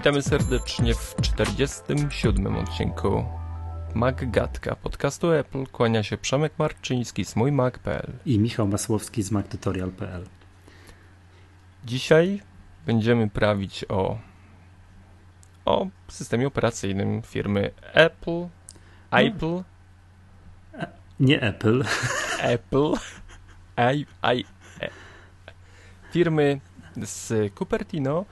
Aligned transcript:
Witamy 0.00 0.22
serdecznie 0.22 0.94
w 0.94 1.16
47 1.20 2.56
odcinku 2.56 3.24
MacGatka 3.94 4.76
podcastu 4.76 5.32
Apple. 5.32 5.66
Kłania 5.66 6.02
się 6.02 6.16
Przemek 6.16 6.52
Marczyński 6.58 7.24
z 7.24 7.36
mójmac.pl 7.36 8.12
i 8.26 8.38
Michał 8.38 8.68
Masłowski 8.68 9.22
z 9.22 9.30
MacTutorial.pl. 9.30 10.26
Dzisiaj 11.84 12.42
będziemy 12.86 13.30
prawić 13.30 13.84
o, 13.88 14.18
o 15.64 15.86
systemie 16.08 16.46
operacyjnym 16.46 17.22
firmy 17.22 17.70
Apple, 17.92 18.40
no. 19.12 19.18
Apple. 19.18 19.62
Nie 21.20 21.40
Apple. 21.42 21.84
Apple. 22.54 22.92
I, 23.94 24.06
I, 24.34 24.44
e. 24.80 24.90
firmy 26.12 26.60
z 26.96 27.54
Cupertino, 27.54 28.24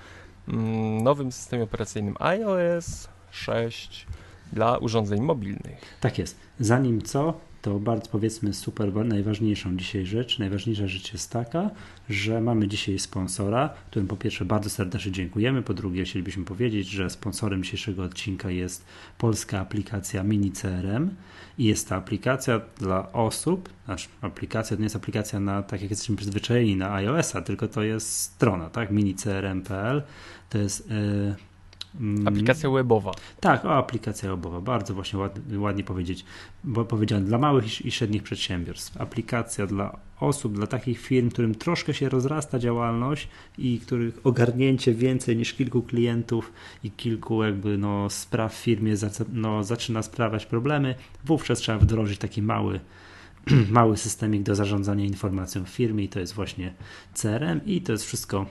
nowym 1.02 1.32
systemie 1.32 1.62
operacyjnym 1.62 2.16
iOS 2.18 3.08
6 3.30 4.06
dla 4.52 4.78
urządzeń 4.78 5.20
mobilnych. 5.20 5.80
Tak 6.00 6.18
jest. 6.18 6.36
Zanim 6.60 7.02
co, 7.02 7.34
to 7.62 7.78
bardzo 7.78 8.10
powiedzmy 8.10 8.54
super 8.54 9.06
najważniejszą 9.06 9.76
dzisiaj 9.76 10.06
rzecz. 10.06 10.38
Najważniejsza 10.38 10.86
rzecz 10.86 11.12
jest 11.12 11.30
taka, 11.30 11.70
że 12.08 12.40
mamy 12.40 12.68
dzisiaj 12.68 12.98
sponsora, 12.98 13.74
którym 13.90 14.08
po 14.08 14.16
pierwsze 14.16 14.44
bardzo 14.44 14.70
serdecznie 14.70 15.12
dziękujemy, 15.12 15.62
po 15.62 15.74
drugie 15.74 16.04
chcielibyśmy 16.04 16.44
powiedzieć, 16.44 16.88
że 16.88 17.10
sponsorem 17.10 17.62
dzisiejszego 17.62 18.02
odcinka 18.02 18.50
jest 18.50 18.84
polska 19.18 19.60
aplikacja 19.60 20.22
Mini 20.22 20.52
CRM 20.52 21.10
i 21.58 21.64
jest 21.64 21.88
to 21.88 21.94
aplikacja 21.94 22.60
dla 22.78 23.12
osób, 23.12 23.68
znaczy 23.84 24.08
aplikacja 24.20 24.76
to 24.76 24.80
nie 24.80 24.86
jest 24.86 24.96
aplikacja 24.96 25.40
na, 25.40 25.62
tak 25.62 25.82
jak 25.82 25.90
jesteśmy 25.90 26.16
przyzwyczajeni 26.16 26.76
na 26.76 26.94
iOS-a, 26.94 27.42
tylko 27.42 27.68
to 27.68 27.82
jest 27.82 28.12
strona, 28.18 28.70
tak, 28.70 28.90
minicrm.pl, 28.90 30.02
to 30.50 30.58
jest 30.58 30.90
yy. 30.90 31.47
Aplikacja 32.26 32.70
webowa. 32.70 33.12
Tak, 33.40 33.64
o, 33.64 33.76
aplikacja 33.76 34.30
webowa. 34.30 34.60
Bardzo 34.60 34.94
właśnie 34.94 35.18
ładnie, 35.18 35.58
ładnie 35.58 35.84
powiedzieć, 35.84 36.24
bo 36.64 36.84
powiedziałem 36.84 37.24
dla 37.24 37.38
małych 37.38 37.86
i 37.86 37.90
średnich 37.90 38.22
przedsiębiorstw. 38.22 39.00
Aplikacja 39.00 39.66
dla 39.66 39.98
osób, 40.20 40.54
dla 40.54 40.66
takich 40.66 41.00
firm, 41.00 41.30
którym 41.30 41.54
troszkę 41.54 41.94
się 41.94 42.08
rozrasta 42.08 42.58
działalność 42.58 43.28
i 43.58 43.80
których 43.80 44.26
ogarnięcie 44.26 44.94
więcej 44.94 45.36
niż 45.36 45.54
kilku 45.54 45.82
klientów 45.82 46.52
i 46.84 46.90
kilku 46.90 47.44
jakby 47.44 47.78
no, 47.78 48.10
spraw 48.10 48.54
w 48.54 48.58
firmie 48.58 48.94
no, 49.32 49.64
zaczyna 49.64 50.02
sprawiać 50.02 50.46
problemy. 50.46 50.94
Wówczas 51.24 51.58
trzeba 51.58 51.78
wdrożyć 51.78 52.18
taki 52.18 52.42
mały 52.42 52.80
mały 53.70 53.96
systemik 53.96 54.42
do 54.42 54.54
zarządzania 54.54 55.04
informacją 55.04 55.64
w 55.64 55.68
firmie 55.68 56.04
i 56.04 56.08
to 56.08 56.20
jest 56.20 56.34
właśnie 56.34 56.74
CRM 57.14 57.60
i 57.66 57.80
to 57.80 57.92
jest 57.92 58.04
wszystko 58.04 58.46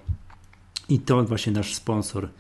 i 0.90 1.00
to 1.00 1.24
właśnie 1.24 1.54
nasz 1.54 1.76
sponsor 1.76 2.24
mm, 2.24 2.34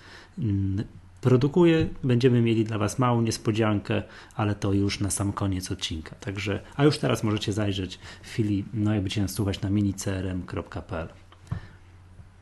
produkuje. 1.21 1.89
Będziemy 2.03 2.41
mieli 2.41 2.66
dla 2.66 2.77
Was 2.77 2.99
małą 2.99 3.21
niespodziankę, 3.21 4.03
ale 4.35 4.55
to 4.55 4.73
już 4.73 4.99
na 4.99 5.09
sam 5.09 5.33
koniec 5.33 5.71
odcinka. 5.71 6.16
Także, 6.16 6.59
a 6.75 6.83
już 6.83 6.97
teraz 6.97 7.23
możecie 7.23 7.53
zajrzeć 7.53 7.99
w 8.21 8.27
chwili, 8.27 8.65
no 8.73 8.93
jak 8.93 9.02
będziecie 9.02 9.21
nas 9.21 9.31
słuchać 9.31 9.61
na 9.61 9.69
minicrm.pl. 9.69 11.08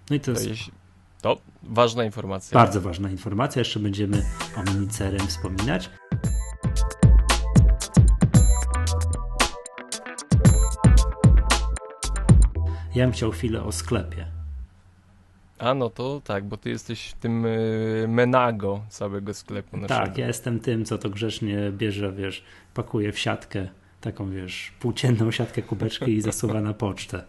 No 0.09 0.15
i 0.15 0.19
to, 0.19 0.33
to 0.33 0.39
jest... 0.39 0.61
To 1.21 1.37
ważna 1.63 2.03
informacja. 2.03 2.55
Bardzo 2.59 2.81
ważna 2.81 3.09
informacja. 3.09 3.59
Jeszcze 3.59 3.79
będziemy 3.79 4.25
o 4.57 4.73
minicrm 4.73 5.27
wspominać. 5.27 5.89
Ja 12.95 13.05
bym 13.05 13.11
chciał 13.11 13.31
chwilę 13.31 13.63
o 13.63 13.71
sklepie. 13.71 14.34
A 15.65 15.73
no 15.73 15.89
to 15.89 16.21
tak, 16.23 16.45
bo 16.45 16.57
ty 16.57 16.69
jesteś 16.69 17.13
tym 17.19 17.45
y, 17.45 18.05
menago 18.07 18.81
całego 18.89 19.33
sklepu 19.33 19.77
naszego. 19.77 20.05
Tak, 20.05 20.17
ja 20.17 20.27
jestem 20.27 20.59
tym, 20.59 20.85
co 20.85 20.97
to 20.97 21.09
grzecznie 21.09 21.71
bierze, 21.71 22.11
wiesz, 22.11 22.43
pakuje 22.73 23.11
w 23.11 23.19
siatkę, 23.19 23.67
taką 24.01 24.29
wiesz, 24.29 24.73
płócienną 24.79 25.31
siatkę 25.31 25.61
kubeczki 25.61 26.11
i 26.11 26.21
zasuwa 26.21 26.61
na 26.61 26.73
pocztę. 26.73 27.23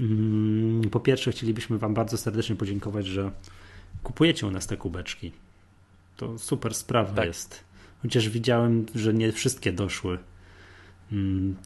Mm, 0.00 0.90
po 0.90 1.00
pierwsze 1.00 1.32
chcielibyśmy 1.32 1.78
wam 1.78 1.94
bardzo 1.94 2.16
serdecznie 2.16 2.56
podziękować, 2.56 3.06
że 3.06 3.30
kupujecie 4.02 4.46
u 4.46 4.50
nas 4.50 4.66
te 4.66 4.76
kubeczki. 4.76 5.32
To 6.16 6.38
super 6.38 6.74
sprawa 6.74 7.14
tak. 7.14 7.26
jest. 7.26 7.64
Chociaż 8.02 8.28
widziałem, 8.28 8.86
że 8.94 9.14
nie 9.14 9.32
wszystkie 9.32 9.72
doszły 9.72 10.18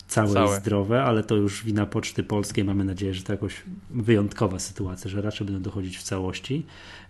całe, 0.06 0.33
całe, 0.33 0.56
i 0.56 0.61
zdrowe, 0.61 1.03
ale 1.03 1.23
to 1.23 1.37
już 1.37 1.65
wina 1.65 1.87
Poczty 1.87 2.23
Polskiej. 2.23 2.65
Mamy 2.65 2.84
nadzieję, 2.84 3.15
że 3.15 3.23
to 3.23 3.33
jakoś 3.33 3.62
wyjątkowa 3.91 4.59
sytuacja, 4.59 5.11
że 5.11 5.23
raczej 5.23 5.47
będą 5.47 5.62
dochodzić 5.62 5.99
w 5.99 6.03
całości. 6.03 6.67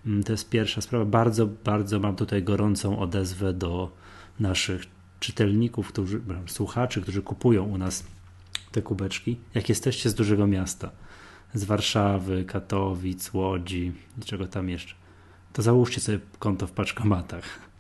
Mm, 0.07 0.23
to 0.23 0.33
jest 0.33 0.49
pierwsza 0.51 0.81
sprawa. 0.81 1.05
Bardzo, 1.05 1.47
bardzo 1.47 2.01
mam 2.01 2.17
tutaj 2.17 2.43
gorącą 2.43 2.99
odezwę 2.99 3.53
do 3.53 3.91
naszych 4.41 4.83
czytelników, 5.21 5.89
którzy, 5.89 6.21
słuchaczy, 6.47 7.03
którzy 7.03 7.23
kupują 7.23 7.65
u 7.65 7.79
nas 7.79 8.05
te 8.73 8.83
kubeczki. 8.83 9.37
Jak 9.55 9.69
jesteście 9.69 10.11
z 10.11 10.15
dużego 10.15 10.47
miasta, 10.47 10.91
z 11.55 11.65
Warszawy, 11.65 12.45
Katowic, 12.45 13.35
Łodzi, 13.35 13.93
czego 14.25 14.47
tam 14.47 14.69
jeszcze, 14.69 14.95
to 15.53 15.63
załóżcie 15.63 16.01
sobie 16.01 16.21
konto 16.39 16.67
w 16.67 16.73
paczkomatach 16.73 17.71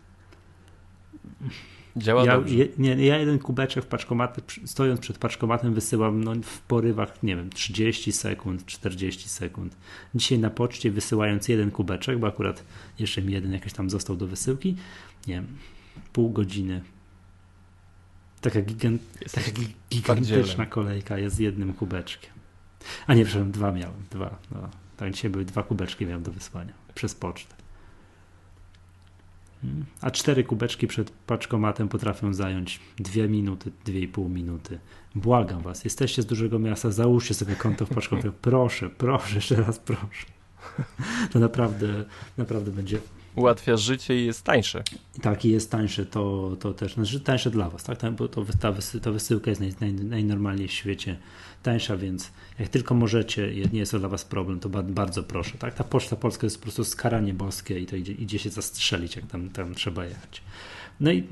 Działa 1.96 2.24
ja, 2.24 2.36
dobrze. 2.36 2.54
Je, 2.54 2.68
nie, 2.78 3.06
ja 3.06 3.18
jeden 3.18 3.38
kubeczek 3.38 3.84
w 3.84 3.86
paczkomaty, 3.86 4.42
stojąc 4.64 5.00
przed 5.00 5.18
paczkomatem 5.18 5.74
wysyłam 5.74 6.24
no, 6.24 6.34
w 6.42 6.60
porywach, 6.60 7.22
nie 7.22 7.36
wiem, 7.36 7.50
30 7.50 8.12
sekund, 8.12 8.66
40 8.66 9.28
sekund. 9.28 9.76
Dzisiaj 10.14 10.38
na 10.38 10.50
poczcie 10.50 10.90
wysyłając 10.90 11.48
jeden 11.48 11.70
kubeczek, 11.70 12.18
bo 12.18 12.26
akurat 12.26 12.64
jeszcze 12.98 13.22
mi 13.22 13.32
jeden 13.32 13.52
jakiś 13.52 13.72
tam 13.72 13.90
został 13.90 14.16
do 14.16 14.26
wysyłki, 14.26 14.76
nie 15.26 15.34
wiem, 15.34 15.46
pół 16.12 16.30
godziny. 16.30 16.82
Taka, 18.40 18.62
gigant, 18.62 19.02
taka 19.32 19.50
gigantyczna 19.90 20.66
kolejka 20.66 21.18
jest 21.18 21.36
z 21.36 21.38
jednym 21.38 21.74
kubeczkiem. 21.74 22.32
A 23.06 23.14
nie, 23.14 23.24
przepraszam, 23.24 23.52
dwa 23.52 23.72
miałem, 23.72 24.02
dwa. 24.10 24.38
No. 24.50 24.68
Tak, 24.96 25.12
dzisiaj 25.14 25.30
były 25.30 25.44
dwa 25.44 25.62
kubeczki 25.62 26.06
miałem 26.06 26.22
do 26.22 26.32
wysłania 26.32 26.72
przez 26.94 27.14
pocztę. 27.14 27.59
A 30.00 30.10
cztery 30.10 30.44
kubeczki 30.44 30.86
przed 30.86 31.10
paczkomatem 31.10 31.88
potrafią 31.88 32.34
zająć 32.34 32.80
dwie 32.98 33.28
minuty, 33.28 33.72
dwie 33.84 34.00
i 34.00 34.08
pół 34.08 34.28
minuty. 34.28 34.78
Błagam 35.14 35.62
was, 35.62 35.84
jesteście 35.84 36.22
z 36.22 36.26
dużego 36.26 36.58
miasta, 36.58 36.90
załóżcie 36.90 37.34
sobie 37.34 37.56
konto 37.56 37.86
w 37.86 37.88
paczkomacie. 37.88 38.32
Proszę, 38.42 38.90
proszę, 38.90 39.34
jeszcze 39.34 39.54
raz 39.54 39.78
proszę. 39.78 40.26
To 41.32 41.38
naprawdę, 41.38 42.04
naprawdę 42.36 42.70
będzie 42.70 42.98
ułatwia 43.34 43.76
życie 43.76 44.22
i 44.22 44.26
jest 44.26 44.44
tańsze. 44.44 44.82
Tak, 45.22 45.44
i 45.44 45.50
jest 45.50 45.70
tańsze, 45.70 46.06
to, 46.06 46.56
to 46.60 46.74
też, 46.74 46.94
znaczy 46.94 47.20
tańsze 47.20 47.50
dla 47.50 47.70
Was, 47.70 47.84
tak? 47.84 48.12
Bo 48.12 48.28
to, 48.28 48.44
ta, 48.60 48.72
ta 49.02 49.12
wysyłka 49.12 49.50
jest 49.50 49.60
naj, 49.60 49.74
naj, 49.80 49.94
najnormalniej 49.94 50.68
w 50.68 50.72
świecie 50.72 51.16
tańsza, 51.62 51.96
więc 51.96 52.30
jak 52.58 52.68
tylko 52.68 52.94
możecie, 52.94 53.52
nie 53.72 53.78
jest 53.78 53.92
to 53.92 53.98
dla 53.98 54.08
Was 54.08 54.24
problem, 54.24 54.60
to 54.60 54.68
bardzo 54.68 55.22
proszę, 55.22 55.58
tak? 55.58 55.74
Ta 55.74 55.84
Poczta 55.84 56.16
Polska 56.16 56.46
jest 56.46 56.58
po 56.58 56.62
prostu 56.62 56.84
skaranie 56.84 57.34
boskie 57.34 57.80
i 57.80 57.86
to 57.86 57.96
idzie, 57.96 58.12
idzie 58.12 58.38
się 58.38 58.50
zastrzelić, 58.50 59.16
jak 59.16 59.26
tam, 59.26 59.48
tam 59.48 59.74
trzeba 59.74 60.04
jechać. 60.04 60.42
No 61.00 61.12
i 61.12 61.24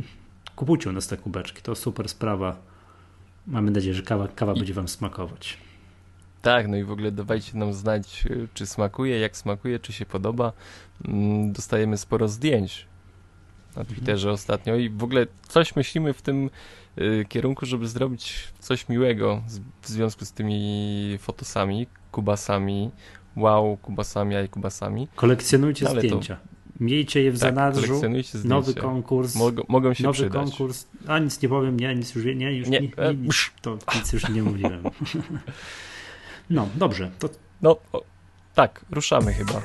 kupujcie 0.56 0.90
u 0.90 0.92
nas 0.92 1.08
te 1.08 1.16
kubeczki, 1.16 1.62
to 1.62 1.74
super 1.74 2.08
sprawa. 2.08 2.56
Mamy 3.46 3.70
nadzieję, 3.70 3.94
że 3.94 4.02
kawa, 4.02 4.28
kawa 4.28 4.52
I... 4.52 4.56
będzie 4.56 4.74
Wam 4.74 4.88
smakować. 4.88 5.58
Tak, 6.42 6.68
no 6.68 6.76
i 6.76 6.84
w 6.84 6.90
ogóle 6.90 7.12
dawajcie 7.12 7.58
nam 7.58 7.74
znać, 7.74 8.26
y, 8.30 8.48
czy 8.54 8.66
smakuje, 8.66 9.20
jak 9.20 9.36
smakuje, 9.36 9.78
czy 9.78 9.92
się 9.92 10.06
podoba. 10.06 10.52
Mm, 11.04 11.52
dostajemy 11.52 11.96
sporo 11.96 12.28
zdjęć 12.28 12.86
na. 13.78 13.84
Twitterze 13.84 14.32
ostatnio 14.32 14.76
i 14.76 14.90
w 14.90 15.04
ogóle 15.04 15.26
coś 15.48 15.76
myślimy 15.76 16.12
w 16.12 16.22
tym 16.22 16.50
y, 16.98 17.24
kierunku, 17.28 17.66
żeby 17.66 17.88
zrobić 17.88 18.34
coś 18.58 18.88
miłego 18.88 19.42
w 19.82 19.88
związku 19.88 20.24
z 20.24 20.32
tymi 20.32 21.18
fotosami, 21.20 21.86
kubasami. 22.12 22.90
Wow, 23.36 23.76
kubasami, 23.76 24.36
aj 24.36 24.48
kubasami. 24.48 25.08
Kolekcjonujcie 25.14 25.84
no, 25.84 25.90
zdjęcia. 25.90 26.36
To... 26.36 26.58
Miejcie 26.80 27.22
je 27.22 27.30
w 27.32 27.40
tak, 27.40 27.54
zanadrzu. 27.54 28.00
Nowy 28.44 28.74
konkurs. 28.74 29.34
Mogą, 29.34 29.62
mogą 29.68 29.94
się 29.94 30.04
nowy 30.04 30.14
przydać. 30.14 30.32
konkurs. 30.32 30.86
A 31.06 31.18
nic 31.18 31.42
nie 31.42 31.48
powiem, 31.48 31.80
nie, 31.80 31.94
nic 31.94 32.14
już 32.14 32.24
nie, 32.24 32.32
już 32.56 32.68
nie, 32.68 32.80
nie, 32.80 32.88
nie, 32.98 33.14
nie 33.14 33.30
to 33.62 33.78
nic 33.94 34.12
już 34.12 34.28
nie 34.28 34.42
mówiłem. 34.42 34.82
No, 36.50 36.68
dobrze. 36.74 37.10
To... 37.18 37.28
No, 37.62 37.76
o, 37.92 38.02
tak, 38.54 38.84
ruszamy 38.90 39.34
chyba. 39.34 39.62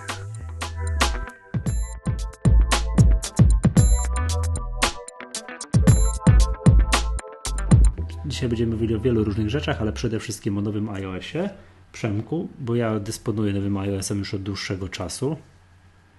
Dzisiaj 8.34 8.50
będziemy 8.50 8.72
mówili 8.72 8.96
o 8.96 9.00
wielu 9.00 9.24
różnych 9.24 9.50
rzeczach, 9.50 9.82
ale 9.82 9.94
przede 9.94 10.20
wszystkim 10.20 10.58
o 10.58 10.62
nowym 10.62 10.90
iOSie. 10.90 11.50
Przemku, 11.92 12.50
bo 12.60 12.76
ja 12.76 13.00
dysponuję 13.00 13.54
nowym 13.54 13.78
iOSem 13.78 14.20
już 14.20 14.34
od 14.34 14.44
dłuższego 14.44 14.90
czasu. 14.90 15.38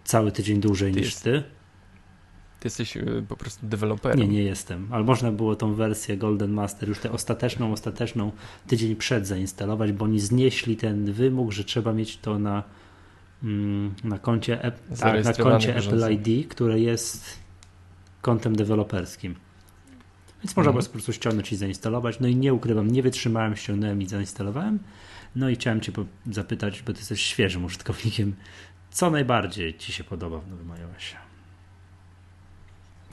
Cały 0.05 0.32
tydzień 0.32 0.61
dłużej 0.61 0.93
ty 0.93 1.00
niż 1.00 1.08
jest... 1.08 1.25
ty. 1.25 1.43
Ty 2.61 2.66
jesteś 2.66 2.96
y, 2.96 3.25
po 3.28 3.37
prostu 3.37 3.66
deweloperem. 3.66 4.20
Nie, 4.20 4.28
nie 4.28 4.43
jestem, 4.43 4.88
ale 4.90 5.05
można 5.05 5.32
było 5.32 5.56
tą 5.56 5.75
wersję 5.75 6.16
Golden 6.16 6.50
Master 6.52 6.88
już 6.88 6.99
tę 6.99 7.12
ostateczną, 7.12 7.72
ostateczną 7.72 8.32
tydzień 8.67 8.96
przed 8.96 9.26
zainstalować, 9.26 9.93
bo 9.93 10.05
oni 10.05 10.20
znieśli 10.20 10.76
ten 10.76 11.12
wymóg, 11.12 11.52
że 11.52 11.64
trzeba 11.64 11.93
mieć 11.93 12.19
to 12.19 12.38
na 12.38 12.62
mm, 13.43 13.94
na 14.05 14.19
koncie, 14.19 14.72
tak, 15.00 15.25
na 15.25 15.32
koncie 15.32 15.76
Apple 15.76 16.12
ID, 16.12 16.49
które 16.49 16.81
jest 16.81 17.38
kontem 18.22 18.56
deweloperskim. 18.56 19.34
Więc 20.44 20.56
można 20.56 20.70
mhm. 20.70 20.87
po 20.87 20.93
prostu 20.93 21.12
ściągnąć 21.12 21.52
i 21.52 21.56
zainstalować. 21.56 22.20
No 22.20 22.29
i 22.29 22.37
nie 22.37 22.55
ukrywam, 22.55 22.91
nie 22.91 23.02
wytrzymałem, 23.02 23.56
ściągnąłem 23.56 24.02
i 24.02 24.06
zainstalowałem. 24.06 24.79
No 25.37 25.49
i 25.49 25.55
chciałem 25.55 25.81
Cię 25.81 25.93
zapytać, 26.31 26.82
bo 26.82 26.93
Ty 26.93 26.99
jesteś 26.99 27.23
świeżym 27.23 27.64
użytkownikiem, 27.64 28.35
co 28.91 29.11
najbardziej 29.11 29.79
Ci 29.79 29.93
się 29.93 30.05
podoba 30.05 30.38
w 30.38 30.49
nowym 30.49 30.70
iOSie? 30.70 31.17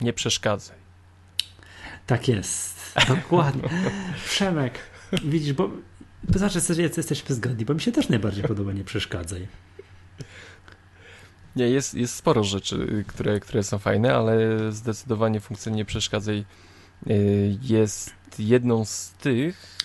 Nie 0.00 0.12
przeszkadzaj. 0.12 0.76
Tak 2.06 2.28
jest. 2.28 2.94
Dokładnie. 3.08 3.68
Przemek, 4.30 4.78
widzisz, 5.24 5.52
bo 5.52 5.70
znaczy, 6.28 6.60
że 6.60 6.82
jesteśmy 6.82 7.34
zgodni, 7.34 7.64
bo 7.64 7.74
mi 7.74 7.80
się 7.80 7.92
też 7.92 8.08
najbardziej 8.08 8.44
podoba 8.44 8.72
nie 8.72 8.84
przeszkadzaj. 8.84 9.48
Nie, 11.56 11.68
jest, 11.68 11.94
jest 11.94 12.14
sporo 12.14 12.44
rzeczy, 12.44 13.04
które, 13.06 13.40
które 13.40 13.62
są 13.62 13.78
fajne, 13.78 14.14
ale 14.14 14.36
zdecydowanie 14.72 15.40
funkcja 15.40 15.72
nie 15.72 15.84
przeszkadzaj 15.84 16.44
jest 17.62 18.14
jedną 18.38 18.84
z 18.84 19.10
tych, 19.10 19.78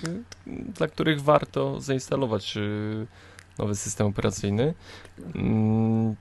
dla 0.77 0.87
których 0.87 1.21
warto 1.21 1.81
zainstalować 1.81 2.57
y, 2.57 3.07
nowy 3.59 3.75
system 3.75 4.07
operacyjny. 4.07 4.73
Mm, 5.35 6.15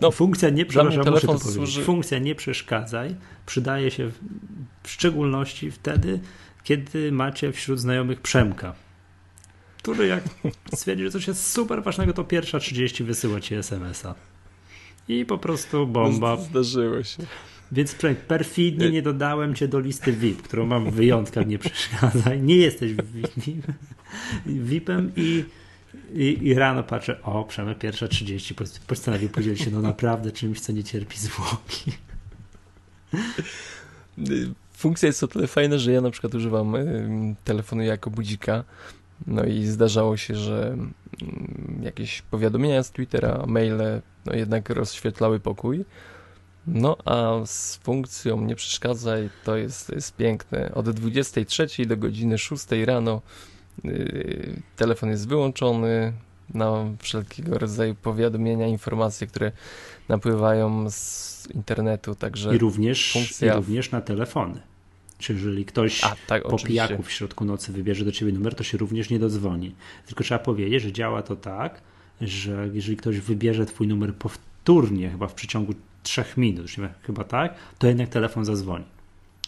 no, 0.00 0.10
funkcja 0.10 0.50
nie, 0.50 0.66
przepraszam, 0.66 1.38
służy... 1.38 1.84
Funkcja 1.84 2.18
nie 2.18 2.34
przeszkadzaj 2.34 3.16
przydaje 3.46 3.90
się 3.90 4.10
w, 4.10 4.18
w 4.82 4.90
szczególności 4.90 5.70
wtedy, 5.70 6.20
kiedy 6.64 7.12
macie 7.12 7.52
wśród 7.52 7.80
znajomych 7.80 8.20
Przemka, 8.20 8.74
który 9.78 10.06
jak 10.06 10.24
stwierdzi, 10.74 11.04
że 11.04 11.10
coś 11.10 11.28
jest 11.28 11.50
super 11.52 11.82
ważnego, 11.82 12.12
to 12.12 12.24
pierwsza 12.24 12.58
30 12.58 13.04
wysyła 13.04 13.40
ci 13.40 13.54
SMS-a. 13.54 14.14
I 15.08 15.24
po 15.24 15.38
prostu 15.38 15.86
bomba. 15.86 16.36
Zdarzyło 16.36 17.02
się. 17.02 17.22
Więc 17.72 17.96
perfidnie 18.28 18.90
nie 18.90 19.02
dodałem 19.02 19.54
cię 19.54 19.68
do 19.68 19.80
listy 19.80 20.12
VIP, 20.12 20.42
którą 20.42 20.66
mam 20.66 20.90
w 20.90 20.94
wyjątkach, 20.94 21.46
nie 21.46 21.58
przeszkadzaj. 21.58 22.42
Nie 22.42 22.56
jesteś 22.56 22.92
VIP-em 24.46 25.12
i, 25.16 25.44
i, 26.14 26.38
i, 26.42 26.54
rano 26.54 26.82
patrzę, 26.82 27.22
o, 27.22 27.44
Przemek 27.44 27.78
pierwsza 27.78 28.08
30, 28.08 28.54
postanowił 28.86 29.28
podzielić 29.28 29.60
się 29.60 29.70
no 29.70 29.82
naprawdę 29.82 30.32
czymś, 30.32 30.60
co 30.60 30.72
nie 30.72 30.84
cierpi 30.84 31.18
zwłoki. 31.18 31.92
Funkcja 34.72 35.06
jest 35.06 35.22
o 35.22 35.28
tyle 35.28 35.46
fajna, 35.46 35.78
że 35.78 35.92
ja 35.92 36.00
na 36.00 36.10
przykład 36.10 36.34
używam 36.34 36.74
telefonu 37.44 37.82
jako 37.82 38.10
budzika, 38.10 38.64
no 39.26 39.44
i 39.44 39.64
zdarzało 39.64 40.16
się, 40.16 40.34
że 40.34 40.68
mm, 40.72 40.92
jakieś 41.82 42.22
powiadomienia 42.22 42.82
z 42.82 42.90
Twittera, 42.90 43.44
maile, 43.46 44.02
no 44.26 44.32
jednak 44.34 44.70
rozświetlały 44.70 45.40
pokój. 45.40 45.84
No 46.66 46.96
a 47.04 47.46
z 47.46 47.76
funkcją 47.76 48.40
nie 48.40 48.56
przeszkadzaj, 48.56 49.30
to 49.44 49.56
jest, 49.56 49.92
jest 49.92 50.16
piękne. 50.16 50.74
Od 50.74 50.90
23 50.90 51.86
do 51.86 51.96
godziny 51.96 52.38
6 52.38 52.66
rano 52.84 53.22
yy, 53.84 54.62
telefon 54.76 55.10
jest 55.10 55.28
wyłączony 55.28 56.12
na 56.54 56.84
wszelkiego 56.98 57.58
rodzaju 57.58 57.94
powiadomienia, 57.94 58.66
informacje, 58.66 59.26
które 59.26 59.52
napływają 60.08 60.90
z 60.90 61.48
internetu, 61.54 62.14
także 62.14 62.54
I 62.54 62.58
również, 62.58 63.12
funkcja... 63.12 63.52
i 63.52 63.56
również 63.56 63.90
na 63.90 64.00
telefony. 64.00 64.60
Czy 65.18 65.32
jeżeli 65.32 65.64
ktoś 65.64 66.04
A, 66.04 66.16
tak, 66.26 66.42
po 66.42 66.58
pijaku 66.58 67.02
w 67.02 67.12
środku 67.12 67.44
nocy 67.44 67.72
wybierze 67.72 68.04
do 68.04 68.12
ciebie 68.12 68.32
numer, 68.32 68.54
to 68.54 68.64
się 68.64 68.78
również 68.78 69.10
nie 69.10 69.18
dodzwoni. 69.18 69.74
Tylko 70.06 70.24
trzeba 70.24 70.38
powiedzieć, 70.38 70.82
że 70.82 70.92
działa 70.92 71.22
to 71.22 71.36
tak, 71.36 71.80
że 72.20 72.68
jeżeli 72.72 72.96
ktoś 72.96 73.20
wybierze 73.20 73.66
twój 73.66 73.88
numer 73.88 74.14
powtórnie, 74.14 75.10
chyba 75.10 75.26
w 75.26 75.34
przeciągu 75.34 75.74
trzech 76.06 76.36
minut, 76.36 76.66
chyba 77.02 77.24
tak, 77.24 77.54
to 77.78 77.86
jednak 77.86 78.08
telefon 78.08 78.44
zadzwoni. 78.44 78.84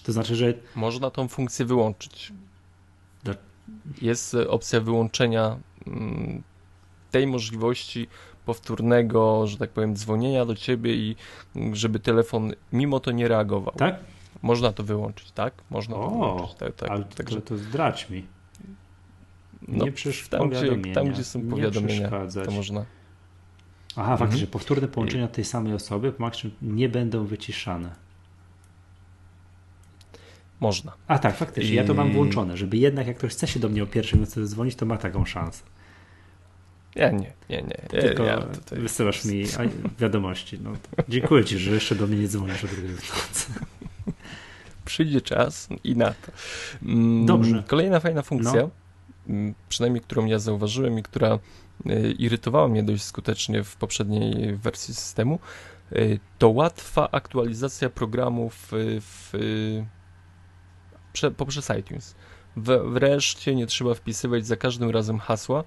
To 0.03 0.13
znaczy, 0.13 0.37
że. 0.37 0.55
Można 0.75 1.11
tą 1.11 1.29
funkcję 1.29 1.67
wyłączyć. 1.67 2.33
Jest 4.03 4.35
opcja 4.35 4.81
wyłączenia 4.81 5.59
mm, 5.87 6.43
tej 7.11 7.27
możliwości 7.27 8.09
powtórnego, 8.47 9.47
że 9.47 9.57
tak 9.57 9.71
powiem, 9.71 9.97
dzwonienia 9.97 10.45
do 10.45 10.55
ciebie 10.55 10.95
i 10.95 11.17
mm, 11.57 11.75
żeby 11.75 11.99
telefon 11.99 12.53
mimo 12.73 13.01
to 13.01 13.11
nie 13.11 13.29
reagował. 13.29 13.75
Tak? 13.75 13.99
Można 14.43 14.73
to 14.73 14.83
wyłączyć, 14.83 15.31
tak? 15.31 15.55
Można 15.71 15.97
o, 15.97 16.03
to 16.03 16.11
wyłączyć. 16.11 16.55
Tak, 16.59 16.75
tak. 16.75 16.91
Ale 16.91 17.05
także... 17.05 17.41
to 17.41 17.57
zdradź 17.57 18.11
mi. 18.11 18.27
No, 19.69 19.85
nie 19.85 19.93
tam, 20.31 20.51
gdzie, 20.51 20.93
tam, 20.95 21.09
gdzie 21.09 21.25
są 21.25 21.49
powiadomienia, 21.49 22.11
to 22.45 22.51
można. 22.51 22.85
Aha, 23.99 24.12
mhm. 24.12 24.19
faktycznie, 24.19 24.47
powtórne 24.47 24.89
połączenia 24.89 25.29
tej 25.29 25.45
samej 25.45 25.75
osoby 25.75 26.12
nie 26.62 26.89
będą 26.89 27.25
wyciszane. 27.25 27.95
Można. 30.61 30.93
A 31.06 31.19
tak, 31.19 31.37
faktycznie, 31.37 31.75
ja 31.75 31.85
to 31.85 31.95
mam 31.95 32.12
włączone, 32.12 32.56
żeby 32.56 32.77
jednak 32.77 33.06
jak 33.06 33.17
ktoś 33.17 33.33
chce 33.33 33.47
się 33.47 33.61
do 33.61 33.69
mnie 33.69 33.83
o 33.83 33.87
pierwszej 33.87 34.21
nocy 34.21 34.47
dzwonić, 34.47 34.75
to 34.75 34.87
ma 34.87 34.97
taką 34.97 35.25
szansę. 35.25 35.62
Ja 36.95 37.11
nie, 37.11 37.33
nie, 37.50 37.62
nie. 37.62 37.83
Ja, 37.93 38.00
Tylko 38.00 38.23
ja 38.23 38.41
tutaj... 38.41 38.79
wysyłasz 38.79 39.25
mi 39.25 39.45
wiadomości. 39.99 40.59
No, 40.62 40.73
dziękuję 41.09 41.45
Ci, 41.45 41.59
że 41.59 41.71
jeszcze 41.71 41.95
do 41.95 42.06
mnie 42.06 42.19
nie 42.19 42.29
dzwonisz 42.29 42.65
o 42.65 42.67
drugiej 42.67 42.91
nocy. 42.91 43.53
Przyjdzie 44.85 45.21
czas 45.21 45.69
i 45.85 45.97
na 45.97 46.11
to. 46.11 46.33
Mm, 46.83 47.27
Dobrze. 47.27 47.65
Kolejna 47.67 48.00
fajna 48.00 48.23
funkcja, 48.23 48.62
no. 48.62 48.71
Mm, 49.29 49.55
przynajmniej 49.69 50.03
którą 50.03 50.27
ja 50.27 50.39
zauważyłem 50.39 50.99
i 50.99 51.03
która 51.03 51.39
irytowała 52.19 52.69
mnie 52.69 52.83
dość 52.83 53.03
skutecznie 53.03 53.65
w 53.65 53.77
poprzedniej 53.77 54.57
wersji 54.57 54.95
systemu, 54.95 55.39
e, 55.93 55.97
to 56.39 56.49
łatwa 56.49 57.11
aktualizacja 57.11 57.91
programów 57.91 58.69
w, 58.73 59.01
w, 59.01 59.33
poprzez 61.37 61.71
iTunes. 61.81 62.15
Wreszcie 62.85 63.55
nie 63.55 63.67
trzeba 63.67 63.95
wpisywać 63.95 64.47
za 64.47 64.57
każdym 64.57 64.91
razem 64.91 65.19
hasła, 65.19 65.65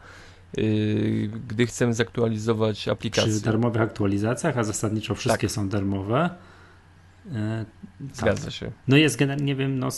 gdy 1.48 1.66
chcemy 1.66 1.94
zaktualizować 1.94 2.88
aplikację. 2.88 3.32
Przy 3.32 3.42
darmowych 3.42 3.82
aktualizacjach, 3.82 4.58
a 4.58 4.64
zasadniczo 4.64 5.16
wszystkie 5.16 5.48
tak. 5.48 5.52
są 5.52 5.70
darmowe. 5.70 6.30
Zgadza 8.14 8.46
tak. 8.46 8.54
się. 8.54 8.72
No 8.88 8.98
jest, 8.98 9.20
nie 9.42 9.56
wiem, 9.56 9.80
no, 9.80 9.90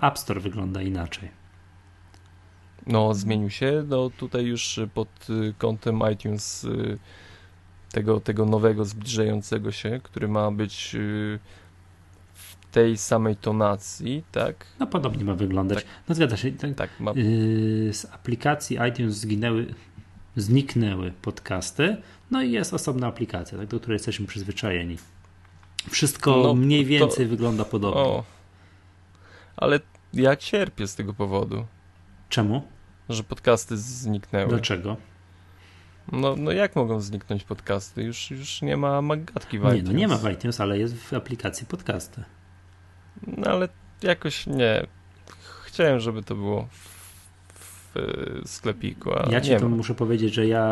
App 0.00 0.18
Store 0.18 0.40
wygląda 0.40 0.82
inaczej. 0.82 1.39
No, 2.86 3.14
zmienił 3.14 3.50
się. 3.50 3.84
No, 3.88 4.10
tutaj 4.10 4.44
już 4.44 4.80
pod 4.94 5.08
y, 5.30 5.54
kątem 5.58 6.00
iTunes 6.12 6.64
y, 6.64 6.98
tego, 7.92 8.20
tego 8.20 8.46
nowego, 8.46 8.84
zbliżającego 8.84 9.72
się, 9.72 10.00
który 10.02 10.28
ma 10.28 10.50
być 10.50 10.94
y, 10.94 11.38
w 12.34 12.72
tej 12.72 12.96
samej 12.96 13.36
tonacji, 13.36 14.24
tak? 14.32 14.66
No, 14.78 14.86
podobnie 14.86 15.24
ma 15.24 15.34
wyglądać. 15.34 15.78
Tak. 15.78 15.86
No, 16.08 16.14
zgadza 16.14 16.36
się. 16.36 16.52
Tak, 16.52 16.74
tak 16.74 16.90
ma... 17.00 17.12
Z 17.92 18.04
aplikacji 18.04 18.78
iTunes 18.88 19.14
zginęły 19.14 19.74
zniknęły 20.36 21.12
podcasty, 21.22 21.96
no 22.30 22.42
i 22.42 22.50
jest 22.50 22.74
osobna 22.74 23.06
aplikacja, 23.06 23.58
tak, 23.58 23.66
do 23.66 23.80
której 23.80 23.94
jesteśmy 23.94 24.26
przyzwyczajeni. 24.26 24.96
Wszystko 25.90 26.42
no, 26.42 26.54
mniej 26.54 26.84
więcej 26.84 27.26
to... 27.26 27.30
wygląda 27.30 27.64
podobnie. 27.64 28.00
O. 28.00 28.24
Ale 29.56 29.80
ja 30.14 30.36
cierpię 30.36 30.86
z 30.86 30.94
tego 30.94 31.14
powodu. 31.14 31.66
Czemu? 32.30 32.62
Że 33.08 33.24
podcasty 33.24 33.76
zniknęły. 33.76 34.48
Dlaczego? 34.48 34.96
No, 36.12 36.36
no 36.36 36.52
jak 36.52 36.76
mogą 36.76 37.00
zniknąć 37.00 37.44
podcasty? 37.44 38.02
Już, 38.02 38.30
już 38.30 38.62
nie 38.62 38.76
ma 38.76 39.02
magatki 39.02 39.58
w 39.58 39.62
iTunes. 39.62 39.76
Nie, 39.76 39.92
no 39.92 39.92
nie 39.92 40.08
ma 40.08 40.16
w 40.16 40.32
iTunes, 40.32 40.60
ale 40.60 40.78
jest 40.78 40.96
w 40.96 41.14
aplikacji 41.14 41.66
podcasty. 41.66 42.24
No 43.26 43.50
ale 43.50 43.68
jakoś 44.02 44.46
nie. 44.46 44.86
Chciałem, 45.64 46.00
żeby 46.00 46.22
to 46.22 46.34
było 46.34 46.68
w 47.54 47.94
sklepiku. 48.44 49.10
ja 49.30 49.40
ci 49.40 49.56
to 49.56 49.68
muszę 49.68 49.94
powiedzieć, 49.94 50.34
że 50.34 50.46
ja 50.46 50.64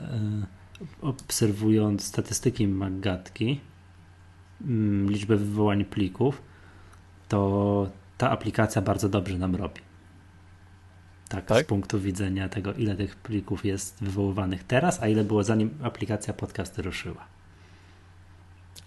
e, 0.00 1.06
obserwując 1.06 2.04
statystyki 2.04 2.68
Magatki, 2.68 3.60
mm, 4.60 5.10
liczbę 5.10 5.36
wywołań 5.36 5.84
plików, 5.84 6.42
to 7.28 7.90
ta 8.18 8.30
aplikacja 8.30 8.82
bardzo 8.82 9.08
dobrze 9.08 9.38
nam 9.38 9.56
robi. 9.56 9.87
Tak, 11.28 11.46
tak, 11.46 11.64
z 11.64 11.68
punktu 11.68 12.00
widzenia 12.00 12.48
tego, 12.48 12.74
ile 12.74 12.96
tych 12.96 13.16
plików 13.16 13.64
jest 13.64 14.04
wywoływanych 14.04 14.64
teraz, 14.64 15.02
a 15.02 15.08
ile 15.08 15.24
było 15.24 15.44
zanim 15.44 15.70
aplikacja 15.82 16.34
podcasty 16.34 16.82
ruszyła. 16.82 17.26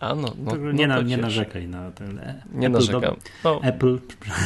A 0.02 0.16
no, 0.16 0.36
no, 0.38 0.72
nie, 0.72 0.88
no 0.88 0.96
na, 0.96 1.02
nie 1.02 1.18
narzekaj 1.18 1.68
na 1.68 1.92
ten. 1.92 2.22
Nie 2.54 2.68
Apple 2.68 2.74
narzekam. 2.78 3.02
Do, 3.02 3.16
no. 3.44 3.62
Apple. 3.64 4.00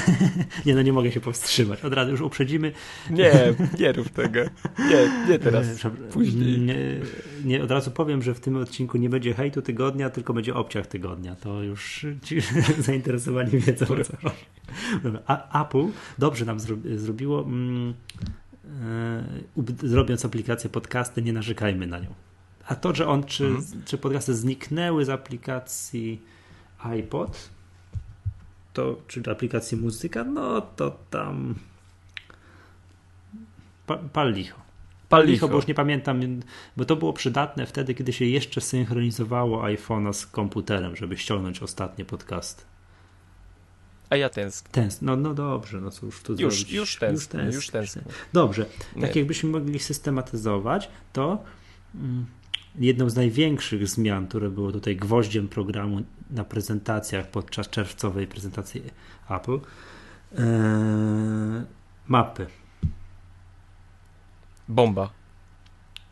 nie, 0.66 0.75
no 0.75 0.82
nie 0.82 0.94
mogę 0.94 1.12
się 1.12 1.22
powstrzymać. 1.22 1.86
Od 1.86 1.94
razu 1.94 2.12
już 2.12 2.22
uprzedzimy. 2.22 2.72
Nie, 3.10 3.32
nie 3.80 3.92
rób 3.92 4.10
tego. 4.10 4.40
Nie, 4.80 5.30
nie 5.30 5.40
teraz. 5.40 5.68
Później. 6.14 6.60
Nie, 6.60 6.75
nie, 7.46 7.64
od 7.64 7.72
razu 7.72 7.92
powiem, 7.92 8.22
że 8.22 8.34
w 8.34 8.40
tym 8.40 8.58
odcinku 8.58 8.98
nie 8.98 9.10
będzie 9.10 9.34
hejtu 9.34 9.62
tygodnia, 9.62 10.10
tylko 10.10 10.34
będzie 10.34 10.56
obciach 10.56 10.88
tygodnia. 10.88 11.36
To 11.36 11.64
już 11.64 12.06
ci 12.24 12.38
zainteresowani 12.88 13.52
wiedzą 13.52 13.86
o 13.86 14.04
co 14.04 14.18
chodzi. 14.18 14.46
Apple 15.53 15.88
dobrze 16.17 16.45
nam 16.45 16.60
zrobiło. 16.95 17.41
Mm, 17.41 17.93
e, 18.81 19.88
zrobiąc 19.88 20.25
aplikację 20.25 20.69
podcasty, 20.69 21.22
nie 21.22 21.34
narzekajmy 21.34 21.88
na 21.88 22.00
nią 22.00 22.13
A 22.67 22.75
to, 22.75 22.95
że 22.95 23.07
on, 23.07 23.24
czy, 23.24 23.45
mhm. 23.45 23.84
czy 23.86 23.98
podcasty 23.98 24.36
zniknęły 24.36 25.05
z 25.05 25.10
aplikacji 25.10 26.22
iPod, 26.79 27.50
to, 28.74 29.01
czy 29.07 29.31
aplikacji 29.31 29.77
muzyka, 29.77 30.24
no 30.24 30.62
to 30.62 30.98
tam 31.10 31.55
pa, 33.88 33.98
pal 33.98 34.34
licho. 34.34 34.65
Pal 35.10 35.25
licho, 35.25 35.48
bo 35.48 35.55
już 35.55 35.67
nie 35.67 35.74
pamiętam, 35.74 36.22
bo 36.77 36.86
to 36.86 36.95
było 36.95 37.13
przydatne 37.13 37.65
wtedy, 37.65 37.95
kiedy 37.95 38.13
się 38.13 38.25
jeszcze 38.25 38.62
synchronizowało 38.62 39.63
iPhone'a 39.63 40.13
z 40.13 40.25
komputerem, 40.25 40.95
żeby 40.95 41.17
ściągnąć 41.17 41.62
ostatnie 41.62 42.05
podcasty. 42.05 42.63
A 44.09 44.15
ja 44.15 44.29
tęsknię. 44.29 44.71
Tęsknię. 44.71 45.05
No, 45.05 45.15
no 45.15 45.33
dobrze, 45.33 45.81
no 45.81 45.91
cóż 45.91 46.21
tu 46.21 46.31
już, 46.33 46.57
zrobić? 46.57 46.74
Już 46.74 46.95
tęsknię, 46.95 47.43
już 47.43 47.53
tęsknię. 47.53 47.55
Już 47.55 47.69
tęsknię. 47.69 48.01
Dobrze, 48.33 48.65
nie. 48.95 49.01
tak 49.01 49.15
jakbyśmy 49.15 49.50
mogli 49.50 49.79
systematyzować, 49.79 50.89
to 51.13 51.43
mm, 51.95 52.25
jedną 52.79 53.09
z 53.09 53.15
największych 53.15 53.88
zmian, 53.88 54.27
które 54.27 54.50
było 54.50 54.71
tutaj 54.71 54.95
gwoździem 54.95 55.47
programu 55.47 56.01
na 56.29 56.43
prezentacjach 56.43 57.31
podczas 57.31 57.69
czerwcowej 57.69 58.27
prezentacji 58.27 58.83
Apple, 59.29 59.59
ee, 60.31 61.65
mapy. 62.07 62.47
Bomba. 64.67 65.09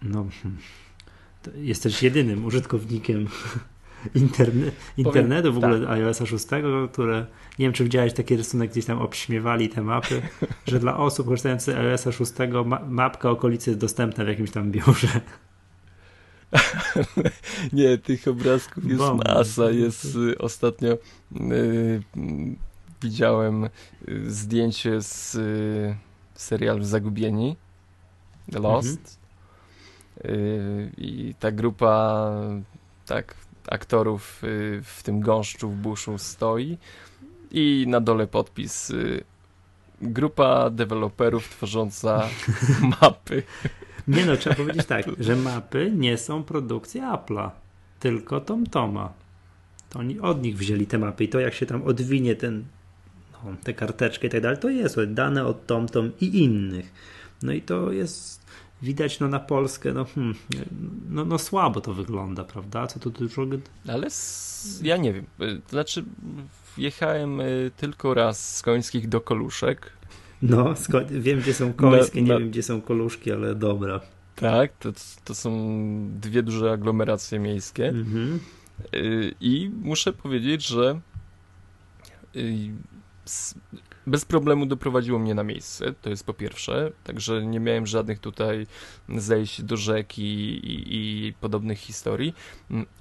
No, 0.02 0.26
jesteś 1.56 2.04
jedynym 2.04 2.46
użytkownikiem 2.46 3.28
interne, 4.16 4.72
internetu, 4.98 5.54
w 5.54 5.58
ogóle 5.58 5.80
tak. 5.80 5.90
iOS 5.90 6.18
6, 6.26 6.46
które 6.92 7.26
nie 7.60 7.66
wiem, 7.66 7.74
czy 7.74 7.84
widziałeś 7.84 8.14
taki 8.14 8.38
rysunek, 8.38 8.72
gdzieś 8.72 8.86
tam 8.86 9.00
obśmiewali 9.00 9.70
te 9.70 9.82
mapy, 9.82 10.22
że 10.68 10.80
dla 10.80 10.98
osób 10.98 11.28
korzystających 11.28 11.76
z 11.76 11.78
iOS 11.78 12.16
6 12.16 12.34
ma 12.66 12.80
mapka 12.90 13.30
okolicy 13.30 13.70
jest 13.70 13.82
dostępna 13.82 14.26
w 14.26 14.28
jakimś 14.28 14.52
tam 14.52 14.72
biurze. 14.72 15.22
nie, 17.74 17.98
tych 17.98 18.28
obrazków 18.28 18.86
jest 18.86 18.98
Bomba. 18.98 19.34
masa. 19.34 19.72
Jest 19.72 20.16
y, 20.16 20.38
ostatnio 20.38 20.94
y, 20.94 22.02
widziałem 23.02 23.64
y, 23.64 23.70
zdjęcie 24.32 25.02
z 25.02 25.36
y, 25.36 25.96
serialu 26.36 26.84
Zagubieni 26.84 27.56
Lost. 28.52 28.88
Mhm. 28.88 29.24
Y, 30.40 30.92
I 30.98 31.36
ta 31.40 31.52
grupa 31.52 32.32
tak 33.06 33.36
aktorów 33.70 34.44
y, 34.44 34.82
w 34.84 35.04
tym 35.04 35.20
gąszczu 35.20 35.70
w 35.70 35.76
buszu 35.76 36.18
stoi 36.18 36.78
i 37.52 37.86
na 37.88 38.00
dole 38.00 38.28
podpis 38.28 38.90
y, 38.90 39.24
grupa 40.02 40.70
deweloperów 40.70 41.50
tworząca 41.50 42.30
mapy. 43.02 43.44
Nie 44.08 44.26
no, 44.26 44.38
trzeba 44.38 44.56
powiedzieć 44.56 44.86
tak, 44.86 45.06
że 45.20 45.36
mapy 45.36 45.92
nie 45.96 46.18
są 46.18 46.44
produkcją 46.44 47.16
Apple'a, 47.16 47.50
tylko 48.00 48.42
TomToma. 48.42 49.14
To 49.90 50.00
oni 50.00 50.20
od 50.20 50.42
nich 50.42 50.58
wzięli 50.58 50.88
te 50.88 50.98
mapy 50.98 51.24
i 51.24 51.30
to 51.30 51.40
jak 51.40 51.54
się 51.54 51.66
tam 51.66 51.84
odwinie 51.84 52.36
ten, 52.36 52.64
no, 53.34 53.56
tę 53.64 53.74
karteczkę 53.74 54.28
i 54.28 54.30
tak 54.30 54.42
dalej, 54.42 54.58
to 54.58 54.70
jest 54.70 55.04
dane 55.04 55.46
od 55.46 55.66
TomTom 55.66 56.12
i 56.22 56.44
innych. 56.44 56.94
No 57.44 57.52
i 57.52 57.62
to 57.62 57.92
jest 57.92 58.43
widać 58.84 59.20
no, 59.20 59.28
na 59.28 59.40
Polskę, 59.40 59.94
no, 59.94 60.06
hmm, 60.06 60.36
no, 61.10 61.26
no 61.26 61.40
słabo 61.40 61.82
to 61.82 61.94
wygląda, 61.94 62.44
prawda? 62.44 62.88
Co 62.88 63.00
tu 63.00 63.10
dużo... 63.10 63.42
Ale 63.88 64.08
ja 64.82 64.98
nie 64.98 65.14
wiem, 65.14 65.26
y, 65.42 65.62
znaczy 65.70 66.04
wjechałem 66.78 67.42
y, 67.42 67.72
tylko 67.78 68.14
raz 68.14 68.56
z 68.58 68.62
Końskich 68.62 69.10
do 69.10 69.22
Koluszek. 69.22 69.92
No, 70.42 70.74
wiem 71.12 71.40
gdzie 71.40 71.54
są 71.54 71.74
Końskie, 71.74 72.22
na... 72.22 72.34
nie 72.34 72.40
wiem 72.40 72.50
gdzie 72.50 72.64
są 72.64 72.82
Koluszki, 72.82 73.32
ale 73.32 73.56
dobra. 73.56 74.00
Tak, 74.36 74.78
to, 74.78 74.92
to 75.24 75.36
są 75.36 75.52
dwie 76.22 76.44
duże 76.44 76.72
aglomeracje 76.72 77.40
miejskie 77.40 77.88
mhm. 77.88 78.40
Y, 78.96 79.36
i 79.42 79.72
muszę 79.82 80.14
powiedzieć, 80.14 80.68
że 80.68 81.00
bez 84.08 84.26
problemu 84.26 84.66
doprowadziło 84.66 85.20
mnie 85.20 85.36
na 85.36 85.44
miejsce, 85.44 85.94
to 86.02 86.10
jest 86.10 86.26
po 86.26 86.34
pierwsze, 86.34 86.92
także 87.04 87.46
nie 87.46 87.60
miałem 87.60 87.88
żadnych 87.88 88.20
tutaj 88.20 88.68
zejść 89.10 89.62
do 89.62 89.78
rzeki 89.78 90.24
i, 90.24 91.28
i, 91.28 91.34
podobnych 91.34 91.80
historii. 91.80 92.34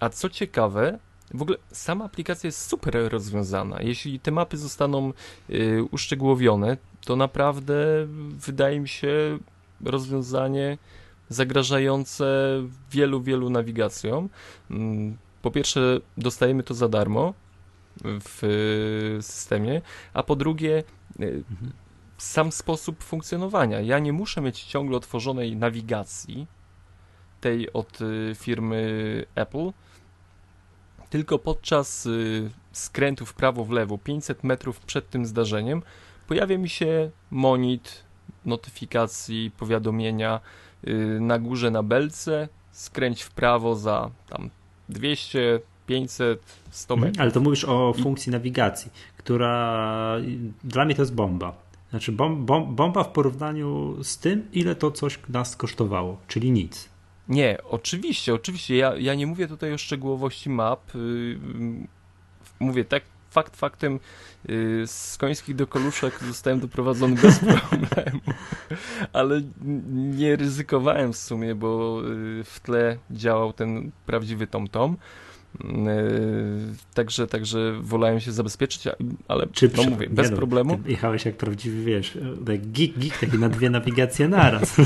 A 0.01 0.09
co 0.09 0.31
ciekawe, 0.31 0.99
w 1.35 1.43
ogóle 1.43 1.59
sama 1.73 2.05
aplikacja 2.05 2.49
jest 2.49 2.67
super 2.67 3.09
rozwiązana. 3.13 3.83
Jeśli 3.83 4.21
te 4.21 4.31
mapy 4.31 4.57
zostaną 4.57 5.13
y, 5.51 5.85
uszczegółowione, 5.91 6.77
to 7.05 7.17
naprawdę 7.17 7.75
wydaje 8.47 8.81
mi 8.81 8.89
się 8.89 9.39
rozwiązanie 9.85 10.79
zagrażające 11.29 12.27
wielu, 12.91 13.23
wielu 13.23 13.51
nawigacjom. 13.51 14.29
Mm, 14.71 15.17
po 15.43 15.51
pierwsze, 15.51 16.01
dostajemy 16.17 16.63
to 16.63 16.75
za 16.75 16.89
darmo, 16.89 17.35
w 18.05 19.19
systemie, 19.21 19.81
a 20.15 20.23
po 20.23 20.37
drugie 20.37 20.85
mhm. 21.19 21.73
sam 22.19 22.53
sposób 22.53 23.05
funkcjonowania. 23.05 23.81
Ja 23.81 23.99
nie 23.99 24.13
muszę 24.13 24.41
mieć 24.41 24.63
ciągle 24.65 24.97
otworzonej 24.97 25.57
nawigacji 25.57 26.47
tej 27.41 27.73
od 27.73 28.01
y, 28.01 28.33
firmy 28.35 29.25
Apple, 29.35 29.73
tylko 31.11 31.39
podczas 31.39 32.07
y, 32.07 32.51
skrętu 32.73 33.27
w 33.27 33.35
prawo, 33.35 33.65
w 33.65 33.71
lewo, 33.71 33.99
500 33.99 34.45
metrów 34.45 34.81
przed 34.81 35.11
tym 35.11 35.27
zdarzeniem, 35.27 35.83
pojawia 36.29 36.59
mi 36.59 36.69
się 36.69 37.11
monit 37.31 38.05
notyfikacji, 38.45 39.51
powiadomienia 39.59 40.41
y, 40.89 41.19
na 41.21 41.39
górze 41.39 41.71
na 41.71 41.83
belce, 41.83 42.49
skręć 42.71 43.23
w 43.23 43.31
prawo 43.31 43.77
za 43.77 44.11
tam 44.29 44.51
200, 44.89 45.61
500, 45.87 46.41
100 46.71 46.95
mhm, 46.95 47.09
metrów. 47.09 47.23
Ale 47.23 47.33
to 47.33 47.41
mówisz 47.41 47.65
o 47.65 47.95
funkcji 48.03 48.31
I... 48.31 48.33
nawigacji, 48.33 48.91
która 49.17 50.17
dla 50.65 50.85
mnie 50.85 50.95
to 50.95 51.03
jest 51.03 51.15
bomba. 51.15 51.63
Znaczy 51.91 52.13
bom, 52.13 52.47
bom, 52.47 52.75
bomba 52.75 53.05
w 53.05 53.13
porównaniu 53.13 53.97
z 54.03 54.19
tym, 54.19 54.49
ile 54.53 54.75
to 54.75 54.91
coś 54.91 55.19
nas 55.29 55.57
kosztowało, 55.57 56.19
czyli 56.29 56.51
nic. 56.51 56.89
Nie, 57.29 57.59
oczywiście, 57.65 58.35
oczywiście. 58.35 58.77
Ja, 58.77 58.97
ja 58.97 59.15
nie 59.15 59.27
mówię 59.27 59.49
tutaj 59.49 59.73
o 59.73 59.79
szczegółowości 59.79 60.51
map. 60.51 60.95
Yy, 60.95 61.39
mówię 62.61 62.85
tak, 62.85 63.03
fakt 63.31 63.57
faktem 63.57 64.01
yy, 64.49 64.87
z 64.87 65.19
końskich 65.19 65.57
do 65.57 65.67
koluszek 65.67 66.19
zostałem 66.25 66.61
doprowadzony 66.61 67.17
bez 67.17 67.39
problemu. 67.69 68.21
Ale 69.13 69.43
nie 69.93 70.37
ryzykowałem 70.37 71.13
w 71.13 71.17
sumie, 71.17 71.55
bo 71.55 72.03
yy, 72.03 72.45
w 72.45 72.61
tle 72.61 72.99
działał 73.11 73.53
ten 73.53 73.91
prawdziwy 74.07 74.47
tom-tom. 74.47 74.91
Yy, 74.93 75.32
także, 76.95 77.27
także 77.27 77.73
wolałem 77.81 78.21
się 78.21 78.33
zabezpieczyć, 78.33 78.85
ale 79.29 79.47
Czy 79.47 79.71
no 79.77 79.83
mówię, 79.83 80.09
bez 80.11 80.31
no, 80.31 80.37
problemu. 80.37 80.81
jechałeś 80.87 81.25
jak 81.25 81.37
prawdziwy, 81.37 81.85
wiesz, 81.85 82.19
tak 82.47 82.73
geek, 82.73 82.99
geek 82.99 83.19
taki 83.19 83.39
na 83.39 83.49
dwie 83.49 83.71
nawigacje 83.71 84.29
naraz. 84.29 84.77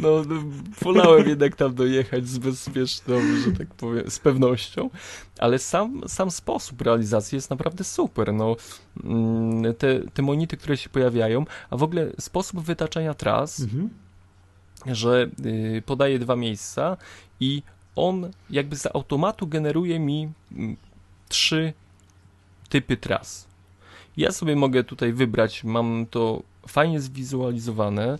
No, 0.00 0.22
no, 0.28 0.42
wolałem 0.82 1.28
jednak 1.28 1.56
tam 1.56 1.74
dojechać 1.74 2.28
z 2.28 2.38
bezpieczną, 2.38 3.20
że 3.44 3.52
tak 3.52 3.68
powiem, 3.68 4.10
z 4.10 4.18
pewnością, 4.18 4.90
ale 5.38 5.58
sam, 5.58 6.02
sam 6.08 6.30
sposób 6.30 6.80
realizacji 6.80 7.36
jest 7.36 7.50
naprawdę 7.50 7.84
super. 7.84 8.34
No, 8.34 8.56
mm, 9.04 9.74
te, 9.74 10.00
te 10.14 10.22
monity, 10.22 10.56
które 10.56 10.76
się 10.76 10.88
pojawiają, 10.88 11.44
a 11.70 11.76
w 11.76 11.82
ogóle 11.82 12.10
sposób 12.20 12.60
wytaczania 12.60 13.14
tras, 13.14 13.60
mhm. 13.60 13.90
że 14.86 15.30
y, 15.46 15.82
podaje 15.86 16.18
dwa 16.18 16.36
miejsca 16.36 16.96
i 17.40 17.62
on 17.96 18.30
jakby 18.50 18.76
z 18.76 18.86
automatu 18.86 19.46
generuje 19.46 19.98
mi 19.98 20.28
mm, 20.52 20.76
trzy 21.28 21.72
typy 22.68 22.96
tras. 22.96 23.46
Ja 24.16 24.32
sobie 24.32 24.56
mogę 24.56 24.84
tutaj 24.84 25.12
wybrać, 25.12 25.64
mam 25.64 26.06
to 26.10 26.42
fajnie 26.68 27.00
zwizualizowane, 27.00 28.18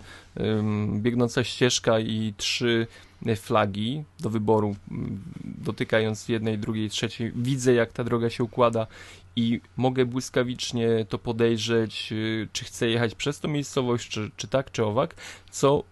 biegnąca 0.96 1.44
ścieżka 1.44 2.00
i 2.00 2.34
trzy 2.36 2.86
flagi 3.36 4.04
do 4.20 4.30
wyboru, 4.30 4.76
mm, 4.90 5.22
dotykając 5.44 6.28
jednej, 6.28 6.58
drugiej, 6.58 6.90
trzeciej. 6.90 7.32
Widzę, 7.36 7.74
jak 7.74 7.92
ta 7.92 8.04
droga 8.04 8.30
się 8.30 8.44
układa 8.44 8.86
i 9.36 9.60
mogę 9.76 10.06
błyskawicznie 10.06 10.88
to 11.08 11.18
podejrzeć, 11.18 12.12
y, 12.12 12.48
czy 12.52 12.64
chcę 12.64 12.88
jechać 12.88 13.14
przez 13.14 13.40
tą 13.40 13.48
miejscowość, 13.48 14.08
czy, 14.08 14.30
czy 14.36 14.48
tak, 14.48 14.72
czy 14.72 14.84
owak, 14.84 15.14
co 15.50 15.82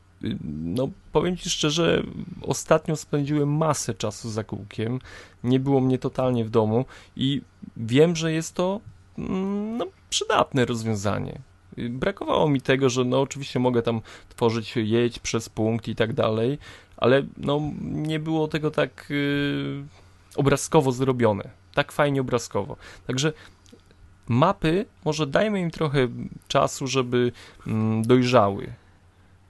no 0.65 0.89
powiem 1.13 1.37
Ci 1.37 1.51
szczerze, 1.51 2.03
ostatnio 2.43 2.97
spędziłem 2.97 3.57
masę 3.57 3.95
czasu 3.95 4.31
za 4.31 4.45
kółkiem, 4.45 4.99
nie 5.45 5.61
było 5.61 5.81
mnie 5.81 5.99
totalnie 5.99 6.45
w 6.45 6.51
domu 6.51 6.85
i 7.17 7.43
wiem, 7.77 8.17
że 8.17 8.33
jest 8.33 8.55
to 8.55 8.81
mm, 9.19 9.77
no, 9.77 9.87
przydatne 10.11 10.65
rozwiązanie. 10.65 11.39
Brakowało 11.77 12.49
mi 12.49 12.61
tego, 12.61 12.89
że 12.89 13.05
no 13.05 13.21
oczywiście 13.21 13.59
mogę 13.59 13.83
tam 13.83 14.01
tworzyć 14.29 14.77
jedź 14.77 15.19
przez 15.19 15.49
punkt 15.49 15.89
i 15.89 15.95
tak 15.95 16.13
dalej, 16.13 16.59
ale 16.97 17.23
no 17.37 17.61
nie 17.83 18.21
było 18.21 18.49
tego 18.49 18.71
tak 18.71 19.07
yy, 19.11 19.85
obrazkowo 20.37 20.93
zrobione, 20.93 21.51
tak 21.75 21.93
fajnie 21.93 22.21
obrazkowo. 22.21 22.77
Także 23.07 23.33
mapy 24.29 24.87
może 25.05 25.27
dajmy 25.27 25.61
im 25.61 25.71
trochę 25.71 26.09
czasu, 26.49 26.87
żeby 26.87 27.33
mm, 27.67 28.03
dojrzały 28.03 28.73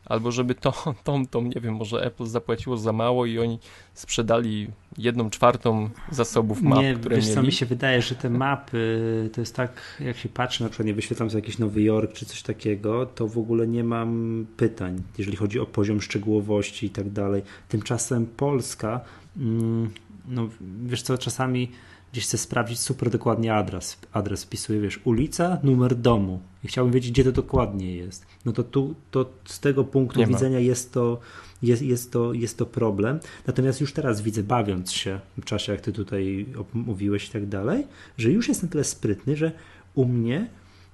albo 0.06 0.32
żeby 0.32 0.54
to, 0.54 0.72
tą, 1.04 1.26
tą, 1.26 1.42
nie 1.42 1.60
wiem, 1.60 1.74
może 1.74 2.04
Apple 2.04 2.26
zapłaciło 2.26 2.76
za 2.76 2.92
mało 2.92 3.26
i 3.26 3.38
oni 3.38 3.58
sprzedali 3.94 4.70
jedną 4.98 5.30
czwartą 5.30 5.90
zasobów 6.10 6.62
map, 6.62 6.78
nie, 6.78 6.94
które 6.94 7.16
wiesz 7.16 7.24
mieli. 7.24 7.34
co, 7.34 7.42
mi 7.42 7.52
się 7.52 7.66
wydaje, 7.66 8.02
że 8.02 8.14
te 8.14 8.30
mapy, 8.30 9.30
to 9.32 9.40
jest 9.40 9.56
tak, 9.56 9.98
jak 10.00 10.16
się 10.16 10.28
patrzy, 10.28 10.62
na 10.62 10.68
przykład 10.68 10.86
nie 10.86 10.94
wyświetlam 10.94 11.30
sobie 11.30 11.40
jakiś 11.40 11.58
Nowy 11.58 11.82
Jork 11.82 12.12
czy 12.12 12.26
coś 12.26 12.42
takiego, 12.42 13.06
to 13.06 13.28
w 13.28 13.38
ogóle 13.38 13.66
nie 13.66 13.84
mam 13.84 14.46
pytań, 14.56 15.02
jeżeli 15.18 15.36
chodzi 15.36 15.60
o 15.60 15.66
poziom 15.66 16.00
szczegółowości 16.00 16.86
i 16.86 16.90
tak 16.90 17.10
dalej. 17.10 17.42
Tymczasem 17.68 18.26
Polska, 18.26 19.00
mm, 19.36 19.90
no 20.28 20.48
wiesz 20.84 21.02
co, 21.02 21.18
czasami 21.18 21.70
gdzieś 22.14 22.24
chcę 22.24 22.38
sprawdzić 22.38 22.80
super 22.80 23.10
dokładnie 23.10 23.54
adres. 23.54 23.98
Adres 24.12 24.44
wpisuję, 24.44 24.80
wiesz, 24.80 25.00
ulica, 25.04 25.58
numer 25.62 25.96
domu. 25.96 26.40
I 26.64 26.68
chciałbym 26.68 26.94
wiedzieć, 26.94 27.10
gdzie 27.10 27.24
to 27.24 27.32
dokładnie 27.32 27.96
jest. 27.96 28.26
No 28.44 28.52
to 28.52 28.62
tu, 28.64 28.94
to 29.10 29.30
z 29.44 29.60
tego 29.60 29.84
punktu 29.84 30.18
Nie 30.20 30.26
ma. 30.26 30.32
widzenia 30.32 30.58
jest 30.58 30.92
to, 30.92 31.20
jest, 31.62 31.82
jest, 31.82 32.12
to, 32.12 32.32
jest 32.32 32.58
to 32.58 32.66
problem. 32.66 33.20
Natomiast 33.46 33.80
już 33.80 33.92
teraz 33.92 34.22
widzę, 34.22 34.42
bawiąc 34.42 34.92
się 34.92 35.20
w 35.38 35.44
czasie, 35.44 35.72
jak 35.72 35.80
ty 35.80 35.92
tutaj 35.92 36.46
mówiłeś 36.74 37.28
i 37.28 37.30
tak 37.32 37.46
dalej, 37.46 37.86
że 38.18 38.30
już 38.30 38.48
jestem 38.48 38.68
tyle 38.68 38.84
sprytny, 38.84 39.36
że 39.36 39.52
u 39.94 40.04
mnie 40.04 40.48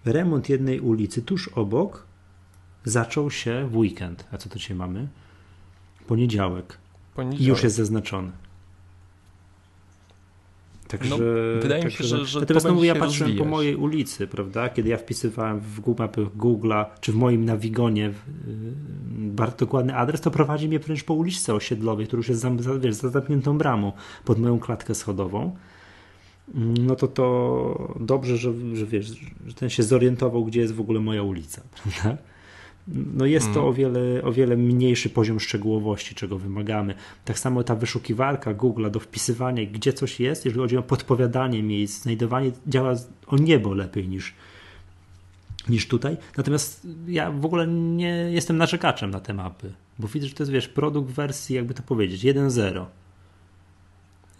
remont 0.05 0.49
jednej 0.49 0.81
ulicy 0.81 1.23
tuż 1.23 1.49
obok 1.49 2.07
zaczął 2.85 3.31
się 3.31 3.69
w 3.73 3.77
weekend. 3.77 4.25
A 4.33 4.39
co 4.39 4.49
to 4.49 4.59
dzisiaj 4.59 4.77
mamy? 4.77 5.09
Poniedziałek. 6.07 6.79
I 7.13 7.17
Poniedziałek. 7.17 7.49
już 7.49 7.63
jest 7.63 7.77
zaznaczony. 7.77 8.33
Także, 10.91 11.11
No, 11.11 11.17
wydaje 11.63 11.85
mi 11.85 11.91
się, 11.93 11.99
także- 11.99 12.17
że- 12.19 12.27
że 12.27 12.41
Natomiast 12.41 12.67
to 12.67 12.73
no, 12.73 12.75
będzie 12.75 12.89
ja 12.89 12.95
patrzyłem 12.95 13.31
po 13.31 13.37
rozwijać. 13.39 13.51
mojej 13.51 13.77
ulicy, 13.77 14.27
prawda? 14.27 14.69
Kiedy 14.69 14.89
ja 14.89 14.97
wpisywałem 14.97 15.61
w 15.61 15.81
Google 15.81 16.03
Google'a, 16.39 16.85
czy 17.01 17.13
w 17.13 17.15
moim 17.15 17.45
Navigonie 17.45 18.03
yy, 18.03 18.13
bardzo 19.19 19.57
dokładny 19.57 19.97
adres, 19.97 20.21
to 20.21 20.31
prowadzi 20.31 20.69
mnie 20.69 20.79
wręcz 20.79 21.05
po 21.05 21.15
uliczce 21.15 21.55
osiedlowej, 21.55 22.07
która 22.07 22.19
już 22.21 22.29
jest 22.29 22.41
za, 22.41 22.51
za, 22.59 22.79
wiesz, 22.79 22.95
za 22.95 23.09
zamkniętą 23.09 23.59
bramą 23.59 23.93
pod 24.25 24.39
moją 24.39 24.59
klatkę 24.59 24.95
schodową. 24.95 25.57
Mm, 26.55 26.75
No 26.87 26.97
to 26.97 27.09
to 27.09 27.97
dobrze, 28.01 28.37
że, 28.37 28.53
że 28.75 28.87
wiesz, 28.87 29.07
że 29.47 29.55
ten 29.55 29.71
się 29.71 29.83
zorientował, 29.83 30.45
gdzie 30.45 30.61
jest 30.61 30.75
w 30.75 30.81
ogóle 30.81 31.01
moja 31.01 31.23
ulica, 31.23 31.63
prawda? 31.83 32.23
No 32.89 33.27
jest 33.27 33.47
to 33.47 33.61
Mm. 33.61 33.65
o 33.65 33.73
wiele, 33.73 34.23
o 34.23 34.33
wiele 34.33 34.57
mniejszy 34.57 35.11
poziom 35.11 35.41
szczegółowości, 35.41 36.15
czego 36.15 36.39
wymagamy. 36.39 36.95
Tak 37.25 37.39
samo 37.39 37.65
ta 37.65 37.75
wyszukiwarka 37.75 38.55
Google'a 38.55 38.91
do 38.91 39.01
wpisywania, 39.01 39.67
gdzie 39.67 39.93
coś 39.93 40.21
jest, 40.21 40.45
jeżeli 40.45 40.63
chodzi 40.63 40.77
o 40.77 40.83
podpowiadanie 40.83 41.63
miejsc, 41.63 42.03
znajdowanie, 42.03 42.53
działa 42.67 42.95
o 43.27 43.37
niebo 43.37 43.75
lepiej 43.75 44.09
niż, 44.09 44.35
niż 45.69 45.89
tutaj. 45.89 46.17
Natomiast 46.37 46.87
ja 47.09 47.31
w 47.31 47.45
ogóle 47.45 47.67
nie 47.67 48.09
jestem 48.09 48.57
narzekaczem 48.57 49.11
na 49.11 49.21
te 49.21 49.35
mapy, 49.35 49.73
bo 49.99 50.09
widzę, 50.09 50.27
że 50.27 50.35
to 50.35 50.43
jest, 50.43 50.53
wiesz, 50.53 50.69
produkt 50.69 51.11
wersji, 51.11 51.57
jakby 51.57 51.75
to 51.75 51.83
powiedzieć, 51.83 52.25
1.0. 52.25 52.85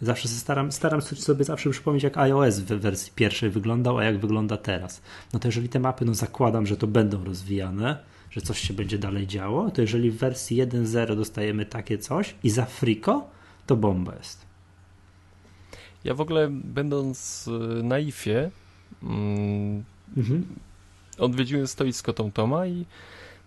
Zawsze 0.01 0.27
staram, 0.27 0.71
staram 0.71 1.01
sobie 1.01 1.43
zawsze 1.43 1.69
przypomnieć, 1.69 2.03
jak 2.03 2.17
iOS 2.17 2.59
w 2.59 2.65
wersji 2.65 3.11
pierwszej 3.15 3.49
wyglądał, 3.49 3.97
a 3.97 4.03
jak 4.03 4.19
wygląda 4.19 4.57
teraz. 4.57 5.01
No 5.33 5.39
to 5.39 5.47
jeżeli 5.47 5.69
te 5.69 5.79
mapy, 5.79 6.05
no 6.05 6.13
zakładam, 6.13 6.67
że 6.67 6.77
to 6.77 6.87
będą 6.87 7.23
rozwijane, 7.23 8.10
że 8.31 8.41
coś 8.41 8.59
się 8.59 8.73
będzie 8.73 8.97
dalej 8.97 9.27
działo, 9.27 9.71
to 9.71 9.81
jeżeli 9.81 10.11
w 10.11 10.17
wersji 10.17 10.57
1.0 10.57 11.15
dostajemy 11.15 11.65
takie 11.65 11.97
coś 11.97 12.35
i 12.43 12.49
za 12.49 12.65
friko, 12.65 13.29
to 13.67 13.75
bomba 13.75 14.15
jest. 14.15 14.45
Ja 16.03 16.13
w 16.13 16.21
ogóle 16.21 16.47
będąc 16.51 17.47
y, 17.47 17.83
na 17.83 17.99
IFie 17.99 18.51
mm, 19.03 19.83
Mhm. 20.17 20.45
odwiedziłem 21.17 21.67
stoisko 21.67 22.13
TomToma 22.13 22.67
i 22.67 22.85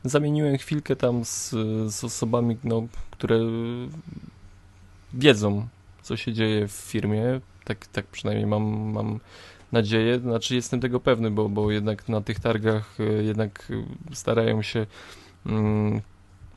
zamieniłem 0.05 0.59
chwilkę 0.59 0.97
tam 0.97 1.25
z, 1.25 1.51
z 1.94 2.05
osobami, 2.05 2.57
no, 2.64 2.87
które 3.11 3.40
wiedzą, 5.14 5.68
co 6.03 6.16
się 6.16 6.33
dzieje 6.33 6.68
w 6.68 6.73
firmie. 6.73 7.40
Tak, 7.64 7.87
tak 7.87 8.07
przynajmniej 8.07 8.47
mam, 8.47 8.62
mam 8.92 9.20
nadzieję. 9.75 10.21
Znaczy 10.21 10.55
jestem 10.55 10.81
tego 10.81 11.01
pewny, 11.01 11.31
bo, 11.31 11.49
bo 11.49 11.71
jednak 11.71 12.09
na 12.09 12.21
tych 12.21 12.41
targach 12.41 13.01
y, 13.01 13.25
jednak 13.25 13.71
y, 13.71 13.85
starają 14.17 14.63
się 14.63 14.87
mm, 15.47 16.01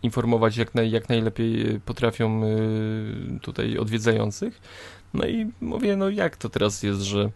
informować 0.04 0.58
jak, 0.58 0.76
naj, 0.76 0.92
jak 0.92 1.10
najlepiej 1.10 1.76
y, 1.76 1.80
potrafią 1.80 2.44
y, 2.44 3.40
tutaj 3.42 3.78
odwiedzających. 3.78 4.62
No 5.14 5.28
i 5.28 5.52
mówię, 5.62 5.96
no 5.96 6.10
jak 6.10 6.38
to 6.38 6.50
teraz 6.50 6.84
jest, 6.84 7.02
że 7.02 7.30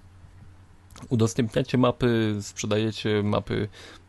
udostępniacie 1.09 1.77
mapy, 1.77 2.37
sprzedajecie 2.41 3.23
mapy 3.23 3.67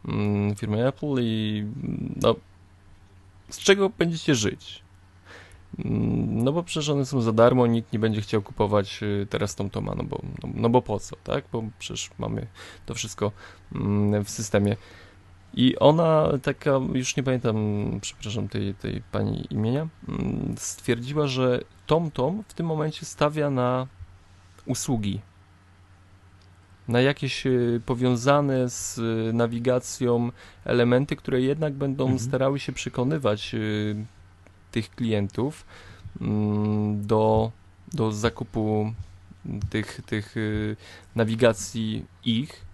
mm, 0.08 0.54
firmy 0.54 0.88
Apple 0.88 1.14
i 1.20 1.64
no, 2.22 2.36
z 3.50 3.58
czego 3.58 3.90
będziecie 3.98 4.34
żyć? 4.34 4.82
No 5.78 6.52
bo 6.52 6.62
przecież 6.62 6.88
one 6.88 7.06
są 7.06 7.20
za 7.20 7.32
darmo, 7.32 7.66
nikt 7.66 7.92
nie 7.92 7.98
będzie 7.98 8.20
chciał 8.20 8.42
kupować 8.42 9.02
y, 9.02 9.26
teraz 9.30 9.54
TomToma, 9.54 9.94
no 9.96 10.04
bo, 10.04 10.20
no, 10.42 10.48
no 10.54 10.68
bo 10.68 10.82
po 10.82 10.98
co, 11.00 11.16
tak? 11.24 11.44
Bo 11.52 11.64
przecież 11.78 12.10
mamy 12.18 12.46
to 12.86 12.94
wszystko 12.94 13.32
mm, 13.74 14.24
w 14.24 14.30
systemie. 14.30 14.76
I 15.54 15.78
ona 15.78 16.28
taka, 16.42 16.70
już 16.92 17.16
nie 17.16 17.22
pamiętam, 17.22 17.56
przepraszam, 18.00 18.48
tej, 18.48 18.74
tej 18.74 19.02
pani 19.12 19.46
imienia, 19.50 19.88
mm, 20.08 20.54
stwierdziła, 20.58 21.26
że 21.26 21.60
TomTom 21.86 22.44
w 22.48 22.54
tym 22.54 22.66
momencie 22.66 23.06
stawia 23.06 23.50
na 23.50 23.86
usługi 24.66 25.20
na 26.88 27.00
jakieś 27.00 27.46
y, 27.46 27.80
powiązane 27.86 28.70
z 28.70 28.98
y, 28.98 29.32
nawigacją 29.32 30.30
elementy, 30.64 31.16
które 31.16 31.40
jednak 31.40 31.72
będą 31.72 32.04
Mhm. 32.04 32.18
starały 32.18 32.60
się 32.60 32.72
przekonywać 32.72 33.54
tych 34.72 34.90
klientów 34.90 35.64
mm, 36.20 37.06
do, 37.06 37.50
do 37.92 38.12
zakupu 38.12 38.92
tych, 39.70 40.00
tych 40.06 40.36
y, 40.36 40.76
nawigacji 41.16 42.04
ich, 42.24 42.64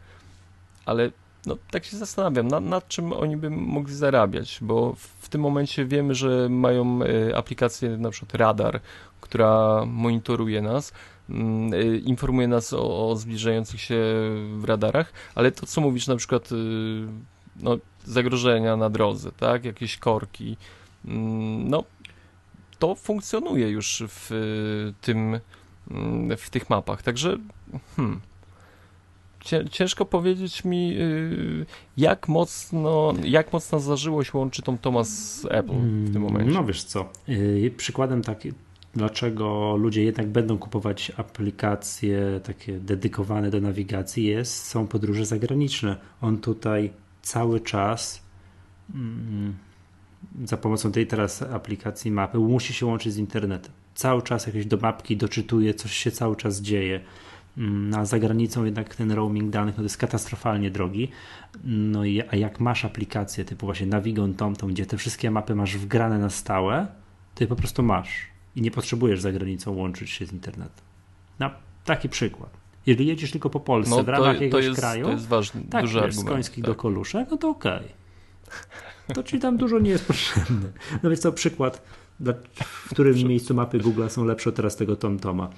ale 0.86 1.10
no, 1.46 1.56
tak 1.70 1.84
się 1.84 1.96
zastanawiam, 1.96 2.48
nad, 2.48 2.64
nad 2.64 2.88
czym 2.88 3.12
oni 3.12 3.36
by 3.36 3.50
mogli 3.50 3.94
zarabiać, 3.94 4.58
bo 4.62 4.94
w, 4.94 5.28
tym 5.28 5.40
momencie 5.40 5.84
wiemy, 5.84 6.14
że 6.14 6.48
mają 6.48 7.02
y, 7.02 7.36
aplikację 7.36 7.96
na 7.96 8.10
przykład 8.10 8.34
Radar, 8.34 8.80
która 9.20 9.84
monitoruje 9.86 10.62
nas, 10.62 10.92
mm, 11.30 11.74
y, 11.74 11.98
informuje 11.98 12.48
nas 12.48 12.72
o, 12.72 13.10
o 13.10 13.16
zbliżających 13.16 13.80
się 13.80 13.96
w 14.58 14.64
radarach, 14.64 15.12
ale 15.34 15.52
to 15.52 15.66
co 15.66 15.80
mówisz 15.80 16.06
na 16.06 16.16
przykład 16.16 16.48
no, 17.56 17.78
zagrożenia 18.04 18.76
na 18.76 18.90
drodze, 18.90 19.32
tak, 19.32 19.64
jakieś 19.64 19.96
korki, 19.96 20.56
no 21.04 21.84
to 22.78 22.94
funkcjonuje 22.94 23.70
już 23.70 24.02
w 24.08 24.32
y, 24.32 24.94
tym 25.00 25.40
mm, 25.90 26.36
w 26.36 26.50
tych 26.50 26.70
mapach, 26.70 27.02
także 27.02 27.38
hmm, 27.96 28.20
cię- 29.40 29.68
ciężko 29.70 30.04
powiedzieć 30.04 30.64
mi 30.64 30.94
y, 30.98 31.66
jak 31.96 32.28
mocno 32.28 33.14
jak 33.24 33.52
mocna 33.52 33.78
zażyłość 33.78 34.34
łączy 34.34 34.62
tą 34.62 34.78
Thomas 34.78 35.08
z 35.08 35.44
Apple 35.44 36.04
w 36.04 36.12
tym 36.12 36.22
momencie. 36.22 36.52
No 36.52 36.64
wiesz 36.64 36.84
co, 36.84 37.08
yy, 37.28 37.70
przykładem 37.70 38.22
taki, 38.22 38.52
dlaczego 38.94 39.76
ludzie 39.76 40.04
jednak 40.04 40.28
będą 40.28 40.58
kupować 40.58 41.12
aplikacje 41.16 42.40
takie 42.44 42.78
dedykowane 42.78 43.50
do 43.50 43.60
nawigacji 43.60 44.24
jest, 44.24 44.64
są 44.64 44.86
podróże 44.86 45.26
zagraniczne. 45.26 45.96
On 46.20 46.38
tutaj 46.38 46.90
cały 47.22 47.60
czas 47.60 48.22
mm, 48.94 49.54
za 50.44 50.56
pomocą 50.56 50.92
tej 50.92 51.06
teraz 51.06 51.42
aplikacji 51.42 52.10
mapy 52.10 52.38
musi 52.38 52.72
się 52.74 52.86
łączyć 52.86 53.12
z 53.12 53.16
internetem. 53.16 53.72
Cały 53.94 54.22
czas 54.22 54.46
jakieś 54.46 54.66
do 54.66 54.76
mapki 54.76 55.16
doczytuje, 55.16 55.74
coś 55.74 55.92
się 55.92 56.10
cały 56.10 56.36
czas 56.36 56.60
dzieje. 56.60 57.00
Mm, 57.58 57.94
A 57.94 58.04
za 58.04 58.18
granicą 58.18 58.64
jednak 58.64 58.94
ten 58.94 59.12
roaming 59.12 59.50
danych 59.50 59.74
no 59.74 59.76
to 59.76 59.82
jest 59.82 59.96
katastrofalnie 59.96 60.70
drogi. 60.70 61.08
No 61.64 62.04
i 62.04 62.22
a 62.30 62.36
jak 62.36 62.60
masz 62.60 62.84
aplikację 62.84 63.44
typu 63.44 63.66
właśnie 63.66 63.86
Navigon, 63.86 64.34
TomTom, 64.34 64.70
gdzie 64.70 64.86
te 64.86 64.96
wszystkie 64.96 65.30
mapy 65.30 65.54
masz 65.54 65.76
wgrane 65.76 66.18
na 66.18 66.30
stałe, 66.30 66.86
to 67.34 67.44
je 67.44 67.48
po 67.48 67.56
prostu 67.56 67.82
masz 67.82 68.26
i 68.56 68.62
nie 68.62 68.70
potrzebujesz 68.70 69.20
za 69.20 69.32
granicą 69.32 69.72
łączyć 69.72 70.10
się 70.10 70.26
z 70.26 70.32
internetem. 70.32 70.84
Na 71.38 71.50
taki 71.84 72.08
przykład. 72.08 72.50
Jeżeli 72.86 73.08
jedziesz 73.08 73.30
tylko 73.30 73.50
po 73.50 73.60
Polsce 73.60 73.96
No 73.96 74.02
w 74.02 74.08
ramach 74.08 74.28
to, 74.28 74.32
jakiegoś 74.32 74.64
to, 74.64 74.68
jest, 74.68 74.80
kraju, 74.80 75.04
to 75.04 75.12
jest 75.12 75.26
ważny, 75.26 75.62
tak, 75.70 75.82
duży 75.82 76.00
wiesz, 76.00 76.04
z 76.14 76.18
argument. 76.18 76.28
końskich 76.28 76.64
tak. 76.64 76.74
do 76.74 76.74
koluszek, 76.74 77.28
no 77.30 77.36
to 77.36 77.48
okej. 77.48 77.88
To 79.14 79.22
ci 79.22 79.38
tam 79.38 79.56
dużo 79.56 79.78
nie 79.78 79.90
jest 79.90 80.06
potrzebne. 80.06 80.72
No 81.02 81.10
więc 81.10 81.20
to 81.20 81.32
przykład, 81.32 81.82
w 82.64 82.90
którym 82.90 83.28
miejscu 83.28 83.54
mapy 83.54 83.78
Google 83.78 84.08
są 84.08 84.24
lepsze 84.24 84.50
od 84.50 84.56
teraz 84.56 84.76
tego 84.76 84.96
TomToma. 84.96 85.50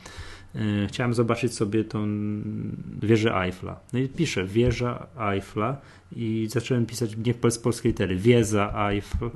Yy, 0.54 0.86
Chciałem 0.88 1.14
zobaczyć 1.14 1.54
sobie 1.54 1.84
tą 1.84 2.06
wieżę 3.02 3.36
Eiffla. 3.36 3.80
No 3.92 3.98
i 3.98 4.08
piszę 4.08 4.44
wieża 4.44 5.06
Eiffla 5.32 5.76
i 6.16 6.46
zacząłem 6.50 6.86
pisać 6.86 7.16
nie 7.16 7.34
z 7.50 7.58
polskiej 7.58 7.92
litery. 7.92 8.16
Wieża 8.16 8.90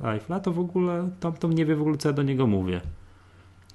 Eiffla, 0.05 0.41
to 0.41 0.53
w 0.53 0.59
ogóle 0.59 1.11
TomTom 1.21 1.53
nie 1.53 1.67
wie 1.67 1.77
w 1.77 1.81
ogóle 1.81 1.97
co 1.97 2.09
ja 2.09 2.13
do 2.13 2.23
niego 2.23 2.47
mówię. 2.47 2.81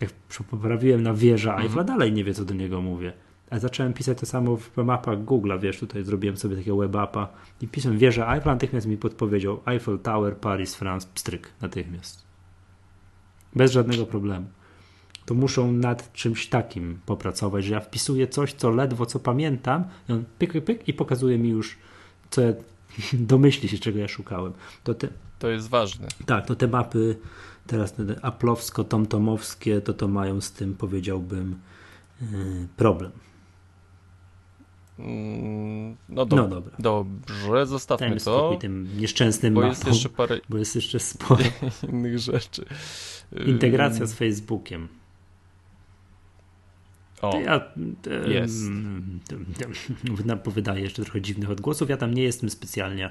Jak 0.02 0.12
poprawiłem 0.52 1.04
na 1.04 1.14
wieża 1.14 1.58
Eiffla, 1.58 1.84
dalej 1.84 2.12
nie 2.14 2.24
wie 2.24 2.34
co 2.34 2.46
do 2.46 2.54
niego 2.54 2.82
mówię. 2.82 3.14
Zacząłem 3.52 3.94
pisać 3.94 4.20
to 4.20 4.26
samo 4.26 4.58
w 4.58 4.78
mapach 4.78 5.20
Google'a, 5.20 5.60
wiesz, 5.60 5.80
tutaj 5.80 6.04
zrobiłem 6.04 6.38
sobie 6.38 6.56
takiego 6.56 6.78
webapa 6.78 7.28
i 7.62 7.68
pisałem 7.68 7.98
wieża 7.98 8.36
Eiffel, 8.36 8.54
natychmiast 8.54 8.88
mi 8.88 8.98
podpowiedział 8.98 9.60
Eiffel 9.66 10.00
Tower, 10.00 10.38
Paris, 10.38 10.76
France, 10.76 11.08
pstryk, 11.14 11.50
natychmiast. 11.62 12.24
Bez 13.56 13.72
żadnego 13.72 14.06
problemu. 14.06 14.46
To 15.26 15.34
muszą 15.34 15.72
nad 15.72 16.14
czymś 16.14 16.48
takim 16.48 17.00
popracować, 17.06 17.66
że 17.66 17.74
ja 17.74 17.80
wpisuję 17.80 18.28
coś, 18.28 18.54
co 18.54 18.70
ledwo 18.70 19.06
co 19.06 19.20
pamiętam 19.20 19.84
i 20.10 20.14
on 20.14 20.24
pyk, 20.40 20.66
pyk, 20.66 20.88
i 20.88 20.94
pokazuje 20.94 21.38
mi 21.38 21.50
już, 21.50 21.78
co 22.30 22.42
ja 22.42 22.54
domyśli 23.14 23.70
się, 23.70 23.78
czego 23.78 24.00
ja 24.00 24.08
szukałem. 24.08 24.54
To, 24.84 24.94
te, 24.94 25.08
to 25.40 25.50
jest 25.50 25.70
ważne. 25.70 26.08
tak, 26.26 26.46
to 26.46 26.56
te 26.56 26.68
mapy 26.68 27.16
teraz 27.68 27.94
te 27.94 28.04
aplowsko-tomtomowskie, 28.04 29.82
to 29.82 29.94
to 29.94 30.08
mają 30.08 30.42
z 30.42 30.52
tym, 30.52 30.76
powiedziałbym, 30.76 31.60
yy, 32.22 32.28
problem. 32.78 33.12
Mm, 35.00 35.96
No, 36.10 36.26
do, 36.26 36.36
No 36.36 36.48
dobra. 36.48 36.76
dobrze, 36.80 37.66
zostawmy 37.68 38.08
Dajmy 38.08 38.22
to, 38.22 38.58
tym 38.62 38.98
nieszczęsnym 38.98 39.54
bo 39.54 39.62
mapom, 39.62 39.70
jest 39.72 39.88
jeszcze 39.88 40.10
parę 40.10 40.40
bo 40.50 40.58
jest 40.58 40.76
jeszcze 40.76 41.00
sporo. 41.00 41.44
innych 41.90 42.20
rzeczy. 42.20 42.66
Integracja 43.46 44.06
z 44.06 44.14
Facebookiem. 44.14 44.88
O, 47.22 47.40
ja 47.40 47.62
jest. 48.28 48.64
wyda- 50.04 50.52
wydaję 50.56 50.82
jeszcze 50.82 51.04
trochę 51.04 51.22
dziwnych 51.22 51.50
odgłosów. 51.50 51.90
Ja 51.90 51.98
tam 51.98 52.14
nie 52.14 52.24
jestem 52.24 52.50
specjalnie 52.50 53.10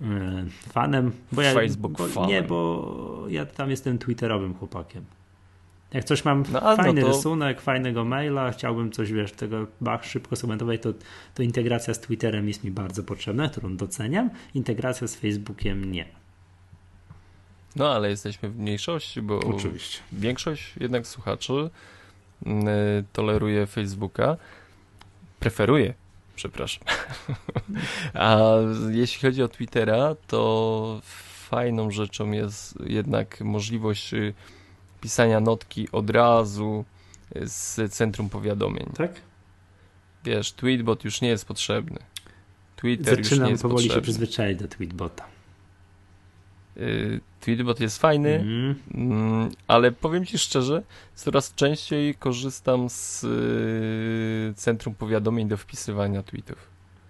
e, 0.00 0.46
fanem. 0.72 1.12
Bo 1.32 1.42
ja, 1.42 1.54
Facebook 1.54 1.92
bo, 1.92 2.06
fanem. 2.08 2.30
Nie, 2.30 2.42
bo 2.42 3.24
ja 3.28 3.46
tam 3.46 3.70
jestem 3.70 3.98
twitterowym 3.98 4.54
chłopakiem. 4.54 5.04
Jak 5.92 6.04
coś 6.04 6.24
mam 6.24 6.44
No, 6.52 6.60
no 6.60 6.76
fajny 6.76 7.00
to- 7.00 7.08
rysunek, 7.08 7.60
fajnego 7.60 8.04
maila, 8.04 8.50
chciałbym 8.50 8.92
coś, 8.92 9.12
wiesz, 9.12 9.32
tego 9.32 9.66
bach 9.80 10.04
szybko 10.04 10.36
skomentować, 10.36 10.82
to, 10.82 10.92
to 11.34 11.42
integracja 11.42 11.94
z 11.94 12.00
Twitterem 12.00 12.48
jest 12.48 12.64
mi 12.64 12.70
bardzo 12.70 13.02
potrzebna, 13.02 13.48
którą 13.48 13.76
doceniam. 13.76 14.30
Integracja 14.54 15.06
z 15.08 15.14
Facebookiem 15.16 15.92
nie. 15.92 16.04
No 17.76 17.94
ale 17.94 18.10
jesteśmy 18.10 18.48
w 18.48 18.58
mniejszości, 18.58 19.22
bo 19.22 19.38
Oczywiście. 19.38 19.98
większość 20.12 20.74
jednak 20.80 21.06
słuchaczy 21.06 21.70
mm, 22.46 22.66
toleruje 23.12 23.66
Facebooka, 23.66 24.36
preferuje, 25.40 25.94
przepraszam. 26.36 26.84
A 28.14 28.38
jeśli 28.90 29.28
chodzi 29.28 29.42
o 29.42 29.48
Twittera, 29.48 30.16
to 30.26 31.00
fajną 31.48 31.90
rzeczą 31.90 32.30
jest 32.32 32.78
jednak 32.86 33.40
możliwość 33.40 34.14
y, 34.14 34.34
pisania 35.00 35.40
notki 35.40 35.88
od 35.92 36.10
razu 36.10 36.84
y, 37.36 37.48
z 37.48 37.92
centrum 37.92 38.28
powiadomień. 38.28 38.86
Tak? 38.96 39.10
Wiesz, 40.24 40.52
Tweetbot 40.52 41.04
już 41.04 41.20
nie 41.20 41.28
jest 41.28 41.44
potrzebny. 41.44 41.98
Twitter 42.76 43.18
już 43.18 43.18
nie 43.18 43.24
Zaczynam 43.24 43.50
jest 43.50 43.62
powoli 43.62 43.82
się 43.82 43.88
potrzebny. 43.88 44.02
przyzwyczaić 44.02 44.58
do 44.58 44.68
Tweetbota. 44.68 45.24
Y, 46.76 47.20
Tweetbot 47.40 47.80
jest 47.80 47.98
fajny, 47.98 48.34
Mhm. 48.34 48.74
Mm, 48.94 49.50
ale 49.68 49.92
powiem 49.92 50.26
Ci 50.26 50.38
szczerze, 50.38 50.82
coraz 51.14 51.54
częściej 51.54 52.14
korzystam 52.14 52.90
z 52.90 53.24
y, 53.24 54.54
centrum 54.56 54.94
powiadomień 54.94 55.48
do 55.48 55.56
wpisywania 55.56 56.22
tweetów. 56.22 56.58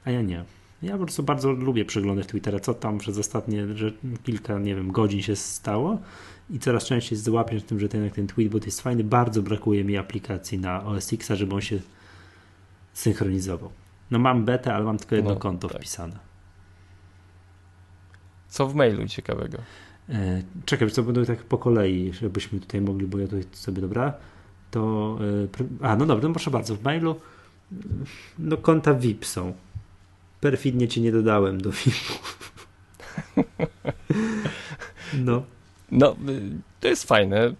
A 0.04 0.10
ja 0.10 0.22
nie. 0.22 0.44
Ja 0.82 0.92
po 0.92 0.98
prostu 1.04 1.22
bardzo 1.22 1.52
lubię 1.52 1.84
przeglądać 1.84 2.26
Twittera, 2.26 2.60
co 2.60 2.74
tam 2.74 2.98
przez 2.98 3.18
ostatnie 3.18 3.76
że 3.76 3.92
kilka, 4.24 4.58
nie 4.58 4.74
wiem, 4.74 4.92
godzin 4.92 5.22
się 5.22 5.36
stało 5.36 5.98
i 6.50 6.58
coraz 6.58 6.84
częściej 6.84 7.18
złapię 7.18 7.60
tym, 7.60 7.80
że 7.80 7.88
ten, 7.88 8.10
ten 8.10 8.26
tweetbot 8.26 8.66
jest 8.66 8.80
fajny. 8.80 9.04
Bardzo 9.04 9.42
brakuje 9.42 9.84
mi 9.84 9.96
aplikacji 9.96 10.58
na 10.58 10.84
OS 10.84 11.12
X, 11.12 11.28
żeby 11.34 11.54
on 11.54 11.60
się 11.60 11.78
synchronizował. 12.92 13.70
No 14.10 14.18
mam 14.18 14.44
betę, 14.44 14.74
ale 14.74 14.84
mam 14.84 14.98
tylko 14.98 15.14
jedno 15.14 15.30
No, 15.30 15.36
konto 15.36 15.68
tak. 15.68 15.78
wpisane. 15.78 16.18
Co 18.48 18.66
w 18.68 18.74
mailu 18.74 19.06
ciekawego? 19.06 19.58
E, 20.08 20.42
czekaj, 20.64 20.90
co 20.90 21.02
będę 21.02 21.26
tak 21.26 21.38
po 21.44 21.58
kolei, 21.58 22.12
żebyśmy 22.12 22.60
tutaj 22.60 22.80
mogli, 22.80 23.06
bo 23.06 23.18
ja 23.18 23.26
tutaj 23.26 23.44
sobie, 23.52 23.82
dobra, 23.82 24.12
to, 24.70 25.18
e, 25.82 25.86
a 25.86 25.96
no 25.96 26.06
dobra, 26.06 26.28
no 26.28 26.34
proszę 26.34 26.50
bardzo, 26.50 26.74
w 26.76 26.82
mailu 26.82 27.20
no 28.38 28.56
konta 28.56 28.94
VIP 28.94 29.24
są. 29.26 29.52
Perfidnie 30.40 30.88
cię 30.88 31.00
nie 31.00 31.12
dodałem 31.12 31.60
do 31.60 31.70
VIP-u. 31.70 32.14
No. 35.24 35.42
No, 35.90 36.16
y, 36.28 36.40
to 36.80 36.88
jest 36.88 37.04
fajne. 37.04 37.52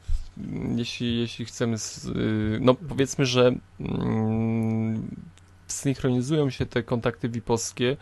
Jeśli, 0.77 1.19
jeśli 1.19 1.45
chcemy, 1.45 1.75
s- 1.75 2.05
y, 2.07 2.59
no 2.61 2.75
powiedzmy, 2.75 3.27
że 3.27 3.53
mm, 3.81 5.03
synchronizują 5.67 6.51
się 6.51 6.67
te 6.67 6.83
kontakty 6.83 7.29
VIP-owskie 7.29 7.97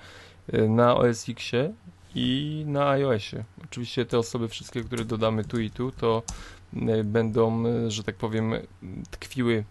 y, 0.55 0.69
na 0.69 0.97
OS 0.97 1.29
Xie 1.29 1.73
i 2.15 2.65
na 2.69 2.89
iOSie. 2.91 3.45
Oczywiście 3.65 4.07
te 4.07 4.19
osoby 4.19 4.49
wszystkie, 4.49 4.83
które 4.83 5.05
dodamy 5.05 5.45
tu 5.45 5.61
i 5.61 5.71
tu, 5.71 5.93
to 5.93 6.23
będą, 7.05 7.62
że 7.89 8.05
tak 8.05 8.15
powiem, 8.15 8.53
tkwiły 9.11 9.65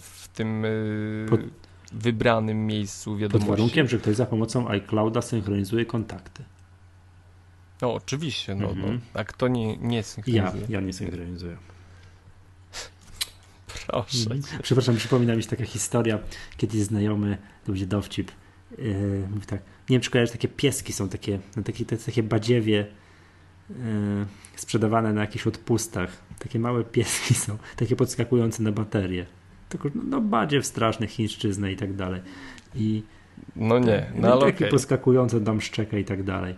w 0.00 0.28
tym 0.34 0.64
Pod- 1.30 1.40
wybranym 1.92 2.66
miejscu 2.66 3.10
Pod 3.10 3.20
wiadomości. 3.20 3.50
warunkiem, 3.50 3.88
że 3.88 3.98
ktoś 3.98 4.16
za 4.16 4.26
pomocą 4.26 4.68
iClouda 4.68 5.22
synchronizuje 5.22 5.86
kontakty. 5.86 6.44
No 7.82 7.94
oczywiście, 7.94 8.54
no, 8.54 8.70
Mhm. 8.70 8.94
no. 8.94 9.00
A 9.20 9.24
kto 9.24 9.48
nie, 9.48 9.76
nie 9.76 9.96
Ja, 9.96 10.02
synchronizuje? 10.02 10.66
ja 10.68 10.80
nie 10.80 10.92
synchronizuję. 10.92 11.56
Proszę. 13.86 14.30
Mhm. 14.34 14.62
Przepraszam, 14.62 14.96
przypomina 14.96 15.36
mi 15.36 15.42
się 15.42 15.48
taka 15.48 15.64
historia, 15.64 16.18
kiedyś 16.56 16.80
znajomy, 16.80 17.38
to 17.64 17.72
będzie 17.72 17.86
dowcip, 17.86 18.30
yy, 18.78 19.28
mówi 19.30 19.46
tak, 19.46 19.60
nie 19.60 19.94
wiem 19.94 20.00
czy 20.00 20.10
kojarzysz, 20.10 20.32
takie 20.32 20.48
pieski 20.48 20.92
są 20.92 21.08
takie, 21.08 21.38
no 21.56 21.62
takie, 21.62 21.84
te, 21.84 21.96
takie 21.96 22.22
badziewie 22.22 22.86
yy, 23.70 23.76
sprzedawane 24.56 25.12
na 25.12 25.20
jakichś 25.20 25.46
odpustach. 25.46 26.22
Takie 26.38 26.58
małe 26.58 26.84
pieski 26.84 27.34
są, 27.34 27.58
takie 27.76 27.96
podskakujące 27.96 28.62
na 28.62 28.72
baterię. 28.72 29.26
Tylko, 29.68 29.88
no, 29.94 30.02
no 30.04 30.20
badziew 30.20 30.66
straszny, 30.66 31.06
chińszczyzna 31.06 31.70
i 31.70 31.76
tak 31.76 31.94
dalej. 31.96 32.20
I 32.74 33.02
No 33.56 33.78
nie, 33.78 34.06
no 34.14 34.20
no, 34.22 34.32
ale 34.32 34.40
takie 34.40 34.56
okej. 34.56 34.70
poskakujące 34.70 35.40
dam 35.40 35.60
szczeka 35.60 35.98
i 35.98 36.04
tak 36.04 36.22
dalej. 36.22 36.54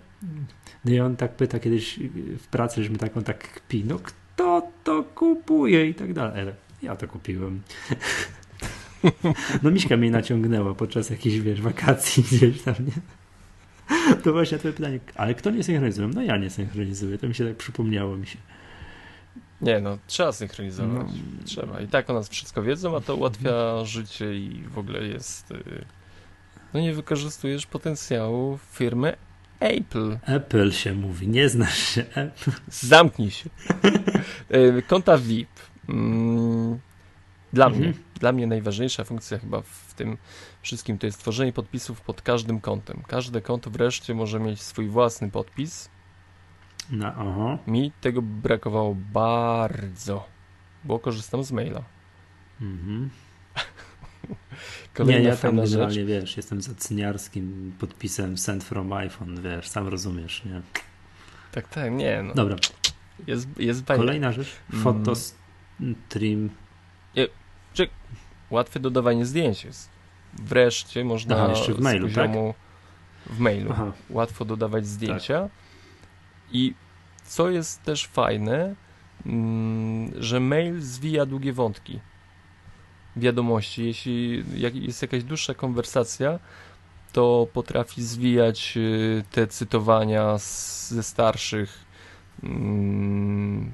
No 0.85 0.93
i 0.93 1.01
on 1.01 1.17
tak 1.17 1.37
pyta 1.37 1.61
kiedyś 1.61 2.01
w 2.39 2.47
pracy, 2.47 2.83
żeśmy 2.83 2.99
tak, 2.99 3.17
on 3.17 3.25
tak 3.25 3.39
kpi, 3.39 3.85
no 3.85 3.99
kto 3.99 4.69
to 4.85 5.03
kupuje 5.03 5.89
i 5.89 5.95
tak 5.95 6.13
dalej. 6.13 6.41
Ale 6.41 6.55
ja 6.83 6.97
to 6.97 7.09
kupiłem. 7.09 7.63
No 9.63 9.71
Miśka 9.71 9.97
mnie 9.97 10.11
naciągnęła 10.11 10.75
podczas 10.75 11.11
jakichś, 11.11 11.37
wiesz, 11.37 11.61
wakacji 11.63 12.23
gdzieś 12.23 12.63
tam, 12.63 12.75
nie? 12.79 12.93
To 14.25 14.33
właśnie 14.33 14.59
twoje 14.59 14.75
pytanie, 14.75 15.01
ale 15.15 15.35
kto 15.35 15.51
nie 15.51 15.63
synchronizuje? 15.63 16.09
No 16.15 16.23
ja 16.23 16.37
nie 16.37 16.51
synchronizuję, 16.51 17.19
to 17.19 17.29
mi 17.29 17.35
się 17.35 17.47
tak 17.47 17.57
przypomniało 17.57 18.17
mi 18.17 18.27
się. 18.27 18.39
Nie, 19.61 19.81
no 19.81 19.99
trzeba 20.07 20.33
synchronizować. 20.33 21.07
No. 21.07 21.45
Trzeba. 21.45 21.81
I 21.81 21.89
tak 21.89 22.11
o 22.11 22.13
nas 22.13 22.29
wszystko 22.29 22.63
wiedzą, 22.63 22.97
a 22.97 23.01
to 23.01 23.17
ułatwia 23.17 23.85
życie 23.85 24.35
i 24.35 24.63
w 24.69 24.79
ogóle 24.79 25.05
jest. 25.05 25.51
y, 25.51 25.85
No 26.75 26.81
nie 26.81 26.93
wykorzystujesz 26.95 27.67
potencjału 27.67 28.59
firmy 28.73 29.17
Apple. 29.69 30.19
Apple 30.27 30.71
się 30.73 30.95
mówi, 30.95 31.29
nie 31.29 31.49
znasz 31.49 31.79
się 31.79 32.05
Apple. 32.15 32.51
Zamknij 32.69 33.31
się. 33.31 33.51
Y, 34.55 34.83
Konta 34.87 35.19
VIP. 35.19 35.49
Mm, 35.89 36.79
Dla 37.53 37.67
Mhm. 37.67 37.83
mnie, 37.85 37.93
dla 38.21 38.33
mnie 38.33 38.47
najważniejsza 38.47 39.05
funkcja 39.05 39.39
chyba 39.39 39.61
w 39.63 39.95
tym 39.95 40.17
wszystkim 40.63 40.99
to 40.99 41.07
jest 41.07 41.19
tworzenie 41.19 41.53
podpisów 41.53 42.01
pod 42.01 42.23
każdym 42.23 42.61
kontem. 42.61 43.03
Każde 43.07 43.41
konto 43.43 43.71
wreszcie 43.71 44.15
może 44.15 44.41
mieć 44.41 44.63
swój 44.63 44.89
własny 44.89 45.31
podpis. 45.31 45.89
No, 46.91 47.07
aha. 47.07 47.59
Mi 47.67 47.93
tego 48.01 48.23
brakowało 48.23 48.95
bardzo, 49.13 50.27
bo 50.85 50.99
korzystam 50.99 51.45
z 51.45 51.53
maila. 51.53 51.83
Mhm. 52.61 53.11
Kolejna 54.95 55.21
nie, 55.23 55.25
ja 55.29 55.31
tam 55.37 55.41
fajna 55.41 55.63
rzecz. 55.67 55.71
generalnie, 55.73 56.05
wiesz, 56.05 56.37
jestem 56.37 56.63
za 56.63 56.75
cyniarskim 56.75 57.73
podpisem 57.79 58.39
send 58.39 58.65
from 58.65 58.93
iPhone, 58.93 59.43
wiesz, 59.43 59.69
sam 59.69 59.89
rozumiesz, 59.89 60.43
nie? 60.45 60.63
Tak, 61.53 61.69
tak, 61.69 61.93
nie, 61.93 62.23
no. 62.23 62.35
Dobra, 62.35 62.57
Jest, 63.27 63.49
jest 63.59 63.87
fajne. 63.87 64.05
kolejna 64.05 64.33
rzecz, 64.33 64.49
Mm. 64.73 64.83
fotostream, 64.85 66.51
Łatwe 68.51 68.81
dodawanie 68.81 69.27
zdjęć 69.27 69.65
jest. 69.65 69.89
Wreszcie 70.43 71.05
można 71.05 71.37
Aha, 71.37 71.49
jeszcze 71.49 71.75
w 71.75 71.81
mailu, 71.81 72.09
z 72.09 72.15
poziomu 72.15 72.55
w 73.27 73.39
mailu 73.39 73.71
aha, 73.73 73.93
łatwo 74.11 74.45
dodawać 74.45 74.87
zdjęcia. 74.87 75.49
I 76.53 76.75
co 77.25 77.51
jest 77.51 77.83
też 77.83 78.07
fajne, 78.07 78.75
mm, 79.27 80.23
że 80.23 80.41
mail 80.41 80.81
zwija 80.81 81.27
długie 81.27 81.53
wątki 81.53 82.01
wiadomości. 83.17 83.85
Jeśli 83.87 84.45
jest 84.75 85.03
jakaś 85.03 85.25
dłuższa 85.25 85.55
konwersacja, 85.55 86.39
to 87.13 87.47
potrafi 87.53 88.03
zwijać 88.03 88.75
y, 88.77 89.25
te 89.31 89.47
cytowania 89.47 90.39
z, 90.39 90.91
ze 90.91 91.03
starszych 91.03 91.85
mm, 92.43 93.73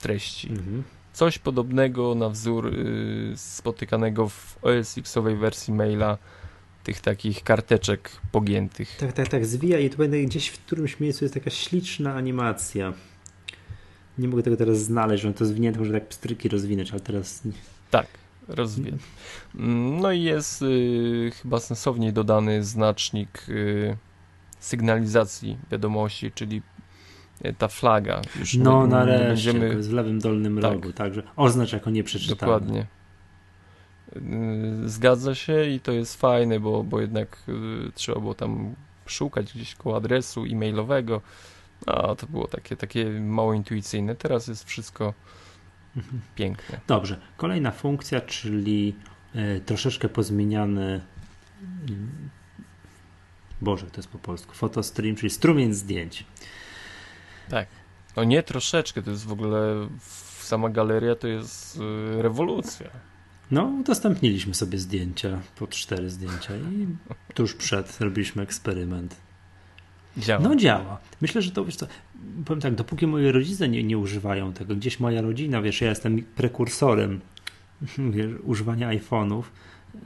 treści. 0.00 0.48
mhm. 0.48 0.82
coś 1.12 1.38
podobnego 1.38 2.14
na 2.14 2.28
wzór 2.28 2.66
y, 2.66 3.32
spotykanego 3.36 4.28
w 4.28 4.58
OS-owej 4.62 5.36
wersji 5.36 5.74
maila 5.74 6.18
tych 6.84 7.00
takich 7.00 7.42
karteczek 7.42 8.10
pogiętych. 8.32 8.96
Tak, 8.96 9.12
tak, 9.12 9.28
tak, 9.28 9.46
zwija 9.46 9.78
i 9.78 9.90
tu 9.90 9.96
będę 9.96 10.22
gdzieś 10.22 10.48
w 10.48 10.58
którymś 10.58 11.00
miejscu 11.00 11.24
jest 11.24 11.34
taka 11.34 11.50
śliczna 11.50 12.14
animacja. 12.14 12.92
Nie 14.18 14.28
mogę 14.28 14.42
tego 14.42 14.56
teraz 14.56 14.78
znaleźć, 14.78 15.22
że 15.22 15.34
to 15.34 15.46
zwinięte, 15.46 15.78
może 15.78 15.92
tak 15.92 16.08
pstryki 16.08 16.48
rozwinąć, 16.48 16.90
ale 16.90 17.00
teraz... 17.00 17.42
Tak, 17.90 18.06
rozwinę. 18.54 18.98
Mm, 19.54 20.00
no 20.00 20.12
i 20.12 20.22
jest 20.22 20.62
y, 20.62 21.32
chyba 21.42 21.60
sensowniej 21.60 22.12
dodany 22.12 22.64
znacznik 22.64 23.48
y, 23.48 23.96
sygnalizacji 24.58 25.58
wiadomości, 25.70 26.32
czyli 26.32 26.62
y, 27.44 27.54
ta 27.58 27.68
flaga. 27.68 28.22
Już 28.38 28.54
no 28.54 28.86
nie, 28.86 28.92
nareszcie, 28.92 29.52
będziemy... 29.52 29.82
w 29.82 29.92
lewym 29.92 30.18
dolnym 30.18 30.60
tak. 30.60 30.72
rogu, 30.72 30.92
także 30.92 31.22
oznacz 31.36 31.72
jako 31.72 31.90
nieprzeczytane. 31.90 32.40
Dokładnie. 32.40 32.86
Y, 34.16 34.88
zgadza 34.88 35.34
się 35.34 35.66
i 35.66 35.80
to 35.80 35.92
jest 35.92 36.20
fajne, 36.20 36.60
bo, 36.60 36.84
bo 36.84 37.00
jednak 37.00 37.42
y, 37.48 37.92
trzeba 37.94 38.20
było 38.20 38.34
tam 38.34 38.74
szukać 39.06 39.52
gdzieś 39.52 39.74
koło 39.74 39.96
adresu 39.96 40.44
e-mailowego. 40.44 41.20
A 41.86 42.14
to 42.14 42.26
było 42.26 42.46
takie, 42.46 42.76
takie 42.76 43.04
mało 43.10 43.54
intuicyjne. 43.54 44.14
Teraz 44.14 44.48
jest 44.48 44.64
wszystko. 44.64 45.14
Piękne. 46.34 46.80
Dobrze. 46.86 47.20
Kolejna 47.36 47.70
funkcja, 47.70 48.20
czyli 48.20 48.94
y, 49.34 49.60
troszeczkę 49.66 50.08
pozmieniany. 50.08 51.00
Boże, 53.60 53.86
to 53.86 53.96
jest 53.96 54.08
po 54.08 54.18
polsku. 54.18 54.54
Fotostream, 54.54 55.16
czyli 55.16 55.30
strumień 55.30 55.72
zdjęć. 55.72 56.24
Tak. 57.48 57.68
No 58.16 58.24
nie 58.24 58.42
troszeczkę, 58.42 59.02
to 59.02 59.10
jest 59.10 59.24
w 59.24 59.32
ogóle 59.32 59.88
sama 60.40 60.68
galeria 60.68 61.14
to 61.14 61.28
jest 61.28 61.78
rewolucja. 62.18 62.90
No, 63.50 63.64
udostępniliśmy 63.64 64.54
sobie 64.54 64.78
zdjęcia, 64.78 65.40
po 65.56 65.66
cztery 65.66 66.10
zdjęcia 66.10 66.56
i 66.56 66.86
tuż 67.34 67.54
przed 67.54 68.00
robiliśmy 68.00 68.42
eksperyment. 68.42 69.16
Działa. 70.16 70.42
No 70.42 70.56
działa. 70.56 70.98
Myślę, 71.20 71.42
że 71.42 71.50
to, 71.50 71.64
wiesz 71.64 71.76
co, 71.76 71.86
powiem 72.44 72.60
tak, 72.60 72.74
dopóki 72.74 73.06
moi 73.06 73.32
rodzice 73.32 73.68
nie, 73.68 73.84
nie 73.84 73.98
używają 73.98 74.52
tego, 74.52 74.76
gdzieś 74.76 75.00
moja 75.00 75.22
rodzina, 75.22 75.62
wiesz, 75.62 75.80
ja 75.80 75.88
jestem 75.88 76.22
prekursorem 76.22 77.20
wiesz, 78.14 78.30
używania 78.42 78.88
iPhone'ów, 78.88 79.42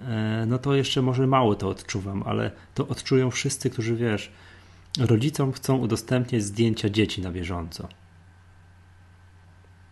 e, 0.07 0.45
no 0.49 0.59
to 0.59 0.75
jeszcze 0.75 1.03
może 1.03 1.27
mało 1.27 1.55
to 1.55 1.69
odczuwam, 1.69 2.23
ale 2.23 2.51
to 2.75 2.89
odczują 2.89 3.31
wszyscy, 3.31 3.71
którzy, 3.71 3.97
wiesz, 3.97 4.33
rodzicom 4.99 5.53
chcą 5.53 5.77
udostępniać 5.79 6.43
zdjęcia 6.43 6.91
dzieci 6.91 7.23
na 7.23 7.33
bieżąco. 7.33 7.89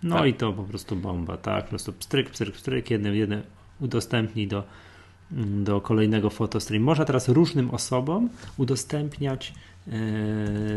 No 0.03 0.17
tak. 0.17 0.27
i 0.27 0.35
to 0.35 0.53
po 0.53 0.63
prostu 0.63 0.97
bomba, 0.97 1.37
tak? 1.37 1.65
Po 1.65 1.71
prostu 1.71 1.93
pstryk, 1.93 2.31
pstryk, 2.31 2.55
pstryk, 2.55 2.91
jedne, 2.91 3.17
jedne 3.17 3.43
udostępnij 3.81 4.49
do, 4.49 4.65
do 5.65 5.81
kolejnego 5.81 6.31
fotostream. 6.31 6.83
Można 6.83 7.05
teraz 7.05 7.29
różnym 7.29 7.71
osobom 7.71 8.29
udostępniać 8.57 9.53
yy, 9.87 9.95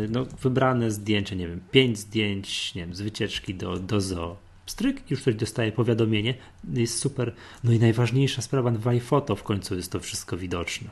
no, 0.10 0.26
wybrane 0.26 0.92
zdjęcia, 0.92 1.36
nie 1.36 1.48
wiem, 1.48 1.62
pięć 1.72 1.98
zdjęć, 1.98 2.76
nie 2.76 2.82
wiem, 2.82 2.96
z 2.96 3.02
wycieczki 3.02 3.56
do, 3.56 3.80
do 3.80 4.02
zoo. 4.02 4.38
Pstryk, 4.66 5.12
już 5.12 5.22
ktoś 5.22 5.36
dostaje 5.36 5.72
powiadomienie, 5.72 6.34
jest 6.74 7.00
super. 7.00 7.34
No 7.64 7.72
i 7.72 7.80
najważniejsza 7.80 8.42
sprawa, 8.42 8.72
w 8.72 8.88
iPhoto 8.88 9.36
w 9.36 9.44
końcu 9.44 9.76
jest 9.76 9.92
to 9.92 10.00
wszystko 10.00 10.38
widoczne. 10.38 10.90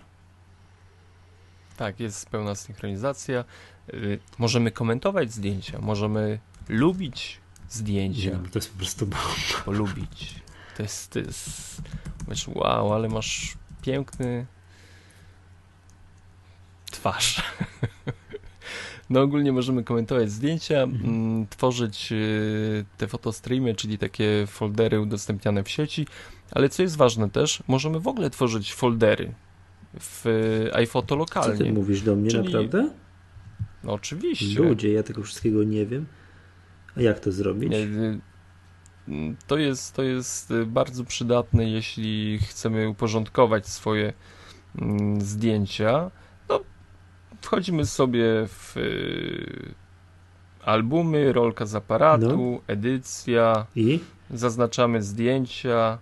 Tak, 1.78 2.00
jest 2.00 2.30
pełna 2.30 2.56
synchronizacja. 2.56 3.46
Yy, 3.94 4.20
możemy 4.38 4.72
komentować 4.72 5.34
zdjęcia, 5.34 5.80
możemy 5.82 6.40
lubić 6.70 7.40
zdjęcia. 7.70 8.30
Nie, 8.30 8.50
to 8.50 8.60
jest 8.60 8.72
po 8.72 8.78
prostu 8.78 9.08
Polubić. 9.66 10.36
To 10.78 10.84
jest, 10.84 11.12
to 11.12 11.20
jest... 11.20 11.82
Wiesz, 12.28 12.48
wow, 12.48 12.94
ale 12.94 13.10
masz 13.10 13.58
piękny 13.82 14.46
twarz. 16.92 17.44
No 19.10 19.22
ogólnie 19.22 19.52
możemy 19.52 19.84
komentować 19.84 20.32
zdjęcia, 20.32 20.84
mhm. 20.84 21.06
Mm, 21.06 21.48
tworzyć 21.48 22.12
y, 22.12 22.86
te 22.98 23.08
fotostreamy, 23.08 23.76
czyli 23.76 23.98
takie 23.98 24.44
foldery 24.48 25.02
udostępniane 25.02 25.64
w 25.64 25.70
sieci, 25.70 26.08
ale 26.52 26.70
co 26.70 26.82
jest 26.82 26.98
ważne 26.98 27.30
też, 27.30 27.64
możemy 27.68 28.00
w 28.00 28.08
ogóle 28.08 28.30
tworzyć 28.30 28.74
foldery 28.74 29.34
w 30.00 30.26
iPhoto 30.74 31.16
lokalnie. 31.16 31.58
Co 31.58 31.64
ty 31.64 31.74
mówisz 31.74 32.02
do 32.02 32.16
mnie, 32.16 32.30
czyli... 32.30 32.44
naprawdę? 32.44 32.90
No 33.84 33.94
oczywiście. 33.94 34.60
Ludzie, 34.60 34.92
ja 34.92 35.04
tego 35.04 35.24
wszystkiego 35.24 35.64
nie 35.64 35.86
wiem. 35.86 36.06
A 36.98 37.02
jak 37.02 37.20
to 37.20 37.32
zrobić? 37.32 37.74
Y, 37.74 38.20
to 39.48 39.58
jest, 39.58 39.96
to 39.96 40.04
jest 40.04 40.54
bardzo 40.66 41.04
przydatne, 41.04 41.70
jeśli 41.70 42.40
chcemy 42.40 42.90
uporządkować 42.90 43.68
swoje 43.68 44.14
mm, 44.82 45.22
zdjęcia. 45.22 46.12
No, 46.50 46.60
wchodzimy 47.42 47.86
sobie 47.86 48.24
w 48.48 48.78
y, 48.78 49.74
albumy, 50.66 51.34
rolka 51.34 51.66
z 51.66 51.76
aparatu, 51.76 52.52
no. 52.52 52.74
edycja, 52.74 53.66
I? 53.76 54.00
zaznaczamy 54.30 55.02
zdjęcia, 55.02 55.98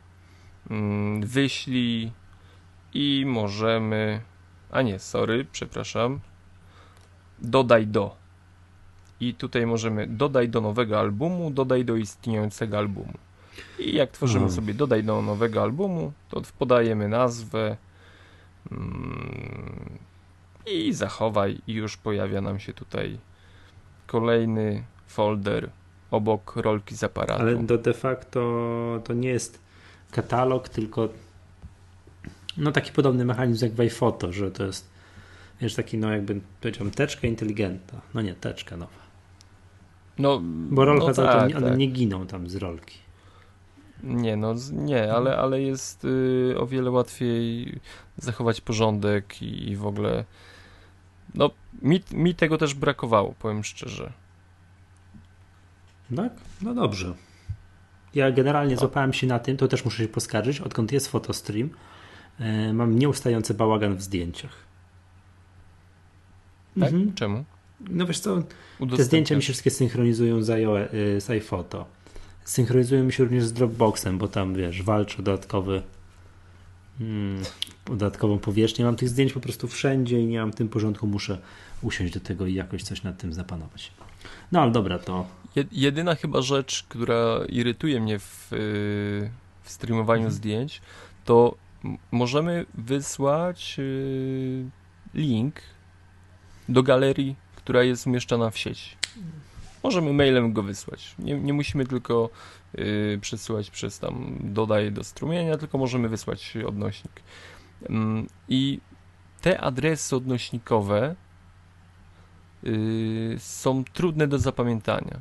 mm, 0.70 1.22
wyślij 1.22 2.12
i 2.94 3.24
możemy, 3.28 4.22
a 4.72 4.82
nie, 4.82 5.00
sorry, 5.00 5.46
przepraszam, 5.52 6.20
dodaj 7.40 7.88
do. 7.88 8.23
I 9.24 9.34
tutaj 9.34 9.66
możemy 9.66 10.08
dodaj 10.08 10.50
do 10.50 10.62
nowego 10.62 11.00
albumu, 11.00 11.52
dodaj 11.52 11.86
do 11.86 11.96
istniejącego 11.96 12.78
albumu. 12.78 13.14
I 13.80 13.96
jak 13.96 14.12
tworzymy 14.12 14.40
hmm. 14.40 14.56
sobie 14.56 14.74
dodaj 14.74 15.04
do 15.04 15.22
nowego 15.22 15.62
albumu, 15.62 16.12
to 16.30 16.42
podajemy 16.60 17.08
nazwę 17.08 17.78
mm, 18.72 20.00
i 20.66 20.94
zachowaj 20.94 21.58
i 21.68 21.74
już 21.74 21.98
pojawia 21.98 22.42
nam 22.42 22.60
się 22.60 22.74
tutaj 22.74 23.18
kolejny 24.08 24.84
folder 25.08 25.70
obok 26.12 26.56
rolki 26.56 26.96
z 26.96 27.04
aparatu. 27.04 27.42
Ale 27.42 27.68
to 27.68 27.78
de 27.78 27.94
facto 27.94 28.40
to 29.04 29.14
nie 29.14 29.30
jest 29.30 29.60
katalog, 30.12 30.70
tylko 30.70 31.10
no 32.58 32.72
taki 32.72 32.92
podobny 32.92 33.26
mechanizm 33.26 33.66
jak 33.66 33.74
w 33.74 33.80
iPhoto, 33.80 34.34
że 34.34 34.52
to 34.52 34.66
jest 34.66 34.90
wiesz, 35.62 35.76
taki 35.76 35.98
no 35.98 36.12
jakby 36.12 36.42
powiedziałbym 36.62 36.92
teczka 36.94 37.28
inteligentna. 37.28 38.02
No 38.14 38.22
nie, 38.22 38.34
teczka 38.34 38.78
nowa. 38.78 39.03
No, 40.20 40.42
Bo 40.44 40.86
rolka 40.86 41.08
no 41.08 41.14
tak, 41.14 41.52
to, 41.52 41.58
one 41.58 41.70
tak. 41.70 41.78
nie 41.78 41.88
giną 41.88 42.28
tam 42.28 42.50
z 42.50 42.56
rolki. 42.56 42.98
Nie, 44.04 44.38
no 44.38 44.56
nie, 44.72 45.14
ale, 45.14 45.38
ale 45.38 45.62
jest 45.62 46.06
y, 46.06 46.56
o 46.60 46.68
wiele 46.68 46.92
łatwiej 46.92 47.76
zachować 48.18 48.62
porządek 48.62 49.42
i, 49.42 49.70
i 49.70 49.76
w 49.76 49.86
ogóle. 49.86 50.26
No, 51.36 51.50
mi, 51.82 52.02
mi 52.12 52.36
tego 52.36 52.58
też 52.58 52.74
brakowało, 52.74 53.34
powiem 53.40 53.64
szczerze. 53.64 54.14
Tak? 56.16 56.34
No 56.62 56.74
dobrze. 56.74 57.14
Ja 58.16 58.32
generalnie 58.32 58.76
no. 58.76 58.80
złapałem 58.80 59.14
się 59.14 59.28
na 59.28 59.40
tym, 59.40 59.58
to 59.58 59.68
też 59.68 59.86
muszę 59.86 60.04
się 60.04 60.10
poskarżyć, 60.10 60.62
odkąd 60.62 60.92
jest 60.92 61.08
fotostream, 61.08 61.70
yy, 62.40 62.74
mam 62.74 63.00
nieustający 63.00 63.54
bałagan 63.54 63.96
w 63.96 64.02
zdjęciach. 64.02 64.56
Tak? 66.80 66.90
Mhm. 66.90 67.14
Czemu? 67.14 67.46
No 67.80 68.06
wiesz 68.06 68.20
co, 68.20 68.44
te 68.98 69.04
zdjęcia 69.04 69.36
mi 69.36 69.42
się 69.42 69.46
wszystkie 69.46 69.72
synchronizują 69.72 70.44
z, 70.44 70.50
iOS, 70.50 70.94
y, 70.94 71.22
z 71.22 71.30
iPhoto. 71.30 71.86
Synchronizują 72.46 73.04
mi 73.04 73.14
się 73.14 73.24
również 73.24 73.46
z 73.46 73.54
Dropboxem, 73.54 74.18
bo 74.18 74.28
tam 74.28 74.56
wiesz, 74.56 74.84
walczę 74.84 75.18
dodatkowy 75.24 75.82
hmm, 77.00 77.44
dodatkową 77.86 78.40
powierzchnię. 78.40 78.86
Mam 78.86 78.96
tych 78.96 79.10
zdjęć 79.10 79.34
po 79.34 79.40
prostu 79.40 79.68
wszędzie 79.68 80.22
i 80.22 80.26
nie 80.26 80.40
mam 80.40 80.52
w 80.52 80.56
tym 80.56 80.70
porządku, 80.70 81.08
muszę 81.08 81.38
usiąść 81.82 82.14
do 82.14 82.20
tego 82.20 82.48
i 82.48 82.54
jakoś 82.54 82.84
coś 82.84 83.04
nad 83.04 83.18
tym 83.18 83.34
zapanować. 83.34 83.92
No 84.52 84.62
ale 84.62 84.72
dobra, 84.72 85.00
to. 85.00 85.26
Jedyna 85.72 86.16
chyba 86.16 86.42
rzecz, 86.42 86.86
która 86.90 87.40
irytuje 87.50 88.02
mnie 88.02 88.20
w, 88.20 88.54
y, 88.54 89.30
w 89.64 89.70
streamowaniu 89.70 90.24
mhm. 90.24 90.36
zdjęć, 90.36 90.82
to 91.26 91.56
możemy 92.12 92.66
wysłać 92.74 93.76
y, 93.80 94.66
link 95.14 95.56
do 96.70 96.84
galerii 96.84 97.43
która 97.64 97.84
jest 97.84 98.08
umieszczona 98.08 98.50
w 98.50 98.58
sieci. 98.58 98.96
Możemy 99.84 100.14
mailem 100.14 100.54
go 100.54 100.64
wysłać. 100.64 101.16
Nie, 101.20 101.40
nie 101.40 101.54
musimy 101.54 101.86
tylko 101.86 102.30
yy, 102.74 103.20
przesyłać 103.22 103.72
przez 103.72 104.00
tam 104.00 104.38
dodaj 104.40 104.92
do 104.92 105.04
strumienia, 105.04 105.58
tylko 105.58 105.78
możemy 105.78 106.10
wysłać 106.10 106.58
odnośnik. 106.68 107.22
Yy, 107.82 107.90
I 108.50 108.80
te 109.42 109.62
adresy 109.62 110.16
odnośnikowe 110.16 111.16
yy, 112.64 113.36
są 113.40 113.84
trudne 113.84 114.28
do 114.28 114.40
zapamiętania. 114.40 115.20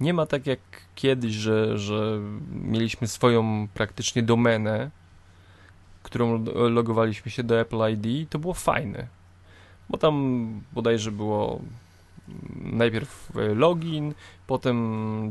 Nie 0.00 0.14
ma 0.14 0.26
tak 0.26 0.46
jak 0.46 0.60
kiedyś, 0.94 1.32
że, 1.32 1.78
że 1.78 2.20
mieliśmy 2.50 3.08
swoją 3.08 3.68
praktycznie 3.74 4.22
domenę, 4.22 4.90
którą 6.02 6.44
logowaliśmy 6.54 7.30
się 7.30 7.42
do 7.42 7.60
Apple 7.60 7.80
ID, 7.92 8.30
to 8.30 8.38
było 8.38 8.54
fajne 8.54 9.06
bo 9.92 9.98
tam 9.98 10.60
bodajże 10.72 11.12
było 11.12 11.60
najpierw 12.54 13.36
e, 13.36 13.54
login, 13.54 14.14
potem 14.46 15.30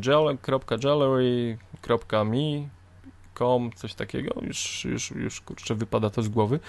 com, 3.42 3.72
coś 3.76 3.94
takiego, 3.94 4.42
już, 4.42 4.86
już, 4.86 5.12
już 5.12 5.42
kurczę, 5.42 5.76
wypada 5.76 6.10
to 6.10 6.22
z 6.22 6.30
głowy. 6.30 6.60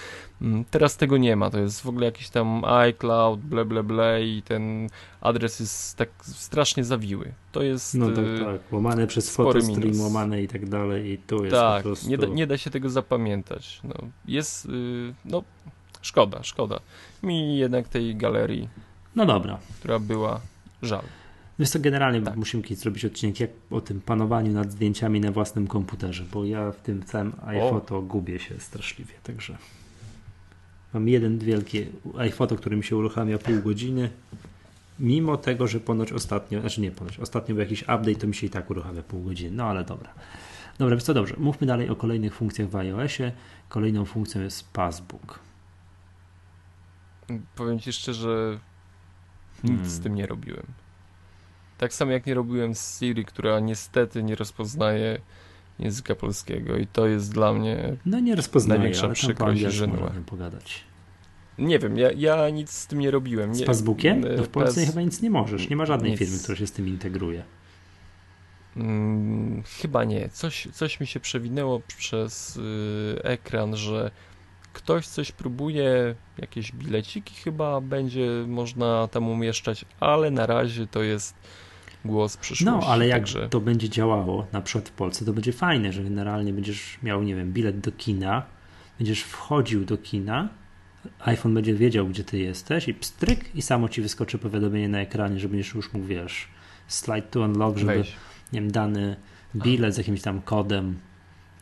Mm, 0.43 0.65
teraz 0.65 0.97
tego 0.97 1.17
nie 1.17 1.37
ma, 1.37 1.51
to 1.51 1.59
jest 1.59 1.81
w 1.81 1.89
ogóle 1.89 2.07
jakiś 2.07 2.31
tam 2.31 2.65
iCloud, 2.65 3.41
ble, 3.41 3.65
ble, 3.65 3.83
ble 3.83 4.25
i 4.25 4.43
ten 4.43 4.89
adres 5.21 5.61
jest 5.61 5.97
tak 5.97 6.09
strasznie 6.23 6.85
zawiły. 6.85 7.33
To 7.53 7.63
jest... 7.63 7.95
No 7.95 8.07
tak, 8.07 8.25
tak, 8.45 8.73
łamane 8.73 9.07
przez 9.07 9.31
photostream, 9.31 10.01
łamane 10.01 10.43
i 10.43 10.49
tak 10.49 10.69
dalej 10.69 11.11
i 11.11 11.19
tu 11.19 11.45
jest 11.45 11.57
tak, 11.57 11.83
po 11.83 11.89
prostu... 11.89 12.11
nie 12.11 12.19
da, 12.19 12.27
nie 12.27 12.47
da 12.47 12.59
się 12.59 12.71
tego 12.71 12.91
zapamiętać. 12.91 13.81
No, 13.85 13.95
jest, 14.27 14.67
y, 14.67 15.15
no, 15.25 15.43
szkoda, 16.03 16.43
szkoda. 16.43 16.81
Mi 17.23 17.59
jednak 17.59 17.89
tej 17.89 18.17
galerii, 18.17 18.69
no 19.16 19.27
dobra, 19.27 19.59
która 19.79 19.98
była, 19.98 20.40
żal. 20.83 21.03
Wiesz 21.59 21.70
co, 21.70 21.81
generalnie 21.81 22.22
tak. 22.22 22.37
musimy 22.37 22.62
kiedyś 22.62 22.79
zrobić 22.79 23.05
odcinek 23.05 23.40
jak 23.40 23.51
o 23.70 23.81
tym 23.81 24.01
panowaniu 24.01 24.53
nad 24.53 24.72
zdjęciami 24.72 25.20
na 25.20 25.33
własnym 25.33 25.66
komputerze, 25.66 26.25
bo 26.33 26.44
ja 26.44 26.72
w 26.72 26.81
tym 26.81 27.03
całym 27.03 27.33
iPhoto 27.46 28.03
gubię 28.03 28.38
się 28.38 28.61
straszliwie, 28.61 29.14
także 29.22 29.59
mam 30.94 31.09
jeden 31.09 31.38
wielki 31.38 31.87
iPhoto, 32.18 32.57
który 32.57 32.77
mi 32.77 32.85
się 32.85 32.96
uruchamia 32.96 33.38
pół 33.38 33.62
godziny, 33.62 34.11
mimo 35.01 35.37
tego, 35.37 35.66
że 35.66 35.81
ponoć 35.81 36.12
ostatnio, 36.12 36.61
znaczy 36.61 36.81
nie 36.81 36.90
ponoć, 36.90 37.18
ostatnio 37.18 37.55
był 37.55 37.62
jakiś 37.62 37.83
update, 37.83 38.14
to 38.14 38.27
mi 38.27 38.35
się 38.35 38.46
i 38.46 38.51
tak 38.51 38.70
uruchamia 38.70 39.03
pół 39.03 39.22
godziny, 39.22 39.57
no 39.57 39.64
ale 39.64 39.85
dobra. 39.85 40.14
Dobra, 40.79 40.96
więc 40.96 41.05
co 41.05 41.14
dobrze, 41.14 41.35
mówmy 41.38 41.66
dalej 41.66 41.88
o 41.90 41.96
kolejnych 41.96 42.35
funkcjach 42.35 42.68
w 42.68 42.77
iOSie. 42.77 43.33
Kolejną 43.68 44.05
funkcją 44.05 44.40
jest 44.42 44.72
Passbook. 44.72 45.38
Powiem 47.57 47.81
Ci 47.81 47.92
szczerze, 47.92 48.59
nic 49.64 49.72
hmm. 49.72 49.90
z 49.90 50.01
tym 50.01 50.14
nie 50.14 50.27
robiłem. 50.27 50.66
Tak 51.79 51.94
samo 51.94 52.12
jak 52.12 52.27
nie 52.27 52.35
robiłem 52.35 52.75
z 52.75 52.98
Siri, 52.98 53.25
która 53.25 53.61
niestety 53.61 54.22
nie 54.22 54.35
rozpoznaje 54.35 55.20
języka 55.79 56.14
polskiego 56.14 56.77
i 56.77 56.87
to 56.87 57.07
jest 57.07 57.33
dla 57.33 57.53
mnie 57.53 57.96
no 58.07 58.20
nie 58.20 58.37
rozpoznaje, 58.37 58.79
największa 58.79 59.05
ale 59.05 59.14
przykrość 59.14 59.62
i 59.62 60.25
pogadać. 60.27 60.85
Nie 61.59 61.79
wiem, 61.79 61.98
ja, 61.98 62.12
ja 62.12 62.51
nic 62.51 62.70
z 62.70 62.87
tym 62.87 62.98
nie 62.98 63.11
robiłem. 63.11 63.55
Z 63.55 63.64
Facebookiem? 63.64 64.22
To 64.37 64.44
w 64.44 64.48
Polsce 64.48 64.87
chyba 64.87 65.03
nic 65.03 65.22
nie 65.22 65.31
możesz. 65.31 65.70
Nie 65.70 65.77
ma 65.77 65.87
żadnej 65.87 66.11
nic. 66.11 66.18
firmy, 66.18 66.38
która 66.42 66.59
się 66.59 66.66
z 66.66 66.72
tym 66.72 66.88
integruje. 66.88 67.44
Hmm, 68.75 69.62
chyba 69.81 70.05
nie. 70.05 70.29
Coś, 70.29 70.68
coś 70.72 71.01
mi 71.01 71.07
się 71.07 71.20
przewinęło 71.20 71.81
przez 71.96 72.57
y, 72.57 73.20
ekran, 73.22 73.77
że 73.77 74.11
ktoś 74.73 75.07
coś 75.07 75.33
próbuje, 75.33 76.15
jakieś 76.39 76.73
bileciki 76.73 77.35
chyba 77.35 77.81
będzie 77.81 78.45
można 78.47 79.09
tam 79.09 79.29
umieszczać, 79.29 79.85
ale 80.01 80.31
na 80.31 80.47
razie 80.47 80.87
to 80.87 81.03
jest 81.03 81.35
głos 82.05 82.37
przyszłości. 82.37 82.65
No, 82.65 82.93
ale 82.93 83.07
jak 83.07 83.19
także... 83.19 83.49
to 83.49 83.61
będzie 83.61 83.89
działało, 83.89 84.47
na 84.53 84.61
przykład 84.61 84.89
w 84.89 84.93
Polsce, 84.93 85.25
to 85.25 85.33
będzie 85.33 85.53
fajne, 85.53 85.93
że 85.93 86.03
generalnie 86.03 86.53
będziesz 86.53 86.99
miał, 87.03 87.23
nie 87.23 87.37
wiem, 87.37 87.53
bilet 87.53 87.81
do 87.81 87.93
kina, 87.93 88.43
będziesz 88.99 89.23
wchodził 89.23 89.85
do 89.85 89.99
kina, 89.99 90.49
iPhone 91.19 91.55
będzie 91.55 91.75
wiedział, 91.75 92.07
gdzie 92.07 92.25
ty 92.25 92.39
jesteś 92.39 92.89
i 92.89 92.95
pstryk 92.95 93.57
i 93.57 93.63
samo 93.63 93.89
ci 93.89 94.03
wyskoczy 94.03 94.39
powiadomienie 94.39 94.89
na 94.89 95.01
ekranie, 95.01 95.41
że 95.41 95.49
będziesz 95.49 95.75
już 95.75 95.93
mógł, 95.93 96.07
wiesz, 96.07 96.49
slide 96.89 97.23
to 97.23 97.41
unlock, 97.41 97.79
żeby, 97.79 97.95
Weź. 97.95 98.17
nie 98.53 98.61
wiem, 98.61 98.73
dany 98.73 99.17
bilet 99.57 99.95
z 99.95 99.99
jakimś 99.99 100.23
tam 100.23 100.43
kodem, 100.43 100.99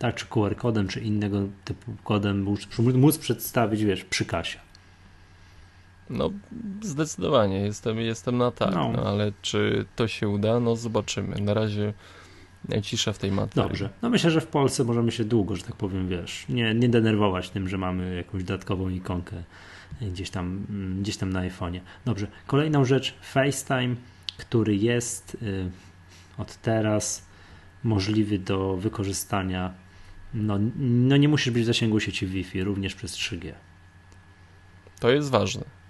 tak, 0.01 0.15
czy 0.15 0.27
QR 0.27 0.57
kodem, 0.57 0.89
czy 0.89 1.01
innego 1.01 1.39
typu 1.65 1.93
kodem 2.05 2.43
móc, 2.43 2.69
móc 2.79 3.19
przedstawić, 3.19 3.85
wiesz, 3.85 4.05
przy 4.05 4.25
kasie. 4.25 4.59
No, 6.11 6.31
zdecydowanie, 6.83 7.61
jestem, 7.61 7.99
jestem 7.99 8.39
na 8.39 8.51
tak, 8.51 8.75
no. 8.75 8.93
no. 8.93 9.03
ale 9.03 9.33
czy 9.43 9.85
to 9.97 10.09
się 10.09 10.29
uda, 10.29 10.61
no 10.61 10.77
zobaczymy. 10.77 11.41
Na 11.41 11.55
razie 11.55 11.93
cisza 12.83 13.13
w 13.13 13.19
tej 13.19 13.33
materii. 13.33 13.69
Dobrze. 13.69 13.91
No 14.03 14.11
myślę, 14.11 14.31
że 14.31 14.41
w 14.41 14.47
Polsce 14.47 14.85
możemy 14.85 15.13
się 15.13 15.25
długo, 15.25 15.57
że 15.57 15.63
tak 15.63 15.77
powiem, 15.77 16.09
wiesz, 16.09 16.45
nie, 16.49 16.75
nie 16.75 16.89
denerwować 16.89 17.51
tym, 17.51 17.69
że 17.69 17.79
mamy 17.79 18.17
jakąś 18.17 18.45
dodatkową 18.45 18.89
ikonkę 18.89 19.43
gdzieś 20.01 20.31
tam, 20.31 20.67
gdzieś 21.01 21.17
tam 21.17 21.33
na 21.33 21.41
iPhone'ie. 21.41 21.81
Dobrze. 22.05 22.27
Kolejną 22.47 22.85
rzecz, 22.85 23.15
FaceTime, 23.23 23.97
który 24.39 24.77
jest 24.77 25.37
y, 25.43 25.71
od 26.39 26.57
teraz 26.57 27.27
możliwy 27.85 28.39
do 28.39 28.77
wykorzystania. 28.77 29.75
No, 30.35 30.59
no 30.79 31.17
nie 31.17 31.29
musisz 31.29 31.53
być 31.53 31.63
w 31.63 31.67
zasięgu 31.67 32.01
sieci 32.01 32.27
Wi-Fi, 32.27 32.65
również 32.65 32.95
przez 32.95 33.13
3G. 33.13 33.53
To 35.01 35.11
jest 35.11 35.31
ważne 35.31 35.81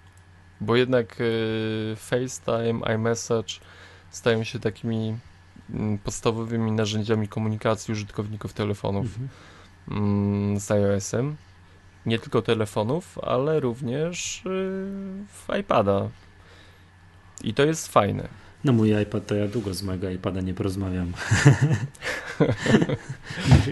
bo 0.60 0.76
jednak 0.76 1.20
y, 1.20 1.94
FaceTime, 1.96 2.94
iMessage 2.94 3.54
stają 4.10 4.44
się 4.44 4.58
takimi 4.58 5.16
mm, 5.70 5.98
podstawowymi 5.98 6.72
narzędziami 6.72 7.28
komunikacji 7.28 7.92
użytkowników 7.92 8.52
telefonów 8.52 9.06
mhm. 9.06 9.28
Mm, 9.90 10.60
z 10.60 10.70
iOS-em. 10.70 11.36
Nie 12.06 12.18
tylko 12.18 12.42
telefonów, 12.42 13.18
ale 13.18 13.60
również 13.60 14.36
y, 14.36 14.40
w 15.28 15.48
iPada. 15.60 16.08
I 17.44 17.54
to 17.54 17.64
jest 17.64 17.88
fajne. 17.88 18.28
No 18.64 18.72
mój 18.72 19.02
iPad 19.02 19.26
to 19.26 19.34
ja 19.34 19.48
długo 19.48 19.74
z 19.74 19.82
mojego 19.82 20.10
iPada 20.10 20.40
nie 20.40 20.54
porozmawiam. 20.54 21.12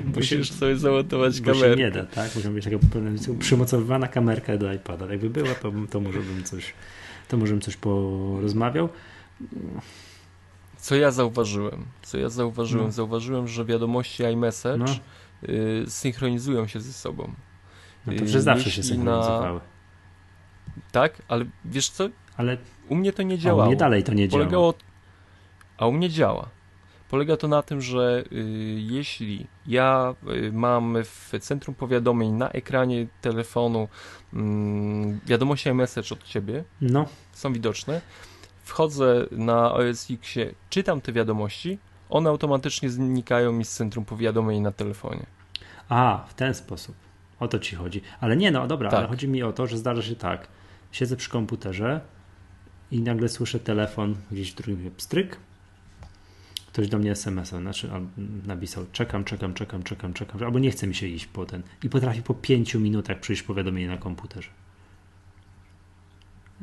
Musisz 0.16 0.52
sobie 0.52 0.76
zamontować 0.76 1.40
kamerkę. 1.40 1.70
Się 1.70 1.76
nie 1.76 1.90
da, 1.90 2.06
tak? 2.06 2.36
Musi 2.36 2.48
być 2.48 2.64
taka 2.64 2.76
przymocowywana 3.38 4.08
kamerka 4.08 4.56
do 4.56 4.72
iPada. 4.72 5.06
Jakby 5.06 5.30
była, 5.30 5.54
to, 5.54 5.72
to 5.90 6.00
może 6.00 6.18
bym 6.18 6.44
coś 6.44 6.74
to 7.28 7.36
może 7.36 7.52
bym 7.52 7.60
coś 7.60 7.76
porozmawiał. 7.76 8.88
Co 10.76 10.96
ja 10.96 11.10
zauważyłem? 11.10 11.84
Co 12.02 12.18
ja 12.18 12.28
zauważyłem? 12.28 12.86
No. 12.86 12.92
Zauważyłem, 12.92 13.48
że 13.48 13.64
wiadomości 13.64 14.22
iMessage 14.22 14.78
no. 14.78 14.86
y, 15.48 15.84
synchronizują 15.88 16.66
się 16.66 16.80
ze 16.80 16.92
sobą. 16.92 17.32
No 18.06 18.12
to 18.12 18.18
przecież 18.18 18.42
zawsze 18.42 18.70
się 18.70 18.82
synchronizowały. 18.82 19.60
Na... 19.60 20.82
Tak, 20.92 21.22
ale 21.28 21.44
wiesz 21.64 21.88
co? 21.90 22.08
Ale 22.36 22.56
u 22.88 22.94
mnie 22.94 23.12
to 23.12 23.22
nie 23.22 23.38
działało. 23.38 23.62
A 23.62 23.66
u 23.66 23.68
mnie 23.68 23.76
dalej 23.76 24.04
to 24.04 24.14
nie 24.14 24.28
Polegało... 24.28 24.72
działa. 24.72 24.84
A 25.78 25.86
u 25.86 25.92
mnie 25.92 26.10
działa. 26.10 26.48
Polega 27.10 27.36
to 27.36 27.48
na 27.48 27.62
tym, 27.62 27.80
że 27.80 28.24
y, 28.32 28.44
jeśli 28.78 29.46
ja 29.66 30.14
y, 30.28 30.52
mam 30.52 30.96
w 31.04 31.32
centrum 31.40 31.74
powiadomień 31.74 32.32
na 32.32 32.50
ekranie 32.50 33.06
telefonu 33.20 33.88
y, 34.34 34.36
wiadomości 35.26 35.72
message 35.72 36.08
od 36.12 36.24
ciebie, 36.24 36.64
no. 36.80 37.06
są 37.32 37.52
widoczne, 37.52 38.00
wchodzę 38.64 39.26
na 39.30 39.72
OS 39.72 40.10
Xie, 40.10 40.54
czytam 40.70 41.00
te 41.00 41.12
wiadomości, 41.12 41.78
one 42.10 42.30
automatycznie 42.30 42.90
znikają 42.90 43.52
mi 43.52 43.64
z 43.64 43.72
centrum 43.72 44.04
powiadomień 44.04 44.60
na 44.60 44.72
telefonie. 44.72 45.26
A, 45.88 46.24
w 46.28 46.34
ten 46.34 46.54
sposób. 46.54 46.96
O 47.40 47.48
to 47.48 47.58
ci 47.58 47.76
chodzi. 47.76 48.02
Ale 48.20 48.36
nie, 48.36 48.50
no 48.50 48.66
dobra, 48.66 48.90
tak. 48.90 48.98
ale 48.98 49.08
chodzi 49.08 49.28
mi 49.28 49.42
o 49.42 49.52
to, 49.52 49.66
że 49.66 49.78
zdarza 49.78 50.02
się 50.02 50.16
tak. 50.16 50.48
Siedzę 50.92 51.16
przy 51.16 51.30
komputerze 51.30 52.00
i 52.90 53.00
nagle 53.00 53.28
słyszę 53.28 53.60
telefon 53.60 54.16
gdzieś 54.32 54.52
w 54.52 54.54
drugim 54.54 54.90
pstryk. 54.90 55.36
Ktoś 56.66 56.88
do 56.88 56.98
mnie 56.98 57.10
SMS-a 57.10 57.58
znaczy, 57.58 57.90
napisał: 58.46 58.86
czekam, 58.92 59.24
czekam, 59.24 59.54
czekam, 59.54 59.82
czekam, 59.82 60.12
czekam, 60.12 60.42
albo 60.44 60.58
nie 60.58 60.70
chce 60.70 60.86
mi 60.86 60.94
się 60.94 61.06
iść 61.06 61.26
po 61.26 61.46
ten. 61.46 61.62
I 61.84 61.88
potrafi 61.88 62.22
po 62.22 62.34
pięciu 62.34 62.80
minutach 62.80 63.20
przyjść 63.20 63.42
powiadomienie 63.42 63.88
na 63.88 63.96
komputerze. 63.96 64.48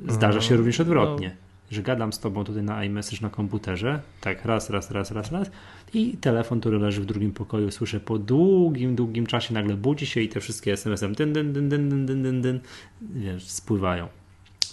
Zdarza 0.07 0.41
się 0.41 0.53
no, 0.53 0.57
również 0.57 0.79
odwrotnie, 0.79 1.27
no. 1.29 1.35
że 1.75 1.83
gadam 1.83 2.13
z 2.13 2.19
tobą 2.19 2.43
tutaj 2.43 2.63
na 2.63 2.83
iMessage 2.83 3.21
na 3.21 3.29
komputerze, 3.29 4.01
tak 4.21 4.45
raz, 4.45 4.69
raz, 4.69 4.91
raz, 4.91 5.11
raz, 5.11 5.31
raz 5.31 5.51
i 5.93 6.17
telefon, 6.17 6.59
który 6.59 6.79
leży 6.79 7.01
w 7.01 7.05
drugim 7.05 7.31
pokoju, 7.31 7.71
słyszę 7.71 7.99
po 7.99 8.19
długim, 8.19 8.95
długim 8.95 9.27
czasie 9.27 9.53
nagle 9.53 9.77
budzi 9.77 10.05
się 10.05 10.21
i 10.21 10.29
te 10.29 10.39
wszystkie 10.39 10.73
SMS-em 10.73 11.15
dyn, 11.15 11.33
dyn, 11.33 11.53
dyn, 11.53 11.69
dyn, 11.69 12.05
dyn, 12.05 12.23
dyn, 12.23 12.41
dyn, 12.41 12.59
wiesz, 13.01 13.47
spływają. 13.47 14.07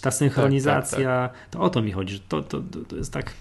Ta 0.03 0.11
synchronizacja, 0.11 0.97
tak, 0.97 1.31
tak, 1.31 1.41
tak. 1.41 1.49
to 1.49 1.59
o 1.59 1.69
to 1.69 1.81
mi 1.81 1.91
chodzi, 1.91 2.13
że 2.13 2.19
to, 2.19 2.41
to, 2.41 2.61
to, 2.87 2.95
jest 2.95 3.13
tak 3.13 3.33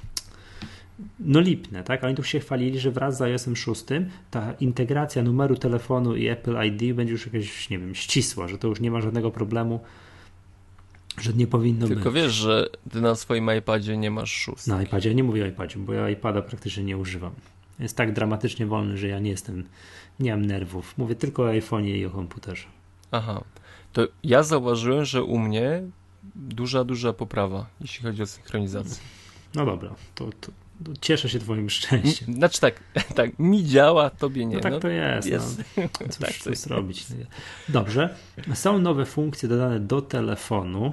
no 1.20 1.40
lipne, 1.40 1.84
tak? 1.84 2.04
Oni 2.04 2.14
tu 2.14 2.22
się 2.22 2.40
chwalili, 2.40 2.80
że 2.80 2.90
wraz 2.90 3.16
z 3.16 3.22
iOS 3.22 3.48
6 3.54 3.84
ta 4.30 4.52
integracja 4.52 5.22
numeru 5.22 5.56
telefonu 5.56 6.16
i 6.16 6.26
Apple 6.26 6.56
ID 6.64 6.96
będzie 6.96 7.12
już 7.12 7.26
jakaś, 7.26 7.70
nie 7.70 7.78
wiem, 7.78 7.94
ścisła, 7.94 8.48
że 8.48 8.58
to 8.58 8.68
już 8.68 8.80
nie 8.80 8.90
ma 8.90 9.00
żadnego 9.00 9.30
problemu, 9.30 9.80
że 11.20 11.32
nie 11.32 11.46
powinno 11.46 11.86
Tylko 11.86 12.10
być. 12.10 12.22
wiesz, 12.22 12.32
że 12.32 12.66
ty 12.90 13.00
na 13.00 13.14
swoim 13.14 13.50
iPadzie 13.58 13.96
nie 13.96 14.10
masz 14.10 14.32
szóstki. 14.32 14.70
Na 14.70 14.82
iPadzie, 14.82 15.14
nie 15.14 15.24
mówię 15.24 15.44
o 15.44 15.46
iPadzie, 15.46 15.78
bo 15.78 15.92
ja 15.92 16.10
iPada 16.10 16.42
praktycznie 16.42 16.84
nie 16.84 16.96
używam. 16.96 17.32
Jest 17.78 17.96
tak 17.96 18.12
dramatycznie 18.12 18.66
wolny, 18.66 18.96
że 18.96 19.08
ja 19.08 19.18
nie 19.18 19.30
jestem, 19.30 19.64
nie 20.20 20.30
mam 20.30 20.46
nerwów. 20.46 20.98
Mówię 20.98 21.14
tylko 21.14 21.42
o 21.42 21.46
iPhone'ie 21.46 21.96
i 21.96 22.06
o 22.06 22.10
komputerze. 22.10 22.66
Aha. 23.10 23.44
To 23.92 24.08
ja 24.22 24.42
zauważyłem, 24.42 25.04
że 25.04 25.24
u 25.24 25.38
mnie 25.38 25.82
duża, 26.34 26.84
duża 26.84 27.12
poprawa, 27.12 27.66
jeśli 27.80 28.02
chodzi 28.04 28.22
o 28.22 28.26
synchronizację. 28.26 29.02
No 29.54 29.66
dobra, 29.66 29.94
to, 30.14 30.30
to, 30.40 30.52
Cieszę 31.00 31.28
się 31.28 31.38
twoim 31.38 31.70
szczęściem. 31.70 32.34
Znaczy 32.34 32.60
tak, 32.60 32.80
tak, 33.16 33.38
mi 33.38 33.64
działa, 33.64 34.10
tobie 34.10 34.46
nie. 34.46 34.54
No 34.56 34.60
tak 34.62 34.72
no, 34.72 34.80
to 34.80 34.88
jest. 34.88 35.28
jest. 35.28 35.62
No. 35.76 35.82
Cóż, 36.08 36.16
tak, 36.16 36.32
cóż 36.32 36.56
zrobić. 36.58 37.06
Dobrze. 37.68 38.16
Są 38.54 38.78
nowe 38.78 39.06
funkcje 39.06 39.48
dodane 39.48 39.80
do 39.80 40.02
telefonu. 40.02 40.92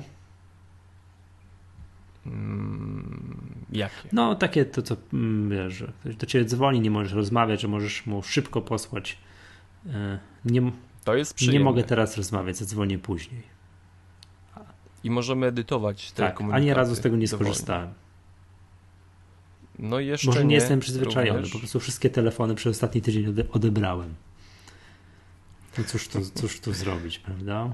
Hmm, 2.23 3.65
Jakie? 3.71 4.09
No 4.11 4.35
takie 4.35 4.65
to, 4.65 4.81
co 4.81 4.95
mm, 5.13 5.49
wiesz, 5.49 5.73
że 5.73 5.91
ktoś 6.01 6.15
do 6.15 6.25
ciebie 6.25 6.45
dzwoni, 6.45 6.79
nie 6.81 6.91
możesz 6.91 7.13
rozmawiać, 7.13 7.61
że 7.61 7.67
możesz 7.67 8.05
mu 8.05 8.23
szybko 8.23 8.61
posłać. 8.61 9.17
e, 9.89 10.19
Nie, 10.45 10.71
To 11.03 11.15
jest 11.15 11.31
nie 11.31 11.35
przyjemne. 11.35 11.63
mogę 11.65 11.83
teraz 11.83 12.17
rozmawiać, 12.17 12.57
zadzwonię 12.57 12.99
później. 12.99 13.58
I 15.03 15.09
możemy 15.11 15.47
edytować 15.47 16.11
te 16.11 16.23
Tak, 16.23 16.35
komunikaty. 16.35 16.61
ani 16.61 16.73
razu 16.73 16.95
z 16.95 16.99
tego 16.99 17.17
nie 17.17 17.27
dowolnie. 17.27 17.45
skorzystałem. 17.53 17.93
No 19.79 19.99
jeszcze 19.99 20.27
Może 20.27 20.39
nie, 20.39 20.45
nie 20.47 20.55
jestem 20.55 20.79
przyzwyczajony, 20.79 21.31
również. 21.39 21.53
po 21.53 21.59
prostu 21.59 21.79
wszystkie 21.79 22.09
telefony 22.09 22.55
przez 22.55 22.71
ostatni 22.75 23.01
tydzień 23.01 23.27
ode, 23.27 23.43
odebrałem. 23.51 24.15
No 25.77 25.83
cóż 25.83 26.07
tu, 26.07 26.19
cóż 26.35 26.59
tu 26.59 26.73
zrobić, 26.73 27.19
prawda? 27.19 27.73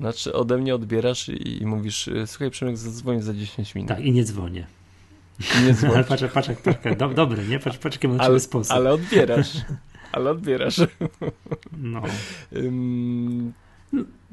Znaczy 0.00 0.32
ode 0.32 0.58
mnie 0.58 0.74
odbierasz 0.74 1.28
i, 1.28 1.62
i 1.62 1.66
mówisz, 1.66 2.08
y, 2.08 2.26
słuchaj 2.26 2.50
Przemek, 2.50 2.76
zadzwoń 2.76 3.22
za 3.22 3.34
10 3.34 3.74
minut. 3.74 3.88
Tak, 3.88 4.00
i 4.00 4.12
nie 4.12 4.24
dzwonię. 4.24 4.66
I 5.40 5.58
nie 5.58 5.64
Ale 5.64 5.74
dzwonisz. 5.74 6.06
patrz, 6.08 6.24
patrz, 6.34 6.48
patrz, 6.64 6.96
do, 6.98 7.08
dobry, 7.08 7.48
nie? 7.48 7.58
Patrz, 7.58 7.78
patrz, 7.78 7.96
jaki 8.02 8.18
ale, 8.18 8.40
sposób. 8.40 8.72
ale 8.72 8.92
odbierasz. 8.92 9.52
Ale 10.12 10.30
odbierasz. 10.30 10.80
No. 11.72 12.02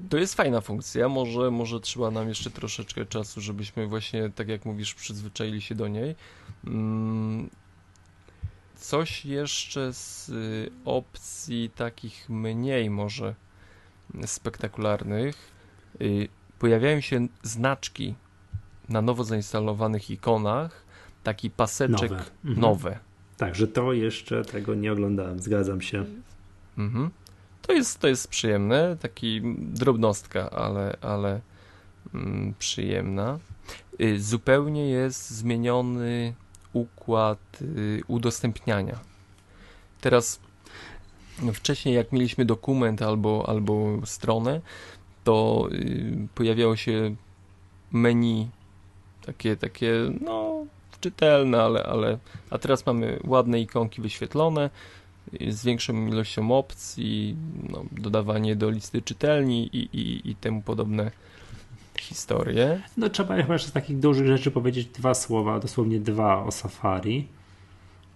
To 0.10 0.18
jest 0.18 0.36
fajna 0.36 0.62
funkcja. 0.62 1.10
Może, 1.10 1.51
może 1.51 1.80
trzeba 1.80 2.12
nam 2.12 2.30
jeszcze 2.30 2.51
troszeczkę 2.51 3.05
czasu, 3.05 3.41
żebyśmy 3.41 3.88
właśnie, 3.88 4.30
tak 4.30 4.47
jak 4.47 4.66
mówisz, 4.66 4.93
przyzwyczaili 4.93 5.62
się 5.62 5.76
do 5.76 5.88
niej. 5.88 6.16
Ym, 6.68 7.49
Coś 8.76 9.26
jeszcze 9.26 9.93
z 9.93 10.30
y, 10.30 10.72
opcji 10.86 11.70
takich 11.76 12.30
mniej 12.30 12.89
może 12.89 13.36
spektakularnych. 14.26 15.51
Y, 16.01 16.28
Pojawiają 16.60 17.01
się 17.01 17.28
znaczki 17.43 18.16
na 18.89 19.01
nowo 19.01 19.24
zainstalowanych 19.24 20.10
ikonach. 20.12 20.86
Taki 21.24 21.49
paseczek 21.49 22.12
Nowe. 22.12 22.24
Mhm. 22.45 22.60
nowe. 22.60 22.99
Tak, 23.38 23.55
że 23.55 23.68
to 23.68 23.93
jeszcze 23.93 24.45
tego 24.45 24.76
nie 24.76 24.91
oglądałem, 24.91 25.39
zgadzam 25.39 25.82
się. 25.82 26.05
Mhm. 26.78 27.10
To 27.68 27.74
jest, 27.74 27.99
to 27.99 28.07
jest 28.07 28.28
przyjemne, 28.28 28.97
taki 29.01 29.41
drobnostka, 29.57 30.49
ale, 30.49 30.97
ale 31.01 31.41
mm, 32.13 32.53
przyjemna. 32.59 33.39
Y, 34.01 34.22
Zupełnie 34.22 34.89
jest 34.89 35.30
zmieniony 35.30 36.34
układ 36.74 37.39
y, 37.61 38.01
udostępniania. 38.07 38.99
Teraz 40.01 40.39
wcześniej 41.53 41.95
jak 41.95 42.11
mieliśmy 42.11 42.45
dokument 42.45 43.01
albo, 43.01 43.45
albo 43.49 44.01
stronę, 44.05 44.61
to 45.24 45.68
y, 45.72 46.28
pojawiało 46.36 46.76
się 46.76 47.15
menu 47.91 48.49
takie, 49.26 49.57
takie 49.57 49.93
no 50.22 50.65
czytelne, 51.01 51.63
ale, 51.63 51.84
ale 51.84 52.18
a 52.49 52.57
teraz 52.57 52.86
mamy 52.86 53.20
ładne 53.24 53.59
ikonki 53.59 54.01
wyświetlone 54.01 54.70
z 55.49 55.65
większą 55.65 56.07
ilością 56.07 56.51
opcji, 56.51 57.36
no, 57.69 57.86
dodawanie 57.91 58.55
do 58.55 58.69
listy 58.69 59.01
czytelni 59.01 59.69
i, 59.75 59.89
i, 59.99 60.32
i 60.32 60.36
temu 60.36 60.61
podobne 60.61 61.11
historie. 61.99 62.82
No 62.97 63.09
trzeba 63.09 63.36
chyba 63.36 63.57
z 63.57 63.71
takich 63.71 63.99
dużych 63.99 64.28
rzeczy 64.28 64.51
powiedzieć 64.51 64.88
dwa 64.88 65.13
słowa, 65.13 65.59
dosłownie 65.59 65.99
dwa 65.99 66.43
o 66.43 66.51
Safari. 66.51 67.28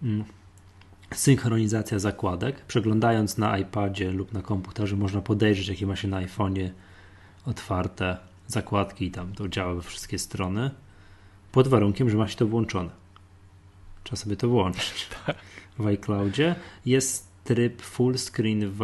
Mm. 0.04 0.24
Synchronizacja 1.14 2.00
zakładek. 2.00 2.66
Przeglądając 2.66 3.38
na 3.38 3.58
iPadzie 3.58 4.12
lub 4.12 4.34
na 4.34 4.42
komputerze 4.42 4.96
można 4.96 5.22
podejrzeć, 5.22 5.68
jakie 5.68 5.88
ma 5.88 5.96
się 5.96 6.08
na 6.08 6.26
iPhone'ie 6.26 6.70
otwarte 7.46 8.18
zakładki 8.48 9.06
i 9.06 9.12
tam 9.12 9.34
to 9.34 9.50
działa 9.50 9.74
we 9.74 9.82
wszystkie 9.82 10.20
strony. 10.20 10.72
Pod 11.52 11.68
warunkiem, 11.68 12.10
że 12.10 12.18
ma 12.18 12.28
się 12.28 12.36
to 12.36 12.48
włączone. 12.48 12.90
Trzeba 14.04 14.18
sobie 14.18 14.38
to 14.38 14.48
włączyć. 14.48 15.10
W 15.82 15.88
iCloudzie 15.88 16.56
jest 16.86 17.32
tryb 17.44 17.82
full 17.82 18.16
screen 18.18 18.72
w, 18.72 18.82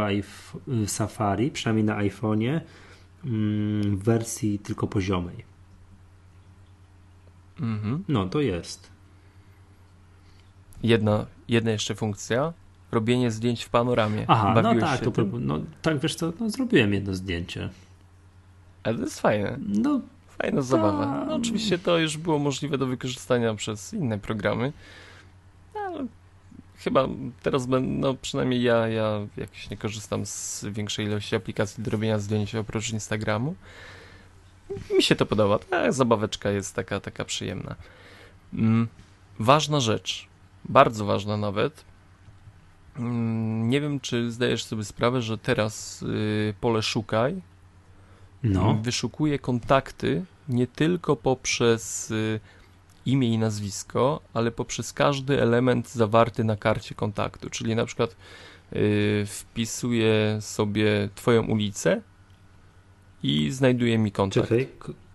Safari, 0.88 1.52
przynajmniej 1.52 1.86
na 1.86 1.98
iPhone'ie 1.98 2.62
mm, 3.26 3.98
w 3.98 4.04
wersji 4.04 4.60
tylko 4.60 4.88
poziomej. 4.88 5.46
Mhm. 7.60 8.04
No, 8.08 8.26
to 8.26 8.42
jest. 8.42 8.92
Jedna, 10.84 11.26
jedna 11.48 11.72
jeszcze 11.72 11.96
funkcja. 11.96 12.54
Robienie 12.92 13.32
zdjęć 13.32 13.64
w 13.64 13.70
panoramie. 13.70 14.26
Aha, 14.28 14.54
no 14.56 14.64
Bawiłeś 14.64 14.84
tak, 14.84 15.00
się 15.00 15.12
to, 15.12 15.24
no 15.40 15.60
tak, 15.82 16.00
wiesz 16.00 16.16
co, 16.16 16.34
no, 16.40 16.50
zrobiłem 16.50 16.94
jedno 16.94 17.14
zdjęcie. 17.14 17.70
Ale 18.84 18.98
to 18.98 19.04
jest 19.04 19.20
fajne. 19.20 19.58
No, 19.68 20.02
Fajna 20.38 20.62
zabawa. 20.62 21.06
Tak. 21.06 21.28
No, 21.28 21.36
oczywiście 21.36 21.78
to 21.78 21.98
już 21.98 22.18
było 22.18 22.40
możliwe 22.40 22.78
do 22.78 22.86
wykorzystania 22.86 23.54
przez 23.54 23.94
inne 23.94 24.20
programy. 24.20 24.74
Ale 25.76 26.08
chyba 26.78 27.08
teraz 27.44 27.66
będę, 27.66 28.08
no 28.08 28.14
przynajmniej 28.14 28.64
ja, 28.64 28.88
ja 28.88 29.28
jakoś 29.38 29.70
nie 29.70 29.78
korzystam 29.78 30.26
z 30.26 30.66
większej 30.72 31.06
ilości 31.06 31.36
aplikacji 31.36 31.84
do 31.84 31.92
robienia 31.92 32.20
zdjęć 32.20 32.56
oprócz 32.56 32.90
Instagramu. 32.90 33.56
Mi 34.96 35.04
się 35.04 35.16
to 35.16 35.26
podoba. 35.26 35.60
Ta 35.60 35.92
zabaweczka 35.92 36.50
jest 36.50 36.76
taka, 36.76 37.00
taka 37.00 37.26
przyjemna. 37.26 37.76
Mm, 38.54 38.88
ważna 39.40 39.80
rzecz, 39.80 40.28
bardzo 40.66 41.06
ważna 41.06 41.38
nawet. 41.38 41.86
Mm, 43.00 43.70
nie 43.70 43.82
wiem, 43.82 44.00
czy 44.00 44.32
zdajesz 44.32 44.64
sobie 44.64 44.84
sprawę, 44.84 45.22
że 45.22 45.38
teraz 45.38 46.02
y, 46.02 46.54
pole 46.62 46.82
szukaj 46.82 47.42
no, 48.44 48.74
wyszukuje 48.74 49.40
kontakty 49.40 50.26
nie 50.50 50.68
tylko 50.68 51.16
poprzez 51.16 52.12
y, 52.12 52.40
imię 53.08 53.34
i 53.34 53.38
nazwisko, 53.38 54.22
ale 54.34 54.52
poprzez 54.52 54.94
każdy 54.94 55.42
element 55.42 55.90
zawarty 55.92 56.44
na 56.44 56.56
karcie 56.56 56.96
kontaktu. 56.96 57.50
Czyli 57.50 57.76
na 57.76 57.86
przykład 57.86 58.16
y, 58.76 59.24
wpisuję 59.28 60.38
sobie 60.42 61.10
Twoją 61.16 61.44
ulicę 61.46 62.02
i 63.24 63.52
znajduje 63.52 63.98
mi 63.98 64.12
kontakt 64.12 64.50
czekaj, 64.50 64.68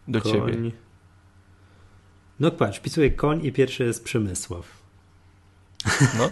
do 0.08 0.20
koń. 0.20 0.32
Ciebie. 0.32 0.70
No 2.40 2.50
patrz, 2.50 2.78
wpisuję 2.78 3.10
koń 3.10 3.44
i 3.46 3.52
pierwszy 3.52 3.84
jest 3.84 4.04
Przemysław. 4.04 4.82
No. 6.18 6.30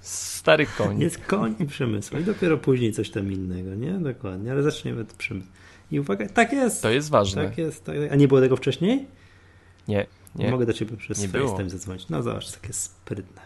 Stary 0.00 0.66
koń. 0.66 1.00
Jest 1.00 1.18
koń 1.18 1.54
i 1.58 1.66
Przemysław 1.66 2.22
i 2.22 2.24
dopiero 2.24 2.58
później 2.58 2.92
coś 2.92 3.10
tam 3.10 3.32
innego, 3.32 3.74
nie? 3.74 3.92
Dokładnie, 3.92 4.52
ale 4.52 4.62
zaczniemy 4.62 5.00
od 5.00 5.12
Przemysław. 5.12 5.52
I 5.90 6.00
uwaga, 6.00 6.28
tak 6.28 6.52
jest, 6.52 6.82
To 6.82 6.90
jest 6.90 7.10
ważne. 7.10 7.44
tak 7.44 7.58
jest. 7.58 7.84
Tak, 7.84 7.96
a 8.10 8.16
nie 8.16 8.28
było 8.28 8.40
tego 8.40 8.56
wcześniej? 8.56 9.06
Nie, 9.88 10.06
nie. 10.34 10.50
Mogę 10.50 10.66
do 10.66 10.72
Ciebie 10.72 10.96
przez 10.96 11.26
FaceTime 11.26 11.70
zadzwonić. 11.70 12.08
No 12.08 12.22
zobacz, 12.22 12.52
takie 12.52 12.72
sprytne. 12.72 13.42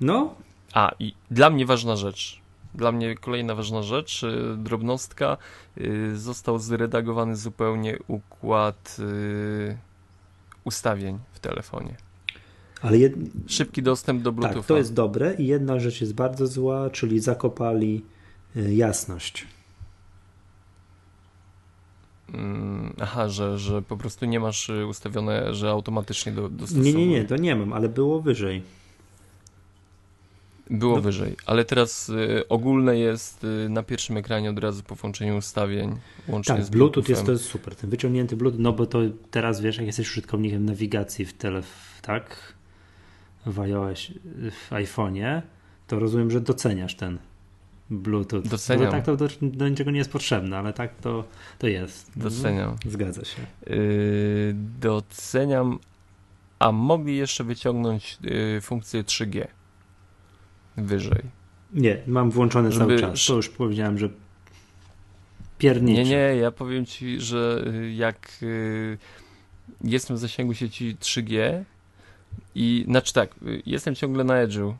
No, 0.00 0.34
A, 0.72 0.92
i 0.98 1.14
dla 1.30 1.50
mnie 1.50 1.66
ważna 1.66 1.96
rzecz. 1.96 2.40
Dla 2.74 2.92
mnie 2.92 3.14
kolejna 3.14 3.54
ważna 3.54 3.82
rzecz, 3.82 4.22
y, 4.22 4.56
drobnostka. 4.58 5.36
y, 5.78 6.16
Został 6.16 6.58
zredagowany 6.58 7.36
zupełnie 7.36 7.98
układ 8.08 8.96
y, 8.98 9.76
ustawień 10.64 11.18
w 11.32 11.40
telefonie. 11.40 11.96
ale 12.82 12.98
jed... 12.98 13.12
Szybki 13.46 13.82
dostęp 13.82 14.22
do 14.22 14.32
Bluetootha. 14.32 14.60
tak, 14.60 14.66
to 14.68 14.76
jest 14.76 14.94
dobre 14.94 15.34
i 15.34 15.46
jedna 15.46 15.80
rzecz 15.80 16.00
jest 16.00 16.14
bardzo 16.14 16.46
zła, 16.46 16.90
czyli 16.90 17.20
zakopali 17.20 18.04
jasność. 18.54 19.46
Mm, 22.34 22.92
Aha, 23.00 23.28
że, 23.28 23.58
że 23.58 23.82
po 23.82 23.96
prostu 23.96 24.26
nie 24.26 24.40
masz 24.40 24.68
y, 24.68 24.86
ustawione, 24.86 25.54
że 25.54 25.70
automatycznie 25.70 26.32
do, 26.32 26.42
Nie, 26.42 26.48
dostosowuje. 26.48 26.92
nie, 26.94 27.06
nie, 27.06 27.24
to 27.24 27.36
nie 27.36 27.56
mam, 27.56 27.72
ale 27.72 27.88
było 27.88 28.20
wyżej. 28.20 28.62
Było 30.70 30.96
No. 30.96 31.02
wyżej, 31.02 31.36
ale 31.46 31.64
teraz 31.64 32.08
y, 32.08 32.48
ogólne 32.48 32.98
jest 32.98 33.44
y, 33.44 33.68
na 33.68 33.82
pierwszym 33.82 34.16
ekranie 34.16 34.50
od 34.50 34.58
razu 34.58 34.82
po 34.82 34.94
włączeniu 34.94 35.36
ustawień, 35.36 35.96
łącznie 36.28 36.54
Tak, 36.54 36.64
z 36.64 36.70
Bluetooth 36.70 37.02
jest, 37.08 37.26
to 37.26 37.32
jest 37.32 37.44
super. 37.44 37.76
Ten 37.76 37.90
wyciągnięty 37.90 38.36
Bluetooth, 38.36 38.60
no 38.62 38.72
bo 38.72 38.86
to 38.86 38.98
teraz 39.30 39.60
wiesz, 39.60 39.76
jak 39.76 39.86
jesteś 39.86 40.10
użytkownikiem 40.10 40.64
nawigacji 40.64 41.24
w 41.24 41.32
telef, 41.32 41.66
tak? 42.02 42.54
W 43.46 43.60
iOS, 43.60 44.06
w 44.68 44.70
iPhone'ie, 44.70 45.42
to 45.86 45.98
rozumiem, 45.98 46.30
że 46.30 46.40
doceniasz 46.40 46.94
ten 46.96 47.18
Bluetooth. 47.90 48.42
Doceniam. 48.42 48.84
No, 48.84 48.90
tak 48.90 49.04
to 49.04 49.16
do, 49.16 49.28
do 49.42 49.68
niczego 49.68 49.90
nie 49.90 49.98
jest 49.98 50.12
potrzebne, 50.12 50.58
ale 50.58 50.72
tak 50.72 50.94
to, 50.94 51.24
to 51.58 51.66
jest. 51.66 52.10
Doceniam. 52.16 52.70
Mhm. 52.70 52.92
Zgadza 52.92 53.24
się. 53.24 53.42
Yy, 53.66 54.54
doceniam, 54.80 55.78
a 56.58 56.72
mogli 56.72 57.16
jeszcze 57.16 57.44
wyciągnąć 57.44 58.18
yy, 58.22 58.60
funkcję 58.60 59.04
3G 59.04 59.46
wyżej. 60.76 61.22
Nie, 61.72 62.02
mam 62.06 62.30
włączony 62.30 62.72
Żeby 62.72 62.98
cały 62.98 63.00
czas. 63.00 63.26
To 63.26 63.36
już 63.36 63.48
powiedziałem, 63.48 63.98
że 63.98 64.08
pierniczy. 65.58 66.02
Nie, 66.02 66.10
nie, 66.10 66.36
ja 66.36 66.50
powiem 66.50 66.86
ci, 66.86 67.20
że 67.20 67.64
y, 67.66 67.92
jak 67.92 68.38
y, 68.42 68.98
jestem 69.84 70.16
w 70.16 70.20
zasięgu 70.20 70.54
sieci 70.54 70.96
3G 71.00 71.62
i 72.54 72.84
znaczy 72.88 73.12
tak, 73.12 73.34
y, 73.46 73.62
jestem 73.66 73.94
ciągle 73.94 74.24
na 74.24 74.46
Edge'u, 74.46 74.74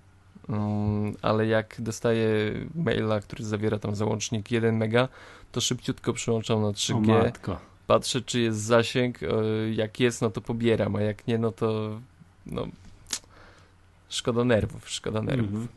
ale 1.22 1.46
jak 1.46 1.76
dostaję 1.78 2.28
maila, 2.74 3.20
który 3.20 3.44
zawiera 3.44 3.78
tam 3.78 3.94
załącznik 3.94 4.50
1 4.50 4.76
mega, 4.76 5.08
to 5.52 5.60
szybciutko 5.60 6.12
przyłączam 6.12 6.60
na 6.62 6.68
O 6.68 6.72
3G 6.72 7.24
matko. 7.24 7.60
patrzę, 7.86 8.22
czy 8.22 8.40
jest 8.40 8.58
zasięg. 8.62 9.22
E, 9.22 9.26
jak 9.74 10.00
jest, 10.00 10.22
no 10.22 10.30
to 10.30 10.40
pobieram, 10.40 10.96
a 10.96 11.00
jak 11.00 11.26
nie, 11.26 11.38
no 11.38 11.52
to 11.52 12.00
no, 12.46 12.66
szkoda 14.08 14.44
nerwów, 14.44 14.90
szkoda 14.90 15.22
nerwów. 15.22 15.68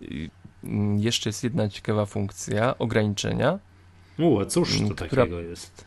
Mhm. 0.00 0.30
Mm, 0.64 0.98
jeszcze 0.98 1.28
jest 1.28 1.44
jedna 1.44 1.68
ciekawa 1.68 2.06
funkcja 2.06 2.78
ograniczenia. 2.78 3.58
U, 4.18 4.40
a 4.40 4.46
cóż 4.46 4.80
to 4.88 4.94
takiego 4.94 5.40
jest? 5.40 5.84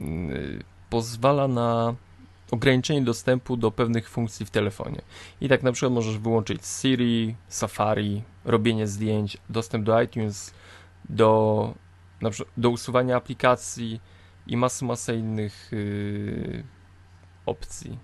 Mm, 0.00 0.62
pozwala 0.90 1.48
na 1.48 1.94
ograniczenie 2.50 3.02
dostępu 3.02 3.56
do 3.56 3.70
pewnych 3.70 4.08
funkcji 4.08 4.46
w 4.46 4.50
telefonie. 4.50 5.02
I 5.40 5.48
tak 5.48 5.62
na 5.62 5.72
przykład 5.72 5.92
możesz 5.92 6.18
wyłączyć 6.18 6.66
Siri, 6.66 7.36
Safari, 7.48 8.22
robienie 8.44 8.86
zdjęć, 8.86 9.38
dostęp 9.50 9.84
do 9.84 10.02
iTunes, 10.02 10.54
do, 11.08 11.74
na 12.20 12.30
przykład, 12.30 12.54
do 12.56 12.70
usuwania 12.70 13.16
aplikacji 13.16 14.00
i 14.46 14.56
masy, 14.56 14.84
masę 14.84 15.16
innych 15.16 15.68
yy, 15.72 16.64
opcji. 17.46 17.98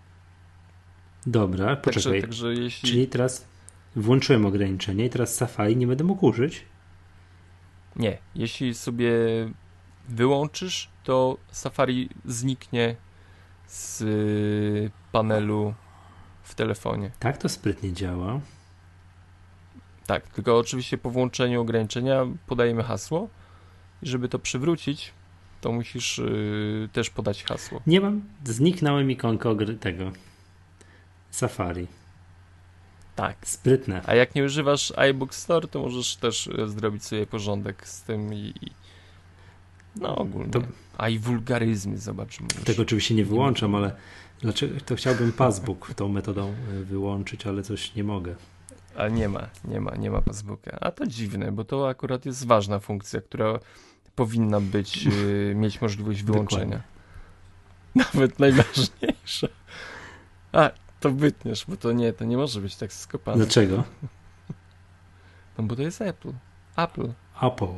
Dobra, 1.27 1.77
poczekaj. 1.77 2.21
Także, 2.21 2.27
także 2.27 2.63
jeśli... 2.63 2.89
Czyli 2.89 3.07
teraz 3.07 3.49
włączyłem 3.97 4.47
ograniczenie 4.47 5.05
i 5.07 5.11
teraz 5.11 5.35
Safari 5.35 5.77
nie 5.77 5.87
będę 5.87 6.05
mógł 6.05 6.27
użyć? 6.27 6.65
Nie. 7.97 8.19
Jeśli 8.35 8.75
sobie 8.75 9.11
wyłączysz, 10.09 10.91
to 11.05 11.37
Safari 11.51 12.09
zniknie 12.25 12.97
z 13.67 14.93
panelu 15.13 15.75
w 16.43 16.55
telefonie. 16.55 17.11
Tak 17.19 17.39
to 17.39 17.49
sprytnie 17.49 17.93
działa. 17.93 18.41
Tak, 20.07 20.29
tylko 20.29 20.59
oczywiście 20.59 20.99
po 20.99 21.11
włączeniu 21.11 21.61
ograniczenia 21.61 22.27
podajemy 22.47 22.83
hasło 22.83 23.29
i 24.03 24.09
żeby 24.09 24.29
to 24.29 24.39
przywrócić, 24.39 25.13
to 25.61 25.73
musisz 25.73 26.19
yy, 26.19 26.89
też 26.93 27.11
podać 27.11 27.45
hasło. 27.45 27.81
Nie 27.87 28.01
mam, 28.01 28.23
zniknęły 28.45 29.05
mi 29.05 29.15
ikonka 29.15 29.51
tego 29.81 30.13
Safari. 31.31 31.87
Tak. 33.17 33.37
Sprytne. 33.43 34.03
A 34.07 34.15
jak 34.15 34.35
nie 34.35 34.45
używasz 34.45 34.93
iBook 34.97 35.35
Store, 35.35 35.69
to 35.69 35.83
możesz 35.83 36.17
też 36.17 36.49
e, 36.49 36.69
zrobić 36.69 37.05
sobie 37.05 37.27
porządek 37.27 37.89
z 37.89 38.03
tym 38.03 38.35
i, 38.35 38.55
no 40.01 40.17
ogólnie. 40.17 40.51
To... 40.51 40.61
A 40.99 41.09
i 41.09 41.19
wulgaryzmy, 41.19 41.99
zobaczymy. 41.99 42.49
Tego 42.65 42.83
oczywiście 42.83 43.15
nie 43.15 43.25
wyłączam, 43.25 43.75
ale 43.75 43.97
dlaczego 44.41 44.81
to 44.81 44.97
chciałbym 44.97 45.33
passbook 45.33 45.95
tą 45.95 46.09
metodą 46.09 46.49
e, 46.49 46.85
wyłączyć, 46.85 47.47
ale 47.47 47.63
coś 47.63 47.95
nie 47.95 48.05
mogę. 48.05 48.35
A 48.97 49.09
nie 49.09 49.29
ma, 49.29 49.49
nie 49.65 49.81
ma, 49.81 49.97
nie 49.97 50.11
ma 50.11 50.23
passbooka. 50.23 50.79
A 50.81 50.91
to 50.91 51.07
dziwne, 51.07 51.53
bo 51.53 51.65
to 51.65 51.89
akurat 51.89 52.27
jest 52.27 52.47
ważna 52.47 52.79
funkcja, 52.79 53.21
która 53.21 53.59
powinna 54.15 54.61
być, 54.61 55.07
e, 55.07 55.55
mieć 55.63 55.81
możliwość 55.81 56.23
wyłączenia. 56.23 56.65
Dokładnie. 56.65 56.97
Nawet 58.15 58.39
najważniejsza. 58.39 59.49
A, 60.53 60.71
to 61.01 61.11
wytniesz, 61.11 61.65
bo 61.69 61.77
to 61.77 61.93
nie, 61.93 62.13
to 62.13 62.25
nie 62.25 62.37
może 62.37 62.61
być 62.61 62.77
tak 62.77 62.93
skopane. 62.93 63.37
Dlaczego? 63.37 63.85
No 65.59 65.65
bo 65.65 65.77
to 65.77 65.83
jest 65.83 66.03
Apple. 66.03 66.33
Apple. 66.77 67.13
Apple. 67.43 67.75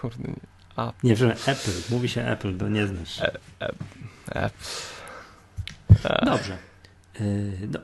Kurde, 0.00 0.28
nie. 0.28 0.57
Apple. 0.78 1.06
Nie, 1.06 1.16
że 1.16 1.32
Apple. 1.32 1.70
Mówi 1.90 2.08
się 2.08 2.24
Apple, 2.24 2.56
to 2.56 2.68
nie 2.68 2.86
znasz. 2.86 3.20
E, 3.20 3.34
e, 3.60 3.70
Apple. 4.28 4.64
Dobrze. 6.24 6.58
No. 7.72 7.80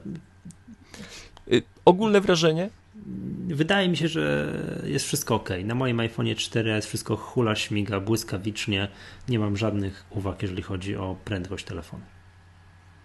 Ogólne 1.84 2.20
wrażenie? 2.20 2.70
Wydaje 3.47 3.88
mi 3.88 3.97
się, 3.97 4.09
że 4.09 4.53
jest 4.84 5.07
wszystko 5.07 5.34
ok. 5.34 5.49
Na 5.64 5.74
moim 5.74 6.01
iPhone 6.01 6.34
4 6.34 6.70
jest 6.70 6.88
wszystko 6.88 7.16
hula, 7.16 7.55
śmiga, 7.55 8.01
błyskawicznie. 8.01 8.88
Nie 9.28 9.38
mam 9.38 9.57
żadnych 9.57 10.05
uwag, 10.11 10.42
jeżeli 10.42 10.62
chodzi 10.62 10.97
o 10.97 11.16
prędkość 11.24 11.64
telefonu. 11.64 12.03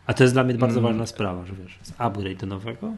A 0.06 0.14
to 0.14 0.24
jest 0.24 0.36
dla 0.36 0.44
mnie 0.44 0.54
bardzo 0.54 0.80
mm. 0.80 0.92
ważna 0.92 1.06
sprawa, 1.06 1.46
że 1.46 1.54
wiesz, 1.54 1.78
jest 1.80 1.94
upgrade 1.98 2.38
do 2.38 2.48
nowego 2.48 2.94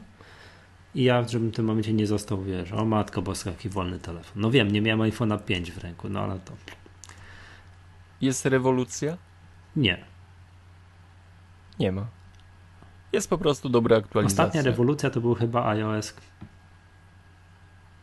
i 0.96 1.04
ja, 1.04 1.28
żebym 1.28 1.50
w 1.50 1.56
tym 1.56 1.66
momencie 1.66 1.94
nie 1.94 2.08
został, 2.08 2.44
wiesz, 2.44 2.72
o 2.72 2.86
matko 2.86 3.22
boska, 3.22 3.50
jaki 3.50 3.70
wolny 3.70 4.00
telefon. 4.00 4.42
No 4.42 4.52
wiem, 4.52 4.72
nie 4.72 4.82
miałem 4.82 5.12
iPhone'a 5.12 5.44
5 5.44 5.72
w 5.72 5.78
ręku, 5.78 6.10
no 6.10 6.20
ale 6.20 6.40
to... 6.40 6.54
Jest 8.22 8.46
rewolucja? 8.46 9.18
Nie. 9.76 10.06
Nie 11.80 11.92
ma. 11.92 12.06
Jest 13.14 13.30
po 13.30 13.38
prostu 13.38 13.70
dobra 13.70 13.98
aktualizacja. 13.98 14.44
Ostatnia 14.46 14.62
rewolucja 14.72 15.10
to 15.10 15.22
był 15.22 15.36
chyba 15.36 15.68
iOS. 15.68 16.14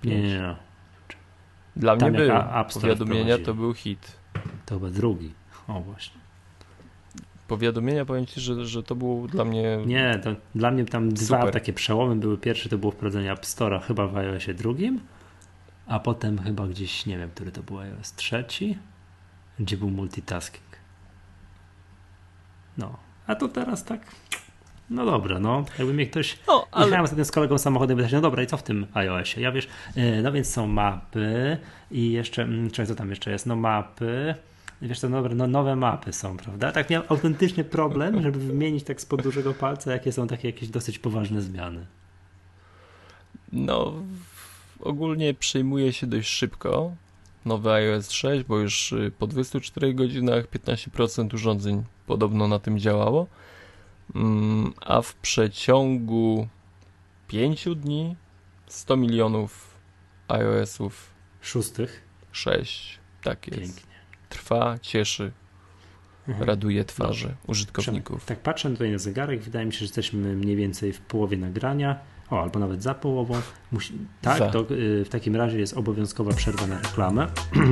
Nie, 0.05 0.23
nie, 0.23 0.29
nie. 0.29 0.57
Dla 1.77 1.97
Tam 1.97 2.11
mnie 2.11 2.19
był. 2.19 2.31
Powiadomienia 2.75 3.39
to 3.39 3.55
był 3.55 3.75
hit. 3.75 4.19
To 4.66 4.81
był 4.81 4.91
drugi. 4.91 5.35
O 5.69 5.81
właśnie 5.81 6.19
powiadomienia, 7.49 8.05
powiem 8.05 8.27
Ci, 8.27 8.41
że, 8.41 8.66
że 8.66 8.83
to 8.83 8.97
było 8.97 9.29
dla 9.29 9.45
mnie. 9.45 9.79
Nie, 9.87 10.21
to 10.25 10.31
dla 10.55 10.71
mnie 10.71 10.85
tam 10.85 11.16
super. 11.16 11.41
dwa 11.41 11.51
takie 11.51 11.73
przełomy 11.73 12.16
były. 12.16 12.39
Pierwszy 12.39 12.69
to 12.69 12.79
było 12.79 12.93
wprowadzenie 12.93 13.33
App 13.33 13.41
Store'a 13.41 13.83
chyba 13.83 14.07
w 14.07 14.16
iOSie 14.16 14.55
drugim, 14.55 15.01
a 15.87 16.01
potem 16.01 16.39
chyba 16.39 16.66
gdzieś, 16.66 17.07
nie 17.07 17.19
wiem, 17.19 17.31
który 17.31 17.53
to 17.53 17.62
był 17.62 17.79
iOS 17.79 18.14
trzeci, 18.14 18.79
gdzie 19.59 19.77
był 19.77 19.91
multitasking. 19.91 20.65
No, 22.79 22.99
a 23.27 23.35
to 23.35 23.49
teraz 23.49 23.85
tak. 23.85 24.01
No 24.91 25.05
dobra, 25.05 25.39
no. 25.39 25.65
Jakby 25.79 25.95
mnie 25.95 26.07
ktoś. 26.07 26.39
No, 26.47 26.67
ale... 26.73 26.85
Jechałem 26.85 27.05
ostatnio 27.05 27.25
z 27.25 27.31
kolegą 27.31 27.59
samochodem 27.59 27.97
i 27.97 27.99
pytać, 27.99 28.13
no 28.13 28.21
dobra, 28.21 28.43
i 28.43 28.47
co 28.47 28.57
w 28.57 28.63
tym 28.63 28.87
iOSie? 28.95 29.41
Ja 29.41 29.53
wiesz, 29.53 29.69
e, 29.97 30.23
no 30.23 30.33
więc 30.33 30.51
są 30.51 30.67
mapy 30.67 31.59
i 31.91 32.13
jeszcze, 32.13 32.43
mm, 32.43 32.71
co 32.71 32.95
tam 32.95 33.11
jeszcze 33.11 33.31
jest? 33.31 33.47
No 33.47 33.57
mapy, 33.57 34.35
wiesz, 34.83 35.01
to 35.01 35.09
nowe, 35.09 35.29
no, 35.29 35.47
nowe 35.47 35.77
mapy 35.77 36.13
są, 36.13 36.37
prawda? 36.37 36.73
Tak 36.73 36.91
miałem 36.91 37.07
autentycznie 37.11 37.65
problem, 37.65 38.23
żeby 38.23 38.39
wymienić 38.39 38.85
tak 38.85 39.01
spod 39.01 39.23
dużego 39.23 39.55
palca, 39.55 39.93
jakie 39.93 40.13
są 40.13 40.27
takie 40.27 40.49
jakieś 40.49 40.69
dosyć 40.69 40.99
poważne 40.99 41.43
zmiany. 41.43 41.87
No, 43.53 43.93
ogólnie 44.81 45.35
przyjmuje 45.35 45.93
się 45.93 46.07
dość 46.07 46.29
szybko 46.29 46.93
nowy 47.49 47.72
iOS 47.72 48.11
6, 48.11 48.44
bo 48.44 48.59
już 48.59 48.92
y, 48.92 49.12
po 49.18 49.26
24 49.26 49.94
godzinach 49.94 50.44
15% 50.44 51.34
urządzeń 51.34 51.84
podobno 52.07 52.49
na 52.49 52.59
tym 52.59 52.78
działało, 52.78 53.26
mm, 54.14 54.72
a 54.80 55.03
w 55.03 55.14
przeciągu 55.14 56.49
5 57.28 57.68
dni 57.76 58.16
100 58.66 58.96
milionów 58.96 59.74
iOS-ów. 60.28 61.11
Szóstych? 61.40 62.03
6, 62.32 62.99
tak 63.22 63.46
jest. 63.46 63.61
Pięknie. 63.61 63.94
Trwa, 64.28 64.78
cieszy, 64.82 65.32
mhm. 66.28 66.49
raduje 66.49 66.84
twarze 66.84 67.34
użytkowników. 67.46 68.24
Tak 68.24 68.38
patrzę 68.38 68.70
tutaj 68.70 68.92
na 68.92 68.99
zegarek, 68.99 69.42
wydaje 69.42 69.66
mi 69.66 69.72
się, 69.72 69.78
że 69.78 69.84
jesteśmy 69.84 70.36
mniej 70.36 70.57
więcej 70.57 70.92
w 70.92 71.01
połowie 71.01 71.36
nagrania, 71.36 71.99
o, 72.31 72.43
albo 72.43 72.59
nawet 72.59 72.83
za 72.83 72.95
połową. 72.95 73.35
Musi... 73.72 73.95
Tak, 74.22 74.39
za. 74.39 74.51
to 74.51 74.61
y, 74.70 75.05
w 75.05 75.09
takim 75.09 75.37
razie 75.37 75.59
jest 75.59 75.76
obowiązkowa 75.76 76.33
przerwa 76.33 76.66
na 76.66 76.79
reklamę. 76.79 77.26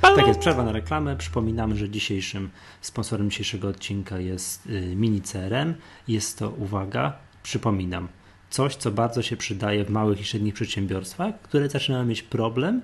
Tak 0.00 0.26
jest, 0.26 0.40
przerwa 0.40 0.62
na 0.62 0.72
reklamę. 0.72 1.16
Przypominamy, 1.16 1.76
że 1.76 1.90
dzisiejszym 1.90 2.50
sponsorem 2.80 3.30
dzisiejszego 3.30 3.68
odcinka 3.68 4.18
jest 4.18 4.66
y, 4.66 4.96
Mini 4.96 5.20
CRM. 5.20 5.74
Jest 6.08 6.38
to, 6.38 6.50
uwaga, 6.50 7.12
przypominam, 7.42 8.08
coś, 8.50 8.76
co 8.76 8.90
bardzo 8.90 9.22
się 9.22 9.36
przydaje 9.36 9.84
w 9.84 9.90
małych 9.90 10.20
i 10.20 10.24
średnich 10.24 10.54
przedsiębiorstwach, 10.54 11.42
które 11.42 11.68
zaczynają 11.68 12.04
mieć 12.04 12.22
problem 12.22 12.82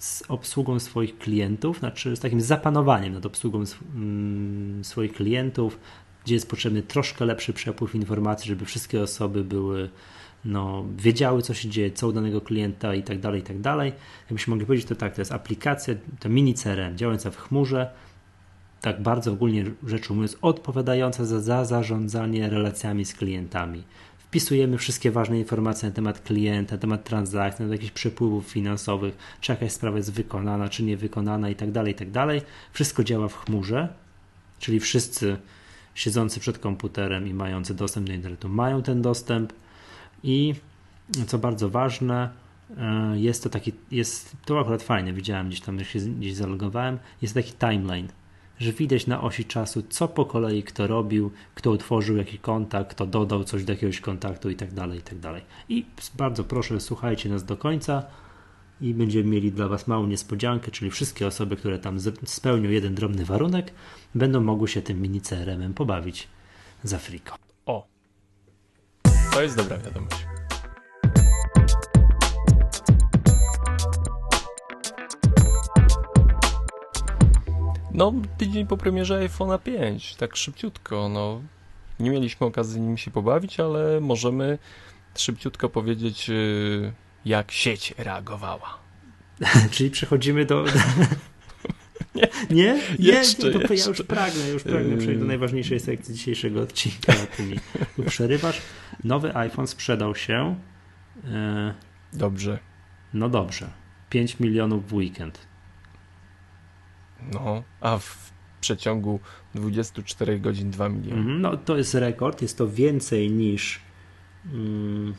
z 0.00 0.22
obsługą 0.28 0.78
swoich 0.78 1.18
klientów, 1.18 1.78
znaczy 1.78 2.16
z 2.16 2.20
takim 2.20 2.40
zapanowaniem 2.40 3.12
nad 3.12 3.26
obsługą 3.26 3.64
mm, 3.94 4.84
swoich 4.84 5.12
klientów, 5.12 5.78
gdzie 6.24 6.34
jest 6.34 6.50
potrzebny 6.50 6.82
troszkę 6.82 7.24
lepszy 7.24 7.52
przepływ 7.52 7.94
informacji, 7.94 8.48
żeby 8.48 8.64
wszystkie 8.64 9.02
osoby 9.02 9.44
były, 9.44 9.90
no, 10.44 10.84
wiedziały, 10.96 11.42
co 11.42 11.54
się 11.54 11.68
dzieje, 11.68 11.90
co 11.90 12.08
u 12.08 12.12
danego 12.12 12.40
klienta 12.40 12.94
i 12.94 13.02
tak 13.02 13.20
dalej, 13.20 13.40
i 13.40 13.44
tak 13.44 13.60
dalej. 13.60 13.92
Jakbyśmy 14.20 14.50
mogli 14.50 14.66
powiedzieć, 14.66 14.88
to 14.88 14.94
tak, 14.94 15.14
to 15.14 15.20
jest 15.20 15.32
aplikacja, 15.32 15.94
to 16.20 16.28
mini 16.28 16.54
CRM 16.54 16.96
działająca 16.96 17.30
w 17.30 17.36
chmurze, 17.36 17.90
tak 18.80 19.02
bardzo 19.02 19.32
ogólnie 19.32 19.64
rzecz 19.86 20.10
ujmując, 20.10 20.36
odpowiadająca 20.42 21.24
za, 21.24 21.40
za 21.40 21.64
zarządzanie 21.64 22.50
relacjami 22.50 23.04
z 23.04 23.14
klientami 23.14 23.84
wpisujemy 24.30 24.78
wszystkie 24.78 25.10
ważne 25.10 25.38
informacje 25.38 25.88
na 25.88 25.94
temat 25.94 26.20
klienta, 26.20 26.74
na 26.74 26.80
temat 26.80 27.04
transakcji, 27.04 27.52
na 27.52 27.68
temat 27.68 27.72
jakichś 27.72 27.92
przepływów 27.92 28.46
finansowych, 28.46 29.16
czy 29.40 29.52
jakaś 29.52 29.72
sprawa 29.72 29.96
jest 29.96 30.12
wykonana, 30.12 30.68
czy 30.68 30.82
niewykonana 30.82 31.50
i 31.50 31.54
tak 31.54 31.70
dalej, 31.70 31.92
i 31.92 31.94
tak. 31.94 32.08
Wszystko 32.72 33.04
działa 33.04 33.28
w 33.28 33.44
chmurze, 33.44 33.88
czyli 34.58 34.80
wszyscy 34.80 35.36
siedzący 35.94 36.40
przed 36.40 36.58
komputerem 36.58 37.28
i 37.28 37.34
mający 37.34 37.74
dostęp 37.74 38.06
do 38.06 38.12
internetu 38.12 38.48
mają 38.48 38.82
ten 38.82 39.02
dostęp 39.02 39.52
i 40.22 40.54
co 41.26 41.38
bardzo 41.38 41.70
ważne, 41.70 42.30
e, 42.78 43.18
jest 43.18 43.42
to 43.42 43.50
taki, 43.50 43.72
jest, 43.90 44.36
to 44.44 44.60
akurat 44.60 44.82
fajne, 44.82 45.12
widziałem 45.12 45.48
gdzieś 45.48 45.60
tam, 45.60 45.78
jak 45.78 45.88
się 45.88 45.98
gdzieś 45.98 46.34
zalogowałem, 46.34 46.98
jest 47.22 47.34
taki 47.34 47.52
timeline, 47.52 48.08
że 48.60 48.72
widać 48.72 49.06
na 49.06 49.20
osi 49.20 49.44
czasu, 49.44 49.82
co 49.88 50.08
po 50.08 50.24
kolei 50.24 50.62
kto 50.62 50.86
robił, 50.86 51.30
kto 51.54 51.70
utworzył 51.70 52.16
jaki 52.16 52.38
kontakt, 52.38 52.90
kto 52.90 53.06
dodał 53.06 53.44
coś 53.44 53.64
do 53.64 53.72
jakiegoś 53.72 54.00
kontaktu 54.00 54.50
i 54.50 54.56
tak 54.56 54.74
dalej, 54.74 54.98
i 54.98 55.02
tak. 55.02 55.42
I 55.68 55.86
bardzo 56.14 56.44
proszę, 56.44 56.80
słuchajcie 56.80 57.28
nas 57.28 57.44
do 57.44 57.56
końca 57.56 58.02
i 58.80 58.94
będziemy 58.94 59.30
mieli 59.30 59.52
dla 59.52 59.68
Was 59.68 59.86
małą 59.86 60.06
niespodziankę, 60.06 60.70
czyli 60.70 60.90
wszystkie 60.90 61.26
osoby, 61.26 61.56
które 61.56 61.78
tam 61.78 61.98
spełnią 62.24 62.70
jeden 62.70 62.94
drobny 62.94 63.24
warunek, 63.24 63.72
będą 64.14 64.40
mogły 64.40 64.68
się 64.68 64.82
tym 64.82 65.02
mini 65.02 65.20
CRM-em 65.20 65.74
pobawić 65.74 66.28
za 66.84 66.98
friko. 66.98 67.36
O, 67.66 67.86
to 69.32 69.42
jest 69.42 69.56
dobra 69.56 69.78
wiadomość. 69.78 70.29
No, 78.00 78.12
tydzień 78.38 78.66
po 78.66 78.76
premierze 78.76 79.28
iPhone'a 79.28 79.58
5, 79.58 80.14
tak 80.16 80.36
szybciutko, 80.36 81.08
no. 81.08 81.42
Nie 82.00 82.10
mieliśmy 82.10 82.46
okazji 82.46 82.80
nim 82.80 82.96
się 82.96 83.10
pobawić, 83.10 83.60
ale 83.60 84.00
możemy 84.00 84.58
szybciutko 85.16 85.68
powiedzieć, 85.68 86.30
y, 86.30 86.92
jak 87.24 87.52
sieć 87.52 87.94
reagowała. 87.98 88.78
Czyli 89.70 89.90
przechodzimy 89.90 90.46
do... 90.46 90.64
Nie, 92.14 92.28
nie? 92.50 92.80
nie 92.98 93.08
jeszcze, 93.08 93.52
to, 93.52 93.58
jeszcze. 93.58 93.74
ja 93.74 93.86
już 93.88 94.02
pragnę, 94.02 94.48
już 94.48 94.62
pragnę 94.62 94.96
przejść 94.96 95.20
do 95.20 95.26
najważniejszej 95.26 95.80
sekcji 95.80 96.14
dzisiejszego 96.14 96.60
odcinka, 96.60 97.12
ty 97.36 97.42
mi 97.42 97.56
tu 97.96 98.02
przerywasz. 98.02 98.62
Nowy 99.04 99.36
iPhone 99.36 99.66
sprzedał 99.66 100.14
się. 100.14 100.56
E... 101.24 101.74
Dobrze. 102.12 102.58
No 103.14 103.28
dobrze. 103.28 103.70
5 104.10 104.40
milionów 104.40 104.88
w 104.88 104.94
weekend. 104.94 105.49
No, 107.32 107.62
a 107.80 107.98
w 107.98 108.32
przeciągu 108.60 109.20
24 109.54 110.40
godzin 110.40 110.70
2 110.70 110.88
miliony. 110.88 111.22
Mm, 111.22 111.40
no 111.40 111.56
to 111.56 111.76
jest 111.76 111.94
rekord, 111.94 112.42
jest 112.42 112.58
to 112.58 112.68
więcej 112.68 113.30
niż. 113.30 113.80
Mm, 114.52 115.14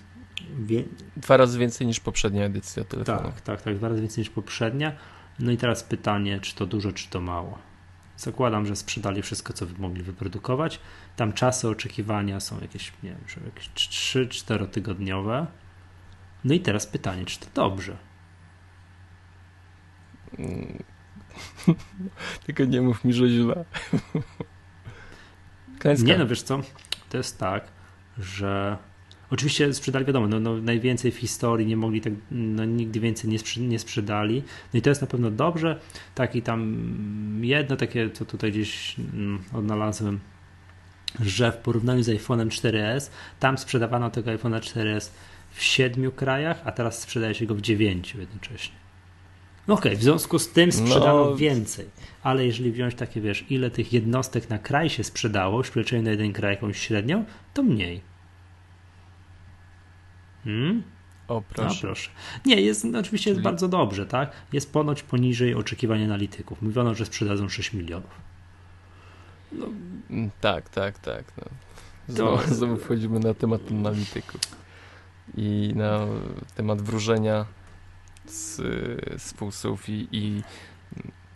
wie... 0.59 0.83
Dwa 1.17 1.37
razy 1.37 1.59
więcej 1.59 1.87
niż 1.87 1.99
poprzednia 1.99 2.45
edycja 2.45 2.83
telefonu. 2.83 3.19
Tak, 3.19 3.41
tak, 3.41 3.61
tak, 3.61 3.75
dwa 3.75 3.89
razy 3.89 4.01
więcej 4.01 4.21
niż 4.21 4.29
poprzednia. 4.29 4.95
No 5.39 5.51
i 5.51 5.57
teraz 5.57 5.83
pytanie, 5.83 6.39
czy 6.39 6.55
to 6.55 6.65
dużo, 6.65 6.91
czy 6.91 7.09
to 7.09 7.21
mało. 7.21 7.57
Zakładam, 8.17 8.65
że 8.65 8.75
sprzedali 8.75 9.21
wszystko, 9.21 9.53
co 9.53 9.65
mogli 9.77 10.03
wyprodukować. 10.03 10.79
Tam 11.15 11.33
czasy 11.33 11.69
oczekiwania 11.69 12.39
są 12.39 12.61
jakieś, 12.61 12.93
nie 13.03 13.09
wiem, 13.09 13.45
jakieś 13.45 13.69
3-4 13.69 14.67
tygodniowe. 14.67 15.47
No 16.43 16.53
i 16.53 16.59
teraz 16.59 16.87
pytanie, 16.87 17.25
czy 17.25 17.39
to 17.39 17.45
dobrze? 17.53 17.97
Tylko 22.45 22.65
nie 22.65 22.81
mów 22.81 23.05
mi, 23.05 23.13
że 23.13 23.29
źle. 23.29 23.65
Klęska. 25.79 26.07
Nie, 26.07 26.17
no 26.17 26.27
wiesz 26.27 26.41
co, 26.41 26.61
to 27.09 27.17
jest 27.17 27.39
tak, 27.39 27.67
że 28.17 28.77
oczywiście 29.29 29.73
sprzedali, 29.73 30.05
wiadomo, 30.05 30.27
no, 30.27 30.39
no 30.39 30.57
najwięcej 30.57 31.11
w 31.11 31.17
historii, 31.17 31.67
nie 31.67 31.77
mogli 31.77 32.01
tak, 32.01 32.13
no 32.31 32.65
nigdy 32.65 32.99
więcej 32.99 33.29
nie, 33.29 33.39
sprzy, 33.39 33.61
nie 33.61 33.79
sprzedali. 33.79 34.43
No 34.73 34.77
i 34.77 34.81
to 34.81 34.89
jest 34.89 35.01
na 35.01 35.07
pewno 35.07 35.31
dobrze. 35.31 35.79
Taki 36.15 36.41
tam 36.41 37.39
jedno 37.41 37.75
takie, 37.75 38.09
co 38.09 38.25
tutaj 38.25 38.51
gdzieś 38.51 38.95
mm, 38.99 39.43
odnalazłem, 39.53 40.19
że 41.19 41.51
w 41.51 41.57
porównaniu 41.57 42.03
z 42.03 42.09
iPhone'em 42.09 42.47
4S, 42.47 43.09
tam 43.39 43.57
sprzedawano 43.57 44.09
tego 44.09 44.31
iPhone'a 44.31 44.59
4S 44.59 45.09
w 45.51 45.63
siedmiu 45.63 46.11
krajach, 46.11 46.61
a 46.65 46.71
teraz 46.71 47.01
sprzedaje 47.01 47.35
się 47.35 47.45
go 47.45 47.55
w 47.55 47.61
dziewięciu 47.61 48.19
jednocześnie. 48.19 48.80
No 49.67 49.73
okej, 49.73 49.91
okay, 49.91 49.99
w 49.99 50.03
związku 50.03 50.39
z 50.39 50.49
tym 50.49 50.71
sprzedano 50.71 51.25
no. 51.25 51.35
więcej, 51.35 51.85
ale 52.23 52.45
jeżeli 52.45 52.71
wziąć 52.71 52.95
takie, 52.95 53.21
wiesz, 53.21 53.45
ile 53.49 53.71
tych 53.71 53.93
jednostek 53.93 54.49
na 54.49 54.59
kraj 54.59 54.89
się 54.89 55.03
sprzedało, 55.03 55.61
przeliczyłem 55.61 56.03
na 56.03 56.11
jeden 56.11 56.33
kraj 56.33 56.53
jakąś 56.53 56.77
średnią, 56.79 57.25
to 57.53 57.63
mniej. 57.63 58.01
Hmm? 60.43 60.83
O, 61.27 61.41
proszę. 61.41 61.75
No, 61.75 61.81
proszę. 61.81 62.09
Nie, 62.45 62.61
jest, 62.61 62.83
no, 62.83 62.99
oczywiście 62.99 63.23
Czyli... 63.23 63.35
jest 63.35 63.43
bardzo 63.43 63.67
dobrze, 63.67 64.05
tak? 64.05 64.31
Jest 64.53 64.73
ponoć 64.73 65.03
poniżej 65.03 65.55
oczekiwań 65.55 66.03
analityków. 66.03 66.61
Mówiono, 66.61 66.95
że 66.95 67.05
sprzedadzą 67.05 67.49
6 67.49 67.73
milionów. 67.73 68.11
No. 69.51 69.65
Mm, 70.09 70.29
tak, 70.41 70.69
tak, 70.69 70.99
tak. 70.99 71.23
No. 71.37 71.43
Znowu, 72.07 72.37
to... 72.37 72.55
znowu 72.55 72.77
wchodzimy 72.77 73.19
na 73.19 73.33
temat 73.33 73.61
analityków 73.71 74.41
i 75.37 75.73
na 75.75 75.99
temat 76.55 76.81
wróżenia 76.81 77.45
z, 78.25 78.55
z 79.21 79.33
i, 79.87 80.07
i 80.11 80.43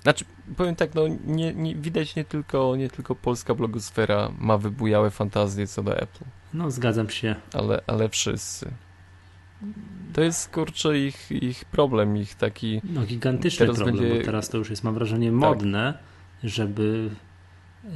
znaczy, 0.01 0.25
powiem 0.57 0.75
tak, 0.75 0.95
no 0.95 1.01
nie, 1.25 1.53
nie, 1.53 1.75
widać 1.75 2.15
nie 2.15 2.25
tylko, 2.25 2.75
nie 2.75 2.89
tylko 2.89 3.15
polska 3.15 3.55
blogosfera 3.55 4.31
ma 4.39 4.57
wybujałe 4.57 5.11
fantazje 5.11 5.67
co 5.67 5.83
do 5.83 5.97
Apple. 5.97 6.25
No, 6.53 6.71
zgadzam 6.71 7.09
się. 7.09 7.35
Ale, 7.53 7.81
ale 7.87 8.09
wszyscy. 8.09 8.71
To 10.13 10.21
jest, 10.21 10.49
kurczę, 10.49 10.99
ich, 10.99 11.31
ich 11.31 11.65
problem, 11.65 12.17
ich 12.17 12.35
taki... 12.35 12.81
No, 12.83 13.05
gigantyczny 13.05 13.65
problem, 13.65 13.95
będzie... 13.95 14.15
bo 14.15 14.25
teraz 14.25 14.49
to 14.49 14.57
już 14.57 14.69
jest, 14.69 14.83
mam 14.83 14.93
wrażenie, 14.93 15.27
tak. 15.27 15.35
modne, 15.35 15.93
tak. 15.93 16.49
żeby 16.49 17.09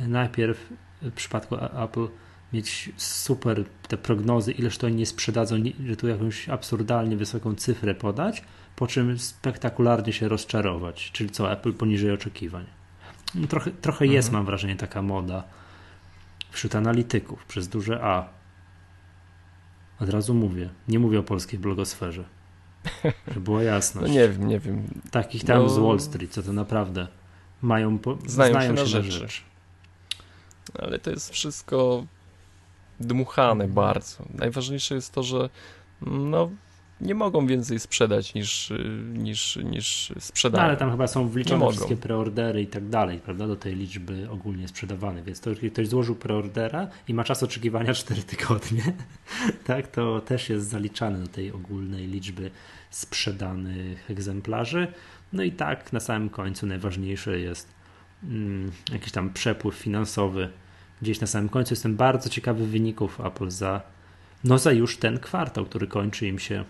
najpierw 0.08 0.74
w 1.02 1.12
przypadku 1.12 1.56
Apple 1.56 2.08
mieć 2.54 2.90
super 2.98 3.64
te 3.88 3.98
prognozy, 3.98 4.52
ileż 4.52 4.78
to 4.78 4.88
oni 4.88 4.96
nie 4.96 5.06
sprzedadzą, 5.06 5.56
że 5.86 5.96
tu 5.96 6.08
jakąś 6.08 6.50
absurdalnie 6.50 7.18
wysoką 7.18 7.56
cyfrę 7.56 7.96
podać, 7.96 8.44
po 8.80 8.88
czym 8.88 9.20
spektakularnie 9.20 10.14
się 10.14 10.28
rozczarować, 10.28 11.12
czyli 11.12 11.30
co 11.30 11.52
Apple 11.52 11.74
poniżej 11.74 12.12
oczekiwań. 12.12 12.66
No, 13.36 13.48
trochę 13.48 13.72
trochę 13.72 14.06
mhm. 14.06 14.12
jest, 14.12 14.32
mam 14.32 14.46
wrażenie, 14.46 14.76
taka 14.76 15.02
moda 15.02 15.44
wśród 16.52 16.76
analityków 16.76 17.46
przez 17.46 17.68
duże 17.68 18.04
A. 18.04 18.28
Od 20.00 20.10
razu 20.10 20.34
mówię, 20.34 20.70
nie 20.88 21.00
mówię 21.00 21.20
o 21.20 21.24
polskiej 21.24 21.60
blogosferze. 21.60 22.24
Żeby 23.28 23.40
była 23.40 23.64
jasność. 23.64 24.08
No 24.08 24.14
nie 24.14 24.30
wiem, 24.30 24.48
nie 24.48 24.60
wiem. 24.60 25.02
Takich 25.12 25.44
tam 25.44 25.64
no... 25.64 25.70
z 25.70 25.78
Wall 25.78 26.00
Street, 26.00 26.32
co 26.32 26.44
to 26.44 26.54
naprawdę 26.54 27.08
mają, 27.62 28.00
po... 28.00 28.18
znają, 28.26 28.52
znają, 28.52 28.72
się, 28.72 28.78
się 28.78 28.84
na 28.84 28.86
rzeczy. 28.86 29.12
rzecz. 29.12 29.44
Ale 30.80 31.00
to 31.00 31.10
jest 31.10 31.32
wszystko 31.32 32.06
dmuchane 33.00 33.64
mhm. 33.64 33.74
bardzo. 33.74 34.26
Najważniejsze 34.34 34.96
jest 34.96 35.14
to, 35.14 35.24
że 35.24 35.50
no, 36.02 36.50
nie 37.02 37.16
mogą 37.16 37.48
więcej 37.48 37.80
sprzedać 37.80 38.34
niż, 38.34 38.74
niż, 39.14 39.56
niż 39.56 40.14
sprzedają. 40.20 40.62
No, 40.62 40.68
ale 40.68 40.78
tam 40.78 40.92
chyba 40.92 41.08
są 41.08 41.30
wliczone 41.30 41.70
wszystkie 41.72 41.96
preordery 41.96 42.62
i 42.62 42.68
tak 42.68 42.90
dalej, 42.90 43.20
prawda, 43.20 43.48
do 43.48 43.56
tej 43.56 43.76
liczby 43.76 44.30
ogólnie 44.30 44.68
sprzedawanej, 44.68 45.24
więc 45.24 45.40
to 45.40 45.50
jeżeli 45.50 45.72
ktoś 45.72 45.88
złożył 45.88 46.16
preordera 46.16 46.88
i 47.08 47.14
ma 47.14 47.24
czas 47.24 47.44
oczekiwania 47.44 47.94
4 48.04 48.24
tygodnie, 48.24 48.84
tak, 49.66 49.88
to 49.88 50.22
też 50.22 50.50
jest 50.50 50.70
zaliczane 50.70 51.20
do 51.20 51.28
tej 51.28 51.52
ogólnej 51.52 52.08
liczby 52.08 52.52
sprzedanych 52.90 54.12
egzemplarzy. 54.12 54.88
No 55.34 55.44
i 55.44 55.52
tak 55.52 55.94
na 55.94 56.00
samym 56.00 56.30
końcu 56.30 56.68
najważniejsze 56.68 57.40
jest 57.40 57.68
mm, 58.24 58.72
jakiś 58.92 59.12
tam 59.12 59.34
przepływ 59.34 59.76
finansowy. 59.76 60.50
Gdzieś 61.02 61.22
na 61.22 61.28
samym 61.28 61.50
końcu 61.50 61.74
jestem 61.74 61.96
bardzo 61.96 62.30
ciekawy 62.30 62.68
wyników 62.68 63.22
Apple 63.22 63.50
za, 63.50 63.82
no 64.44 64.58
za 64.58 64.72
już 64.72 64.98
ten 64.98 65.20
kwartał, 65.20 65.66
który 65.66 65.88
kończy 65.88 66.28
im 66.28 66.40
się 66.40 66.64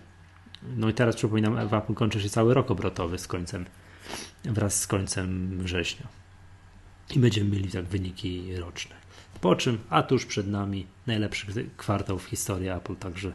no 0.76 0.88
i 0.88 0.94
teraz 0.94 1.16
przypominam, 1.16 1.58
Apple 1.58 1.94
kończy 1.94 2.20
się 2.20 2.28
cały 2.28 2.54
rok 2.54 2.70
obrotowy 2.70 3.18
z 3.18 3.26
końcem, 3.26 3.64
wraz 4.44 4.80
z 4.80 4.86
końcem 4.86 5.58
września. 5.58 6.06
I 7.16 7.18
będziemy 7.18 7.50
mieli 7.50 7.70
tak 7.70 7.84
wyniki 7.84 8.56
roczne. 8.56 8.96
Po 9.40 9.56
czym, 9.56 9.78
a 9.90 10.02
tuż 10.02 10.26
przed 10.26 10.48
nami 10.48 10.86
najlepszy 11.06 11.46
kwartał 11.76 12.18
w 12.18 12.24
historii 12.24 12.68
Apple, 12.68 12.96
także 12.96 13.32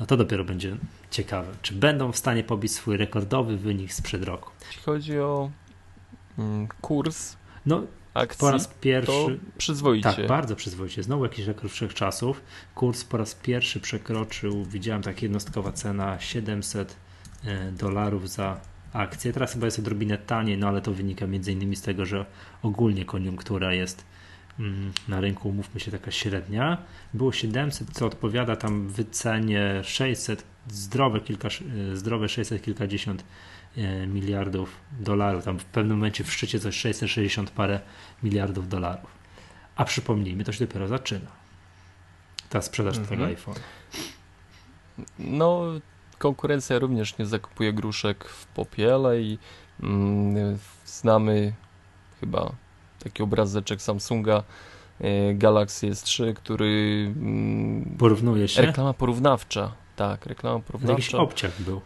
no 0.00 0.06
to 0.06 0.16
dopiero 0.16 0.44
będzie 0.44 0.76
ciekawe. 1.10 1.52
Czy 1.62 1.74
będą 1.74 2.12
w 2.12 2.16
stanie 2.16 2.44
pobić 2.44 2.72
swój 2.72 2.96
rekordowy 2.96 3.56
wynik 3.56 3.92
sprzed 3.92 4.24
roku? 4.24 4.50
Jeśli 4.66 4.82
chodzi 4.82 5.18
o 5.18 5.50
mm, 6.38 6.68
kurs, 6.80 7.36
no 7.66 7.82
akcji, 8.14 8.40
po 8.40 8.50
raz 8.50 8.68
pierwszy. 8.80 9.12
To 9.12 9.28
przyzwoicie. 9.58 10.12
Tak, 10.12 10.26
bardzo 10.26 10.56
przyzwoicie. 10.56 11.02
Znowu 11.02 11.24
jakiś 11.24 11.46
rekord 11.46 11.72
wszechczasów. 11.72 12.40
Kurs 12.74 13.04
po 13.04 13.16
raz 13.16 13.34
pierwszy 13.34 13.80
przekroczył, 13.80 14.64
widziałem 14.64 15.02
tak 15.02 15.22
jednostkowa 15.22 15.72
cena 15.72 16.20
700 16.20 16.96
e, 17.44 17.72
dolarów 17.72 18.30
za 18.30 18.60
akcję. 18.92 19.32
Teraz 19.32 19.52
chyba 19.52 19.66
jest 19.66 19.78
odrobinę 19.78 20.18
taniej, 20.18 20.58
no 20.58 20.68
ale 20.68 20.80
to 20.80 20.92
wynika 20.92 21.26
między 21.26 21.52
innymi 21.52 21.76
z 21.76 21.82
tego, 21.82 22.06
że 22.06 22.26
ogólnie 22.62 23.04
koniunktura 23.04 23.74
jest 23.74 24.04
mm, 24.60 24.92
na 25.08 25.20
rynku, 25.20 25.48
umówmy 25.48 25.80
się, 25.80 25.90
taka 25.90 26.10
średnia. 26.10 26.78
Było 27.14 27.32
700, 27.32 27.90
co 27.92 28.06
odpowiada 28.06 28.56
tam 28.56 28.88
wycenie 28.88 29.80
600, 29.84 30.44
zdrowe, 30.68 31.20
kilka, 31.20 31.48
e, 31.48 31.96
zdrowe 31.96 32.28
600 32.28 32.62
kilkadziesiąt 32.62 33.24
miliardów 34.06 34.76
dolarów. 35.00 35.44
Tam 35.44 35.58
w 35.58 35.64
pewnym 35.64 35.96
momencie 35.96 36.24
w 36.24 36.32
szczycie 36.32 36.60
coś 36.60 36.76
660 36.76 37.50
parę 37.50 37.80
miliardów 38.22 38.68
dolarów. 38.68 39.10
A 39.76 39.84
przypomnijmy, 39.84 40.44
to 40.44 40.52
się 40.52 40.66
dopiero 40.66 40.88
zaczyna. 40.88 41.30
Ta 42.48 42.62
sprzedaż 42.62 42.96
mhm. 42.96 43.08
tego 43.08 43.26
iPhone. 43.30 43.56
No, 45.18 45.62
konkurencja 46.18 46.78
również 46.78 47.18
nie 47.18 47.26
zakupuje 47.26 47.72
gruszek 47.72 48.24
w 48.24 48.46
popiele 48.46 49.20
i 49.20 49.38
mm, 49.82 50.58
znamy 50.86 51.52
chyba 52.20 52.52
taki 53.04 53.22
obrazeczek 53.22 53.82
Samsunga 53.82 54.42
e, 55.00 55.34
Galaxy 55.34 55.90
S3, 55.90 56.34
który... 56.34 57.12
Mm, 57.16 57.96
Porównuje 57.98 58.48
się? 58.48 58.62
Reklama 58.62 58.92
porównawcza. 58.92 59.72
Tak, 59.96 60.26
reklama 60.26 60.60
porównawcza. 60.60 61.02
Jakiś 61.02 61.14
obciach 61.14 61.62
był. 61.62 61.80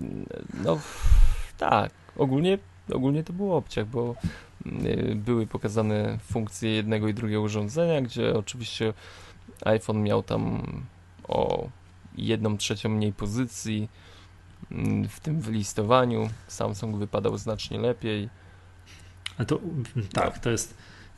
Mm, 0.00 0.26
no 0.64 0.78
tak, 1.58 1.92
ogólnie, 2.16 2.58
ogólnie 2.92 3.24
to 3.24 3.32
był 3.32 3.54
obciach, 3.54 3.86
bo 3.86 4.14
mm, 4.66 5.20
były 5.20 5.46
pokazane 5.46 6.18
funkcje 6.22 6.70
jednego 6.70 7.08
i 7.08 7.14
drugiego 7.14 7.42
urządzenia, 7.42 8.00
gdzie 8.00 8.34
oczywiście 8.34 8.92
iPhone 9.64 10.02
miał 10.02 10.22
tam 10.22 10.62
o 11.28 11.68
jedną 12.16 12.56
trzecią 12.56 12.88
mniej 12.88 13.12
pozycji 13.12 13.88
mm, 14.70 15.08
w 15.08 15.20
tym 15.20 15.40
wylistowaniu. 15.40 16.28
Samsung 16.48 16.96
wypadał 16.96 17.38
znacznie 17.38 17.78
lepiej. 17.78 18.28
A 19.38 19.44
to 19.44 19.60
tak, 20.12 20.34
no. 20.34 20.42
to 20.42 20.50
jest 20.50 20.74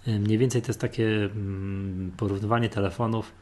y, 0.08 0.18
mniej 0.18 0.38
więcej 0.38 0.62
to 0.62 0.68
jest 0.68 0.80
takie 0.80 1.06
mm, 1.06 2.12
porównywanie 2.16 2.68
telefonów. 2.68 3.32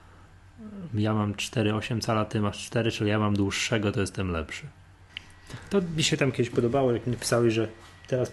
Ja 0.95 1.15
mam 1.15 1.35
4,8 1.35 2.01
cala, 2.01 2.25
ty 2.25 2.41
masz 2.41 2.67
4, 2.67 2.91
czyli 2.91 3.11
ja 3.11 3.19
mam 3.19 3.37
dłuższego, 3.37 3.93
to 3.93 4.01
jestem 4.01 4.31
lepszy. 4.31 4.67
To 5.71 5.81
mi 5.97 6.03
się 6.03 6.17
tam 6.17 6.33
kiedyś 6.33 6.51
podobało, 6.51 6.93
jak 6.93 7.07
mi 7.07 7.17
pisałeś, 7.17 7.55
że 7.55 7.69
teraz 8.07 8.33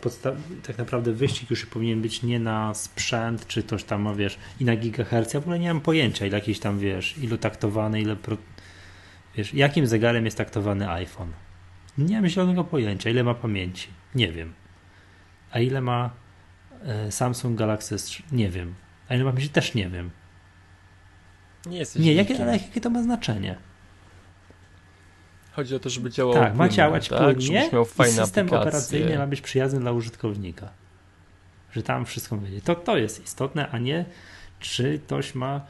tak 0.67 0.77
naprawdę 0.77 1.11
wyścig 1.11 1.49
już 1.49 1.65
powinien 1.65 2.01
być 2.01 2.23
nie 2.23 2.39
na 2.39 2.73
sprzęt, 2.73 3.47
czy 3.47 3.63
coś 3.63 3.83
tam, 3.83 4.03
no 4.03 4.15
wiesz, 4.15 4.37
i 4.59 4.65
na 4.65 4.75
gigahertz. 4.75 5.33
Ja 5.33 5.39
w 5.39 5.43
ogóle 5.43 5.59
nie 5.59 5.67
mam 5.67 5.81
pojęcia, 5.81 6.25
ile 6.25 6.37
jakiś 6.37 6.59
tam, 6.59 6.79
wiesz, 6.79 7.17
ilu 7.17 7.37
taktowany, 7.37 8.01
ile, 8.01 8.15
pro... 8.15 8.37
wiesz, 9.35 9.53
jakim 9.53 9.87
zegarem 9.87 10.25
jest 10.25 10.37
taktowany 10.37 10.89
iPhone. 10.89 11.31
Nie 11.97 12.21
mam 12.21 12.29
zielonego 12.29 12.63
pojęcia, 12.63 13.09
ile 13.09 13.23
ma 13.23 13.33
pamięci. 13.33 13.87
Nie 14.15 14.31
wiem. 14.31 14.53
A 15.51 15.59
ile 15.59 15.81
ma 15.81 16.09
e, 16.83 17.11
Samsung 17.11 17.59
Galaxy 17.59 17.95
S3? 17.95 18.21
Nie 18.31 18.49
wiem. 18.49 18.75
A 19.09 19.15
ile 19.15 19.23
ma 19.23 19.31
pamięci? 19.31 19.49
Też 19.49 19.73
nie 19.73 19.89
wiem. 19.89 20.09
Nie 21.65 21.77
jesteś 21.77 22.01
Nie, 22.01 22.13
jakie, 22.13 22.41
ale 22.41 22.51
jakie 22.51 22.81
to 22.81 22.89
ma 22.89 23.03
znaczenie? 23.03 23.55
Chodzi 25.51 25.75
o 25.75 25.79
to, 25.79 25.89
żeby 25.89 26.09
działało 26.09 26.33
Tak, 26.35 26.55
ma 26.55 26.69
działać 26.69 27.09
tak? 27.09 27.19
płynnie 27.19 27.69
i 27.99 28.11
system 28.11 28.45
aplikacje. 28.45 28.57
operacyjny 28.57 29.17
ma 29.17 29.27
być 29.27 29.41
przyjazny 29.41 29.79
dla 29.79 29.91
użytkownika. 29.91 30.69
Że 31.71 31.83
tam 31.83 32.05
wszystko 32.05 32.35
będzie. 32.35 32.61
To, 32.61 32.75
to 32.75 32.97
jest 32.97 33.23
istotne, 33.23 33.69
a 33.69 33.77
nie 33.77 34.05
czy 34.59 34.99
ktoś 34.99 35.35
ma 35.35 35.61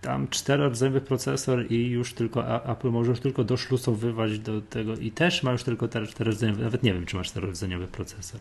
tam 0.00 0.28
czterordzeniowy 0.28 1.00
procesor 1.00 1.72
i 1.72 1.86
już 1.86 2.14
tylko 2.14 2.64
Apple 2.72 2.88
może 2.90 3.10
już 3.10 3.20
tylko 3.20 3.44
doszlusowywać 3.44 4.38
do 4.38 4.60
tego 4.60 4.96
i 4.96 5.10
też 5.10 5.42
ma 5.42 5.52
już 5.52 5.64
tylko 5.64 5.88
czterordzeniowy, 5.88 6.64
nawet 6.64 6.82
nie 6.82 6.94
wiem, 6.94 7.06
czy 7.06 7.16
ma 7.16 7.22
czterordzeniowy 7.22 7.86
procesor. 7.86 8.40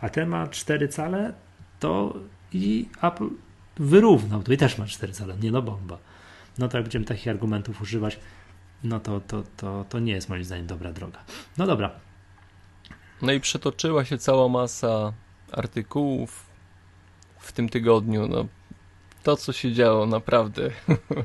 A 0.00 0.08
ten 0.08 0.28
ma 0.28 0.46
cztery 0.46 0.88
cale, 0.88 1.32
to 1.80 2.14
i 2.52 2.88
Apple 3.02 3.28
wyrównał 3.76 4.42
to 4.42 4.52
i 4.52 4.56
też 4.56 4.78
ma 4.78 4.86
cztery 4.86 5.12
cale, 5.12 5.36
nie 5.36 5.50
no 5.50 5.62
bomba. 5.62 5.98
No 6.58 6.68
to 6.68 6.76
jak 6.76 6.84
będziemy 6.84 7.04
takich 7.04 7.28
argumentów 7.28 7.82
używać, 7.82 8.18
no 8.84 9.00
to, 9.00 9.20
to, 9.20 9.42
to, 9.56 9.84
to 9.88 9.98
nie 9.98 10.12
jest 10.12 10.28
moim 10.28 10.44
zdaniem 10.44 10.66
dobra 10.66 10.92
droga. 10.92 11.24
No 11.58 11.66
dobra. 11.66 11.90
No 13.22 13.32
i 13.32 13.40
przetoczyła 13.40 14.04
się 14.04 14.18
cała 14.18 14.48
masa 14.48 15.12
artykułów 15.52 16.46
w 17.38 17.52
tym 17.52 17.68
tygodniu. 17.68 18.28
No, 18.28 18.46
to, 19.22 19.36
co 19.36 19.52
się 19.52 19.72
działo 19.72 20.06
naprawdę 20.06 20.70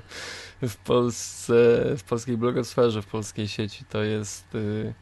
w 0.62 0.76
Polsce, 0.76 1.54
w 1.98 2.04
polskiej 2.04 2.38
blogosferze, 2.38 3.02
w 3.02 3.08
polskiej 3.08 3.48
sieci, 3.48 3.86
to 3.90 4.04
jest 4.04 4.56
y, 4.56 4.94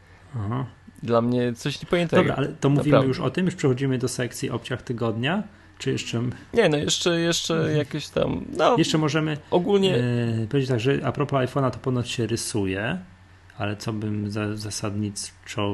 dla 1.04 1.22
mnie 1.22 1.54
coś 1.54 1.82
niepojętego. 1.82 2.22
Dobra, 2.22 2.36
ale 2.36 2.48
to 2.48 2.70
mówimy 2.70 2.86
naprawdę. 2.86 3.08
już 3.08 3.20
o 3.20 3.30
tym, 3.30 3.46
już 3.46 3.56
przechodzimy 3.56 3.98
do 3.98 4.08
sekcji 4.08 4.50
obciach 4.50 4.82
tygodnia. 4.82 5.44
Czy 5.80 5.92
jeszcze. 5.92 6.22
Nie, 6.54 6.70
no 6.70 6.78
jeszcze, 6.78 7.20
jeszcze 7.20 7.56
mhm. 7.56 7.78
jakieś 7.78 8.10
tam. 8.10 8.46
No, 8.58 8.78
jeszcze 8.78 8.98
możemy 8.98 9.38
ogólnie 9.52 9.96
e, 9.96 10.48
powiedzieć 10.50 10.70
tak, 10.70 10.80
że 10.80 11.00
a 11.04 11.12
propos 11.12 11.40
iPhone'a 11.40 11.72
to 11.72 11.80
ponoć 11.80 12.10
się 12.10 12.28
rysuje, 12.28 13.00
ale 13.58 13.76
co 13.76 13.94
bym 13.94 14.32
za, 14.32 14.58
zasadniczo. 14.58 15.74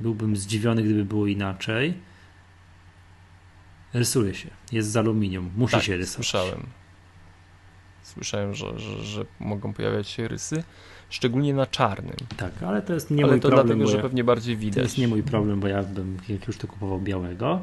Byłbym 0.00 0.36
zdziwiony, 0.36 0.82
gdyby 0.82 1.04
było 1.04 1.26
inaczej. 1.26 1.94
Rysuje 3.94 4.34
się. 4.34 4.48
Jest 4.72 4.90
z 4.90 4.96
aluminium. 4.96 5.50
Musi 5.56 5.72
tak, 5.72 5.82
się 5.82 5.96
rysować. 5.96 6.26
Słyszałem. 6.26 6.66
Słyszałem, 8.02 8.54
że, 8.54 8.78
że, 8.78 9.04
że 9.04 9.24
mogą 9.40 9.72
pojawiać 9.72 10.08
się 10.08 10.28
rysy 10.28 10.62
szczególnie 11.10 11.54
na 11.54 11.66
czarnym. 11.66 12.16
Tak, 12.36 12.62
ale 12.62 12.82
to 12.82 12.94
jest 12.94 13.10
nie 13.10 13.24
ale 13.24 13.32
mój 13.32 13.40
to 13.40 13.48
problem. 13.48 13.66
dlatego, 13.66 13.90
że 13.90 13.96
ja, 13.96 14.02
pewnie 14.02 14.24
bardziej 14.24 14.56
widać. 14.56 14.74
To 14.74 14.80
jest 14.80 14.98
nie 14.98 15.08
mój 15.08 15.22
problem, 15.22 15.60
bo 15.60 15.68
ja 15.68 15.82
bym, 15.82 16.18
jak 16.28 16.46
już 16.46 16.56
to 16.56 16.66
kupował 16.66 17.00
białego, 17.00 17.60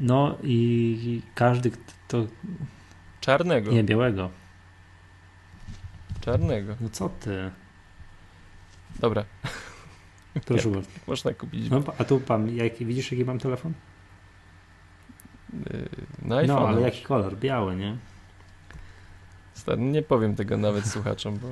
no 0.00 0.38
i 0.42 1.22
każdy 1.34 1.70
to. 2.08 2.26
Czarnego. 3.20 3.72
Nie, 3.72 3.84
białego. 3.84 4.30
Czarnego. 6.20 6.76
No 6.80 6.88
co 6.88 7.08
ty? 7.08 7.50
Dobra. 8.98 9.24
Proszę 10.46 10.70
bardzo. 10.74 10.88
Można 11.06 11.34
kupić. 11.34 11.70
No, 11.70 11.82
a 11.98 12.04
tu 12.04 12.20
pan, 12.20 12.56
jak, 12.56 12.78
widzisz 12.78 13.12
jaki 13.12 13.24
mam 13.24 13.38
telefon? 13.38 13.72
Yy, 15.52 15.88
na 16.22 16.36
iPhone. 16.36 16.56
No, 16.56 16.68
ale 16.68 16.80
jaki 16.80 17.02
kolor? 17.02 17.36
Biały, 17.36 17.76
nie? 17.76 17.96
Stary, 19.54 19.82
nie 19.82 20.02
powiem 20.02 20.34
tego 20.34 20.56
nawet 20.56 20.86
słuchaczom, 20.86 21.38
bo, 21.38 21.48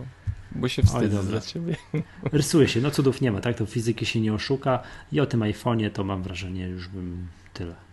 bo 0.52 0.68
się 0.68 0.82
wstydzę 0.82 1.22
za 1.22 1.40
ciebie. 1.40 1.76
Rysuje 2.32 2.68
się, 2.68 2.80
no 2.80 2.90
cudów 2.90 3.20
nie 3.20 3.32
ma, 3.32 3.40
tak? 3.40 3.56
To 3.56 3.66
fizyki 3.66 4.06
się 4.06 4.20
nie 4.20 4.34
oszuka 4.34 4.82
i 5.12 5.20
o 5.20 5.26
tym 5.26 5.40
iPhone'ie 5.40 5.90
to 5.90 6.04
mam 6.04 6.22
wrażenie 6.22 6.68
już 6.68 6.88
bym 6.88 7.28
tyle 7.52 7.87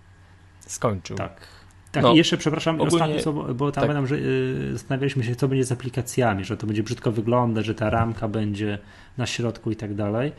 skończył. 0.65 1.17
Tak. 1.17 1.47
Tak, 1.91 2.03
no, 2.03 2.13
i 2.13 2.17
jeszcze 2.17 2.37
przepraszam, 2.37 2.75
ogólnie, 2.81 2.95
ostatnio, 2.95 3.19
co, 3.19 3.53
bo 3.53 3.71
tam 3.71 3.85
tak. 3.85 3.93
nam, 3.93 4.07
że 4.07 4.15
y, 4.15 4.69
zastanawialiśmy 4.73 5.23
się, 5.23 5.35
co 5.35 5.47
będzie 5.47 5.65
z 5.65 5.71
aplikacjami, 5.71 6.45
że 6.45 6.57
to 6.57 6.67
będzie 6.67 6.83
brzydko 6.83 7.11
wyglądać, 7.11 7.65
że 7.65 7.75
ta 7.75 7.89
ramka 7.89 8.27
będzie 8.27 8.77
na 9.17 9.25
środku 9.25 9.71
i 9.71 9.75
tak 9.75 9.93
dalej. 9.93 10.31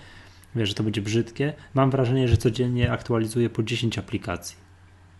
Wiesz, 0.56 0.68
że 0.68 0.74
to 0.74 0.82
będzie 0.82 1.02
brzydkie. 1.02 1.52
Mam 1.74 1.90
wrażenie, 1.90 2.28
że 2.28 2.36
codziennie 2.36 2.92
aktualizuję 2.92 3.50
po 3.50 3.62
10 3.62 3.98
aplikacji. 3.98 4.65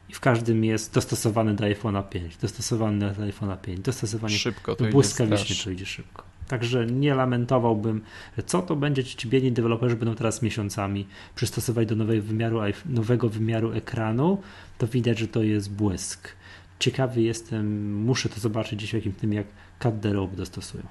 I 0.08 0.12
w 0.12 0.20
każdym 0.20 0.64
jest 0.64 0.94
dostosowany 0.94 1.54
do 1.54 1.64
iPhone'a 1.64 2.08
5, 2.08 2.36
dostosowany 2.36 2.98
do 2.98 3.22
iPhone'a 3.22 3.56
5, 3.56 3.80
dostosowany 3.80 4.34
szybko, 4.34 4.76
to 4.76 4.84
błyskawicznie 4.84 5.64
to 5.64 5.70
idzie 5.70 5.86
szybko. 5.86 6.22
Także 6.48 6.86
nie 6.86 7.14
lamentowałbym, 7.14 8.00
co 8.46 8.62
to 8.62 8.76
będzie 8.76 9.04
ci 9.04 9.28
biedni 9.28 9.52
deweloperzy 9.52 9.96
będą 9.96 10.14
teraz 10.14 10.42
miesiącami 10.42 11.06
przystosować 11.34 11.88
do 11.88 11.96
nowego 11.96 12.22
wymiaru, 12.22 12.60
nowego 12.86 13.28
wymiaru 13.28 13.72
ekranu, 13.72 14.42
to 14.78 14.86
widać, 14.86 15.18
że 15.18 15.28
to 15.28 15.42
jest 15.42 15.70
błysk. 15.70 16.28
Ciekawy 16.78 17.22
jestem, 17.22 17.94
muszę 17.94 18.28
to 18.28 18.40
zobaczyć 18.40 18.78
gdzieś 18.78 18.90
w 18.90 18.94
jakimś 18.94 19.16
tym, 19.16 19.32
jak 19.32 19.46
Cut 19.82 20.00
the 20.00 20.12
Rope 20.12 20.36
dostosują. 20.36 20.82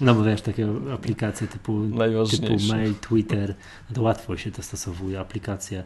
No 0.00 0.14
bo 0.14 0.24
wiesz, 0.24 0.42
takie 0.42 0.68
aplikacje 0.94 1.46
typu, 1.46 1.82
typu 2.30 2.56
mail, 2.72 2.94
Twitter, 2.94 3.54
no 3.90 3.94
to 3.94 4.02
łatwo 4.02 4.36
się 4.36 4.50
dostosowuje. 4.50 5.20
Aplikacje, 5.20 5.84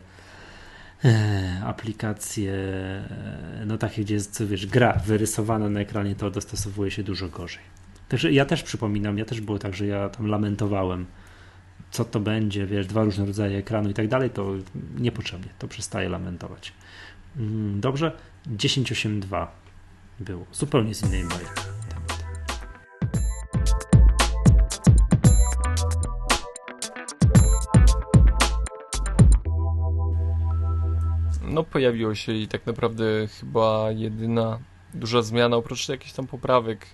aplikacje, 1.65 2.55
e, 2.55 3.65
no 3.67 3.79
takie, 3.79 4.03
gdzie 4.03 4.15
jest, 4.15 4.45
wiesz, 4.45 4.67
gra 4.67 4.93
wyrysowana 5.07 5.69
na 5.69 5.81
ekranie, 5.81 6.15
to 6.15 6.31
dostosowuje 6.31 6.91
się 6.91 7.03
dużo 7.03 7.29
gorzej. 7.29 7.63
Także 8.09 8.33
ja 8.33 8.45
też 8.45 8.63
przypominam, 8.63 9.19
ja 9.19 9.25
też 9.25 9.41
było 9.41 9.59
tak, 9.59 9.75
że 9.75 9.87
ja 9.87 10.09
tam 10.09 10.27
lamentowałem 10.27 11.07
co 11.91 12.05
to 12.05 12.21
będzie, 12.21 12.67
wiesz, 12.67 12.87
dwa 12.87 13.05
różne 13.05 13.27
rodzaje 13.27 13.59
ekranu 13.59 13.91
i 13.91 13.95
tak 13.95 14.09
dalej, 14.09 14.31
to 14.31 14.53
niepotrzebnie, 14.99 15.49
to 15.59 15.69
przestaje 15.69 16.09
lamentować. 16.09 16.73
Mm, 17.37 17.81
dobrze, 17.81 18.13
10.8.2 18.57 19.47
było, 20.21 20.47
zupełnie 20.53 20.95
z 20.95 21.03
innej 21.03 21.25
bajki. 21.25 21.70
No 31.55 31.65
pojawiło 31.65 32.15
się 32.15 32.33
i 32.33 32.49
tak 32.49 32.67
naprawdę 32.67 33.05
chyba 33.41 33.93
jedyna 33.93 34.59
duża 34.95 35.23
zmiana, 35.23 35.57
oprócz 35.57 35.89
jakichś 35.89 36.13
tam 36.13 36.27
poprawek 36.27 36.87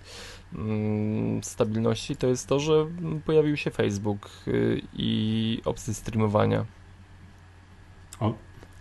Mm, 0.53 1.43
stabilności, 1.43 2.15
to 2.15 2.27
jest 2.27 2.47
to, 2.47 2.59
że 2.59 2.85
pojawił 3.25 3.57
się 3.57 3.71
Facebook 3.71 4.29
y, 4.47 4.81
i 4.93 5.61
opcje 5.65 5.93
streamowania 5.93 6.65
o. 8.19 8.33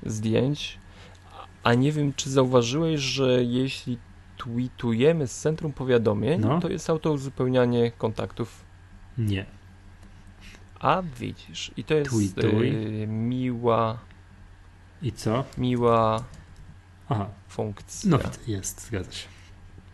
zdjęć. 0.07 0.79
A 1.63 1.75
nie 1.75 1.93
wiem, 1.93 2.13
czy 2.17 2.31
zauważyłeś, 2.31 3.01
że 3.01 3.45
jeśli 3.45 3.99
tweetujemy 4.37 5.27
z 5.27 5.41
centrum 5.41 5.73
powiadomień, 5.73 6.41
no. 6.41 6.61
to 6.61 6.69
jest 6.69 6.91
auto 6.91 7.13
uzupełnianie 7.13 7.91
kontaktów. 7.91 8.65
Nie. 9.19 9.47
A 10.81 11.03
widzisz, 11.21 11.73
i 11.77 11.85
to 11.85 11.95
jest 11.95 12.39
y, 12.39 13.07
miła. 13.07 13.99
I 15.03 15.13
co? 15.13 15.45
Miła 15.59 16.25
Aha. 17.09 17.29
funkcja. 17.49 18.11
No, 18.11 18.19
jest, 18.47 18.87
zgadza 18.87 19.13
się. 19.13 19.29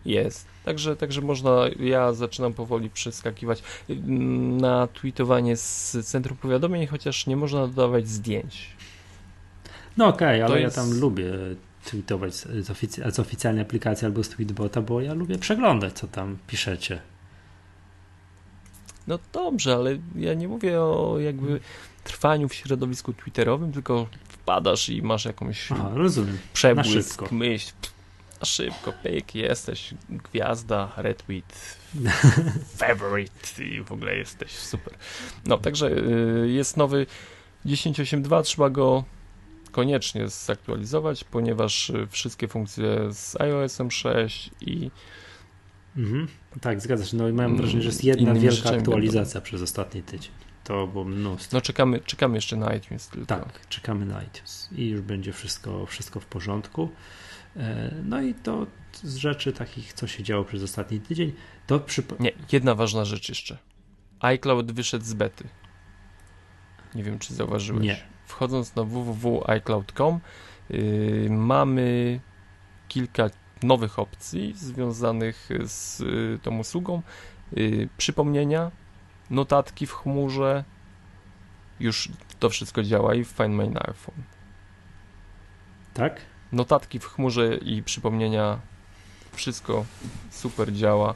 Jest. 0.05 0.47
Także, 0.65 0.95
także 0.95 1.21
można, 1.21 1.51
ja 1.79 2.13
zaczynam 2.13 2.53
powoli 2.53 2.89
przeskakiwać 2.89 3.63
na 4.59 4.87
tweetowanie 4.87 5.57
z 5.57 5.97
centrum 6.03 6.37
powiadomień, 6.37 6.87
chociaż 6.87 7.27
nie 7.27 7.35
można 7.35 7.67
dodawać 7.67 8.07
zdjęć. 8.07 8.69
No 9.97 10.07
okej, 10.07 10.43
okay, 10.43 10.45
ale 10.45 10.61
jest... 10.61 10.77
ja 10.77 10.83
tam 10.83 10.99
lubię 10.99 11.31
tweetować 11.85 12.35
z, 12.35 12.69
ofic- 12.69 13.11
z 13.11 13.19
oficjalnej 13.19 13.61
aplikacji 13.61 14.05
albo 14.05 14.23
z 14.23 14.29
tweetbota, 14.29 14.81
bo 14.81 15.01
ja 15.01 15.13
lubię 15.13 15.37
przeglądać, 15.37 15.93
co 15.93 16.07
tam 16.07 16.37
piszecie. 16.47 17.01
No 19.07 19.19
dobrze, 19.33 19.75
ale 19.75 19.97
ja 20.15 20.33
nie 20.33 20.47
mówię 20.47 20.81
o 20.81 21.19
jakby 21.19 21.59
trwaniu 22.03 22.49
w 22.49 22.53
środowisku 22.53 23.13
twitterowym, 23.13 23.71
tylko 23.71 24.07
wpadasz 24.43 24.89
i 24.89 25.01
masz 25.01 25.25
jakąś 25.25 25.71
Aha, 25.71 25.91
rozumiem. 25.93 26.37
przebłysk, 26.53 27.21
na 27.21 27.37
myśl. 27.37 27.71
Na 28.39 28.45
szybko, 28.45 28.93
pyk, 29.03 29.35
jesteś 29.35 29.93
gwiazda, 30.09 30.91
retweet, 30.97 31.77
favorite 32.77 33.63
i 33.63 33.83
w 33.83 33.91
ogóle 33.91 34.17
jesteś 34.17 34.51
super. 34.51 34.93
No, 35.45 35.57
także 35.57 35.87
y, 35.87 36.49
jest 36.51 36.77
nowy 36.77 37.05
10.8.2, 37.65 38.43
trzeba 38.43 38.69
go 38.69 39.03
koniecznie 39.71 40.27
zaktualizować, 40.27 41.23
ponieważ 41.23 41.89
y, 41.89 42.07
wszystkie 42.07 42.47
funkcje 42.47 43.13
z 43.13 43.41
iOS-em 43.41 43.91
6 43.91 44.49
i 44.61 44.91
mhm. 45.97 46.27
Tak, 46.61 46.81
zgadza 46.81 47.05
się. 47.05 47.17
No 47.17 47.29
i 47.29 47.33
mam 47.33 47.45
mm, 47.45 47.57
wrażenie, 47.57 47.81
że 47.81 47.89
jest 47.89 48.03
jedna 48.03 48.33
wielka 48.33 48.69
aktualizacja 48.69 49.41
przez 49.41 49.61
ostatni 49.61 50.03
tydzień. 50.03 50.31
To 50.63 50.87
było 50.87 51.03
mnóstwo. 51.03 51.57
No 51.57 51.61
czekamy, 51.61 51.99
czekamy 51.99 52.35
jeszcze 52.35 52.55
na 52.55 52.73
iTunes 52.73 53.07
tylko. 53.07 53.27
Tak, 53.27 53.67
czekamy 53.67 54.05
na 54.05 54.23
iTunes 54.23 54.69
i 54.71 54.89
już 54.89 55.01
będzie 55.01 55.33
wszystko, 55.33 55.85
wszystko 55.85 56.19
w 56.19 56.25
porządku. 56.25 56.89
E, 57.57 57.91
no 58.03 58.21
i 58.21 58.33
to 58.33 58.67
z 58.93 59.15
rzeczy 59.15 59.53
takich, 59.53 59.93
co 59.93 60.07
się 60.07 60.23
działo 60.23 60.43
przez 60.43 60.63
ostatni 60.63 60.99
tydzień, 60.99 61.33
to 61.67 61.79
przypo... 61.79 62.15
Nie, 62.19 62.31
jedna 62.51 62.75
ważna 62.75 63.05
rzecz 63.05 63.29
jeszcze. 63.29 63.57
iCloud 64.19 64.71
wyszedł 64.71 65.05
z 65.05 65.13
bety. 65.13 65.47
Nie 66.95 67.03
wiem, 67.03 67.19
czy 67.19 67.33
zauważyłeś. 67.33 67.83
Nie. 67.83 67.97
Wchodząc 68.25 68.75
na 68.75 68.83
www.icloud.com 68.83 70.19
yy, 70.69 71.27
mamy 71.29 72.19
kilka 72.87 73.29
nowych 73.63 73.99
opcji 73.99 74.53
związanych 74.55 75.49
z 75.63 76.01
y, 76.01 76.39
tą 76.43 76.59
usługą. 76.59 77.01
Yy, 77.51 77.89
przypomnienia, 77.97 78.71
notatki 79.33 79.87
w 79.87 79.93
chmurze. 79.93 80.63
Już 81.79 82.09
to 82.39 82.49
wszystko 82.49 82.83
działa 82.83 83.15
i 83.15 83.23
w 83.23 83.27
Find 83.27 83.49
My 83.49 83.63
iPhone. 83.63 84.23
Tak? 85.93 86.21
Notatki 86.51 86.99
w 86.99 87.05
chmurze 87.05 87.55
i 87.55 87.83
przypomnienia. 87.83 88.59
Wszystko 89.31 89.85
super 90.31 90.73
działa 90.73 91.13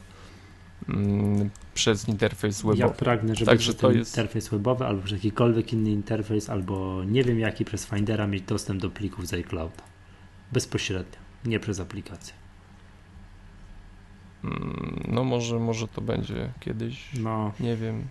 mm, 0.89 1.49
przez 1.74 2.07
interfejs 2.07 2.61
webowy. 2.61 2.80
Ja 2.80 2.89
pragnę, 2.89 3.36
żeby 3.36 3.51
Także 3.51 3.74
to 3.74 3.91
jest 3.91 4.11
interfejs 4.11 4.47
webowy 4.47 4.86
albo 4.86 5.01
przez 5.01 5.11
jakikolwiek 5.11 5.74
inny 5.74 5.89
interfejs, 5.89 6.49
albo 6.49 7.03
nie 7.03 7.24
wiem 7.24 7.39
jaki 7.39 7.65
przez 7.65 7.86
Findera 7.86 8.28
mieć 8.28 8.43
dostęp 8.43 8.82
do 8.82 8.89
plików 8.89 9.28
z 9.28 9.34
iClouda. 9.34 9.84
Bezpośrednio, 10.51 11.18
nie 11.45 11.59
przez 11.59 11.80
aplikację. 11.80 12.46
Mm, 14.43 15.03
no 15.07 15.23
może, 15.23 15.59
może 15.59 15.88
to 15.88 16.01
będzie 16.01 16.49
kiedyś. 16.59 17.09
No. 17.13 17.51
Nie 17.59 17.75
wiem. 17.75 18.07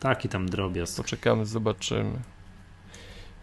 Taki 0.00 0.28
tam 0.28 0.48
drobiazg. 0.48 0.96
Poczekamy, 0.96 1.46
zobaczymy. 1.46 2.18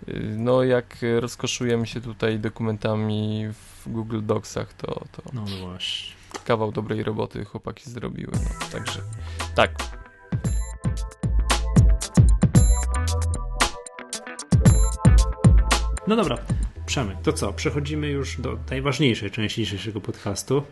Y, 0.07 0.35
no 0.37 0.63
jak 0.63 0.97
rozkoszujemy 1.19 1.87
się 1.87 2.01
tutaj 2.01 2.39
dokumentami 2.39 3.45
w 3.51 3.89
Google 3.89 4.21
Docsach, 4.23 4.73
to, 4.73 4.87
to 4.87 5.21
no 5.33 5.45
właśnie. 5.45 6.15
kawał 6.45 6.71
dobrej 6.71 7.03
roboty 7.03 7.45
chłopaki 7.45 7.89
zrobiły. 7.89 8.31
No, 8.33 8.67
także 8.71 9.01
tak. 9.55 9.71
No 16.07 16.15
dobra, 16.15 16.37
Przemek, 16.85 17.17
to 17.23 17.33
co? 17.33 17.53
Przechodzimy 17.53 18.07
już 18.07 18.41
do 18.41 18.57
najważniejszej 18.69 19.31
części 19.31 19.63
dzisiejszego 19.63 20.01
podcastu. 20.01 20.63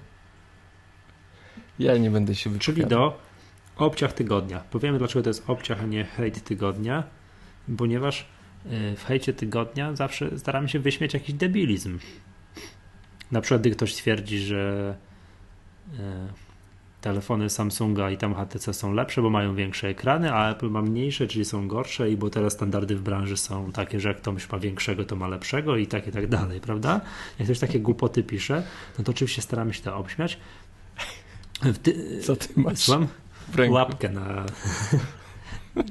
Ja 1.80 1.97
nie 1.97 2.11
będę 2.11 2.36
się 2.36 2.49
wypowiadał. 2.49 2.76
Czyli 2.76 2.88
do 2.88 3.19
obciach 3.78 4.13
tygodnia. 4.13 4.59
Powiemy, 4.59 4.97
dlaczego 4.97 5.24
to 5.24 5.30
jest 5.30 5.43
obciach, 5.47 5.84
a 5.84 5.86
nie 5.86 6.03
hejt 6.03 6.43
tygodnia, 6.43 7.03
ponieważ 7.78 8.21
y, 8.65 8.95
w 8.95 9.03
hejcie 9.05 9.34
tygodnia 9.34 9.95
zawsze 9.95 10.39
staramy 10.39 10.69
się 10.69 10.80
wyśmieć 10.80 11.13
jakiś 11.13 11.36
debilizm. 11.36 11.99
Na 13.32 13.41
przykład, 13.41 13.61
gdy 13.61 13.71
ktoś 13.71 13.93
twierdzi, 13.93 14.39
że 14.39 14.95
y, 15.93 15.97
telefony 17.03 17.49
Samsunga 17.49 18.11
i 18.11 18.17
tam 18.17 18.36
HTC 18.36 18.74
są 18.74 18.93
lepsze, 18.93 19.21
bo 19.21 19.30
mają 19.30 19.55
większe 19.55 19.88
ekrany, 19.88 20.34
a 20.34 20.51
Apple 20.51 20.69
ma 20.69 20.82
mniejsze, 20.82 21.28
czyli 21.28 21.45
są 21.45 21.67
gorsze 21.67 22.11
i 22.11 22.17
bo 22.17 22.30
teraz 22.30 22.53
standardy 22.53 22.95
w 22.95 23.01
branży 23.01 23.38
są 23.38 23.71
takie, 23.71 23.99
że 23.99 24.09
jak 24.09 24.17
ktoś 24.17 24.49
ma 24.49 24.59
większego, 24.59 25.05
to 25.05 25.15
ma 25.15 25.28
lepszego 25.28 25.78
i 25.78 25.88
tak 25.88 26.07
i 26.07 26.11
tak 26.11 26.28
dalej, 26.28 26.59
prawda? 26.59 27.01
Jak 27.39 27.47
ktoś 27.47 27.59
takie 27.59 27.80
głupoty 27.80 28.24
pisze, 28.24 28.63
no 28.97 29.03
to 29.03 29.11
oczywiście 29.11 29.41
staramy 29.41 29.74
się 29.74 29.82
to 29.82 29.97
obśmiać. 29.97 30.38
Ty, 31.84 32.20
Co 32.22 32.36
ty 32.36 32.47
masz? 32.55 32.80
Słucham? 32.80 33.07
Łapkę 33.70 34.09
na... 34.09 34.45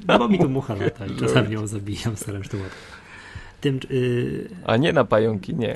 No 0.06 0.18
bo 0.18 0.28
mi 0.28 0.38
tu 0.38 0.48
mucha 0.48 0.74
lata 0.74 1.06
i 1.06 1.16
czasami 1.16 1.54
ją 1.54 1.66
zabijam, 1.66 2.16
staram 2.16 2.44
się 2.44 2.48
to 2.48 2.56
łapkę. 2.56 2.76
Tym, 3.60 3.80
yy... 3.90 4.50
A 4.64 4.76
nie 4.76 4.92
na 4.92 5.04
pająki, 5.04 5.54
nie. 5.54 5.74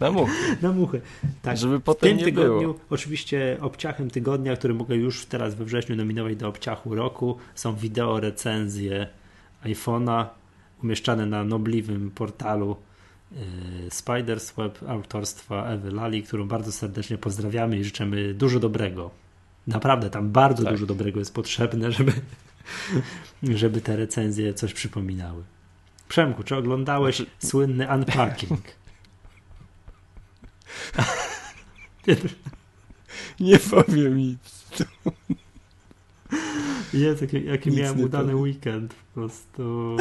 Na 0.00 0.10
muchy. 0.10 0.32
Na 0.62 0.72
muchy. 0.72 1.00
Tak. 1.42 1.56
Żeby 1.56 1.80
potem 1.80 2.14
w 2.14 2.16
tym 2.16 2.24
tygodniu, 2.24 2.60
było. 2.60 2.78
oczywiście 2.90 3.56
obciachem 3.60 4.10
tygodnia, 4.10 4.56
który 4.56 4.74
mogę 4.74 4.96
już 4.96 5.26
teraz 5.26 5.54
we 5.54 5.64
wrześniu 5.64 5.96
nominować 5.96 6.36
do 6.36 6.48
obciachu 6.48 6.94
roku, 6.94 7.36
są 7.54 7.76
wideo 7.76 8.20
recenzje 8.20 9.06
iPhone'a 9.64 10.24
umieszczane 10.82 11.26
na 11.26 11.44
nobliwym 11.44 12.10
portalu 12.10 12.76
Spiders 13.90 14.52
Web 14.52 14.78
autorstwa 14.88 15.66
Ewy 15.66 15.90
Lali, 15.90 16.22
którą 16.22 16.48
bardzo 16.48 16.72
serdecznie 16.72 17.18
pozdrawiamy 17.18 17.78
i 17.78 17.84
życzymy 17.84 18.34
dużo 18.34 18.60
dobrego. 18.60 19.10
Naprawdę 19.66 20.10
tam 20.10 20.30
bardzo 20.30 20.62
tak. 20.62 20.72
dużo 20.72 20.86
dobrego 20.86 21.18
jest 21.18 21.34
potrzebne, 21.34 21.92
żeby, 21.92 22.12
żeby 23.42 23.80
te 23.80 23.96
recenzje 23.96 24.54
coś 24.54 24.74
przypominały. 24.74 25.42
Przemku, 26.08 26.42
czy 26.42 26.56
oglądałeś 26.56 27.16
znaczy... 27.16 27.30
słynny 27.38 27.88
unpacking? 27.94 28.60
Nie 33.40 33.58
powiem 33.58 34.16
nic. 34.16 34.38
Jest, 36.94 37.22
jaki, 37.22 37.44
jaki 37.44 37.70
miałem 37.70 38.00
udany 38.00 38.24
powiem. 38.24 38.40
weekend 38.40 38.94
po 38.94 39.20
prostu. 39.20 39.96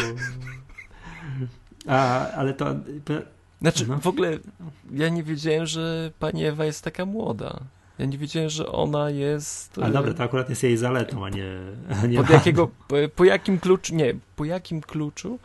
A, 1.87 2.27
ale 2.31 2.53
to... 2.53 2.75
Znaczy, 3.61 3.87
no. 3.87 3.99
w 3.99 4.07
ogóle 4.07 4.37
ja 4.91 5.09
nie 5.09 5.23
wiedziałem, 5.23 5.65
że 5.65 6.11
pani 6.19 6.45
Ewa 6.45 6.65
jest 6.65 6.83
taka 6.83 7.05
młoda. 7.05 7.59
Ja 7.99 8.05
nie 8.05 8.17
wiedziałem, 8.17 8.49
że 8.49 8.71
ona 8.71 9.09
jest. 9.09 9.79
A 9.81 9.89
dobra, 9.89 10.13
to 10.13 10.23
akurat 10.23 10.49
jest 10.49 10.63
jej 10.63 10.77
zaletą, 10.77 11.25
a 11.25 11.29
nie. 11.29 11.59
A 12.03 12.07
nie 12.07 12.17
Pod 12.17 12.29
jakiego, 12.29 12.67
po, 12.87 12.95
po, 13.15 13.25
jakim 13.25 13.59
kluczu, 13.59 13.95
nie, 13.95 14.13
po 14.35 14.45
jakim 14.45 14.81
kluczu 14.81 15.39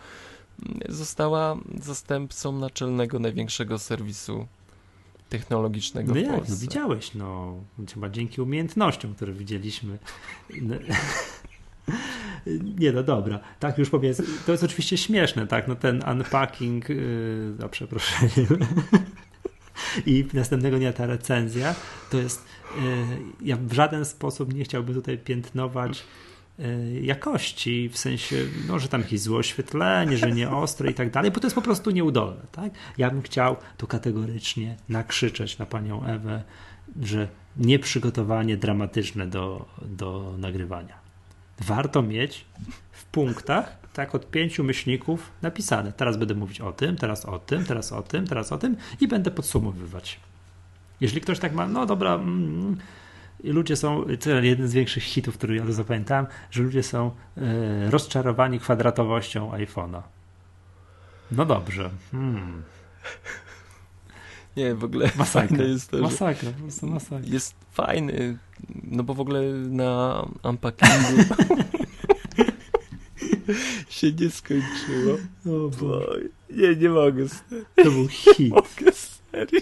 została 0.89 1.57
zastępcą 1.81 2.53
naczelnego 2.53 3.19
największego 3.19 3.79
serwisu 3.79 4.47
technologicznego 5.29 6.09
no 6.09 6.15
w 6.15 6.23
jak, 6.23 6.49
No 6.49 6.57
widziałeś, 6.57 7.15
no 7.15 7.55
chyba 7.95 8.09
dzięki 8.09 8.41
umiejętnościom, 8.41 9.15
które 9.15 9.33
widzieliśmy. 9.33 9.99
No. 10.63 10.75
Nie, 12.79 12.93
no 12.93 13.03
dobra, 13.03 13.41
tak 13.61 13.79
już 13.79 13.91
powiedz. 13.91 14.23
To 14.47 14.53
jest 14.53 14.65
oczywiście 14.65 14.97
śmieszne, 14.97 15.47
tak? 15.47 15.69
No 15.69 15.75
ten 15.75 16.03
unpacking, 16.13 16.89
yy, 16.89 17.55
za 17.59 17.69
przeproszeniem. 17.69 18.47
I 20.07 20.27
następnego 20.35 20.79
dnia 20.79 20.93
ta 20.93 21.07
recenzja 21.07 21.75
to 22.11 22.19
jest. 22.19 22.45
Yy, 22.77 22.83
ja 23.43 23.57
w 23.57 23.73
żaden 23.73 24.05
sposób 24.05 24.55
nie 24.55 24.65
chciałbym 24.65 24.95
tutaj 24.95 25.19
piętnować 25.19 26.05
Y, 26.61 27.01
jakości, 27.03 27.89
w 27.89 27.99
sensie, 27.99 28.37
no, 28.69 28.79
że 28.79 28.89
tam 28.89 29.01
jakieś 29.01 29.21
złe 29.21 29.39
oświetlenie, 29.39 30.19
że 30.19 30.33
nie 30.33 30.51
ostre 30.51 30.91
i 30.91 30.95
tak 30.95 31.11
dalej, 31.11 31.31
bo 31.31 31.41
to 31.41 31.47
jest 31.47 31.55
po 31.55 31.63
prostu 31.63 31.91
nieudolne. 31.91 32.43
Tak? 32.53 32.73
Ja 32.99 33.11
bym 33.11 33.23
chciał 33.23 33.57
to 33.77 33.87
kategorycznie 33.87 34.77
nakrzyczeć 34.89 35.59
na 35.59 35.67
panią 35.67 36.05
Ewę, 36.05 36.43
że 37.03 37.29
nieprzygotowanie 37.57 38.57
dramatyczne 38.57 39.27
do, 39.27 39.67
do 39.83 40.35
nagrywania. 40.39 41.06
Warto 41.59 42.03
mieć 42.03 42.45
w 42.93 43.05
punktach, 43.05 43.77
tak, 43.93 44.15
od 44.15 44.31
pięciu 44.31 44.65
myślników 44.65 45.31
napisane. 45.43 45.93
Teraz 45.93 46.17
będę 46.17 46.35
mówić 46.35 46.61
o 46.61 46.73
tym, 46.73 46.97
teraz 46.97 47.25
o 47.25 47.39
tym, 47.39 47.65
teraz 47.65 47.93
o 47.93 48.03
tym, 48.03 48.27
teraz 48.27 48.53
o 48.53 48.59
tym 48.59 48.77
i 49.01 49.09
będę 49.09 49.31
podsumowywać. 49.31 50.21
Jeżeli 51.01 51.21
ktoś 51.21 51.39
tak 51.39 51.53
ma, 51.53 51.67
no 51.67 51.87
dobra, 51.87 52.15
mm, 52.15 52.77
ludzie 53.45 53.77
są, 53.77 54.05
to 54.21 54.31
jeden 54.31 54.69
z 54.69 54.73
większych 54.73 55.03
hitów, 55.03 55.39
który 55.39 55.57
ja 55.57 55.73
zapamiętałem, 55.73 56.27
że 56.51 56.63
ludzie 56.63 56.83
są 56.83 57.11
e, 57.37 57.91
rozczarowani 57.91 58.61
kwadratowością 58.61 59.53
iPhone'a. 59.53 60.03
No 61.31 61.45
dobrze. 61.45 61.91
Hmm. 62.11 62.63
Nie, 64.57 64.75
w 64.75 64.85
ogóle 64.85 65.11
masakra 65.19 65.65
jest 65.65 65.91
to, 65.91 65.99
masakra, 65.99 66.51
po 66.51 66.63
prostu 66.63 66.87
masakra. 66.87 67.29
Jest 67.29 67.55
fajny, 67.73 68.39
no 68.85 69.03
bo 69.03 69.15
w 69.15 69.21
ogóle 69.21 69.43
na 69.53 70.23
unpackingu 70.45 71.23
się 73.89 74.13
nie 74.13 74.31
skończyło. 74.31 75.15
O 75.47 75.69
bo 75.81 76.01
Nie, 76.51 76.77
nie 76.77 76.89
mogę. 76.89 77.27
To 77.77 77.91
był 77.91 78.09
hit. 78.09 78.51
Mogę, 78.55 78.93
serio. 78.93 79.61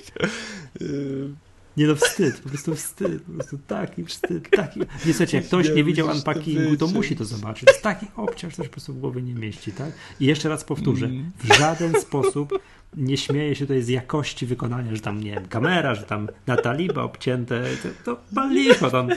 Nie 1.76 1.86
no, 1.86 1.94
wstyd, 1.94 2.40
po 2.40 2.48
prostu 2.48 2.74
wstyd, 2.74 3.22
po 3.22 3.32
prostu 3.32 3.58
taki 3.66 4.04
wstyd, 4.04 4.50
taki... 4.50 4.80
Nie, 4.80 4.86
słuchajcie, 5.06 5.36
jak 5.36 5.46
ktoś 5.46 5.70
nie 5.70 5.84
widział 5.84 6.08
unpackingu, 6.08 6.76
to 6.76 6.86
musi 6.86 7.16
to 7.16 7.24
zobaczyć. 7.24 7.68
Taki 7.82 8.06
obciąż, 8.16 8.54
coś 8.54 8.66
po 8.68 8.72
prostu 8.72 8.92
w 8.94 8.98
głowie 8.98 9.22
nie 9.22 9.34
mieści, 9.34 9.72
tak? 9.72 9.92
I 10.20 10.26
jeszcze 10.26 10.48
raz 10.48 10.64
powtórzę, 10.64 11.06
Mm. 11.06 11.30
w 11.38 11.54
żaden 11.58 12.00
sposób 12.00 12.58
nie 12.96 13.16
śmieję 13.16 13.54
się 13.54 13.66
tutaj 13.66 13.82
z 13.82 13.88
jakości 13.88 14.46
wykonania, 14.46 14.94
że 14.94 15.00
tam, 15.00 15.20
nie 15.20 15.30
wiem, 15.30 15.48
kamera, 15.48 15.94
że 15.94 16.02
tam 16.02 16.28
na 16.46 16.56
taliba 16.56 17.02
obcięte, 17.02 17.64
to, 18.04 18.16
to 18.34 18.48
licho, 18.48 18.90
tam, 18.90 19.08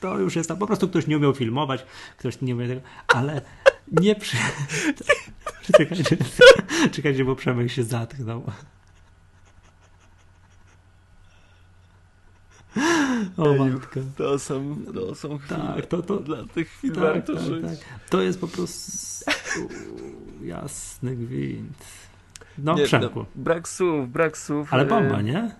to 0.00 0.18
już 0.18 0.36
jest 0.36 0.48
tam, 0.48 0.58
po 0.58 0.66
prostu 0.66 0.88
ktoś 0.88 1.06
nie 1.06 1.16
umiał 1.16 1.34
filmować, 1.34 1.84
ktoś 2.18 2.40
nie 2.40 2.54
umiał 2.54 2.68
tego, 2.68 2.80
ale 3.08 3.42
nie 3.92 4.14
przy... 4.14 4.36
Czekajcie, 5.72 6.16
czekajcie, 6.92 7.24
bo 7.24 7.36
Przemek 7.36 7.70
się 7.70 7.84
zatknął. 7.84 8.42
O 13.36 13.54
matko. 13.54 14.00
to 14.16 14.38
są, 14.38 14.76
to 14.94 15.14
są 15.14 15.38
chwile. 15.38 15.72
Tak, 15.76 15.86
to, 15.86 16.02
to, 16.02 16.16
Dla 16.16 16.44
tych 16.54 16.68
chwil 16.70 16.92
tak, 16.92 17.02
warto 17.02 17.34
tak, 17.34 17.42
żyć. 17.42 17.62
tak. 17.64 17.78
To 18.10 18.22
jest 18.22 18.40
po 18.40 18.48
prostu 18.48 19.18
jasny 20.42 21.16
gwint. 21.16 21.84
No, 22.58 22.74
Nie, 22.74 22.84
Przemku. 22.84 23.24
brak 23.34 23.68
słów, 23.68 24.12
brak 24.12 24.38
słów. 24.38 24.74
Ale 24.74 24.82
e, 24.82 24.86
bomba, 24.86 25.20
nie? 25.22 25.50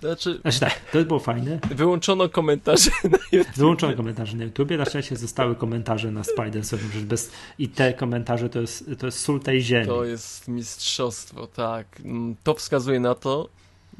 Znaczy, 0.00 0.38
Znaczy 0.42 0.60
tak, 0.60 0.80
to 0.92 1.04
było 1.04 1.20
fajne. 1.20 1.58
wyłączono 1.70 2.28
komentarze 2.28 2.90
na 3.04 3.18
YouTube. 3.32 3.56
Wyłączono 3.56 3.96
komentarze 3.96 4.36
na 4.36 4.44
YouTubie, 4.44 4.76
na 4.76 4.84
szczęście 4.84 5.16
zostały 5.16 5.56
komentarze 5.56 6.10
na 6.10 6.24
Spider 6.24 6.64
że 6.64 7.00
bez 7.00 7.30
I 7.58 7.68
te 7.68 7.94
komentarze 7.94 8.48
to 8.48 8.60
jest, 8.60 8.90
to 8.98 9.06
jest 9.06 9.18
sól 9.18 9.40
tej 9.40 9.62
ziemi. 9.62 9.86
To 9.86 10.04
jest 10.04 10.48
mistrzostwo, 10.48 11.46
tak. 11.46 11.86
Mm, 12.04 12.36
To 12.42 12.54
wskazuje 12.54 13.00
na 13.00 13.14
to, 13.14 13.48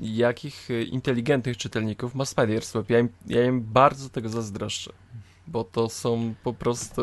jakich 0.01 0.71
e, 0.71 0.83
inteligentnych 0.83 1.57
czytelników 1.57 2.15
ma 2.15 2.25
Spider-Swap. 2.25 2.85
Ja 2.89 2.99
im, 2.99 3.09
ja 3.27 3.45
im 3.45 3.61
bardzo 3.61 4.09
tego 4.09 4.29
zazdroszczę, 4.29 4.93
bo 5.47 5.65
to 5.65 5.89
są 5.89 6.35
po 6.45 6.53
prostu 6.53 7.03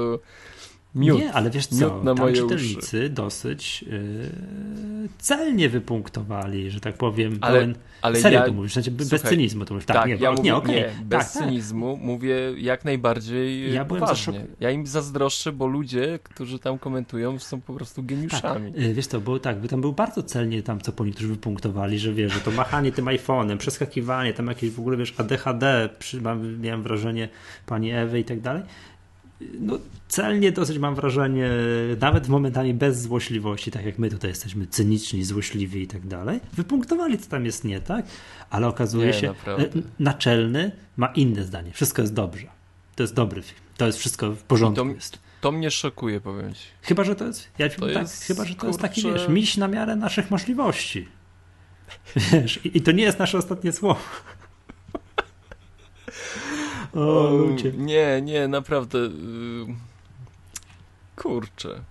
miód. 0.96 1.20
Nie, 1.20 1.34
ale 1.34 1.50
wiesz 1.50 1.68
co, 1.68 2.04
na 2.04 2.16
tam 2.16 2.18
moje 2.18 2.36
czytelnicy 2.36 3.10
dosyć 3.10 3.82
yy, 3.82 4.97
celnie 5.20 5.70
wypunktowali, 5.70 6.72
że 6.72 6.80
tak 6.80 6.94
powiem, 6.98 7.38
Ale- 7.42 7.54
pełen... 7.60 7.76
ale 8.02 8.20
Serio 8.20 8.40
ja, 8.40 8.46
to 8.46 8.54
mówisz, 8.54 8.74
znaczy 8.74 8.92
bez 8.92 9.10
Słuchaj, 9.10 9.30
cynizmu 9.30 9.66
to 9.66 9.74
mówisz. 9.74 9.86
Tak, 9.86 9.96
tak, 9.98 10.08
nie, 10.08 10.16
ja 10.16 10.20
bo- 10.20 10.38
mówię, 10.38 10.44
nie, 10.44 10.50
nie, 10.50 10.56
okej. 10.56 10.84
bez 11.06 11.20
tak, 11.26 11.34
tak. 11.34 11.44
cynizmu 11.44 11.98
mówię 11.98 12.36
jak 12.58 12.86
najbardziej 12.86 13.74
Ja 13.74 13.86
byłem 13.86 14.02
poważnie. 14.02 14.34
zaszok- 14.34 14.46
Ja 14.60 14.72
im 14.72 14.88
zazdroszczę, 14.88 15.52
bo 15.52 15.68
ludzie, 15.68 16.20
którzy 16.24 16.60
tam 16.60 16.78
komentują, 16.80 17.40
są 17.40 17.62
po 17.62 17.74
prostu 17.74 18.04
geniuszami. 18.04 18.74
Y, 18.80 18.94
Wiesz 18.94 19.08
to 19.08 19.22
było 19.22 19.40
tak, 19.40 19.58
by 19.60 19.68
tam 19.68 19.82
był 19.82 19.94
bardzo 19.94 20.24
celnie 20.24 20.64
tam, 20.64 20.82
co 20.82 20.92
po 20.92 21.06
niektórzy 21.06 21.28
wypunktowali, 21.28 22.00
że 22.00 22.14
wiesz, 22.14 22.34
że 22.34 22.40
to 22.40 22.52
machanie 22.52 22.92
tym 22.92 23.06
iPhone'em, 23.06 23.58
przeskakiwanie, 23.58 24.34
tam 24.34 24.48
jakieś 24.48 24.70
w 24.70 24.80
ogóle, 24.80 24.98
wiesz, 24.98 25.14
ADHD, 25.18 25.90
przy, 26.00 26.22
miałem 26.60 26.84
wrażenie 26.84 27.30
pani 27.66 27.92
Ewy 27.92 28.20
i 28.20 28.24
tak 28.24 28.40
dalej. 28.42 28.64
No 29.60 29.80
celnie 30.08 30.52
dosyć 30.52 30.78
mam 30.78 30.96
wrażenie, 30.96 31.50
nawet 32.02 32.28
momentami 32.28 32.74
bez 32.74 33.02
złośliwości, 33.02 33.72
tak 33.72 33.86
jak 33.86 34.00
my 34.00 34.10
tutaj 34.10 34.30
jesteśmy 34.30 34.68
cyniczni, 34.68 35.24
złośliwi 35.24 35.82
i 35.82 35.88
tak 35.88 36.08
dalej, 36.08 36.40
wypunktowali, 36.54 37.18
co 37.18 37.30
tam 37.30 37.46
jest 37.46 37.64
nie 37.64 37.82
tak, 37.82 38.06
ale 38.50 38.68
okazuje 38.68 39.08
Nie, 39.08 39.14
się, 39.14 39.28
naprawdę. 39.28 39.80
y, 39.80 39.84
naczelny 40.00 40.72
ma 40.98 41.08
inne 41.08 41.44
zdanie, 41.44 41.72
wszystko 41.72 42.02
jest 42.02 42.14
dobrze. 42.14 42.48
To 42.96 43.04
jest 43.04 43.14
dobry 43.14 43.42
film. 43.42 43.60
To 43.78 43.86
jest 43.86 44.00
wszystko 44.00 44.32
w 44.32 44.44
porządku. 44.44 44.86
To- 44.86 44.92
jest. 44.94 45.20
To 45.42 45.52
mnie 45.52 45.72
szokuje, 45.72 46.22
powiem 46.22 46.54
ci. 46.54 46.66
Chyba, 46.82 47.04
że 47.04 47.16
to 47.16 47.26
jest. 47.26 47.50
Ja 47.58 47.70
To 47.70 47.86
tak, 47.86 47.96
jest, 47.96 48.24
chyba, 48.24 48.46
że 48.46 48.56
to 48.56 48.68
jest 48.68 48.80
taki 48.80 49.04
wiesz, 49.04 49.28
miś 49.28 49.58
na 49.58 49.68
miarę 49.68 49.96
naszych 49.96 50.32
możliwości. 50.32 51.08
Wiesz, 52.32 52.66
i, 52.66 52.78
i 52.78 52.82
to 52.82 52.92
nie 52.92 53.04
jest 53.04 53.20
nasze 53.20 53.38
ostatnie 53.38 53.72
słowo. 53.72 54.00
O, 56.98 57.30
ludzie. 57.30 57.72
Nie, 57.72 58.22
nie, 58.22 58.48
naprawdę. 58.48 58.98
y, 59.00 59.10
Kurczę. 61.16 61.82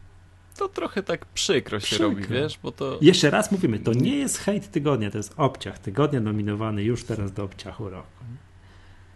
To 0.57 0.69
trochę 0.69 1.03
tak 1.03 1.27
przykro 1.27 1.81
się 1.81 1.87
Przykro. 1.87 2.09
robi, 2.09 2.23
wiesz, 2.25 2.59
bo 2.63 2.73
to. 2.73 2.99
Jeszcze 3.01 3.31
raz 3.31 3.53
mówimy, 3.53 3.79
to 3.79 3.93
nie 3.93 4.17
jest 4.17 4.39
hejt 4.39 4.71
tygodnia, 4.71 5.11
to 5.11 5.19
jest 5.19 5.35
obciach 5.37 5.79
tygodnia 5.79 6.21
nominowany 6.21 6.83
już 6.83 7.05
teraz 7.05 7.33
do 7.33 7.45
obciachu 7.45 7.91
roku. 7.91 8.07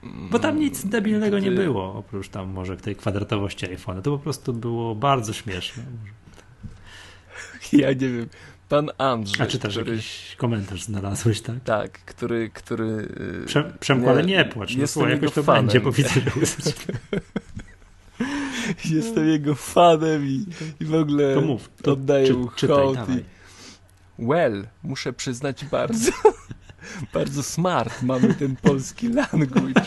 Bo 0.03 0.39
tam 0.39 0.59
nic 0.61 0.85
debilnego 0.87 1.39
nie 1.39 1.51
było, 1.51 1.95
oprócz 1.95 2.29
tam 2.29 2.49
może 2.49 2.77
tej 2.77 2.97
kwadratowości 2.97 3.67
iPhone'a. 3.67 4.03
To 4.03 4.11
po 4.11 4.19
prostu 4.19 4.53
było 4.53 4.95
bardzo 4.95 5.33
śmieszne. 5.33 5.83
Ja 7.73 7.89
nie 7.89 7.95
wiem. 8.09 8.29
Pan 8.71 8.91
Andrzej. 8.99 9.43
A 9.43 9.47
czy 9.47 9.59
też 9.59 9.75
który, 9.75 9.91
jakiś 9.91 10.37
komentarz 10.37 10.83
znalazłeś, 10.83 11.41
tak? 11.41 11.57
Tak, 11.65 11.93
który. 11.93 12.51
który 12.55 12.85
y, 13.43 13.47
Prze, 13.47 13.73
Przemku, 13.81 14.15
Nie, 14.17 14.23
nie 14.23 14.45
płacz. 14.45 14.77
No, 14.77 14.87
słuchaj, 14.87 15.13
jakoś 15.13 15.33
to 15.33 15.43
fanem. 15.43 15.67
będzie, 15.67 15.81
bo 15.81 15.93
widzę, 15.93 16.11
że 16.11 16.21
Jestem 18.97 19.29
jego 19.29 19.55
fanem 19.55 20.27
i, 20.27 20.47
i 20.81 20.85
w 20.85 20.95
ogóle 20.95 21.35
To 21.35 21.41
mów. 21.41 21.71
To 21.83 21.93
oddaję 21.93 22.27
czy, 22.27 22.35
mu 22.35 22.49
hołd. 22.69 22.99
I... 23.09 23.25
Well, 24.27 24.67
muszę 24.83 25.13
przyznać 25.13 25.65
bardzo, 25.65 26.13
bardzo 27.15 27.43
smart 27.43 28.03
mamy 28.03 28.35
ten 28.35 28.57
polski 28.57 29.09
language. 29.09 29.83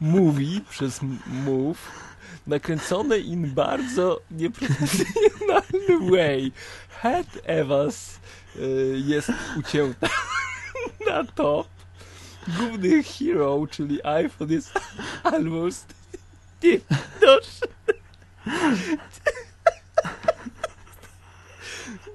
Mówi 0.00 0.60
przez 0.70 1.00
move 1.26 2.06
nakręcone 2.46 3.18
in 3.18 3.54
bardzo 3.54 4.20
nieprofesjonalny 4.30 6.10
way. 6.10 6.52
Head 7.06 7.38
Evans 7.44 8.18
y, 8.56 9.02
jest 9.06 9.32
ucięta 9.58 10.08
na 11.10 11.24
top. 11.24 11.68
Główny 12.58 13.02
hero, 13.02 13.66
czyli 13.70 14.06
iPhone 14.06 14.50
jest 14.50 14.80
almost 15.22 15.94
nie, 16.62 16.80
no, 17.22 17.38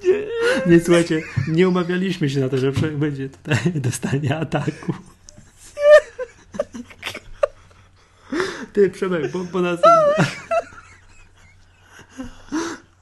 nie, 0.03 0.27
Nie, 0.65 0.79
słuchajcie, 0.79 1.21
nie 1.47 1.69
umawialiśmy 1.69 2.29
się 2.29 2.39
na 2.39 2.49
to, 2.49 2.57
że 2.57 2.71
będzie 2.71 3.29
tutaj 3.29 3.57
dostanie 3.81 4.37
ataku. 4.37 4.93
Ty, 8.73 8.89
Przemek, 8.89 9.31
bo, 9.31 9.43
bo 9.43 9.61
nas... 9.61 9.79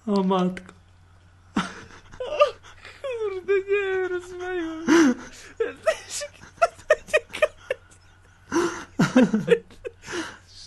O 0.08 0.24
matko. 0.24 0.79
Kurde, 3.50 3.72
nie, 3.72 4.08
rozmawiam. 4.08 4.86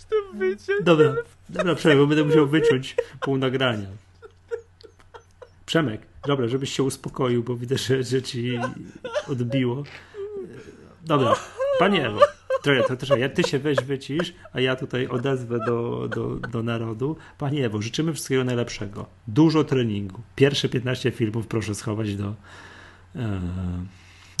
To 0.09 0.37
wycie. 0.37 0.73
Dobra, 0.83 1.15
dobra, 1.49 1.75
Przemek, 1.75 1.97
bo 1.97 2.07
będę 2.07 2.23
musiał 2.23 2.47
wyciąć 2.47 2.95
pół 3.21 3.37
nagrania. 3.37 3.87
Przemek, 5.65 6.01
dobra, 6.27 6.47
żebyś 6.47 6.73
się 6.73 6.83
uspokoił, 6.83 7.43
bo 7.43 7.55
widzę, 7.55 7.77
że, 7.77 8.03
że 8.03 8.21
ci 8.21 8.59
odbiło. 9.27 9.83
Dobra, 11.05 11.35
panie 11.79 12.07
Ewo, 12.07 12.19
trochę, 12.61 13.19
ja, 13.19 13.29
ty 13.29 13.43
się 13.43 13.59
weź 13.59 13.77
wycisz, 13.77 14.33
a 14.53 14.59
ja 14.59 14.75
tutaj 14.75 15.07
odezwę 15.07 15.59
do, 15.65 16.07
do, 16.07 16.35
do 16.35 16.63
narodu. 16.63 17.17
Panie 17.37 17.65
Ewo, 17.65 17.81
życzymy 17.81 18.13
wszystkiego 18.13 18.43
najlepszego. 18.43 19.05
Dużo 19.27 19.63
treningu. 19.63 20.21
Pierwsze 20.35 20.69
15 20.69 21.11
filmów 21.11 21.47
proszę 21.47 21.75
schować 21.75 22.15
do 22.15 22.33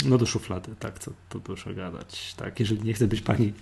no 0.05 0.17
do 0.17 0.25
szuflady, 0.25 0.75
tak, 0.79 0.99
co 0.99 1.11
tu 1.29 1.41
proszę 1.41 1.73
gadać. 1.73 2.33
Tak, 2.33 2.59
jeżeli 2.59 2.83
nie 2.83 2.93
chce 2.93 3.07
być 3.07 3.21
pani 3.21 3.53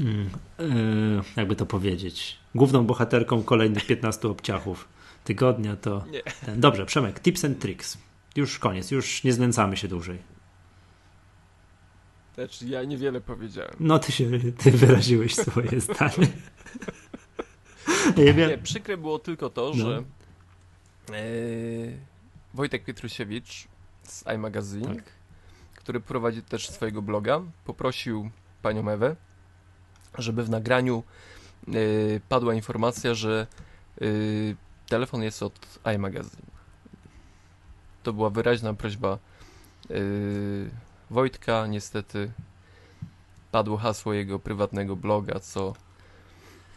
Mm, 0.00 0.30
yy, 0.58 1.22
jakby 1.36 1.56
to 1.56 1.66
powiedzieć, 1.66 2.38
główną 2.54 2.86
bohaterką 2.86 3.42
kolejnych 3.42 3.86
15 3.86 4.28
obciachów 4.28 4.88
tygodnia 5.24 5.76
to 5.76 6.04
ten. 6.46 6.60
Dobrze, 6.60 6.86
Przemek, 6.86 7.20
tips 7.20 7.44
and 7.44 7.58
tricks. 7.58 7.98
Już 8.36 8.58
koniec, 8.58 8.90
już 8.90 9.24
nie 9.24 9.32
znęcamy 9.32 9.76
się 9.76 9.88
dłużej. 9.88 10.18
Znaczy, 12.34 12.66
ja 12.66 12.84
niewiele 12.84 13.20
powiedziałem. 13.20 13.74
No 13.80 13.98
ty 13.98 14.12
się, 14.12 14.30
ty 14.58 14.70
wyraziłeś 14.70 15.34
swoje 15.34 15.80
zdanie. 15.80 16.28
Ja 18.16 18.32
wiem, 18.32 18.50
Nie, 18.50 18.58
przykre 18.58 18.96
było 18.96 19.18
tylko 19.18 19.50
to, 19.50 19.72
No. 19.76 19.84
że 19.84 20.02
e, 21.12 21.22
Wojtek 22.56 22.84
Pietrusiewicz 22.84 23.68
z 24.02 24.24
iMagazine, 24.34 24.94
tak. 24.94 25.04
który 25.74 26.00
prowadzi 26.00 26.42
też 26.42 26.70
swojego 26.70 27.02
bloga, 27.02 27.40
poprosił 27.64 28.30
panią 28.62 28.90
Ewę, 28.90 29.16
żeby 30.18 30.44
w 30.44 30.50
nagraniu 30.50 31.02
e, 31.68 31.72
padła 32.28 32.54
informacja, 32.54 33.14
że 33.14 33.46
e, 34.00 34.04
telefon 34.88 35.22
jest 35.22 35.42
od 35.42 35.78
iMagazine. 35.94 36.46
To 38.02 38.12
była 38.12 38.30
wyraźna 38.30 38.74
prośba 38.74 39.18
e, 39.90 39.94
Wojtka, 41.10 41.66
niestety 41.66 42.32
padło 43.52 43.76
hasło 43.76 44.12
jego 44.12 44.38
prywatnego 44.38 44.96
bloga, 44.96 45.40
co 45.40 45.74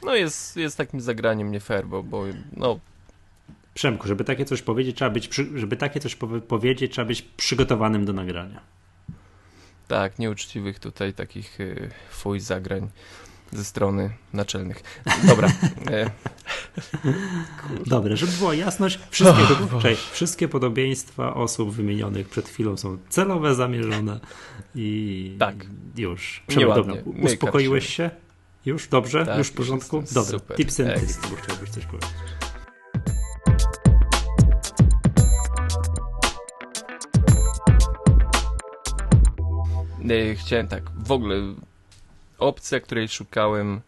no 0.04 0.16
jest, 0.16 0.58
jest 0.58 0.78
takim 0.78 1.02
zagraniem 1.02 1.52
nie 1.52 1.60
fair, 1.60 1.88
bo, 1.88 2.04
bo 2.04 2.24
no 2.54 2.80
Przemku, 3.80 4.08
żeby 4.08 4.24
takie 4.24 4.46
coś 4.46 4.62
powiedzieć, 4.62 4.96
trzeba 4.96 5.12
być, 5.12 5.30
żeby 5.56 5.78
takie 5.78 6.00
coś 6.00 6.18
powiedzieć, 6.48 6.92
trzeba 6.92 7.06
być 7.06 7.22
przygotowanym 7.22 8.06
do 8.06 8.14
nagrania. 8.14 8.62
Tak, 9.88 10.20
nieuczciwych 10.20 10.80
tutaj 10.80 11.14
takich 11.14 11.60
y, 11.60 11.90
fuj 12.12 12.40
zagrań 12.40 12.90
ze 13.52 13.66
strony 13.66 14.10
naczelnych. 14.34 14.84
Dobra. 15.28 15.48
E, 15.92 16.10
Dobra, 17.86 18.16
żeby 18.16 18.32
była 18.32 18.56
jasność, 18.56 19.00
wszystkie, 19.10 19.44
oh, 19.74 19.82
wszystkie 20.12 20.48
podobieństwa 20.48 21.34
osób 21.34 21.72
wymienionych 21.72 22.30
przed 22.30 22.50
chwilą 22.50 22.78
są 22.78 22.98
celowe, 23.10 23.56
zamierzone 23.56 24.20
i 24.76 25.36
tak. 25.40 25.56
już. 25.98 26.44
Dobra, 26.56 26.94
uspokoiłeś 27.22 27.96
się? 27.96 28.10
Już? 28.66 28.88
Dobrze? 28.88 29.26
Tak, 29.26 29.38
już 29.38 29.48
w 29.48 29.54
porządku? 29.54 30.04
Dobra, 30.14 30.40
super. 30.40 30.58
tips 30.58 30.80
and 30.80 30.96
tricks, 30.96 31.20
chciałbyś 31.44 31.70
coś 31.70 31.86
powiedzieć. 31.86 32.10
Chciałem 40.36 40.68
tak, 40.68 40.84
w 40.98 41.12
ogóle 41.12 41.36
opcja, 42.38 42.80
której 42.80 43.08
szukałem 43.08 43.82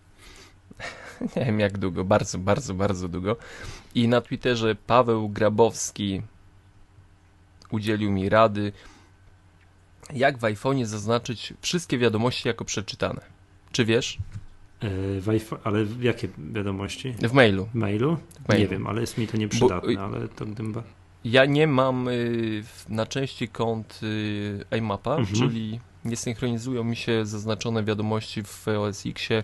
nie 1.35 1.45
wiem 1.45 1.59
jak 1.59 1.77
długo, 1.77 2.03
bardzo, 2.03 2.37
bardzo, 2.37 2.73
bardzo 2.73 3.07
długo. 3.07 3.35
I 3.95 4.07
na 4.07 4.21
Twitterze 4.21 4.75
Paweł 4.75 5.29
Grabowski 5.29 6.21
udzielił 7.71 8.11
mi 8.11 8.29
rady, 8.29 8.71
jak 10.13 10.37
w 10.37 10.41
iPhone'ie 10.41 10.85
zaznaczyć 10.85 11.53
wszystkie 11.61 11.97
wiadomości 11.97 12.47
jako 12.47 12.65
przeczytane. 12.65 13.21
Czy 13.71 13.85
wiesz? 13.85 14.17
E, 14.79 15.21
w 15.21 15.29
iPhone, 15.29 15.59
ale 15.63 15.85
jakie 16.01 16.27
wiadomości? 16.53 17.13
W 17.13 17.33
mailu. 17.33 17.65
W 17.65 17.75
mailu? 17.75 18.17
W 18.45 18.49
mailu. 18.49 18.63
Nie 18.63 18.67
wiem, 18.67 18.87
ale 18.87 19.01
jest 19.01 19.17
mi 19.17 19.27
to 19.27 19.37
nieprzydatne, 19.37 19.93
Bo, 19.93 20.01
ale 20.01 20.27
to 20.27 20.45
gdybym... 20.45 20.83
Ja 21.23 21.45
nie 21.45 21.67
mam 21.67 22.07
y, 22.07 22.63
na 22.89 23.05
części 23.05 23.47
kont 23.47 23.99
y, 24.03 24.65
iMapa, 24.77 25.15
mhm. 25.15 25.35
czyli 25.35 25.79
nie 26.05 26.17
synchronizują 26.17 26.83
mi 26.83 26.95
się 26.95 27.25
zaznaczone 27.25 27.83
wiadomości 27.83 28.43
w 28.43 28.67
OS 28.67 29.05
Xie 29.05 29.43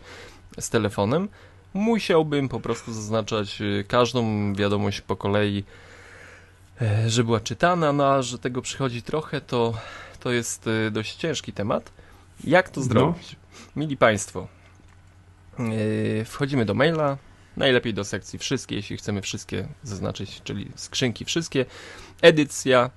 z 0.59 0.69
telefonem. 0.69 1.29
Musiałbym 1.73 2.49
po 2.49 2.59
prostu 2.59 2.93
zaznaczać 2.93 3.61
y, 3.61 3.85
każdą 3.87 4.53
wiadomość 4.53 5.01
po 5.01 5.15
kolei, 5.15 5.63
e, 6.81 7.09
że 7.09 7.23
była 7.23 7.39
czytana, 7.39 7.93
no 7.93 8.05
a 8.05 8.21
że 8.21 8.39
tego 8.39 8.61
przychodzi 8.61 9.01
trochę, 9.01 9.41
to, 9.41 9.73
to 10.19 10.31
jest 10.31 10.67
y, 10.67 10.91
dość 10.91 11.15
ciężki 11.15 11.53
temat. 11.53 11.91
Jak 12.43 12.69
to 12.69 12.81
no. 12.81 12.85
zrobić? 12.85 13.31
No. 13.31 13.81
Mili 13.81 13.97
Państwo, 13.97 14.47
yy, 15.59 16.25
wchodzimy 16.25 16.65
do 16.65 16.73
maila, 16.73 17.17
najlepiej 17.57 17.93
do 17.93 18.03
sekcji 18.03 18.39
wszystkie, 18.39 18.75
jeśli 18.75 18.97
chcemy 18.97 19.21
wszystkie 19.21 19.67
zaznaczyć, 19.83 20.41
czyli 20.43 20.71
skrzynki 20.75 21.25
wszystkie, 21.25 21.65
edycja, 22.21 22.89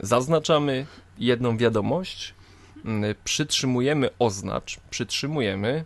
zaznaczamy 0.00 0.86
jedną 1.18 1.56
wiadomość, 1.56 2.34
przytrzymujemy 3.24 4.10
oznacz, 4.18 4.80
przytrzymujemy, 4.90 5.84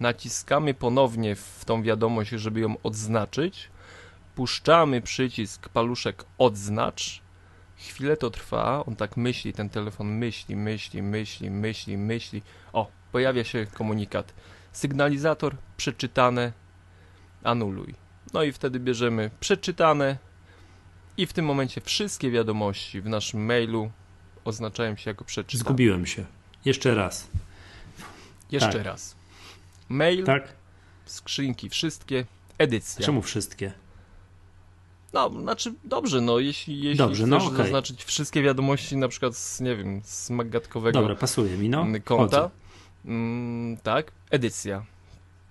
naciskamy 0.00 0.74
ponownie 0.74 1.36
w 1.36 1.64
tą 1.64 1.82
wiadomość, 1.82 2.30
żeby 2.30 2.60
ją 2.60 2.74
odznaczyć, 2.82 3.70
puszczamy 4.34 5.00
przycisk 5.00 5.68
paluszek 5.68 6.24
odznacz, 6.38 7.22
chwilę 7.76 8.16
to 8.16 8.30
trwa, 8.30 8.84
on 8.86 8.96
tak 8.96 9.16
myśli, 9.16 9.52
ten 9.52 9.68
telefon 9.68 10.08
myśli, 10.08 10.56
myśli, 10.56 11.02
myśli, 11.02 11.50
myśli, 11.50 11.98
myśli. 11.98 12.42
O, 12.72 12.90
pojawia 13.12 13.44
się 13.44 13.66
komunikat. 13.66 14.34
Sygnalizator 14.72 15.56
przeczytane, 15.76 16.52
anuluj. 17.42 17.94
No 18.32 18.42
i 18.42 18.52
wtedy 18.52 18.80
bierzemy 18.80 19.30
przeczytane 19.40 20.18
i 21.16 21.26
w 21.26 21.32
tym 21.32 21.44
momencie 21.44 21.80
wszystkie 21.80 22.30
wiadomości 22.30 23.00
w 23.00 23.08
naszym 23.08 23.44
mailu 23.44 23.90
oznaczają 24.44 24.96
się 24.96 25.10
jako 25.10 25.24
przeczytane. 25.24 25.64
Zgubiłem 25.64 26.06
się. 26.06 26.24
Jeszcze 26.64 26.94
raz. 26.94 27.30
Jeszcze 28.50 28.72
tak. 28.72 28.82
raz. 28.82 29.16
Mail, 29.88 30.24
tak. 30.24 30.54
skrzynki, 31.04 31.68
wszystkie, 31.68 32.24
edycja. 32.58 33.06
Czemu 33.06 33.22
wszystkie? 33.22 33.72
No, 35.12 35.30
znaczy 35.30 35.74
dobrze, 35.84 36.20
no 36.20 36.38
jeśli, 36.38 36.82
jeśli 36.82 36.98
dobrze, 36.98 37.26
no, 37.26 37.38
chcesz 37.38 37.48
okay. 37.48 37.64
zaznaczyć 37.64 38.04
wszystkie 38.04 38.42
wiadomości 38.42 38.96
na 38.96 39.08
przykład 39.08 39.36
z, 39.36 39.60
nie 39.60 39.76
wiem, 39.76 40.00
z 40.04 40.30
magatkowego 40.30 41.00
Dobra, 41.00 41.14
pasuje 41.14 41.56
mi, 41.56 41.68
no. 41.68 41.86
konta, 42.04 42.50
mm, 43.04 43.76
tak, 43.76 44.12
edycja. 44.30 44.84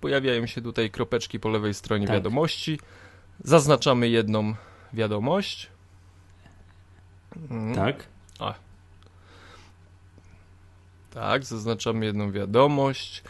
Pojawiają 0.00 0.46
się 0.46 0.62
tutaj 0.62 0.90
kropeczki 0.90 1.40
po 1.40 1.48
lewej 1.48 1.74
stronie 1.74 2.06
tak. 2.06 2.16
wiadomości. 2.16 2.78
Zaznaczamy 3.44 4.08
jedną 4.08 4.54
wiadomość. 4.92 5.70
Mm. 7.50 7.74
Tak. 7.74 8.06
A, 8.38 8.54
tak, 11.10 11.44
zaznaczamy 11.44 12.06
jedną 12.06 12.32
wiadomość. 12.32 13.22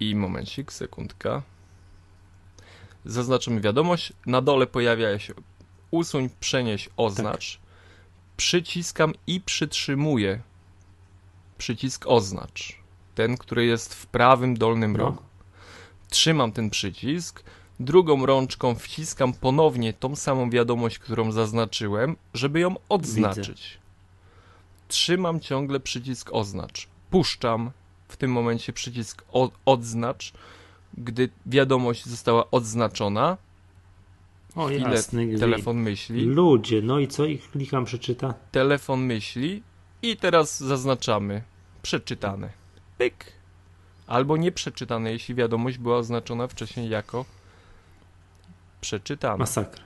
I 0.00 0.14
momencik, 0.14 0.72
sekundka. 0.72 1.42
Zaznaczymy 3.04 3.60
wiadomość. 3.60 4.12
Na 4.26 4.40
dole 4.40 4.66
pojawia 4.66 5.18
się 5.18 5.34
usuń, 5.90 6.28
przenieś, 6.40 6.88
oznacz. 6.96 7.56
Tak. 7.56 7.64
Przyciskam 8.36 9.12
i 9.26 9.40
przytrzymuję 9.40 10.40
przycisk 11.58 12.06
oznacz. 12.06 12.78
Ten, 13.14 13.36
który 13.36 13.66
jest 13.66 13.94
w 13.94 14.06
prawym 14.06 14.56
dolnym 14.56 14.92
no. 14.92 14.98
rogu. 14.98 15.22
Trzymam 16.08 16.52
ten 16.52 16.70
przycisk. 16.70 17.42
Drugą 17.80 18.26
rączką 18.26 18.74
wciskam 18.74 19.32
ponownie 19.32 19.92
tą 19.92 20.16
samą 20.16 20.50
wiadomość, 20.50 20.98
którą 20.98 21.32
zaznaczyłem, 21.32 22.16
żeby 22.34 22.60
ją 22.60 22.74
odznaczyć. 22.88 23.46
Widzę 23.46 23.83
trzymam 24.88 25.40
ciągle 25.40 25.80
przycisk 25.80 26.30
oznacz. 26.32 26.88
Puszczam 27.10 27.70
w 28.08 28.16
tym 28.16 28.32
momencie 28.32 28.72
przycisk 28.72 29.24
odznacz, 29.66 30.32
gdy 30.98 31.28
wiadomość 31.46 32.06
została 32.06 32.50
odznaczona. 32.50 33.36
O 34.56 34.66
Chwilę 34.66 34.90
jasny, 34.90 35.38
telefon 35.38 35.76
myśli. 35.76 36.24
Ludzie, 36.24 36.82
no 36.82 36.98
i 36.98 37.08
co? 37.08 37.24
ich 37.24 37.50
klikam, 37.50 37.84
przeczyta. 37.84 38.34
Telefon 38.52 39.00
myśli 39.00 39.62
i 40.02 40.16
teraz 40.16 40.60
zaznaczamy 40.60 41.42
przeczytane. 41.82 42.50
Pyk. 42.98 43.32
Albo 44.06 44.36
nieprzeczytane, 44.36 45.12
jeśli 45.12 45.34
wiadomość 45.34 45.78
była 45.78 45.96
oznaczona 45.96 46.46
wcześniej 46.46 46.88
jako 46.88 47.24
przeczytana. 48.80 49.36
Masakra. 49.36 49.82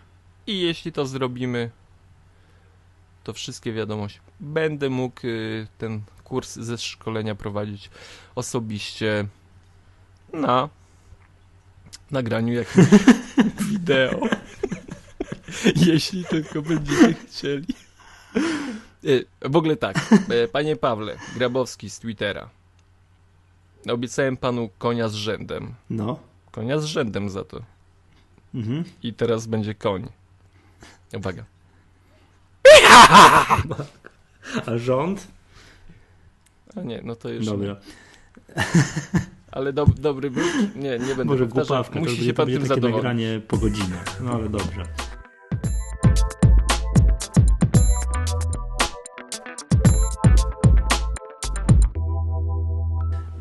I 0.46 0.60
jeśli 0.60 0.92
to 0.92 1.06
zrobimy 1.06 1.70
to 3.28 3.32
wszystkie 3.32 3.72
wiadomości. 3.72 4.20
Będę 4.40 4.90
mógł 4.90 5.26
y, 5.26 5.66
ten 5.78 6.00
kurs 6.24 6.54
ze 6.56 6.78
szkolenia 6.78 7.34
prowadzić 7.34 7.90
osobiście 8.34 9.26
na 10.32 10.68
nagraniu 12.10 12.54
jakiegoś 12.54 12.88
wideo. 13.70 14.20
Jeśli 15.86 16.24
tylko 16.24 16.62
będziecie 16.62 17.14
chcieli. 17.14 17.74
Y, 19.04 19.26
w 19.40 19.56
ogóle 19.56 19.76
tak, 19.76 19.96
e, 20.28 20.48
panie 20.48 20.76
Pawle 20.76 21.16
Grabowski 21.36 21.90
z 21.90 21.98
Twittera. 21.98 22.50
Obiecałem 23.90 24.36
panu 24.36 24.70
konia 24.78 25.08
z 25.08 25.14
rzędem. 25.14 25.74
No. 25.90 26.18
Konia 26.50 26.78
z 26.78 26.84
rzędem 26.84 27.30
za 27.30 27.44
to. 27.44 27.62
Mhm. 28.54 28.84
I 29.02 29.14
teraz 29.14 29.46
będzie 29.46 29.74
koń. 29.74 30.08
Uwaga. 31.14 31.57
A 34.66 34.78
rząd? 34.78 35.28
A 36.76 36.80
nie, 36.80 37.00
no 37.04 37.16
to 37.16 37.28
już. 37.28 37.46
Dobra. 37.46 37.76
Ale 39.52 39.72
do, 39.72 39.86
dobry 39.86 40.30
był? 40.30 40.44
Nie, 40.76 40.98
nie 40.98 40.98
będę 40.98 41.24
Może 41.24 41.46
głupawka, 41.46 42.00
Musi 42.00 42.24
się 42.24 42.34
pan 42.34 42.46
tym 42.46 42.66
zadowolić. 42.66 42.96
nagranie 42.96 43.40
po 43.48 43.56
godzinach. 43.58 44.20
No 44.20 44.32
ale 44.32 44.48
dobrze. 44.48 44.82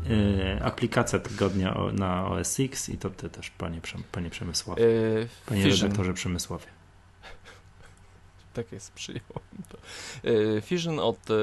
Yy, 0.08 0.64
aplikacja 0.64 1.18
tygodnia 1.18 1.76
na 1.92 2.28
OS 2.28 2.60
X 2.60 2.88
i 2.88 2.98
to 2.98 3.10
ty 3.10 3.30
też, 3.30 3.50
panie, 3.50 3.80
panie 4.12 4.30
Przemysławie. 4.30 4.82
Yy, 4.82 5.28
panie 5.46 5.62
Fission. 5.62 5.82
redaktorze 5.82 6.14
Przemysławie 6.14 6.77
tak 8.62 8.72
jest, 8.72 8.92
przyjąłem 8.92 9.62
to. 9.68 9.78
E, 10.56 10.60
Fission 10.60 10.98
od 11.00 11.18
e, 11.30 11.34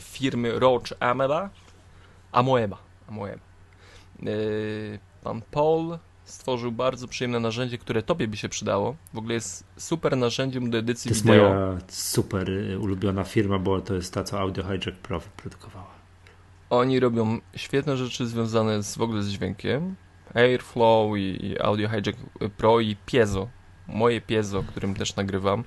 firmy, 0.00 0.58
Roach 0.58 0.92
Ameba. 1.00 1.50
Amoeba. 2.32 2.78
Amoeba. 3.08 3.42
E, 4.22 4.26
pan 5.24 5.42
Paul 5.50 5.98
stworzył 6.24 6.72
bardzo 6.72 7.08
przyjemne 7.08 7.40
narzędzie, 7.40 7.78
które 7.78 8.02
tobie 8.02 8.28
by 8.28 8.36
się 8.36 8.48
przydało. 8.48 8.96
W 9.14 9.18
ogóle 9.18 9.34
jest 9.34 9.64
super 9.76 10.16
narzędziem 10.16 10.70
do 10.70 10.78
edycji 10.78 11.12
wideo. 11.12 11.34
To 11.34 11.34
jest 11.34 11.54
moja 11.54 11.78
super 11.88 12.50
ulubiona 12.80 13.24
firma, 13.24 13.58
bo 13.58 13.80
to 13.80 13.94
jest 13.94 14.14
ta, 14.14 14.24
co 14.24 14.40
Audio 14.40 14.64
Hijack 14.64 14.98
Pro 15.02 15.20
wyprodukowała. 15.20 15.90
Oni 16.70 17.00
robią 17.00 17.40
świetne 17.56 17.96
rzeczy 17.96 18.26
związane 18.26 18.82
z, 18.82 18.96
w 18.96 19.02
ogóle 19.02 19.22
z 19.22 19.28
dźwiękiem. 19.28 19.96
Airflow 20.34 21.16
i, 21.16 21.46
i 21.46 21.60
Audio 21.60 21.88
Hijack 21.88 22.18
Pro 22.56 22.80
i 22.80 22.96
Piezo 23.06 23.48
moje 23.88 24.20
piezo, 24.20 24.62
którym 24.62 24.94
też 24.94 25.16
nagrywam. 25.16 25.64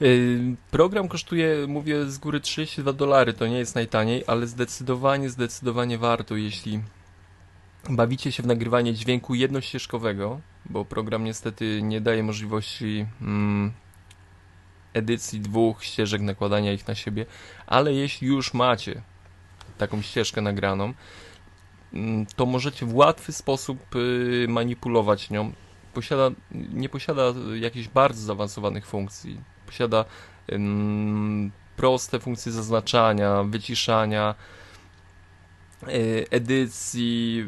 Yy, 0.00 0.56
program 0.70 1.08
kosztuje, 1.08 1.66
mówię 1.68 2.06
z 2.06 2.18
góry 2.18 2.40
32 2.40 2.92
dolary, 2.92 3.32
to 3.32 3.46
nie 3.46 3.58
jest 3.58 3.74
najtaniej, 3.74 4.24
ale 4.26 4.46
zdecydowanie, 4.46 5.30
zdecydowanie 5.30 5.98
warto, 5.98 6.36
jeśli 6.36 6.80
bawicie 7.90 8.32
się 8.32 8.42
w 8.42 8.46
nagrywanie 8.46 8.94
dźwięku 8.94 9.34
jednościeżkowego, 9.34 10.40
bo 10.66 10.84
program 10.84 11.24
niestety 11.24 11.82
nie 11.82 12.00
daje 12.00 12.22
możliwości 12.22 13.06
mm, 13.20 13.72
edycji 14.94 15.40
dwóch 15.40 15.84
ścieżek, 15.84 16.20
nakładania 16.20 16.72
ich 16.72 16.88
na 16.88 16.94
siebie, 16.94 17.26
ale 17.66 17.92
jeśli 17.92 18.28
już 18.28 18.54
macie 18.54 19.02
taką 19.78 20.02
ścieżkę 20.02 20.40
nagraną, 20.40 20.94
mm, 21.92 22.26
to 22.36 22.46
możecie 22.46 22.86
w 22.86 22.94
łatwy 22.94 23.32
sposób 23.32 23.96
y, 23.96 24.46
manipulować 24.48 25.30
nią. 25.30 25.52
Posiada, 25.94 26.30
nie 26.52 26.88
posiada 26.88 27.22
jakichś 27.54 27.88
bardzo 27.88 28.22
zaawansowanych 28.22 28.86
funkcji. 28.86 29.40
Posiada 29.66 30.04
proste 31.76 32.20
funkcje 32.20 32.52
zaznaczania, 32.52 33.42
wyciszania, 33.42 34.34
y, 35.88 36.26
edycji, 36.30 37.46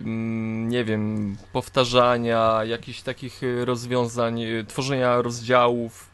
nie 0.67 0.85
wiem, 0.85 1.37
powtarzania, 1.53 2.65
jakichś 2.65 3.03
takich 3.03 3.41
rozwiązań, 3.65 4.43
y, 4.43 4.65
tworzenia 4.65 5.23
rozdziałów 5.23 6.14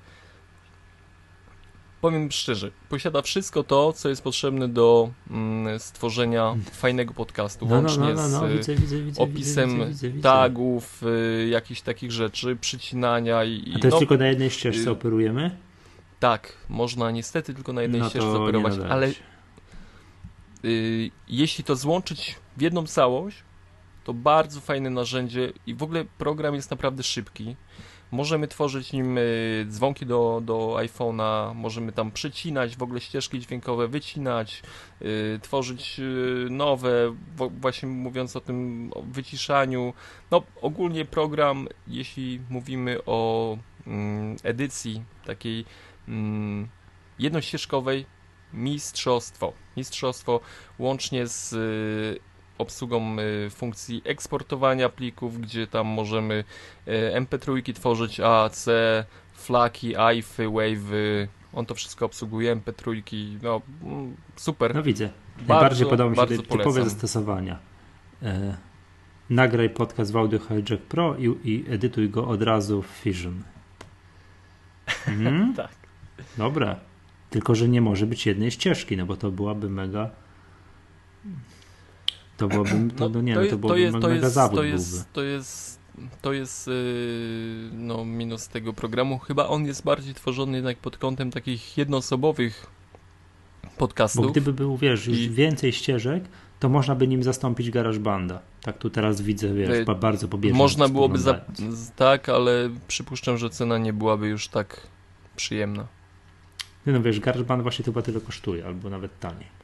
powiem 2.00 2.30
szczerze, 2.30 2.70
posiada 2.88 3.22
wszystko 3.22 3.62
to, 3.62 3.92
co 3.92 4.08
jest 4.08 4.22
potrzebne 4.22 4.68
do 4.68 5.10
mm, 5.30 5.78
stworzenia 5.78 6.56
fajnego 6.72 7.14
podcastu, 7.14 7.66
no, 7.66 7.74
łącznie 7.74 8.14
no, 8.14 8.14
no, 8.14 8.28
no, 8.28 8.40
no. 8.40 8.48
z 8.48 8.52
widzę, 8.52 8.74
widzę, 8.74 9.02
widzę, 9.02 9.22
opisem 9.22 9.94
tagów, 10.22 11.02
y, 11.02 11.48
jakichś 11.48 11.80
takich 11.80 12.12
rzeczy, 12.12 12.56
przycinania 12.56 13.44
i... 13.44 13.72
A 13.76 13.78
to 13.78 13.86
jest 13.86 13.94
no, 13.94 13.98
tylko 13.98 14.16
na 14.16 14.26
jednej 14.26 14.50
ścieżce 14.50 14.90
y, 14.90 14.92
operujemy? 14.92 15.56
Tak, 16.20 16.52
można 16.68 17.10
niestety 17.10 17.54
tylko 17.54 17.72
na 17.72 17.82
jednej 17.82 18.00
ścieżce 18.00 18.30
operować, 18.30 18.74
ale 18.88 19.12
y, 20.64 21.10
jeśli 21.28 21.64
to 21.64 21.76
złączyć 21.76 22.36
w 22.56 22.62
jedną 22.62 22.86
całość, 22.86 23.36
to 24.04 24.14
bardzo 24.14 24.60
fajne 24.60 24.90
narzędzie 24.90 25.52
i 25.66 25.74
w 25.74 25.82
ogóle 25.82 26.04
program 26.18 26.54
jest 26.54 26.70
naprawdę 26.70 27.02
szybki. 27.02 27.56
Możemy 28.10 28.48
tworzyć 28.48 28.92
nim 28.92 29.18
y, 29.18 29.66
dzwonki 29.68 30.06
do, 30.06 30.42
do 30.44 30.74
iPhone'a, 30.76 31.54
możemy 31.54 31.92
tam 31.92 32.12
przycinać 32.12 32.76
w 32.76 32.82
ogóle 32.82 33.00
ścieżki 33.00 33.40
dźwiękowe, 33.40 33.88
wycinać, 33.88 34.62
y, 35.02 35.38
tworzyć 35.42 36.00
y, 36.00 36.46
nowe, 36.50 37.16
właśnie 37.60 37.88
mówiąc 37.88 38.36
o 38.36 38.40
tym 38.40 38.90
o 38.94 39.02
wyciszaniu. 39.02 39.92
No 40.30 40.42
ogólnie 40.60 41.04
program, 41.04 41.68
jeśli 41.86 42.40
mówimy 42.50 42.98
o 43.06 43.56
mm, 43.86 44.36
edycji 44.42 45.04
takiej 45.26 45.64
mm, 46.08 46.68
jednościeżkowej, 47.18 48.06
mistrzostwo. 48.52 49.52
Mistrzostwo 49.76 50.40
łącznie 50.78 51.26
z 51.26 51.54
obsługą 52.60 53.16
y, 53.18 53.50
funkcji 53.50 54.02
eksportowania 54.04 54.88
plików, 54.88 55.40
gdzie 55.40 55.66
tam 55.66 55.86
możemy 55.86 56.44
y, 56.88 56.90
MP3 57.14 57.74
tworzyć, 57.74 58.20
AAC, 58.20 58.66
flaki, 59.34 59.96
AIFy, 59.96 60.46
wave'y, 60.46 61.28
on 61.52 61.66
to 61.66 61.74
wszystko 61.74 62.06
obsługuje, 62.06 62.56
MP3, 62.56 63.02
no 63.42 63.60
mm, 63.82 64.16
super. 64.36 64.74
No 64.74 64.82
widzę. 64.82 65.10
Bardzo, 65.36 65.54
Najbardziej 65.54 65.86
podoba 65.86 66.10
mi 66.10 66.28
się 66.28 66.42
typowe 66.42 66.84
zastosowania. 66.84 67.58
E, 68.22 68.56
nagraj 69.30 69.70
podcast 69.70 70.12
w 70.12 70.16
Audio 70.16 70.38
Hijack 70.38 70.82
Pro 70.82 71.16
i, 71.16 71.24
i 71.44 71.64
edytuj 71.68 72.10
go 72.10 72.28
od 72.28 72.42
razu 72.42 72.82
w 72.82 72.86
Fission. 72.86 73.42
Mhm. 75.08 75.54
tak. 75.56 75.70
Dobra. 76.38 76.76
Tylko, 77.30 77.54
że 77.54 77.68
nie 77.68 77.80
może 77.80 78.06
być 78.06 78.26
jednej 78.26 78.50
ścieżki, 78.50 78.96
no 78.96 79.06
bo 79.06 79.16
to 79.16 79.30
byłaby 79.30 79.70
mega 79.70 80.10
to 82.40 82.48
byłoby, 82.48 82.70
to, 82.96 83.08
no, 83.08 83.20
nie, 83.20 83.34
to, 83.34 83.40
jest, 83.40 83.50
to 83.50 83.58
byłoby 83.58 83.74
to 83.74 83.78
jest, 83.78 83.94
mega 83.94 84.08
to 84.08 84.14
jest, 84.14 84.34
zawód 84.34 84.58
to 84.58 84.64
jest, 84.64 85.12
to 85.12 85.22
jest, 85.22 85.80
to 86.22 86.32
jest 86.32 86.66
yy, 86.66 86.74
no, 87.72 88.04
minus 88.04 88.48
tego 88.48 88.72
programu. 88.72 89.18
Chyba 89.18 89.48
on 89.48 89.66
jest 89.66 89.84
bardziej 89.84 90.14
tworzony 90.14 90.56
jednak 90.56 90.78
pod 90.78 90.98
kątem 90.98 91.30
takich 91.30 91.78
jednoosobowych 91.78 92.66
podcastów. 93.78 94.24
Bo 94.24 94.30
gdyby 94.30 94.52
był, 94.52 94.76
wiesz, 94.76 95.06
już 95.06 95.18
I... 95.18 95.30
więcej 95.30 95.72
ścieżek, 95.72 96.24
to 96.60 96.68
można 96.68 96.94
by 96.94 97.08
nim 97.08 97.22
zastąpić 97.22 97.70
GarageBanda. 97.70 98.40
Tak 98.62 98.78
tu 98.78 98.90
teraz 98.90 99.20
widzę, 99.20 99.54
wiesz, 99.54 99.86
yy, 99.88 99.94
bardzo 99.94 100.28
pobieżnie. 100.28 100.58
Można 100.58 100.88
byłoby, 100.88 101.18
za, 101.18 101.40
tak, 101.96 102.28
ale 102.28 102.70
przypuszczam, 102.88 103.38
że 103.38 103.50
cena 103.50 103.78
nie 103.78 103.92
byłaby 103.92 104.28
już 104.28 104.48
tak 104.48 104.86
przyjemna. 105.36 105.86
No 106.86 107.02
wiesz, 107.02 107.20
GarageBand 107.20 107.62
właśnie 107.62 107.84
chyba 107.84 108.02
tyle 108.02 108.20
kosztuje, 108.20 108.66
albo 108.66 108.90
nawet 108.90 109.18
taniej. 109.18 109.59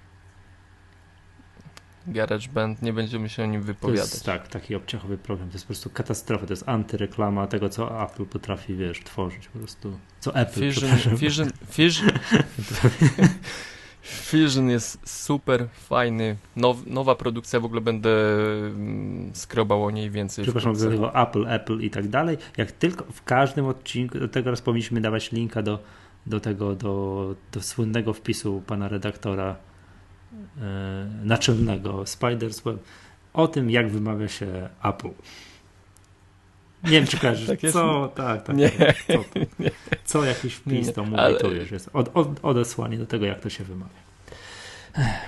GarageBand, 2.07 2.83
nie 2.83 2.93
będziemy 2.93 3.29
się 3.29 3.43
o 3.43 3.47
nim 3.47 3.63
wypowiadać. 3.63 4.11
To 4.11 4.15
jest, 4.15 4.25
tak, 4.25 4.49
taki 4.49 4.75
obciachowy 4.75 5.19
program, 5.19 5.49
to 5.49 5.53
jest 5.53 5.65
po 5.65 5.69
prostu 5.69 5.91
katastrofa, 5.91 6.47
to 6.47 6.53
jest 6.53 6.69
antyreklama 6.69 7.47
tego, 7.47 7.69
co 7.69 8.05
Apple 8.05 8.27
potrafi, 8.27 8.77
wiesz, 8.77 9.01
tworzyć, 9.05 9.49
po 9.49 9.59
prostu, 9.59 9.99
co 10.21 10.35
Apple, 10.35 10.73
Fusion, 10.73 10.91
Fusion, 11.19 11.51
Fusion, 11.71 12.11
Fusion 14.31 14.71
jest 14.71 15.09
super 15.09 15.69
fajny, 15.73 16.37
Now, 16.57 16.87
nowa 16.87 17.15
produkcja, 17.15 17.61
w 17.61 17.65
ogóle 17.65 17.81
będę 17.81 18.11
mm, 18.11 19.31
skrobał 19.35 19.85
o 19.85 19.91
niej 19.91 20.11
więcej. 20.11 20.43
Przepraszam, 20.43 20.77
do 20.77 20.91
tego 20.91 21.23
Apple, 21.23 21.49
Apple 21.49 21.81
i 21.81 21.91
tak 21.91 22.09
dalej, 22.09 22.39
jak 22.57 22.73
tylko 22.73 23.05
w 23.13 23.25
każdym 23.25 23.67
odcinku, 23.67 24.19
do 24.19 24.29
tego 24.29 24.51
raz 24.51 24.61
powinniśmy 24.61 25.01
dawać 25.01 25.33
linka 25.33 25.63
do, 25.63 25.79
do 26.27 26.41
tego, 26.41 26.75
do, 26.75 27.35
do 27.53 27.63
słynnego 27.63 28.13
wpisu 28.13 28.63
pana 28.67 28.89
redaktora 28.89 29.57
naczelnego 31.25 31.93
Spider's 31.93 32.65
Web 32.65 32.77
o 33.33 33.49
tym, 33.49 33.71
jak 33.71 33.91
wymawia 33.91 34.29
się 34.29 34.69
Apple. 34.83 35.11
Nie 36.85 36.91
wiem, 36.91 37.07
czy 37.07 37.19
kojarzysz, 37.19 37.49
tak 37.61 37.73
co, 37.73 38.13
tak, 38.15 38.43
tak, 38.43 38.57
nie. 38.57 38.71
co, 38.71 39.15
to, 39.15 39.41
co 40.05 40.25
jakiś 40.25 40.55
wpis 40.55 40.87
nie, 40.87 40.93
to 40.93 41.05
mówi, 41.05 41.17
ale... 41.17 41.39
to 41.39 41.51
jest 41.53 41.91
od, 41.93 42.11
od, 42.15 42.29
odesłanie 42.43 42.99
do 42.99 43.07
tego, 43.07 43.27
jak 43.27 43.41
to 43.41 43.51
się 43.51 43.65
wymawia. 43.65 44.07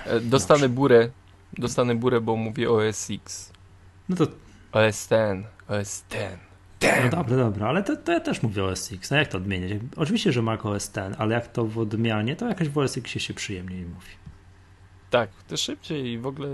E, 0.05 0.19
dostanę 0.19 0.59
Dobrze. 0.59 0.75
burę, 0.75 1.09
dostanę 1.53 1.95
burę, 1.95 2.21
bo 2.21 2.35
mówię 2.35 2.71
OS 2.71 3.07
X. 3.11 3.53
No 4.09 4.15
to... 4.15 4.27
OS 4.71 5.07
ten, 5.07 5.43
OS 5.67 6.03
ten. 6.09 6.37
No 7.03 7.09
dobra, 7.09 7.37
dobra, 7.37 7.67
ale 7.67 7.83
to, 7.83 7.95
to 7.95 8.11
ja 8.11 8.19
też 8.19 8.43
mówię 8.43 8.63
OS 8.63 8.91
X. 8.91 9.11
No 9.11 9.17
jak 9.17 9.27
to 9.27 9.37
odmieniać? 9.37 9.71
Oczywiście, 9.95 10.31
że 10.31 10.41
Mac 10.41 10.65
OS 10.65 10.89
ten, 10.89 11.15
ale 11.17 11.35
jak 11.35 11.47
to 11.47 11.65
w 11.65 11.79
odmianie, 11.79 12.35
to 12.35 12.47
jakoś 12.47 12.69
w 12.69 12.77
OS 12.77 12.97
X 12.97 13.11
się 13.11 13.33
przyjemniej 13.33 13.85
mówi. 13.85 14.28
Tak, 15.09 15.29
to 15.47 15.57
szybciej 15.57 16.05
i 16.05 16.19
w 16.19 16.27
ogóle 16.27 16.49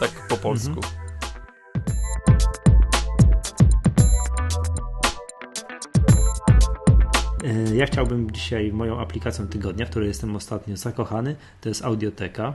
tak 0.00 0.28
po 0.28 0.36
polsku. 0.36 0.70
Mhm. 0.70 1.04
E, 7.44 7.76
ja 7.76 7.86
chciałbym 7.86 8.30
dzisiaj 8.30 8.72
moją 8.72 9.00
aplikacją 9.00 9.46
tygodnia, 9.46 9.86
w 9.86 9.90
której 9.90 10.08
jestem 10.08 10.36
ostatnio 10.36 10.76
zakochany, 10.76 11.36
to 11.60 11.68
jest 11.68 11.84
Audioteka. 11.84 12.54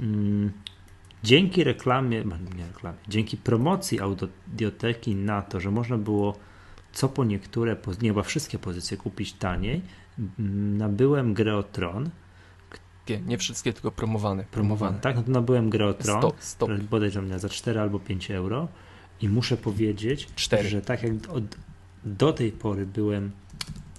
Mm, 0.00 0.52
dzięki 1.22 1.64
reklamie, 1.64 2.24
nie 2.56 2.66
reklamie, 2.66 2.98
dzięki 3.08 3.36
promocji 3.36 4.00
Audioteki 4.00 5.14
na 5.14 5.42
to, 5.42 5.60
że 5.60 5.70
można 5.70 5.98
było 5.98 6.36
co 6.92 7.08
po 7.08 7.24
niektóre, 7.24 7.76
nie 8.02 8.08
chyba 8.08 8.22
wszystkie 8.22 8.58
pozycje 8.58 8.96
kupić 8.96 9.32
taniej, 9.32 9.82
mm, 10.18 10.76
nabyłem 10.76 11.34
grę 11.34 11.56
o 11.56 11.62
Tron, 11.62 12.10
wszystkie, 13.06 13.28
nie 13.28 13.38
wszystkie, 13.38 13.72
tylko 13.72 13.90
promowane. 13.90 14.44
Promowane, 14.50 14.98
tak? 15.00 15.16
No 15.16 15.22
to 15.22 15.30
nabyłem 15.30 15.70
grę 15.70 15.86
o 15.86 15.94
Tron, 15.94 16.18
stop, 16.18 16.36
stop. 16.38 16.70
bodajże 16.90 17.38
za 17.38 17.48
4 17.48 17.80
albo 17.80 17.98
5 17.98 18.30
euro 18.30 18.68
i 19.20 19.28
muszę 19.28 19.56
powiedzieć, 19.56 20.28
4. 20.36 20.68
że 20.68 20.82
tak 20.82 21.02
jak 21.02 21.12
od, 21.28 21.44
do 22.04 22.32
tej 22.32 22.52
pory 22.52 22.86
byłem 22.86 23.30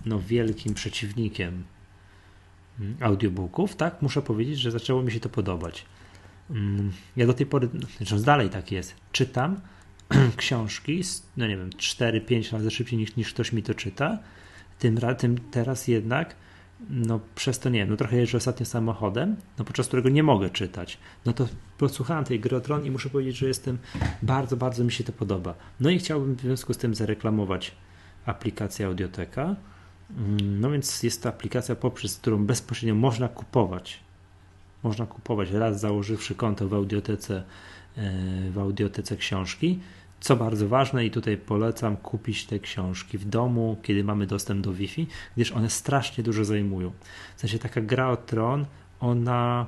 no, 0.06 0.20
wielkim 0.20 0.74
przeciwnikiem 0.74 1.64
mm, 2.80 2.98
audiobooków, 3.02 3.76
tak? 3.76 4.02
Muszę 4.02 4.22
powiedzieć, 4.22 4.60
że 4.60 4.72
zaczęło 4.72 5.04
mi 5.04 5.12
się 5.12 5.20
to 5.20 5.30
podobać. 5.30 5.86
Mm, 6.50 6.92
ja 7.16 7.28
do 7.28 7.34
tej 7.34 7.46
pory, 7.46 7.70
zresztą 7.98 8.22
dalej 8.22 8.50
tak 8.50 8.72
jest, 8.72 8.96
czytam 9.12 9.62
książki, 10.38 11.02
no 11.38 11.48
nie 11.48 11.58
wiem, 11.58 11.70
4-5 11.70 12.54
razy 12.54 12.72
szybciej 12.72 13.00
niż, 13.00 13.16
niż 13.16 13.34
ktoś 13.34 13.54
mi 13.54 13.64
to 13.64 13.74
czyta. 13.74 14.20
Tym, 14.80 15.00
tym 15.18 15.38
teraz 15.52 15.88
jednak 15.88 16.36
no 16.90 17.20
przez 17.36 17.60
to 17.60 17.70
nie 17.70 17.80
wiem, 17.80 17.90
no 17.90 17.98
trochę 17.98 18.18
jeżdżę 18.18 18.38
ostatnio 18.38 18.66
samochodem, 18.66 19.36
no 19.60 19.66
podczas 19.66 19.88
którego 19.88 20.10
nie 20.10 20.24
mogę 20.24 20.50
czytać. 20.50 20.98
No 21.26 21.34
to 21.34 21.48
posłuchałem 21.78 22.26
tej 22.26 22.40
gry 22.40 22.62
Tron 22.62 22.86
i 22.86 22.92
muszę 22.92 23.10
powiedzieć, 23.10 23.38
że 23.38 23.48
jestem, 23.48 23.78
bardzo, 24.22 24.58
bardzo 24.58 24.84
mi 24.84 24.92
się 24.92 25.04
to 25.04 25.12
podoba. 25.12 25.54
No 25.80 25.90
i 25.90 26.00
chciałbym 26.00 26.36
w 26.36 26.42
związku 26.42 26.74
z 26.74 26.78
tym 26.78 26.96
zareklamować 26.96 27.72
aplikację 28.26 28.86
Audioteka. 28.86 29.56
Mm, 30.18 30.60
no 30.60 30.72
więc 30.72 31.04
jest 31.04 31.24
to 31.24 31.30
aplikacja, 31.30 31.76
poprzez 31.76 32.18
którą 32.18 32.46
bezpośrednio 32.46 32.96
można 32.96 33.28
kupować. 33.28 34.00
Można 34.84 35.06
kupować 35.06 35.52
raz 35.52 35.80
założywszy 35.80 36.36
konto 36.36 36.68
w 36.68 36.74
audiotece, 36.74 37.44
e, 37.98 38.52
w 38.52 38.60
audiotece 38.60 39.18
książki 39.18 39.80
Co 40.20 40.36
bardzo 40.36 40.68
ważne, 40.68 41.06
i 41.06 41.12
tutaj 41.12 41.38
polecam 41.38 41.98
kupić 41.98 42.46
te 42.46 42.60
książki 42.60 43.18
w 43.18 43.26
domu, 43.26 43.78
kiedy 43.84 44.04
mamy 44.04 44.28
dostęp 44.28 44.62
do 44.62 44.74
Wi-Fi, 44.74 45.08
gdyż 45.36 45.52
one 45.52 45.70
strasznie 45.70 46.24
dużo 46.24 46.46
zajmują. 46.46 46.92
W 47.36 47.40
sensie 47.40 47.60
taka 47.60 47.82
gra 47.82 48.10
o 48.10 48.18
tron, 48.18 48.66
ona, 49.00 49.68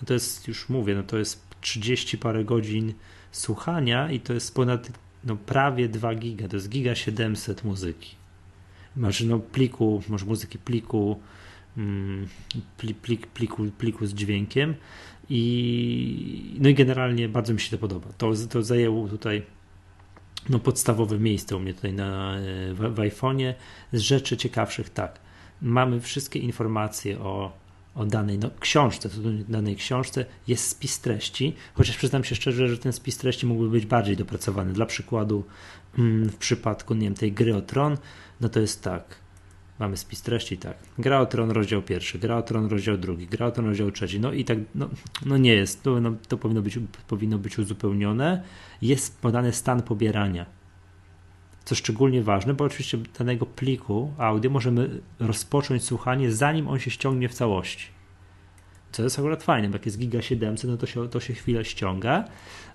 no 0.00 0.06
to 0.06 0.14
jest, 0.14 0.48
już 0.48 0.68
mówię, 0.68 0.94
no 0.94 1.02
to 1.02 1.18
jest 1.18 1.50
30 1.60 2.18
parę 2.18 2.44
godzin 2.44 2.92
słuchania 3.32 4.10
i 4.10 4.20
to 4.20 4.32
jest 4.32 4.54
ponad 4.54 4.90
no, 5.24 5.36
prawie 5.36 5.88
2 5.88 6.14
giga, 6.14 6.48
to 6.48 6.56
jest 6.56 6.68
giga 6.68 6.94
700 6.94 7.64
muzyki. 7.64 8.14
Masz 8.96 9.20
no, 9.20 9.38
pliku, 9.38 10.02
masz 10.08 10.24
muzyki 10.24 10.58
pliku, 10.58 11.20
mm, 11.76 12.28
plik, 13.02 13.26
pliku, 13.26 13.64
pliku 13.78 14.06
z 14.06 14.14
dźwiękiem 14.14 14.74
i 15.30 16.56
no 16.60 16.68
i 16.68 16.74
generalnie 16.74 17.28
bardzo 17.28 17.54
mi 17.54 17.60
się 17.60 17.70
to 17.70 17.78
podoba. 17.78 18.08
To, 18.18 18.32
to 18.50 18.62
zajęło 18.62 19.08
tutaj 19.08 19.42
no, 20.48 20.58
podstawowe 20.58 21.18
miejsce 21.18 21.56
u 21.56 21.60
mnie 21.60 21.74
tutaj 21.74 21.92
na, 21.92 22.34
w, 22.72 22.94
w 22.94 22.96
iPhone'ie. 22.96 23.54
Z 23.92 24.00
rzeczy 24.00 24.36
ciekawszych 24.36 24.90
tak, 24.90 25.20
mamy 25.62 26.00
wszystkie 26.00 26.38
informacje 26.38 27.20
o, 27.20 27.52
o 27.94 28.06
danej 28.06 28.38
no, 28.38 28.50
książce, 28.60 29.08
danej 29.48 29.76
książce 29.76 30.24
jest 30.48 30.68
spis 30.68 31.00
treści, 31.00 31.54
chociaż 31.74 31.96
przyznam 31.96 32.24
się 32.24 32.34
szczerze, 32.34 32.68
że 32.68 32.78
ten 32.78 32.92
spis 32.92 33.18
treści 33.18 33.46
mógłby 33.46 33.68
być 33.68 33.86
bardziej 33.86 34.16
dopracowany. 34.16 34.72
Dla 34.72 34.86
przykładu 34.86 35.44
mm, 35.98 36.28
w 36.28 36.36
przypadku 36.36 36.94
nie 36.94 37.00
wiem, 37.00 37.14
tej 37.14 37.32
gry 37.32 37.56
o 37.56 37.62
tron, 37.62 37.96
no 38.40 38.48
to 38.48 38.60
jest 38.60 38.82
tak, 38.82 39.16
Mamy 39.80 39.96
spis 39.96 40.22
treści, 40.22 40.58
tak. 40.58 40.76
Gra 40.98 41.20
o 41.20 41.26
Tron 41.26 41.50
rozdział 41.50 41.82
pierwszy, 41.82 42.18
gra 42.18 42.36
o 42.36 42.42
Tron 42.42 42.66
rozdział 42.66 42.98
drugi, 42.98 43.26
gra 43.26 43.46
o 43.46 43.50
Tron 43.50 43.66
rozdział 43.66 43.90
trzeci. 43.90 44.20
No 44.20 44.32
i 44.32 44.44
tak, 44.44 44.58
no, 44.74 44.88
no 45.26 45.36
nie 45.36 45.54
jest. 45.54 45.82
To, 45.82 46.00
no, 46.00 46.12
to 46.28 46.38
powinno, 46.38 46.62
być, 46.62 46.78
powinno 47.08 47.38
być 47.38 47.58
uzupełnione. 47.58 48.42
Jest 48.82 49.20
podany 49.20 49.52
stan 49.52 49.82
pobierania. 49.82 50.46
Co 51.64 51.74
szczególnie 51.74 52.22
ważne, 52.22 52.54
bo 52.54 52.64
oczywiście 52.64 52.98
danego 53.18 53.46
pliku 53.46 54.12
audio 54.18 54.50
możemy 54.50 55.00
rozpocząć 55.18 55.84
słuchanie, 55.84 56.32
zanim 56.32 56.68
on 56.68 56.78
się 56.78 56.90
ściągnie 56.90 57.28
w 57.28 57.34
całości. 57.34 57.86
Co 58.92 59.02
jest 59.02 59.18
akurat 59.18 59.42
fajne, 59.42 59.68
bo 59.68 59.74
jak 59.74 59.86
jest 59.86 59.98
giga 59.98 60.22
700, 60.22 60.70
no 60.70 60.76
to 60.76 60.86
się, 60.86 61.08
to 61.08 61.20
się 61.20 61.34
chwilę 61.34 61.64
ściąga 61.64 62.24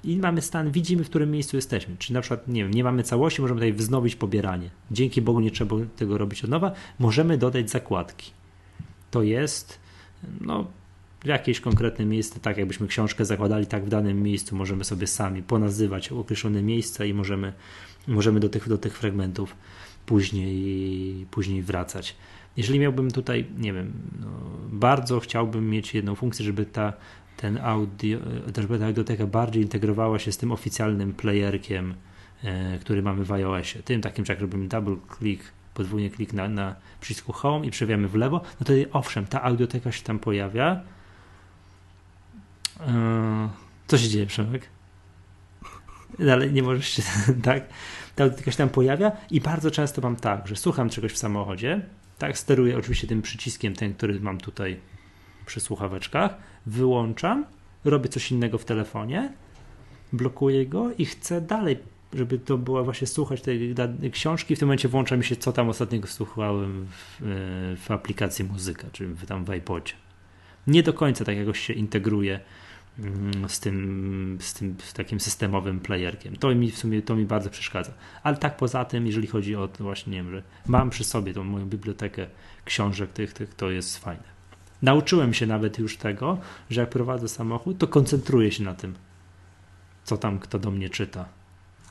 i 0.03 0.17
mamy 0.17 0.41
stan, 0.41 0.71
widzimy 0.71 1.03
w 1.03 1.09
którym 1.09 1.31
miejscu 1.31 1.55
jesteśmy. 1.55 1.95
Czy 1.99 2.13
na 2.13 2.21
przykład, 2.21 2.47
nie 2.47 2.63
wiem, 2.63 2.73
nie 2.73 2.83
mamy 2.83 3.03
całości, 3.03 3.41
możemy 3.41 3.59
tutaj 3.59 3.73
wznowić 3.73 4.15
pobieranie. 4.15 4.69
Dzięki 4.91 5.21
Bogu 5.21 5.39
nie 5.39 5.51
trzeba 5.51 5.75
tego 5.95 6.17
robić 6.17 6.43
od 6.43 6.49
nowa. 6.49 6.71
Możemy 6.99 7.37
dodać 7.37 7.69
zakładki. 7.69 8.31
To 9.11 9.23
jest, 9.23 9.79
no, 10.41 10.67
jakieś 11.25 11.59
konkretne 11.59 12.05
miejsce, 12.05 12.39
tak 12.39 12.57
jakbyśmy 12.57 12.87
książkę 12.87 13.25
zakładali, 13.25 13.65
tak 13.65 13.85
w 13.85 13.89
danym 13.89 14.23
miejscu 14.23 14.55
możemy 14.55 14.83
sobie 14.83 15.07
sami 15.07 15.43
ponazywać 15.43 16.11
określone 16.11 16.61
miejsca 16.61 17.05
i 17.05 17.13
możemy, 17.13 17.53
możemy 18.07 18.39
do 18.39 18.49
tych, 18.49 18.69
do 18.69 18.77
tych 18.77 18.97
fragmentów 18.97 19.55
później, 20.05 21.25
później 21.31 21.61
wracać. 21.61 22.15
Jeżeli 22.57 22.79
miałbym 22.79 23.11
tutaj, 23.11 23.45
nie 23.57 23.73
wiem, 23.73 23.93
no, 24.19 24.27
bardzo 24.69 25.19
chciałbym 25.19 25.69
mieć 25.69 25.93
jedną 25.93 26.15
funkcję, 26.15 26.45
żeby 26.45 26.65
ta 26.65 26.93
ten 27.37 27.57
audio, 27.57 28.19
żeby 28.57 28.79
ta 28.79 28.85
audioteka 28.85 29.27
bardziej 29.27 29.63
integrowała 29.63 30.19
się 30.19 30.31
z 30.31 30.37
tym 30.37 30.51
oficjalnym 30.51 31.13
playerkiem, 31.13 31.93
e, 32.43 32.79
który 32.79 33.01
mamy 33.01 33.25
w 33.25 33.31
iOSie. 33.31 33.83
Tym 33.83 34.01
takim, 34.01 34.25
że 34.25 34.33
jak 34.33 34.41
robimy 34.41 34.67
double 34.67 34.95
click, 35.17 35.51
podwójnie 35.73 36.09
klik 36.09 36.33
na, 36.33 36.49
na 36.49 36.75
przycisku 37.01 37.33
home 37.33 37.65
i 37.65 37.71
przewijamy 37.71 38.07
w 38.07 38.15
lewo, 38.15 38.41
no 38.59 38.65
to 38.65 38.73
owszem, 38.91 39.25
ta 39.25 39.43
audioteka 39.43 39.91
się 39.91 40.03
tam 40.03 40.19
pojawia. 40.19 40.81
E, 42.79 43.49
co 43.87 43.97
się 43.97 44.09
dzieje, 44.09 44.25
Przemek? 44.25 44.69
Ale 46.31 46.49
nie 46.49 46.63
możesz 46.63 46.87
się, 46.89 47.03
tak? 47.43 47.63
Ta 48.15 48.23
audioteka 48.23 48.51
się 48.51 48.57
tam 48.57 48.69
pojawia 48.69 49.11
i 49.31 49.41
bardzo 49.41 49.71
często 49.71 50.01
mam 50.01 50.15
tak, 50.15 50.47
że 50.47 50.55
słucham 50.55 50.89
czegoś 50.89 51.11
w 51.11 51.17
samochodzie, 51.17 51.81
tak, 52.17 52.37
steruję 52.37 52.77
oczywiście 52.77 53.07
tym 53.07 53.21
przyciskiem, 53.21 53.73
ten, 53.73 53.93
który 53.93 54.19
mam 54.19 54.37
tutaj 54.37 54.79
przy 55.45 55.59
słuchaweczkach, 55.59 56.37
wyłączam, 56.65 57.45
robię 57.85 58.09
coś 58.09 58.31
innego 58.31 58.57
w 58.57 58.65
telefonie, 58.65 59.33
blokuję 60.13 60.65
go 60.65 60.91
i 60.97 61.05
chcę 61.05 61.41
dalej, 61.41 61.77
żeby 62.13 62.39
to 62.39 62.57
było 62.57 62.83
właśnie 62.83 63.07
słuchać 63.07 63.41
tej 63.41 63.75
książki. 64.11 64.55
W 64.55 64.59
tym 64.59 64.67
momencie 64.67 64.87
włącza 64.87 65.17
mi 65.17 65.23
się, 65.23 65.35
co 65.35 65.51
tam 65.51 65.69
ostatniego 65.69 66.07
słuchałem 66.07 66.87
w, 66.89 67.21
e, 67.21 67.25
w 67.75 67.91
aplikacji 67.91 68.45
muzyka, 68.45 68.87
czy 68.91 69.09
tam 69.27 69.45
w 69.45 69.55
iPodzie. 69.55 69.93
Nie 70.67 70.83
do 70.83 70.93
końca 70.93 71.25
tak 71.25 71.37
jakoś 71.37 71.59
się 71.59 71.73
integruje 71.73 72.39
z 73.47 73.59
tym, 73.59 74.37
z 74.41 74.53
tym 74.53 74.75
z 74.83 74.93
takim 74.93 75.19
systemowym 75.19 75.79
playerkiem. 75.79 76.35
To 76.35 76.55
mi 76.55 76.71
w 76.71 76.77
sumie 76.77 77.01
to 77.01 77.15
mi 77.15 77.25
bardzo 77.25 77.49
przeszkadza. 77.49 77.91
Ale 78.23 78.37
tak 78.37 78.57
poza 78.57 78.85
tym, 78.85 79.07
jeżeli 79.07 79.27
chodzi 79.27 79.55
o 79.55 79.67
to 79.67 79.83
właśnie, 79.83 80.11
nie 80.11 80.17
wiem, 80.23 80.31
że 80.31 80.43
mam 80.67 80.89
przy 80.89 81.03
sobie 81.03 81.33
tą 81.33 81.43
moją 81.43 81.65
bibliotekę 81.65 82.27
książek 82.65 83.13
tych, 83.13 83.33
tych 83.33 83.53
to 83.53 83.69
jest 83.71 83.97
fajne. 83.97 84.23
Nauczyłem 84.81 85.33
się 85.33 85.47
nawet 85.47 85.79
już 85.79 85.97
tego, 85.97 86.37
że 86.69 86.81
jak 86.81 86.89
prowadzę 86.89 87.27
samochód, 87.27 87.77
to 87.77 87.87
koncentruję 87.87 88.51
się 88.51 88.63
na 88.63 88.73
tym, 88.73 88.95
co 90.03 90.17
tam 90.17 90.39
kto 90.39 90.59
do 90.59 90.71
mnie 90.71 90.89
czyta. 90.89 91.25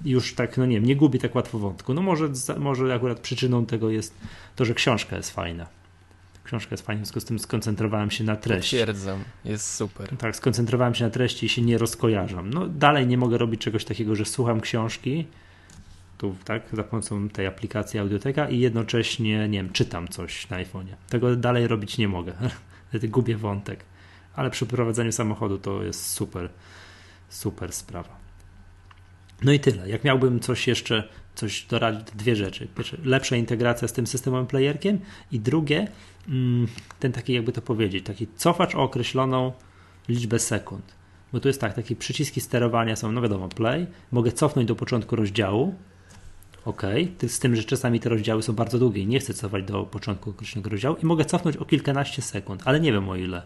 I 0.04 0.10
już 0.10 0.34
tak, 0.34 0.58
no 0.58 0.66
nie 0.66 0.76
wiem, 0.76 0.84
nie 0.84 0.96
gubię 0.96 1.18
tak 1.18 1.34
łatwo 1.34 1.58
wątku. 1.58 1.94
No 1.94 2.02
może, 2.02 2.28
może 2.58 2.94
akurat 2.94 3.20
przyczyną 3.20 3.66
tego 3.66 3.90
jest 3.90 4.14
to, 4.56 4.64
że 4.64 4.74
książka 4.74 5.16
jest 5.16 5.30
fajna. 5.30 5.66
Książka 6.44 6.68
jest 6.70 6.86
fajna, 6.86 7.02
w 7.02 7.04
związku 7.04 7.20
z 7.20 7.24
tym 7.24 7.38
skoncentrowałem 7.38 8.10
się 8.10 8.24
na 8.24 8.36
treści. 8.36 8.76
Potwierdzam, 8.76 9.24
jest 9.44 9.74
super. 9.74 10.16
Tak, 10.16 10.36
skoncentrowałem 10.36 10.94
się 10.94 11.04
na 11.04 11.10
treści 11.10 11.46
i 11.46 11.48
się 11.48 11.62
nie 11.62 11.78
rozkojarzam. 11.78 12.50
No 12.50 12.68
dalej 12.68 13.06
nie 13.06 13.18
mogę 13.18 13.38
robić 13.38 13.60
czegoś 13.60 13.84
takiego, 13.84 14.16
że 14.16 14.24
słucham 14.24 14.60
książki, 14.60 15.26
tu, 16.18 16.36
tak, 16.44 16.62
za 16.72 16.84
pomocą 16.84 17.28
tej 17.28 17.46
aplikacji 17.46 18.00
Audioteka 18.00 18.48
i 18.48 18.58
jednocześnie, 18.58 19.48
nie 19.48 19.58
wiem, 19.58 19.72
czytam 19.72 20.08
coś 20.08 20.50
na 20.50 20.56
iPhone'ie. 20.56 20.94
Tego 21.08 21.36
dalej 21.36 21.68
robić 21.68 21.98
nie 21.98 22.08
mogę. 22.08 22.32
gubię 23.02 23.36
wątek. 23.36 23.84
Ale 24.34 24.50
przy 24.50 24.66
prowadzeniu 24.66 25.12
samochodu 25.12 25.58
to 25.58 25.82
jest 25.82 26.06
super, 26.06 26.48
super 27.28 27.72
sprawa. 27.72 28.16
No 29.42 29.52
i 29.52 29.60
tyle. 29.60 29.88
Jak 29.88 30.04
miałbym 30.04 30.40
coś 30.40 30.68
jeszcze, 30.68 31.08
coś 31.34 31.62
doradzić, 31.62 32.10
to 32.10 32.12
dwie 32.16 32.36
rzeczy. 32.36 32.68
Pierwsze, 32.76 32.96
lepsza 33.04 33.36
integracja 33.36 33.88
z 33.88 33.92
tym 33.92 34.06
systemem 34.06 34.46
playerkiem 34.46 35.00
i 35.32 35.40
drugie, 35.40 35.88
ten 37.00 37.12
taki 37.12 37.32
jakby 37.32 37.52
to 37.52 37.62
powiedzieć, 37.62 38.04
taki 38.04 38.26
cofacz 38.36 38.74
o 38.74 38.82
określoną 38.82 39.52
liczbę 40.08 40.38
sekund. 40.38 40.94
Bo 41.32 41.40
tu 41.40 41.48
jest 41.48 41.60
tak, 41.60 41.74
takie 41.74 41.96
przyciski 41.96 42.40
sterowania 42.40 42.96
są, 42.96 43.12
no 43.12 43.22
wiadomo, 43.22 43.48
play, 43.48 43.86
mogę 44.12 44.32
cofnąć 44.32 44.68
do 44.68 44.74
początku 44.74 45.16
rozdziału, 45.16 45.74
OK, 46.64 46.82
z 47.28 47.38
tym, 47.38 47.56
że 47.56 47.64
czasami 47.64 48.00
te 48.00 48.08
rozdziały 48.08 48.42
są 48.42 48.52
bardzo 48.52 48.78
długie 48.78 49.02
i 49.02 49.06
nie 49.06 49.20
chcę 49.20 49.34
cofać 49.34 49.64
do 49.64 49.82
początku 49.82 50.30
określonego 50.30 50.70
rozdziału 50.70 50.96
i 51.02 51.06
mogę 51.06 51.24
cofnąć 51.24 51.56
o 51.56 51.64
kilkanaście 51.64 52.22
sekund, 52.22 52.62
ale 52.64 52.80
nie 52.80 52.92
wiem 52.92 53.08
o 53.08 53.16
ile. 53.16 53.42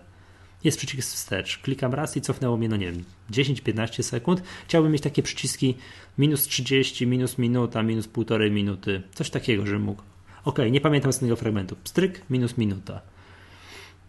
Jest 0.64 0.78
przycisk 0.78 1.14
wstecz. 1.14 1.58
Klikam 1.58 1.94
raz 1.94 2.16
i 2.16 2.20
cofnęło 2.20 2.56
mnie, 2.56 2.68
no 2.68 2.76
nie 2.76 2.92
wiem, 2.92 3.04
10-15 3.30 4.02
sekund. 4.02 4.42
Chciałbym 4.66 4.92
mieć 4.92 5.02
takie 5.02 5.22
przyciski 5.22 5.74
minus 6.18 6.42
30, 6.42 7.06
minus 7.06 7.38
minuta, 7.38 7.82
minus 7.82 8.08
półtorej 8.08 8.50
minuty. 8.50 9.02
Coś 9.14 9.30
takiego, 9.30 9.66
żebym 9.66 9.82
mógł. 9.82 10.02
OK, 10.48 10.58
nie 10.70 10.80
pamiętam 10.80 11.12
z 11.12 11.18
tego 11.18 11.36
fragmentu. 11.36 11.76
Pstryk, 11.84 12.22
minus 12.30 12.58
minuta. 12.58 13.00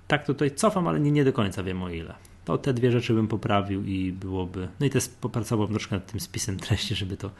Tak 0.07 0.25
tutaj 0.25 0.51
cofam, 0.55 0.87
ale 0.87 0.99
nie, 0.99 1.11
nie 1.11 1.25
do 1.25 1.33
końca 1.33 1.63
wiem 1.63 1.83
o 1.83 1.89
ile. 1.89 2.15
To 2.45 2.57
te 2.57 2.73
dwie 2.73 2.91
rzeczy 2.91 3.13
bym 3.13 3.27
poprawił 3.27 3.83
i 3.83 4.11
byłoby. 4.11 4.67
No 4.79 4.85
i 4.85 4.89
też 4.89 5.07
popracowałbym 5.07 5.75
troszkę 5.75 5.95
nad 5.95 6.11
tym 6.11 6.19
spisem 6.19 6.59
treści, 6.59 6.95
żeby 6.95 7.17
to 7.17 7.31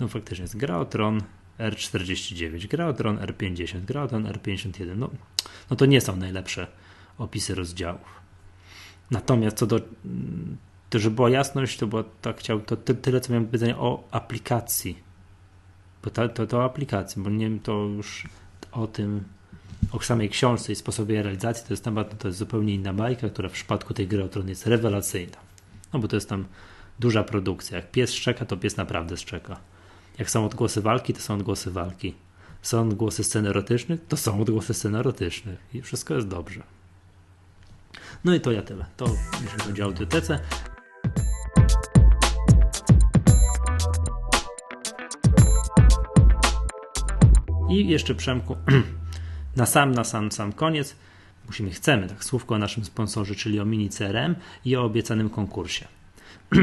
no 0.00 0.08
faktycznie 0.08 0.42
jest 0.42 0.56
gra 0.56 0.78
o 0.78 0.84
Tron 0.84 1.22
R49, 1.58 2.68
gra 2.68 2.86
o 2.86 2.92
Tron 2.92 3.18
R50, 3.18 3.80
gra 3.80 4.02
o 4.02 4.08
Tron 4.08 4.24
R51. 4.24 4.96
No, 4.96 5.10
no 5.70 5.76
to 5.76 5.86
nie 5.86 6.00
są 6.00 6.16
najlepsze 6.16 6.66
opisy 7.18 7.54
rozdziałów. 7.54 8.20
Natomiast 9.10 9.56
co 9.56 9.66
do, 9.66 9.80
to 10.90 10.98
żeby 10.98 11.16
była 11.16 11.30
jasność, 11.30 11.78
to 11.78 11.86
było 11.86 12.04
tak 12.22 12.38
chciał, 12.38 12.60
to 12.60 12.76
tyle 12.76 13.20
co 13.20 13.32
miałem 13.32 13.46
powiedzenia 13.46 13.78
o 13.78 14.08
aplikacji. 14.10 15.11
Bo 16.04 16.10
to, 16.10 16.28
to, 16.28 16.46
to 16.46 16.58
o 16.58 16.64
aplikacji, 16.64 17.22
bo 17.22 17.30
nie 17.30 17.48
wiem, 17.48 17.60
to 17.60 17.72
już 17.72 18.28
o 18.72 18.86
tym, 18.86 19.24
o 19.92 20.00
samej 20.00 20.28
książce 20.28 20.72
i 20.72 20.76
sposobie 20.76 21.22
realizacji, 21.22 21.66
to 21.66 21.72
jest, 21.72 21.84
temat, 21.84 22.18
to 22.18 22.28
jest 22.28 22.38
zupełnie 22.38 22.74
inna 22.74 22.92
bajka, 22.92 23.28
która 23.28 23.48
w 23.48 23.52
przypadku 23.52 23.94
tej 23.94 24.08
gry 24.08 24.24
o 24.24 24.28
Tron 24.28 24.48
jest 24.48 24.66
rewelacyjna. 24.66 25.36
No 25.92 25.98
bo 25.98 26.08
to 26.08 26.16
jest 26.16 26.28
tam 26.28 26.44
duża 26.98 27.24
produkcja. 27.24 27.76
Jak 27.76 27.90
pies 27.90 28.12
szczeka, 28.12 28.44
to 28.44 28.56
pies 28.56 28.76
naprawdę 28.76 29.16
szczeka. 29.16 29.56
Jak 30.18 30.30
są 30.30 30.46
odgłosy 30.46 30.80
walki, 30.80 31.14
to 31.14 31.20
są 31.20 31.34
odgłosy 31.34 31.70
walki. 31.70 32.14
Są 32.62 32.88
odgłosy 32.88 33.24
scen 33.24 33.46
erotycznych, 33.46 34.00
to 34.08 34.16
są 34.16 34.40
odgłosy 34.40 34.74
scen 34.74 34.94
erotycznych. 34.94 35.58
I 35.74 35.82
wszystko 35.82 36.14
jest 36.14 36.28
dobrze. 36.28 36.62
No 38.24 38.34
i 38.34 38.40
to 38.40 38.52
ja 38.52 38.62
tyle. 38.62 38.86
To 38.96 39.06
jeśli 39.42 39.58
chodzi 39.58 39.82
o 39.82 39.84
audiotece. 39.84 40.40
I 47.72 47.88
jeszcze 47.88 48.14
Przemku, 48.14 48.56
na 49.56 49.66
sam, 49.66 49.92
na 49.92 50.04
sam, 50.04 50.32
sam 50.32 50.52
koniec 50.52 50.96
musimy, 51.46 51.70
chcemy, 51.70 52.08
tak 52.08 52.24
słówko 52.24 52.54
o 52.54 52.58
naszym 52.58 52.84
sponsorze, 52.84 53.34
czyli 53.34 53.60
o 53.60 53.64
Mini 53.64 53.88
CRM 53.88 54.34
i 54.64 54.76
o 54.76 54.84
obiecanym 54.84 55.30
konkursie. 55.30 55.88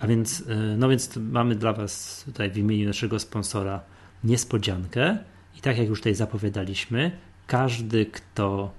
A 0.00 0.06
więc, 0.06 0.44
e, 0.48 0.54
no 0.76 0.88
więc 0.88 1.16
mamy 1.16 1.54
dla 1.54 1.72
Was 1.72 2.22
tutaj 2.26 2.50
w 2.50 2.56
imieniu 2.56 2.86
naszego 2.86 3.18
sponsora 3.18 3.80
niespodziankę. 4.24 5.18
I 5.58 5.60
tak 5.60 5.78
jak 5.78 5.88
już 5.88 5.98
tutaj 5.98 6.14
zapowiadaliśmy, 6.14 7.10
każdy, 7.46 8.06
kto 8.06 8.72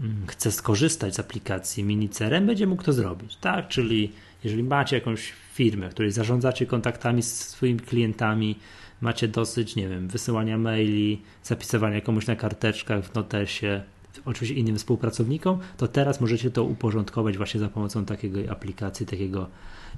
mm, 0.00 0.26
chce 0.26 0.52
skorzystać 0.52 1.14
z 1.14 1.20
aplikacji 1.20 1.84
MiniCRM, 1.84 2.46
będzie 2.46 2.66
mógł 2.66 2.82
to 2.82 2.92
zrobić. 2.92 3.36
Tak, 3.36 3.68
czyli 3.68 4.12
jeżeli 4.44 4.62
macie 4.62 4.96
jakąś 4.96 5.32
firmę, 5.52 5.88
której 5.88 6.12
zarządzacie 6.12 6.66
kontaktami 6.66 7.22
z 7.22 7.48
swoimi 7.48 7.80
klientami, 7.80 8.58
macie 9.00 9.28
dosyć, 9.28 9.76
nie 9.76 9.88
wiem, 9.88 10.08
wysyłania 10.08 10.58
maili, 10.58 11.22
zapisywania 11.42 12.00
komuś 12.00 12.26
na 12.26 12.36
karteczkach 12.36 13.04
w 13.04 13.14
notesie, 13.14 13.82
oczywiście 14.24 14.60
innym 14.60 14.76
współpracownikom, 14.76 15.58
to 15.76 15.88
teraz 15.88 16.20
możecie 16.20 16.50
to 16.50 16.64
uporządkować 16.64 17.36
właśnie 17.36 17.60
za 17.60 17.68
pomocą 17.68 18.04
takiego 18.04 18.40
aplikacji, 18.50 19.06
takiego 19.06 19.46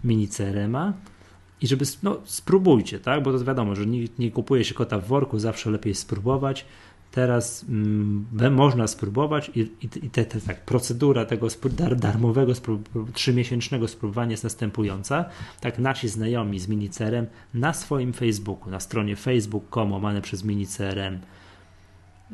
mini 0.05 0.29
CRM-a. 0.29 0.93
I 1.61 1.67
żeby, 1.67 1.85
no 2.03 2.17
spróbujcie, 2.25 3.01
tak, 3.01 3.23
bo 3.23 3.39
to 3.39 3.45
wiadomo, 3.45 3.75
że 3.75 3.87
nie, 3.87 4.07
nie 4.19 4.31
kupuje 4.31 4.65
się 4.65 4.75
kota 4.75 4.99
w 4.99 5.07
worku, 5.07 5.39
zawsze 5.39 5.71
lepiej 5.71 5.95
spróbować. 5.95 6.65
Teraz 7.13 7.65
mm, 7.69 8.55
można 8.55 8.87
spróbować 8.87 9.51
i, 9.55 9.61
i, 9.61 10.07
i 10.07 10.11
te, 10.11 10.25
te, 10.25 10.41
tak, 10.41 10.65
procedura 10.65 11.25
tego 11.25 11.47
dar, 11.71 11.97
darmowego, 11.97 12.53
trzymiesięcznego 13.13 13.89
spróbowania 13.89 14.31
jest 14.31 14.45
następująca. 14.45 15.25
Tak, 15.61 15.79
nasi 15.79 16.09
znajomi 16.09 16.59
z 16.59 16.69
minicerem 16.69 17.27
na 17.55 17.73
swoim 17.73 18.13
Facebooku, 18.13 18.71
na 18.71 18.81
stronie 18.81 19.17
facebook.com 19.17 19.93
łamane 19.93 20.23
przez 20.23 20.45
minicerem 20.45 21.21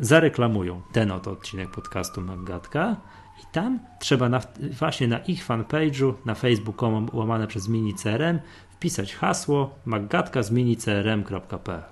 zareklamują 0.01 0.83
ten 0.93 1.11
oto 1.11 1.31
odcinek 1.31 1.71
podcastu 1.71 2.21
Maggatka 2.21 2.97
i 3.43 3.53
tam 3.53 3.79
trzeba 4.01 4.29
na, 4.29 4.41
właśnie 4.79 5.09
na 5.09 5.19
ich 5.19 5.47
fanpage'u 5.47 6.15
na 6.25 6.35
facebook.com 6.35 7.11
łamane 7.13 7.47
przez 7.47 7.69
minicerem 7.69 8.39
wpisać 8.71 9.15
hasło 9.15 9.75
maggatka 9.85 10.43
z 10.43 10.51
minicrm.pl 10.51 11.83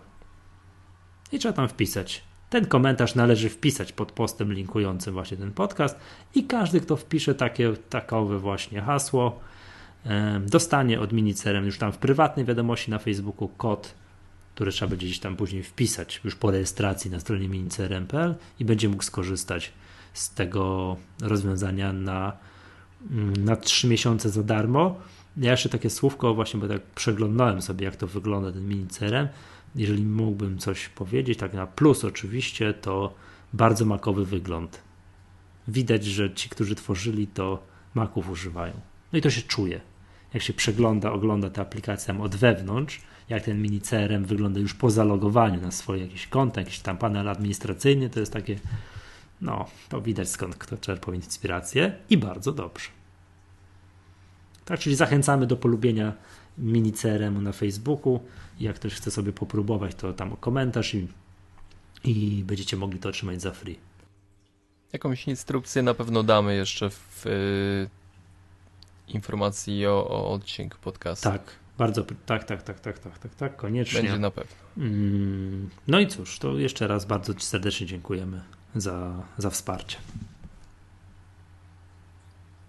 i 1.32 1.38
trzeba 1.38 1.52
tam 1.52 1.68
wpisać 1.68 2.25
ten 2.50 2.66
komentarz 2.66 3.14
należy 3.14 3.48
wpisać 3.48 3.92
pod 3.92 4.12
postem 4.12 4.52
linkującym 4.52 5.14
właśnie 5.14 5.36
ten 5.36 5.52
podcast 5.52 5.96
i 6.34 6.44
każdy, 6.44 6.80
kto 6.80 6.96
wpisze 6.96 7.34
takie, 7.34 7.72
takowe 7.90 8.38
właśnie 8.38 8.80
hasło, 8.80 9.40
dostanie 10.40 11.00
od 11.00 11.12
minicerem 11.12 11.66
już 11.66 11.78
tam 11.78 11.92
w 11.92 11.98
prywatnej 11.98 12.46
wiadomości 12.46 12.90
na 12.90 12.98
Facebooku 12.98 13.48
kod, 13.48 13.94
który 14.54 14.72
trzeba 14.72 14.90
będzie 14.90 15.06
gdzieś 15.06 15.18
tam 15.18 15.36
później 15.36 15.62
wpisać 15.62 16.20
już 16.24 16.34
po 16.34 16.50
rejestracji 16.50 17.10
na 17.10 17.20
stronie 17.20 17.48
minicerem.pl 17.48 18.34
i 18.60 18.64
będzie 18.64 18.88
mógł 18.88 19.02
skorzystać 19.02 19.72
z 20.12 20.34
tego 20.34 20.96
rozwiązania 21.22 21.92
na, 21.92 22.32
mm, 23.10 23.44
na 23.44 23.56
3 23.56 23.88
miesiące 23.88 24.30
za 24.30 24.42
darmo. 24.42 24.96
Ja 25.36 25.50
jeszcze 25.50 25.68
takie 25.68 25.90
słówko 25.90 26.34
właśnie, 26.34 26.60
bo 26.60 26.68
tak 26.68 26.82
przeglądałem 26.82 27.62
sobie 27.62 27.84
jak 27.84 27.96
to 27.96 28.06
wygląda 28.06 28.52
ten 28.52 28.68
minicerem 28.68 29.28
jeżeli 29.76 30.04
mógłbym 30.04 30.58
coś 30.58 30.88
powiedzieć, 30.88 31.38
tak 31.38 31.52
na 31.52 31.66
plus 31.66 32.04
oczywiście, 32.04 32.74
to 32.74 33.14
bardzo 33.52 33.84
makowy 33.84 34.24
wygląd. 34.24 34.82
Widać, 35.68 36.04
że 36.04 36.34
ci, 36.34 36.48
którzy 36.48 36.74
tworzyli 36.74 37.26
to, 37.26 37.62
maków 37.94 38.30
używają. 38.30 38.72
No 39.12 39.18
i 39.18 39.22
to 39.22 39.30
się 39.30 39.42
czuje. 39.42 39.80
Jak 40.34 40.42
się 40.42 40.52
przegląda, 40.52 41.12
ogląda 41.12 41.50
tę 41.50 41.60
aplikację 41.60 42.20
od 42.20 42.36
wewnątrz, 42.36 43.00
jak 43.28 43.42
ten 43.42 43.62
mini 43.62 43.80
CRM 43.80 44.24
wygląda 44.24 44.60
już 44.60 44.74
po 44.74 44.90
zalogowaniu 44.90 45.60
na 45.60 45.70
swoje 45.70 46.02
jakieś 46.02 46.26
konta, 46.26 46.60
jakiś 46.60 46.78
tam 46.78 46.98
panel 46.98 47.28
administracyjny, 47.28 48.10
to 48.10 48.20
jest 48.20 48.32
takie, 48.32 48.58
no, 49.40 49.66
to 49.88 50.00
widać 50.00 50.28
skąd 50.28 50.56
kto 50.56 50.76
czerpał 50.76 51.14
inspirację 51.14 51.92
i 52.10 52.18
bardzo 52.18 52.52
dobrze. 52.52 52.88
Tak, 54.64 54.80
czyli 54.80 54.96
zachęcamy 54.96 55.46
do 55.46 55.56
polubienia 55.56 56.12
mini 56.58 56.92
CRM 56.92 57.42
na 57.42 57.52
Facebooku. 57.52 58.20
Jak 58.60 58.76
ktoś 58.76 58.94
chce 58.94 59.10
sobie 59.10 59.32
popróbować, 59.32 59.94
to 59.94 60.12
tam 60.12 60.36
komentarz 60.36 60.94
i, 60.94 61.08
i 62.04 62.44
będziecie 62.44 62.76
mogli 62.76 62.98
to 62.98 63.08
otrzymać 63.08 63.42
za 63.42 63.52
free. 63.52 63.78
Jakąś 64.92 65.28
instrukcję 65.28 65.82
na 65.82 65.94
pewno 65.94 66.22
damy 66.22 66.56
jeszcze 66.56 66.90
w 66.90 67.26
y, 67.26 67.90
informacji 69.08 69.86
o, 69.86 70.08
o 70.08 70.30
odcinku 70.32 70.78
podcastu. 70.78 71.30
Tak, 71.30 71.52
bardzo, 71.78 72.04
tak, 72.04 72.44
tak, 72.44 72.62
tak, 72.62 72.80
tak, 72.80 72.98
tak, 72.98 73.18
tak, 73.18 73.34
tak, 73.34 73.56
koniecznie. 73.56 74.02
Będzie 74.02 74.18
na 74.18 74.30
pewno. 74.30 74.56
Mm, 74.76 75.70
no 75.88 76.00
i 76.00 76.06
cóż, 76.06 76.38
to 76.38 76.58
jeszcze 76.58 76.86
raz 76.86 77.04
bardzo 77.04 77.34
Ci 77.34 77.46
serdecznie 77.46 77.86
dziękujemy 77.86 78.42
za, 78.74 79.22
za 79.38 79.50
wsparcie. 79.50 79.96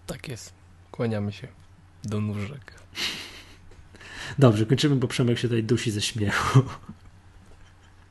Tak 0.06 0.28
jest. 0.28 0.52
Kłaniamy 0.90 1.32
się 1.32 1.48
do 2.04 2.20
nóżek. 2.20 2.74
Dobrze, 4.38 4.66
kończymy, 4.66 4.96
bo 4.96 5.08
Przemek 5.08 5.38
się 5.38 5.48
tutaj 5.48 5.62
dusi 5.64 5.90
ze 5.90 6.00
śmiechu. 6.00 6.62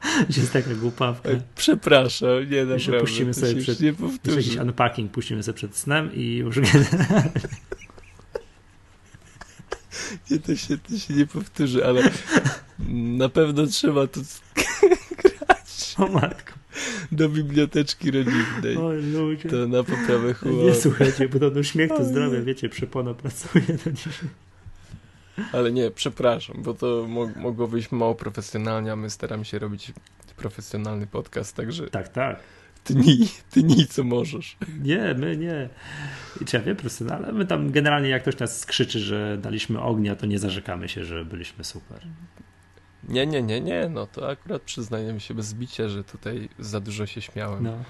jest 0.38 0.54
taka 0.54 0.76
głupawka. 0.76 1.30
Przepraszam, 1.56 2.30
nie 2.30 2.44
naprawdę. 2.44 2.74
Jeszcze 2.74 3.00
puścimy 3.00 3.34
sobie 3.34 3.62
przed, 3.62 3.80
nie 3.80 3.88
jeszcze 3.88 4.32
jakiś 4.32 4.56
unpacking 4.56 5.12
puścimy 5.12 5.44
sobie 5.44 5.56
przed 5.56 5.76
snem 5.76 6.16
i 6.16 6.36
już. 6.36 6.60
Nie, 10.32 10.40
to 10.40 10.56
się, 10.56 10.78
to 10.78 10.98
się 10.98 11.14
nie 11.14 11.26
powtórzy, 11.26 11.86
ale 11.86 12.10
na 12.90 13.30
pewno 13.30 13.68
trzeba 13.68 14.08
to 14.08 14.20
grać. 15.22 15.96
O 15.98 16.08
matko. 16.08 16.54
Do 17.12 17.30
biblioteczki 17.30 18.12
rodzinnej. 18.12 18.78
Oj, 18.78 19.04
ludzie. 19.04 19.50
To 19.50 19.68
na 19.68 19.84
poprawę 19.84 20.34
humoru. 20.34 20.68
Nie 20.68 20.76
słuchajcie, 20.76 21.30
bo 21.30 21.52
to 21.52 21.64
śmiech 21.64 21.90
to 21.90 22.06
zdrowie, 22.06 22.42
wiecie, 22.42 22.70
przepona 22.70 23.14
pracuje 23.14 23.66
do 23.86 23.92
dzisiaj. 23.92 24.30
Ale 25.54 25.72
nie, 25.72 25.92
przepraszam, 25.92 26.56
bo 26.64 26.74
to 26.74 27.06
mo 27.10 27.28
mogło 27.36 27.68
wyjść 27.68 27.92
mało 27.92 28.16
profesjonalnie, 28.16 28.92
a 28.92 28.96
my 28.96 29.10
staramy 29.10 29.46
się 29.46 29.60
robić 29.60 29.94
profesjonalny 30.38 31.08
podcast, 31.08 31.56
także... 31.56 31.90
Tak, 31.90 32.08
tak. 32.08 32.40
Ty 32.84 32.96
nie, 32.96 33.16
ty 33.52 33.64
nie 33.64 33.86
co 33.86 34.04
możesz. 34.04 34.58
Nie, 34.82 35.16
my 35.18 35.38
nie. 35.38 35.70
Czy 36.46 36.58
ja 36.58 36.64
wiem, 36.64 36.76
profesjonalnie, 36.76 37.32
my 37.32 37.46
tam 37.46 37.72
generalnie 37.72 38.10
jak 38.10 38.22
ktoś 38.22 38.40
nas 38.40 38.60
skrzyczy, 38.60 39.00
że 39.00 39.38
daliśmy 39.42 39.82
ognia, 39.82 40.16
to 40.16 40.26
nie 40.26 40.40
zarzekamy 40.40 40.90
się, 40.90 41.06
że 41.06 41.26
byliśmy 41.26 41.64
super. 41.64 42.00
Nie, 43.04 43.28
nie, 43.28 43.42
nie, 43.42 43.62
nie, 43.62 43.90
no 43.90 44.08
to 44.08 44.30
akurat 44.30 44.62
przyznajemy 44.62 45.20
się 45.20 45.34
bez 45.34 45.46
zbicia, 45.46 45.88
że 45.88 46.04
tutaj 46.04 46.50
za 46.60 46.80
dużo 46.80 47.06
się 47.06 47.22
śmiałem. 47.22 47.64
No, 47.64 47.84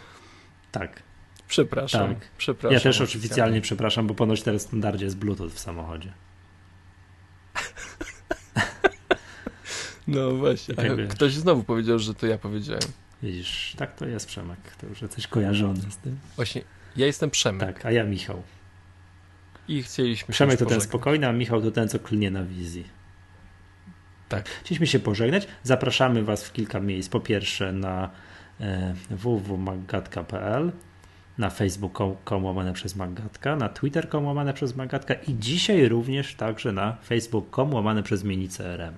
tak. 0.72 1.04
Przepraszam, 1.48 2.16
tak. 2.16 2.28
przepraszam. 2.38 2.74
Ja 2.74 2.80
też 2.80 3.02
oficjalnie 3.02 3.62
przepraszam, 3.62 4.08
bo 4.08 4.14
ponoć 4.14 4.44
teraz 4.44 4.64
w 4.64 4.68
standardzie 4.68 5.06
jest 5.06 5.18
Bluetooth 5.18 5.50
w 5.50 5.60
samochodzie. 5.60 6.14
No 10.08 10.32
właśnie. 10.32 10.76
Tak 10.76 11.08
ktoś 11.08 11.34
znowu 11.34 11.64
powiedział, 11.64 12.00
że 12.00 12.14
to 12.14 12.28
ja 12.28 12.38
powiedziałem. 12.38 12.84
Widzisz, 13.24 13.74
tak 13.78 13.96
to 13.96 14.06
jest 14.06 14.28
Przemek. 14.28 14.60
To 14.82 14.88
już 14.88 15.02
jesteś 15.02 15.28
kojarzony 15.28 15.82
z 15.92 15.98
tym. 15.98 16.18
Właśnie, 16.36 16.62
ja 16.96 17.06
jestem 17.06 17.30
Przemek. 17.30 17.76
Tak, 17.76 17.86
a 17.86 17.92
ja 17.92 18.04
Michał. 18.04 18.44
I 19.68 19.84
chcieliśmy 19.84 20.34
Przemek 20.34 20.60
to 20.60 20.66
pożegnać. 20.66 20.84
ten 20.84 20.90
spokojny, 20.90 21.28
a 21.28 21.34
Michał 21.34 21.62
to 21.62 21.72
ten, 21.72 21.90
co 21.90 22.00
klnie 22.00 22.32
na 22.32 22.44
wizji. 22.44 22.88
Tak. 24.30 24.50
Chcieliśmy 24.50 24.88
się 24.88 25.00
pożegnać. 25.00 25.48
Zapraszamy 25.64 26.24
Was 26.24 26.44
w 26.44 26.54
kilka 26.54 26.80
miejsc. 26.80 27.10
Po 27.10 27.20
pierwsze 27.20 27.74
na 27.74 28.10
e, 28.60 28.94
www.maggatka.pl 29.10 30.72
na 31.38 31.50
facebook.com 31.50 32.46
łamane 32.46 32.74
przez 32.74 32.96
Magatka, 32.96 33.56
na 33.56 33.70
twitter.com 33.70 34.26
łamane 34.26 34.54
przez 34.54 34.76
Magatka 34.76 35.14
i 35.14 35.36
dzisiaj 35.36 35.90
również 35.90 36.36
także 36.36 36.72
na 36.72 36.98
facebook.com 37.06 37.74
łamane 37.74 38.04
przez 38.04 38.24
mini 38.24 38.50
CRM. 38.50 38.94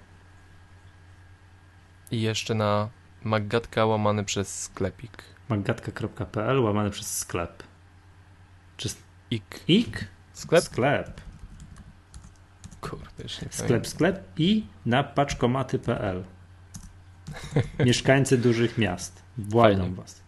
I 2.12 2.22
jeszcze 2.22 2.56
na 2.56 2.90
maggatka 3.24 3.86
łamane 3.86 4.26
przez 4.26 4.62
sklepik. 4.62 5.24
maggatka.pl 5.50 6.60
łamane 6.60 6.90
przez 6.90 7.18
sklep. 7.18 7.64
Czy... 8.78 8.90
Ik. 9.32 9.60
Ik? 9.68 10.08
Sklep? 10.34 10.64
Sklep. 10.64 11.22
Kurde, 12.82 13.24
już 13.24 13.42
nie 13.42 13.48
Sklep, 13.52 13.88
sklep 13.88 14.24
i 14.38 14.66
na 14.86 15.04
paczkomaty.pl. 15.04 16.24
Mieszkańcy 17.86 18.38
dużych 18.38 18.78
miast. 18.78 19.22
Błagam 19.38 19.96
was. 19.96 20.22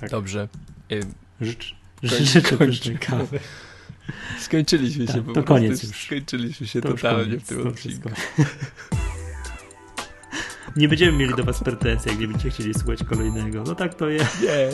Tak. 0.00 0.10
Dobrze. 0.10 0.48
Y, 0.92 1.00
Życz, 1.40 1.76
życzę 2.02 2.56
pysznej 2.56 2.98
kawy. 2.98 3.40
Skończyliśmy 4.38 5.06
tak, 5.06 5.16
się 5.16 5.22
po 5.22 5.28
to 5.28 5.34
prostu. 5.34 5.48
koniec 5.48 5.82
już. 5.82 6.04
Skończyliśmy 6.06 6.66
się 6.66 6.80
to 6.80 6.88
totalnie 6.88 7.24
koniec, 7.24 7.42
w 7.42 7.48
tym 7.48 7.66
odcinku. 7.66 8.10
Nie 10.76 10.88
będziemy 10.88 11.18
mieli 11.18 11.34
do 11.34 11.44
was 11.44 11.60
pretensji, 11.60 12.10
jak 12.10 12.20
nie 12.20 12.28
będziecie 12.28 12.50
chcieli 12.50 12.74
słuchać 12.74 13.04
kolejnego. 13.04 13.62
No 13.66 13.74
tak 13.74 13.94
to 13.94 14.08
jest. 14.08 14.42
Nie, 14.42 14.68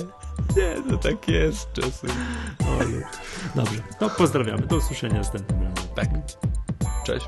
nie, 0.56 0.74
no 0.90 0.96
tak 0.96 1.28
jest 1.28 1.72
czasem. 1.72 2.10
Dobrze, 3.54 3.82
no 4.00 4.10
pozdrawiamy. 4.10 4.66
Do 4.66 4.76
usłyszenia 4.76 5.14
następnym 5.14 5.62
razem. 5.62 5.88
Tak. 5.94 6.08
Cześć. 7.06 7.26